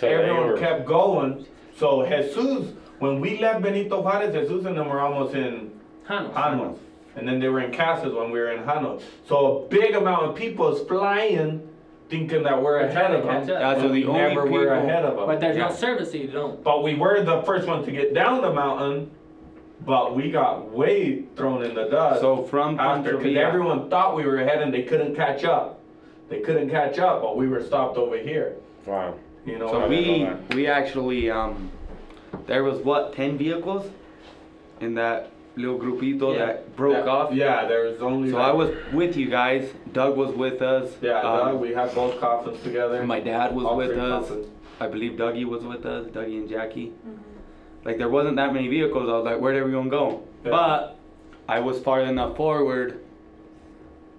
everyone 0.01 0.57
kept 0.57 0.85
going. 0.85 1.45
So 1.77 2.05
Jesus, 2.05 2.73
when 2.99 3.19
we 3.19 3.39
left 3.39 3.61
Benito 3.61 4.01
Juarez, 4.01 4.33
Jesus 4.33 4.65
and 4.65 4.77
them 4.77 4.87
were 4.87 4.99
almost 4.99 5.33
in 5.35 5.71
Janos. 6.07 6.33
Janos. 6.33 6.79
And 7.15 7.27
then 7.27 7.39
they 7.39 7.49
were 7.49 7.59
in 7.61 7.73
Casas 7.73 8.13
when 8.13 8.31
we 8.31 8.39
were 8.39 8.51
in 8.51 8.63
Janos. 8.65 9.01
So 9.27 9.63
a 9.63 9.67
big 9.67 9.95
amount 9.95 10.23
of 10.25 10.35
people 10.35 10.73
is 10.75 10.87
flying 10.87 11.67
thinking 12.09 12.43
that 12.43 12.57
we're 12.57 12.79
We're 12.79 12.85
ahead 12.87 13.11
of 13.13 13.23
them. 13.25 13.41
catch 13.41 13.49
up. 13.51 13.59
Yeah, 13.61 13.75
so 13.75 13.85
and 13.87 13.95
the 13.95 14.05
only 14.05 14.19
never 14.21 14.41
were 14.45 14.47
people- 14.47 14.69
ahead 14.71 15.05
of 15.05 15.15
them. 15.17 15.25
But 15.27 15.39
there's 15.39 15.57
Yeah. 15.57 15.67
no 15.67 15.71
service, 15.73 16.11
so 16.11 16.17
you 16.17 16.27
don't. 16.27 16.63
But 16.63 16.81
we 16.83 16.95
were 16.95 17.21
the 17.21 17.41
first 17.43 17.67
one 17.67 17.83
to 17.85 17.91
get 17.91 18.13
down 18.15 18.41
the 18.41 18.51
mountain, 18.51 19.11
but 19.85 20.15
we 20.15 20.29
got 20.31 20.69
way 20.69 21.23
thrown 21.35 21.63
in 21.63 21.73
the 21.73 21.85
dust 21.85 22.21
So 22.21 22.43
from 22.43 22.79
after 22.79 23.17
because 23.17 23.35
everyone 23.37 23.89
thought 23.89 24.15
we 24.15 24.25
were 24.25 24.37
ahead 24.37 24.61
and 24.61 24.73
they 24.73 24.83
couldn't 24.83 25.15
catch 25.15 25.43
up. 25.43 25.79
They 26.29 26.41
couldn't 26.41 26.69
catch 26.69 26.99
up, 26.99 27.21
but 27.21 27.37
we 27.37 27.47
were 27.47 27.63
stopped 27.63 27.97
over 27.97 28.17
here. 28.17 28.55
Wow. 28.85 29.15
You 29.45 29.57
know, 29.57 29.69
So 29.69 29.81
I 29.81 29.87
we 29.87 30.23
know 30.23 30.37
we 30.53 30.67
actually 30.67 31.31
um 31.31 31.71
there 32.45 32.63
was 32.63 32.79
what 32.79 33.13
ten 33.13 33.37
vehicles 33.37 33.89
in 34.81 34.95
that 34.95 35.31
little 35.55 35.79
grupito 35.79 36.33
Yeah. 36.37 36.45
that 36.45 36.75
broke 36.75 37.05
yeah, 37.05 37.11
off. 37.11 37.33
Yeah, 37.33 37.67
there 37.67 37.85
was 37.85 38.01
only. 38.01 38.29
So 38.31 38.37
like- 38.37 38.47
I 38.47 38.53
was 38.53 38.75
with 38.93 39.17
you 39.17 39.29
guys. 39.29 39.71
Doug 39.93 40.15
was 40.15 40.33
with 40.35 40.61
us. 40.61 40.91
Yeah, 41.01 41.19
um, 41.21 41.37
Doug, 41.53 41.61
we 41.61 41.73
had 41.73 41.93
both 41.95 42.19
coffins 42.19 42.61
together. 42.63 43.03
my 43.03 43.19
dad 43.19 43.55
was 43.55 43.65
All 43.65 43.75
with 43.77 43.91
us. 43.97 44.27
coffins. 44.27 44.47
I 44.79 44.87
believe 44.87 45.13
Dougie 45.13 45.45
was 45.45 45.63
with 45.63 45.85
us. 45.85 46.07
Dougie 46.07 46.37
and 46.37 46.47
Jackie. 46.49 46.93
Like 47.85 47.97
there 47.97 48.09
wasn't 48.09 48.35
that 48.37 48.53
many 48.53 48.67
vehicles. 48.67 49.09
I 49.09 49.13
was 49.13 49.25
like, 49.25 49.39
where 49.39 49.61
are 49.61 49.65
we 49.65 49.71
gonna 49.71 49.89
go? 49.89 50.23
Yeah. 50.43 50.51
But 50.51 50.97
I 51.47 51.59
was 51.59 51.79
far 51.79 52.01
enough 52.01 52.35
forward 52.35 52.99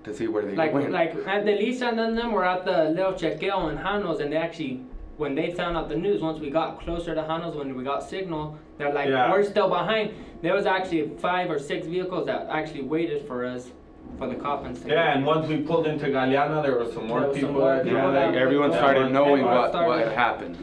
to 0.05 0.15
see 0.15 0.27
where 0.29 0.45
they 0.45 0.55
Like, 0.57 0.73
went. 0.73 0.91
like 0.91 1.15
at 1.27 1.45
the 1.45 1.53
Lisa 1.53 1.87
and 1.89 1.99
then 1.99 2.15
them 2.15 2.33
were 2.33 2.45
at 2.45 2.65
the 2.65 2.85
little 2.91 3.13
chequeo 3.13 3.71
in 3.71 3.77
Janos, 3.79 4.21
and 4.21 4.33
they 4.33 4.37
actually, 4.39 4.81
when 5.19 5.35
they 5.35 5.51
found 5.53 5.77
out 5.77 5.89
the 5.91 5.97
news, 5.97 6.23
once 6.23 6.41
we 6.41 6.49
got 6.51 6.81
closer 6.81 7.15
to 7.15 7.21
Janos, 7.23 7.55
when 7.55 7.77
we 7.77 7.85
got 7.85 8.03
signal, 8.03 8.59
they're 8.79 8.93
like, 8.95 9.09
Yeah. 9.11 9.31
we're 9.31 9.43
still 9.45 9.69
behind. 9.69 10.15
There 10.41 10.55
was 10.55 10.65
actually 10.65 11.11
five 11.19 11.51
or 11.51 11.59
six 11.59 11.87
vehicles 11.87 12.25
that 12.27 12.47
actually 12.51 12.83
waited 12.83 13.27
for 13.27 13.45
us 13.45 13.71
for 14.19 14.27
the 14.27 14.35
coffins 14.37 14.81
to 14.81 14.89
Yeah, 14.89 15.15
and 15.15 15.27
once 15.27 15.47
we 15.47 15.59
pulled 15.59 15.87
into 15.87 16.07
Galeana, 16.07 16.63
there 16.63 16.79
were 16.79 16.91
some 16.91 17.07
more 17.07 17.21
There 17.21 17.29
was 17.29 17.37
some 17.41 17.49
people. 17.51 17.61
more 17.61 17.75
that 17.77 17.85
people 17.85 17.99
yeah, 17.99 18.27
like 18.27 18.35
everyone 18.35 18.73
started 18.73 19.13
knowing 19.13 19.45
what, 19.45 19.55
what 19.55 19.71
started- 19.71 20.09
had 20.09 20.13
happened. 20.17 20.57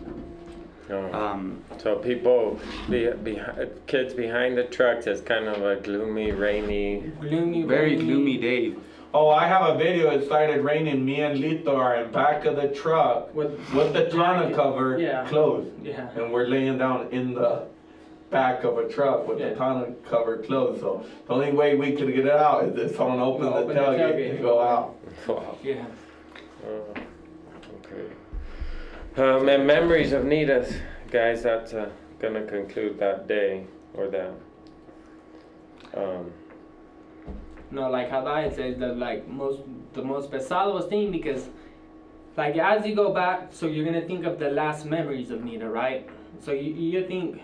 No. 0.90 1.14
Um, 1.14 1.62
So 1.80 1.96
people, 1.98 2.60
be, 2.90 3.10
behind, 3.24 3.70
kids 3.88 4.14
behind 4.14 4.58
the 4.58 4.64
trucks, 4.64 5.06
it's 5.08 5.22
kind 5.22 5.48
of 5.48 5.62
a 5.64 5.76
gloomy, 5.78 6.32
rainy. 6.32 7.12
gloomy, 7.20 7.64
very 7.64 7.92
rainy. 7.96 8.04
gloomy 8.06 8.38
day. 8.38 8.74
Oh, 9.14 9.30
I 9.30 9.48
have 9.48 9.76
a 9.76 9.78
video. 9.78 10.10
It 10.12 10.26
started 10.26 10.62
raining. 10.64 11.04
Me 11.06 11.22
and 11.22 11.40
Lito 11.40 11.76
are 11.76 11.96
in 11.96 12.12
back 12.12 12.46
of 12.46 12.56
the 12.58 12.68
truck 12.70 13.34
With, 13.34 13.52
with 13.74 13.94
the 13.94 14.06
tonneau 14.10 14.44
jacket. 14.50 14.56
cover 14.56 15.00
Yeah. 15.00 15.26
closed. 15.28 15.70
Yeah. 15.84 16.10
and 16.16 16.32
we're 16.32 16.48
laying 16.48 16.78
down 16.78 17.08
in 17.12 17.34
the 17.34 17.64
back 18.30 18.64
of 18.66 18.78
a 18.78 18.88
truck 18.90 19.28
with 19.28 19.40
Yeah. 19.40 19.50
the 19.50 19.56
tonneau 19.56 19.96
cover 20.10 20.38
closed. 20.40 20.82
So 20.82 21.04
the 21.26 21.34
only 21.34 21.52
way 21.52 21.76
we 21.76 21.94
could 21.94 22.14
get 22.14 22.26
it 22.26 22.32
out 22.32 22.66
is 22.66 22.78
if 22.78 22.98
someone 22.98 23.20
opened 23.20 23.48
Open 23.54 23.68
the 23.70 23.74
the 23.76 23.80
tailgate 23.80 24.16
tailgate. 24.16 24.38
to 24.38 24.42
go 24.44 24.60
out. 24.62 24.96
Wow. 25.28 25.58
Yeah. 25.64 25.86
Oh, 26.68 26.92
okay. 26.92 27.02
Um, 29.18 29.48
memories 29.48 30.14
of 30.14 30.26
Nita's, 30.26 30.76
guys. 31.10 31.42
That's 31.42 31.74
uh, 31.74 31.90
gonna 32.20 32.46
conclude 32.46 33.00
that 33.00 33.28
day 33.28 33.66
or 33.96 34.10
that. 34.10 34.32
Um, 35.96 36.32
No, 37.72 37.90
like 37.90 38.12
how 38.12 38.28
I 38.28 38.48
said 38.52 38.80
that 38.80 38.98
like 38.98 39.28
most 39.28 39.62
the 39.94 40.04
most 40.04 40.30
pesado 40.30 40.88
thing 40.88 41.12
because 41.12 41.50
like 42.38 42.58
as 42.58 42.86
you 42.86 42.94
go 42.94 43.12
back, 43.12 43.48
so 43.50 43.66
you're 43.66 43.86
gonna 43.86 44.06
think 44.06 44.24
of 44.24 44.38
the 44.38 44.52
last 44.52 44.86
memories 44.86 45.32
of 45.32 45.44
Nita, 45.44 45.68
right? 45.68 46.08
So 46.40 46.52
you 46.52 46.72
you 46.74 47.08
think 47.08 47.42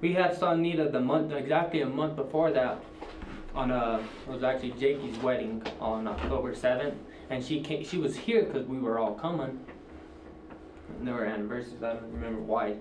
we 0.00 0.12
had 0.12 0.32
saw 0.32 0.54
Nita 0.54 0.90
the 0.90 1.00
month 1.00 1.32
exactly 1.32 1.80
a 1.80 1.86
month 1.86 2.14
before 2.14 2.52
that 2.52 2.78
on 3.52 3.72
a 3.72 3.98
it 3.98 4.30
was 4.30 4.44
actually 4.44 4.74
Jakey's 4.78 5.18
wedding 5.18 5.60
on 5.80 6.06
October 6.06 6.54
seventh, 6.54 6.94
and 7.30 7.44
she 7.44 7.60
came 7.60 7.82
she 7.82 7.98
was 7.98 8.14
here 8.14 8.44
because 8.44 8.64
we 8.68 8.78
were 8.78 9.00
all 9.00 9.14
coming. 9.14 9.58
There 11.00 11.14
were 11.14 11.24
anniversaries. 11.24 11.82
I 11.82 11.94
don't 11.94 12.12
remember 12.12 12.40
why, 12.40 12.76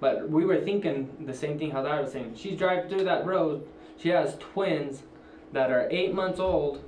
but 0.00 0.28
we 0.28 0.44
were 0.44 0.60
thinking 0.60 1.08
the 1.26 1.34
same 1.34 1.58
thing. 1.58 1.70
How 1.70 1.84
I 1.84 2.00
was 2.00 2.12
saying, 2.12 2.34
she's 2.36 2.58
driving 2.58 2.88
through 2.88 3.04
that 3.04 3.24
road. 3.26 3.66
She 3.98 4.08
has 4.08 4.36
twins 4.38 5.02
that 5.52 5.70
are 5.70 5.88
eight 5.90 6.14
months 6.14 6.40
old, 6.40 6.82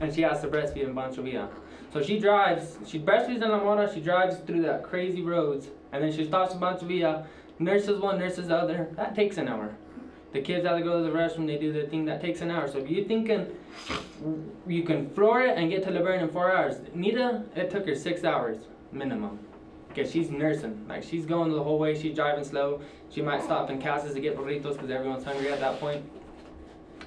and 0.00 0.14
she 0.14 0.22
has 0.22 0.40
to 0.42 0.48
breastfeed 0.48 0.84
in 0.84 0.94
Pancho 0.94 1.22
Villa. 1.22 1.48
So 1.92 2.02
she 2.02 2.18
drives, 2.18 2.76
she 2.86 2.98
breastfeeds 2.98 3.42
in 3.42 3.50
La 3.50 3.58
Mora, 3.60 3.92
she 3.92 4.00
drives 4.00 4.36
through 4.38 4.62
that 4.62 4.82
crazy 4.82 5.22
roads, 5.22 5.68
and 5.92 6.02
then 6.02 6.12
she 6.12 6.24
stops 6.24 6.54
in 6.54 6.60
Pancho 6.60 6.86
Villa, 6.86 7.26
nurses 7.58 8.00
one, 8.00 8.18
nurses 8.18 8.48
the 8.48 8.56
other. 8.56 8.88
That 8.96 9.14
takes 9.14 9.36
an 9.36 9.48
hour. 9.48 9.76
The 10.32 10.40
kids 10.40 10.66
have 10.66 10.76
to 10.76 10.82
go 10.82 11.04
to 11.04 11.08
the 11.08 11.16
restroom, 11.16 11.46
they 11.46 11.56
do 11.56 11.72
their 11.72 11.86
thing, 11.86 12.04
that 12.06 12.20
takes 12.20 12.40
an 12.40 12.50
hour. 12.50 12.66
So 12.66 12.78
if 12.78 12.90
you're 12.90 13.04
thinking 13.04 13.46
you 14.66 14.82
can 14.82 15.08
floor 15.10 15.42
it 15.42 15.56
and 15.56 15.70
get 15.70 15.84
to 15.84 15.90
LeBaron 15.90 16.22
in 16.22 16.28
four 16.30 16.50
hours, 16.50 16.76
Nita, 16.92 17.44
it 17.54 17.70
took 17.70 17.86
her 17.86 17.94
six 17.94 18.24
hours 18.24 18.58
minimum. 18.90 19.38
Because 19.94 20.10
she's 20.10 20.30
nursing. 20.30 20.86
Like 20.88 21.02
she's 21.02 21.24
going 21.24 21.52
the 21.52 21.62
whole 21.62 21.78
way, 21.78 22.00
she's 22.00 22.14
driving 22.14 22.44
slow. 22.44 22.80
She 23.10 23.22
might 23.22 23.42
stop 23.42 23.70
in 23.70 23.80
Casas 23.80 24.14
to 24.14 24.20
get 24.20 24.36
burritos 24.36 24.72
because 24.72 24.90
everyone's 24.90 25.24
hungry 25.24 25.52
at 25.52 25.60
that 25.60 25.78
point. 25.78 26.04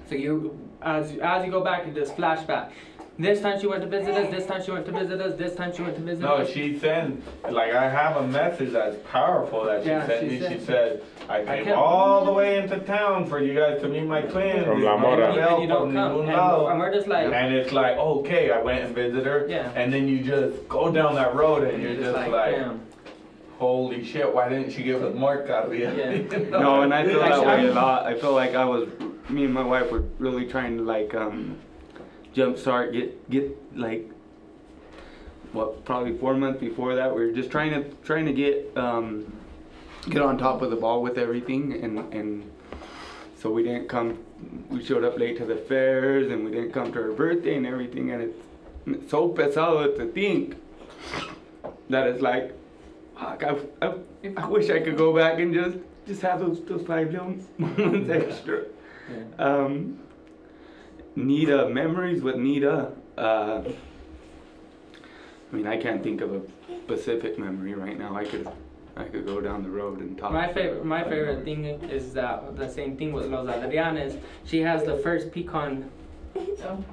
So 0.10 0.16
you, 0.16 0.58
as 0.82 1.18
as 1.18 1.46
you 1.46 1.52
go 1.52 1.64
back, 1.64 1.86
you 1.86 1.94
just 1.94 2.16
flashback. 2.16 2.72
This 3.20 3.42
time 3.42 3.60
she 3.60 3.66
went 3.66 3.82
to 3.82 3.88
visit 3.88 4.14
us. 4.14 4.30
This 4.30 4.46
time 4.46 4.64
she 4.64 4.70
went 4.70 4.86
to 4.86 4.92
visit 4.92 5.20
us. 5.20 5.36
This 5.40 5.56
time 5.56 5.74
she 5.76 5.82
went 5.82 5.96
to 5.96 6.02
visit 6.02 6.22
No, 6.22 6.36
us. 6.36 6.50
she 6.50 6.78
sent 6.78 7.24
like 7.52 7.74
I 7.74 7.90
have 7.90 8.18
a 8.18 8.28
message 8.28 8.74
that's 8.74 8.96
powerful 9.12 9.66
that 9.66 9.82
she 9.84 9.90
Yeah, 9.90 10.06
sent 10.06 10.20
she 10.22 10.28
me. 10.36 10.40
said- 10.40 10.52
she 10.52 10.60
said 10.66 11.04
I 11.28 11.44
came 11.44 11.66
kept- 11.66 11.78
all 11.78 12.26
the 12.26 12.32
way 12.32 12.60
into 12.60 12.78
town 12.80 13.26
for 13.26 13.42
you 13.42 13.56
guys 13.56 13.82
to 13.82 13.88
meet 13.88 14.04
my 14.06 14.22
twins. 14.22 14.66
From 14.66 14.84
La 14.84 14.98
Mora. 14.98 15.36
no 15.36 15.54
And 15.56 15.62
you 15.64 15.68
don't 15.68 15.94
come. 15.94 16.22
And, 16.22 16.30
and 16.30 16.80
we're 16.80 16.94
just 16.94 17.08
like, 17.08 17.26
And 17.34 17.54
it's 17.56 17.72
like, 17.74 17.98
okay, 17.98 18.52
I 18.52 18.62
went 18.62 18.84
and 18.86 18.94
visited 18.94 19.26
her. 19.26 19.48
Yeah. 19.50 19.72
And 19.76 19.92
then 19.92 20.08
you 20.08 20.20
just 20.24 20.68
go 20.70 20.92
down 20.92 21.16
that 21.16 21.34
road 21.34 21.68
and 21.68 21.82
you're 21.82 21.96
just 21.96 22.16
like, 22.16 22.32
damn. 22.56 22.82
holy 23.58 24.04
shit, 24.06 24.32
why 24.32 24.48
didn't 24.48 24.70
she 24.72 24.84
give 24.84 25.04
us 25.04 25.16
more 25.16 25.38
carrilla? 25.42 25.96
Yeah. 25.96 26.40
No, 26.52 26.84
and 26.84 26.94
I 26.94 27.04
feel 27.04 27.20
that 27.20 27.32
Actually, 27.32 27.48
way 27.48 27.54
a 27.66 27.66
I'm- 27.70 27.76
lot. 27.76 28.06
I 28.06 28.14
feel 28.14 28.34
like 28.34 28.54
I 28.54 28.64
was, 28.64 28.88
me 29.28 29.46
and 29.46 29.54
my 29.56 29.64
wife 29.64 29.92
were 29.92 30.04
really 30.20 30.46
trying 30.46 30.78
to 30.78 30.84
like 30.84 31.16
um, 31.16 31.58
jumpstart, 32.38 32.94
get 32.94 33.30
get 33.30 33.78
like, 33.78 34.10
what 35.54 35.84
probably 35.86 36.18
four 36.18 36.36
months 36.36 36.60
before 36.60 36.96
that, 36.96 37.14
we 37.14 37.26
were 37.26 37.32
just 37.32 37.50
trying 37.50 37.72
to 37.72 37.84
trying 38.04 38.26
to 38.26 38.34
get 38.34 38.72
um, 38.78 39.34
get 40.10 40.22
on 40.22 40.38
top 40.38 40.62
of 40.62 40.70
the 40.70 40.76
ball 40.76 41.02
with 41.02 41.18
everything, 41.18 41.74
and 41.84 42.00
and 42.14 42.52
so 43.36 43.50
we 43.50 43.64
didn't 43.64 43.90
come. 43.90 44.20
We 44.70 44.84
showed 44.84 45.04
up 45.04 45.18
late 45.18 45.38
to 45.38 45.46
the 45.46 45.56
fairs, 45.56 46.32
and 46.32 46.46
we 46.46 46.52
didn't 46.52 46.72
come 46.72 46.92
to 46.94 47.02
her 47.02 47.12
birthday 47.12 47.56
and 47.56 47.66
everything, 47.66 48.12
and 48.12 48.22
it's, 48.22 48.38
it's 48.86 49.12
so 49.12 49.30
pesado 49.30 49.98
to 49.98 50.08
think 50.12 50.56
that 51.90 52.08
it's 52.08 52.22
like, 52.22 52.54
fuck, 53.20 53.44
I, 53.44 53.58
I, 53.82 53.94
I 54.38 54.48
wish 54.48 54.70
I 54.70 54.80
could 54.80 54.98
go 54.98 55.16
back 55.16 55.40
and 55.40 55.54
just 55.54 55.78
just 56.06 56.22
have 56.22 56.40
those 56.40 56.64
those 56.66 56.86
five 56.86 57.12
little 57.12 57.36
moments 57.58 58.10
extra. 58.10 58.66
Yeah. 59.10 59.44
Um, 59.44 60.00
Nita 61.18 61.68
memories 61.70 62.22
with 62.22 62.36
Nita. 62.36 62.92
Uh, 63.18 63.62
I 65.52 65.56
mean, 65.56 65.66
I 65.66 65.78
can't 65.78 66.04
think 66.04 66.22
of 66.22 66.34
a 66.34 66.42
specific 66.86 67.40
memory 67.40 67.74
right 67.74 67.98
now. 67.98 68.16
I 68.16 68.24
could 68.24 68.48
I 68.96 69.04
could 69.06 69.26
go 69.26 69.42
down 69.42 69.64
the 69.64 69.70
road 69.70 70.00
and 70.00 70.18
talk. 70.18 70.32
My 70.32 70.52
favorite, 70.54 70.86
my 70.86 71.04
favorite 71.04 71.44
thing 71.44 71.66
is 71.66 72.14
that 72.14 72.56
the 72.56 72.68
same 72.70 72.98
thing 72.98 73.14
with 73.14 73.26
Los 73.28 73.48
Adrianes. 73.48 74.20
She 74.46 74.62
has 74.62 74.84
the 74.84 74.98
first 74.98 75.32
pecan 75.32 75.90
Oh. 76.36 76.84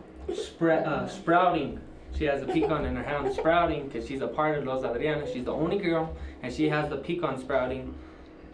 uh, 0.66 1.06
sprouting. 1.06 1.80
She 2.16 2.24
has 2.24 2.42
a 2.42 2.46
pecan 2.46 2.86
in 2.86 2.96
her 2.96 3.02
hand 3.02 3.30
sprouting 3.34 3.88
because 3.88 4.06
she's 4.08 4.22
a 4.22 4.28
part 4.28 4.56
of 4.56 4.64
Los 4.64 4.82
Adrianes. 4.84 5.32
She's 5.32 5.44
the 5.44 5.52
only 5.52 5.78
girl, 5.78 6.16
and 6.42 6.52
she 6.52 6.68
has 6.70 6.88
the 6.88 6.96
pecan 6.96 7.38
sprouting 7.38 7.94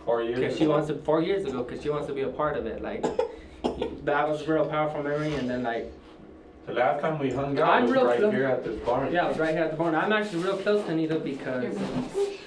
Four 0.04 0.22
years. 0.22 0.40
because 0.40 0.56
she 0.58 0.66
wants 0.66 0.88
to 0.88 0.94
four 0.94 1.22
years 1.22 1.44
ago 1.44 1.62
because 1.62 1.80
she 1.82 1.90
wants 1.90 2.08
to 2.08 2.14
be 2.14 2.22
a 2.22 2.28
part 2.28 2.56
of 2.56 2.66
it. 2.66 2.82
Like 2.82 3.04
that 4.04 4.28
was 4.28 4.42
a 4.46 4.52
real 4.52 4.66
powerful 4.66 5.02
memory, 5.02 5.34
and 5.34 5.48
then 5.48 5.62
like 5.62 5.92
The 6.66 6.72
last 6.74 7.00
time 7.00 7.18
we 7.18 7.30
hung 7.30 7.58
out 7.58 7.68
I'm 7.70 7.82
was 7.84 7.92
real 7.92 8.04
right 8.06 8.18
close. 8.18 8.32
here 8.34 8.46
at 8.46 8.64
this 8.64 8.76
barn. 8.84 9.12
yeah, 9.12 9.24
I 9.26 9.28
was 9.28 9.38
right 9.38 9.54
here 9.54 9.64
at 9.64 9.70
the 9.72 9.76
barn. 9.76 9.94
I'm 9.94 10.12
actually 10.12 10.42
real 10.42 10.56
close 10.56 10.84
to 10.86 10.94
Nita 10.94 11.18
because 11.18 11.74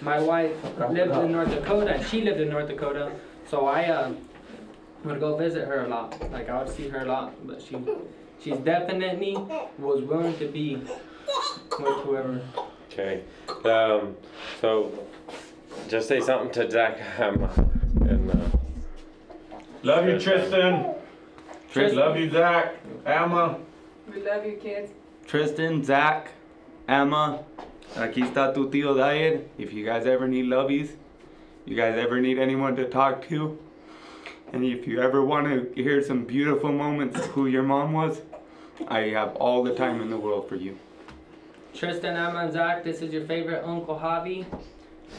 my 0.02 0.19
wife 0.19 0.52
lived 0.90 1.14
in 1.15 1.31
North 1.31 1.49
Dakota 1.49 1.94
and 1.95 2.06
she 2.07 2.22
lived 2.22 2.40
in 2.40 2.49
North 2.49 2.68
Dakota, 2.68 3.11
so 3.49 3.65
I 3.68 3.85
uh, 3.85 4.11
would 5.03 5.19
go 5.19 5.35
visit 5.38 5.68
her 5.68 5.85
a 5.85 5.88
lot. 5.88 6.19
Like 6.31 6.49
I 6.49 6.64
would 6.64 6.73
see 6.73 6.88
her 6.90 6.99
a 7.02 7.06
lot, 7.06 7.34
but 7.48 7.61
she 7.61 7.77
she's 8.41 8.57
definitely 8.60 9.35
was 9.77 10.02
willing 10.03 10.38
to 10.38 10.48
be 10.48 10.76
with 10.77 10.90
whoever. 12.03 12.41
Okay. 12.91 13.23
Um, 13.65 14.15
so 14.61 14.91
just 15.88 16.07
say 16.07 16.22
something 16.22 16.52
to 16.52 16.69
Zach 16.69 16.98
um, 17.19 17.44
and 18.02 18.30
uh, 18.31 18.57
Love 19.81 20.07
you, 20.07 20.19
Tristan. 20.19 20.95
Tristan. 21.73 21.99
Love 21.99 22.17
you, 22.17 22.29
Zach. 22.29 22.75
Emma. 23.03 23.57
We 24.13 24.21
love 24.21 24.45
you, 24.45 24.57
kids. 24.61 24.91
Tristan, 25.25 25.83
Zach, 25.83 26.29
Emma, 26.87 27.39
aquí 27.95 28.21
está 28.21 28.53
tu 28.53 28.69
tío 28.69 28.95
Dyer. 28.95 29.41
If 29.57 29.73
you 29.73 29.83
guys 29.83 30.05
ever 30.05 30.27
need 30.27 30.45
lovies, 30.45 30.91
you 31.65 31.75
guys 31.75 31.97
ever 31.97 32.21
need 32.21 32.37
anyone 32.37 32.75
to 32.75 32.87
talk 32.87 33.27
to, 33.29 33.57
and 34.51 34.63
if 34.63 34.85
you 34.85 35.01
ever 35.01 35.23
want 35.23 35.47
to 35.47 35.81
hear 35.81 36.03
some 36.03 36.25
beautiful 36.25 36.71
moments 36.71 37.17
of 37.17 37.25
who 37.27 37.47
your 37.47 37.63
mom 37.63 37.93
was, 37.93 38.21
I 38.87 39.09
have 39.09 39.35
all 39.37 39.63
the 39.63 39.73
time 39.73 39.99
in 39.99 40.11
the 40.11 40.17
world 40.17 40.47
for 40.47 40.55
you. 40.55 40.77
Tristan, 41.73 42.15
Emma, 42.15 42.39
and 42.39 42.53
Zach, 42.53 42.83
this 42.83 43.01
is 43.01 43.11
your 43.11 43.25
favorite 43.25 43.63
Uncle 43.65 43.97
Javi. 43.97 44.45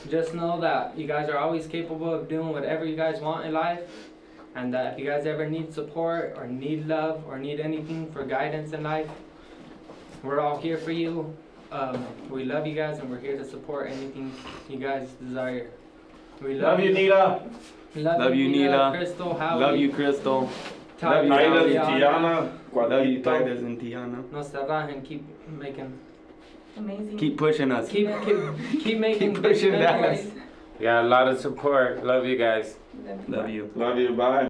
Just 0.09 0.35
know 0.35 0.61
that 0.61 0.97
you 0.97 1.09
guys 1.09 1.29
are 1.29 1.39
always 1.39 1.67
capable 1.67 2.13
of 2.13 2.29
doing 2.29 2.51
whatever 2.51 2.85
you 2.85 2.95
guys 2.95 3.21
want 3.21 3.45
in 3.45 3.53
life. 3.53 3.81
And 4.55 4.73
that 4.73 4.93
if 4.93 4.99
you 5.01 5.07
guys 5.07 5.27
ever 5.27 5.49
need 5.49 5.73
support 5.75 6.35
or 6.37 6.47
need 6.47 6.87
love 6.87 7.25
or 7.29 7.39
need 7.39 7.59
anything 7.61 8.11
for 8.13 8.25
guidance 8.25 8.73
in 8.73 8.83
life, 8.85 9.09
we're 10.23 10.41
all 10.41 10.59
here 10.59 10.79
for 10.79 10.93
you. 10.93 11.35
Um, 11.73 12.07
we 12.31 12.45
love 12.45 12.67
you 12.67 12.75
guys 12.75 12.99
and 13.01 13.11
we're 13.11 13.19
here 13.19 13.37
to 13.37 13.45
support 13.45 13.89
anything 13.91 14.33
you 14.69 14.79
guys 14.79 15.09
desire. 15.21 15.71
We 16.41 16.55
Love 16.55 16.81
you, 16.81 16.93
Nita. 16.93 17.43
Love, 17.97 18.21
Love 18.21 18.35
you, 18.35 18.49
Nita. 18.49 18.93
Crystal, 18.97 19.37
Howie. 19.37 19.61
Love 19.61 19.77
you, 19.77 19.93
Crystal. 19.93 20.51
Love 21.03 21.25
you, 21.25 21.31
Titus, 21.31 21.73
Tiana. 21.75 21.85
Tiana. 21.87 22.53
Love 22.73 23.07
you, 23.07 23.19
Cuadrito. 23.21 23.25
Titus 23.25 23.61
and 23.61 23.81
Tiana. 23.81 24.33
No 24.33 24.43
se 24.43 24.57
rajen, 24.59 25.05
keep 25.05 25.25
making, 25.49 25.93
Amazing. 26.77 27.19
Keep 27.19 27.37
pushing 27.39 27.71
us. 27.73 27.89
keep, 27.89 28.09
keep, 28.25 28.37
keep 28.83 28.99
making 29.09 29.35
Keep 29.35 29.43
pushing 29.43 29.73
that. 29.73 30.01
memories. 30.01 30.31
we 30.79 30.85
got 30.85 31.05
a 31.05 31.09
lot 31.09 31.29
of 31.29 31.39
support. 31.41 32.05
Love 32.05 32.25
you 32.25 32.37
guys. 32.37 32.77
Love 33.29 33.49
you. 33.51 33.71
Love 33.75 33.99
you. 33.99 34.17
Bye. 34.17 34.49